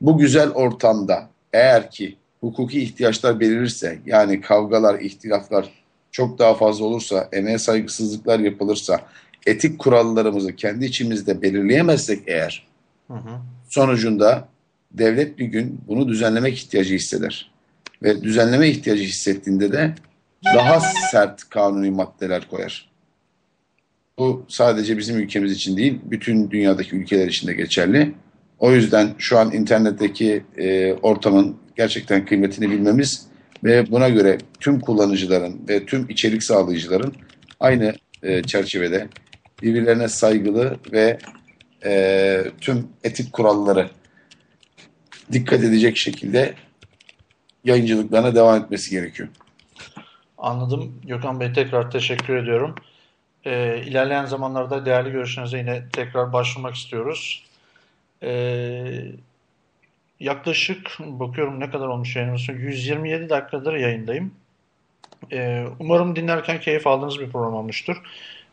Bu 0.00 0.18
güzel 0.18 0.50
ortamda 0.50 1.30
eğer 1.52 1.90
ki 1.90 2.16
hukuki 2.40 2.80
ihtiyaçlar 2.80 3.40
belirirse 3.40 3.98
yani 4.06 4.40
kavgalar, 4.40 5.00
ihtilaflar 5.00 5.68
çok 6.10 6.38
daha 6.38 6.54
fazla 6.54 6.84
olursa, 6.84 7.28
emeğe 7.32 7.58
saygısızlıklar 7.58 8.38
yapılırsa, 8.38 9.00
etik 9.46 9.78
kurallarımızı 9.78 10.56
kendi 10.56 10.84
içimizde 10.84 11.42
belirleyemezsek 11.42 12.22
eğer 12.26 12.66
Hı 13.08 13.14
hı. 13.14 13.40
sonucunda 13.68 14.48
devlet 14.90 15.38
bir 15.38 15.46
gün 15.46 15.80
bunu 15.88 16.08
düzenlemek 16.08 16.54
ihtiyacı 16.54 16.94
hisseder. 16.94 17.50
Ve 18.02 18.22
düzenleme 18.22 18.68
ihtiyacı 18.68 19.02
hissettiğinde 19.02 19.72
de 19.72 19.94
daha 20.54 20.80
sert 21.10 21.48
kanuni 21.48 21.90
maddeler 21.90 22.48
koyar. 22.48 22.88
Bu 24.18 24.44
sadece 24.48 24.98
bizim 24.98 25.18
ülkemiz 25.18 25.52
için 25.52 25.76
değil, 25.76 25.98
bütün 26.04 26.50
dünyadaki 26.50 26.96
ülkeler 26.96 27.26
için 27.26 27.48
de 27.48 27.54
geçerli. 27.54 28.14
O 28.58 28.72
yüzden 28.72 29.14
şu 29.18 29.38
an 29.38 29.52
internetteki 29.52 30.44
e, 30.56 30.92
ortamın 30.92 31.56
gerçekten 31.78 32.26
kıymetini 32.26 32.70
bilmemiz 32.70 33.26
ve 33.64 33.90
buna 33.90 34.08
göre 34.08 34.38
tüm 34.60 34.80
kullanıcıların 34.80 35.68
ve 35.68 35.86
tüm 35.86 36.10
içerik 36.10 36.42
sağlayıcıların 36.42 37.14
aynı 37.60 37.94
e, 38.22 38.42
çerçevede 38.42 39.08
birbirlerine 39.62 40.08
saygılı 40.08 40.76
ve 40.92 41.18
e, 41.84 42.44
tüm 42.60 42.88
etik 43.04 43.32
kuralları 43.32 43.90
dikkat 45.32 45.64
edecek 45.64 45.96
şekilde 45.96 46.54
yayıncılıklarına 47.64 48.34
devam 48.34 48.62
etmesi 48.62 48.90
gerekiyor. 48.90 49.28
Anladım. 50.38 51.00
Gökhan 51.04 51.40
Bey 51.40 51.52
tekrar 51.52 51.90
teşekkür 51.90 52.36
ediyorum. 52.36 52.74
Ee, 53.44 53.82
ilerleyen 53.86 54.24
zamanlarda 54.24 54.86
değerli 54.86 55.10
görüşlerinize 55.10 55.58
yine 55.58 55.82
tekrar 55.92 56.32
başvurmak 56.32 56.74
istiyoruz. 56.74 57.44
Ee, 58.22 59.02
yaklaşık 60.20 60.98
bakıyorum 61.00 61.60
ne 61.60 61.70
kadar 61.70 61.86
olmuş 61.86 62.16
yayınımız. 62.16 62.48
127 62.48 63.30
dakikadır 63.30 63.74
yayındayım. 63.74 64.34
Ee, 65.32 65.64
umarım 65.78 66.16
dinlerken 66.16 66.60
keyif 66.60 66.86
aldığınız 66.86 67.20
bir 67.20 67.30
program 67.30 67.54
olmuştur. 67.54 67.96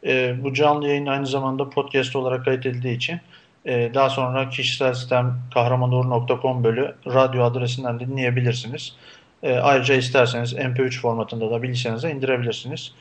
Ee, 0.05 0.35
bu 0.43 0.53
canlı 0.53 0.87
yayın 0.87 1.05
aynı 1.05 1.27
zamanda 1.27 1.69
podcast 1.69 2.15
olarak 2.15 2.45
kaydedildiği 2.45 2.95
için 2.95 3.19
e, 3.65 3.91
daha 3.93 4.09
sonra 4.09 4.49
kişisel 4.49 4.93
sistem 4.93 5.39
kahramanur.com 5.53 6.63
bölü 6.63 6.95
radyo 7.07 7.43
adresinden 7.43 7.99
de 7.99 8.07
dinleyebilirsiniz. 8.07 8.95
E, 9.43 9.53
ayrıca 9.53 9.95
isterseniz 9.95 10.53
MP3 10.53 10.99
formatında 10.99 11.51
da 11.51 11.63
bilgisayarınıza 11.63 12.09
indirebilirsiniz. 12.09 12.93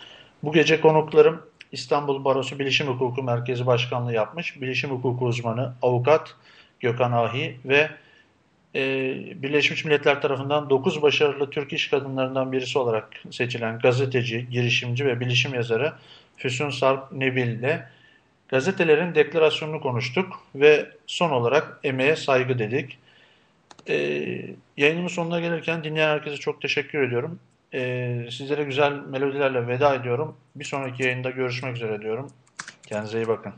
Bu 0.43 0.53
gece 0.53 0.81
konuklarım 0.81 1.43
İstanbul 1.73 2.25
Barosu 2.25 2.59
Bilişim 2.59 2.87
Hukuku 2.87 3.23
Merkezi 3.23 3.67
Başkanlığı 3.67 4.13
yapmış. 4.13 4.61
Bilişim 4.61 4.91
hukuku 4.91 5.25
uzmanı 5.25 5.73
avukat 5.83 6.35
Gökhan 6.81 7.13
Ahi 7.13 7.57
ve 7.65 7.91
e, 8.75 8.83
Birleşmiş 9.43 9.85
Milletler 9.85 10.23
tarafından 10.23 10.71
9 10.71 11.03
başarılı 11.03 11.51
Türk 11.51 11.73
iş 11.73 11.89
kadınlarından 11.89 12.53
birisi 12.53 12.79
olarak 12.79 13.09
seçilen 13.31 13.79
gazeteci, 13.79 14.47
girişimci 14.51 15.07
ve 15.07 15.21
bilişim 15.21 15.55
yazarı 15.55 15.93
Füsun 16.37 16.71
Sarp 16.71 17.13
Nebil 17.13 17.49
ile 17.49 17.89
gazetelerin 18.49 19.15
deklarasyonunu 19.15 19.81
konuştuk 19.81 20.43
ve 20.55 20.91
son 21.07 21.31
olarak 21.31 21.81
emeğe 21.85 22.17
saygı 22.17 22.59
dedik. 22.59 22.99
E, 23.89 23.97
yayınımın 24.77 25.09
sonuna 25.09 25.41
gelirken 25.41 25.85
dinleyen 25.85 26.09
herkese 26.09 26.37
çok 26.37 26.63
teşekkür 26.63 27.03
ediyorum. 27.03 27.39
E, 27.75 28.29
sizlere 28.31 28.65
güzel 28.65 28.93
melodilerle 28.93 29.67
veda 29.69 29.95
ediyorum. 29.95 30.37
Bir 30.57 30.65
sonraki 30.65 31.03
yayında 31.03 31.31
görüşmek 31.31 31.77
üzere 31.77 32.01
diyorum. 32.01 32.31
Kendinize 32.87 33.19
iyi 33.19 33.29
bakın. 33.29 33.53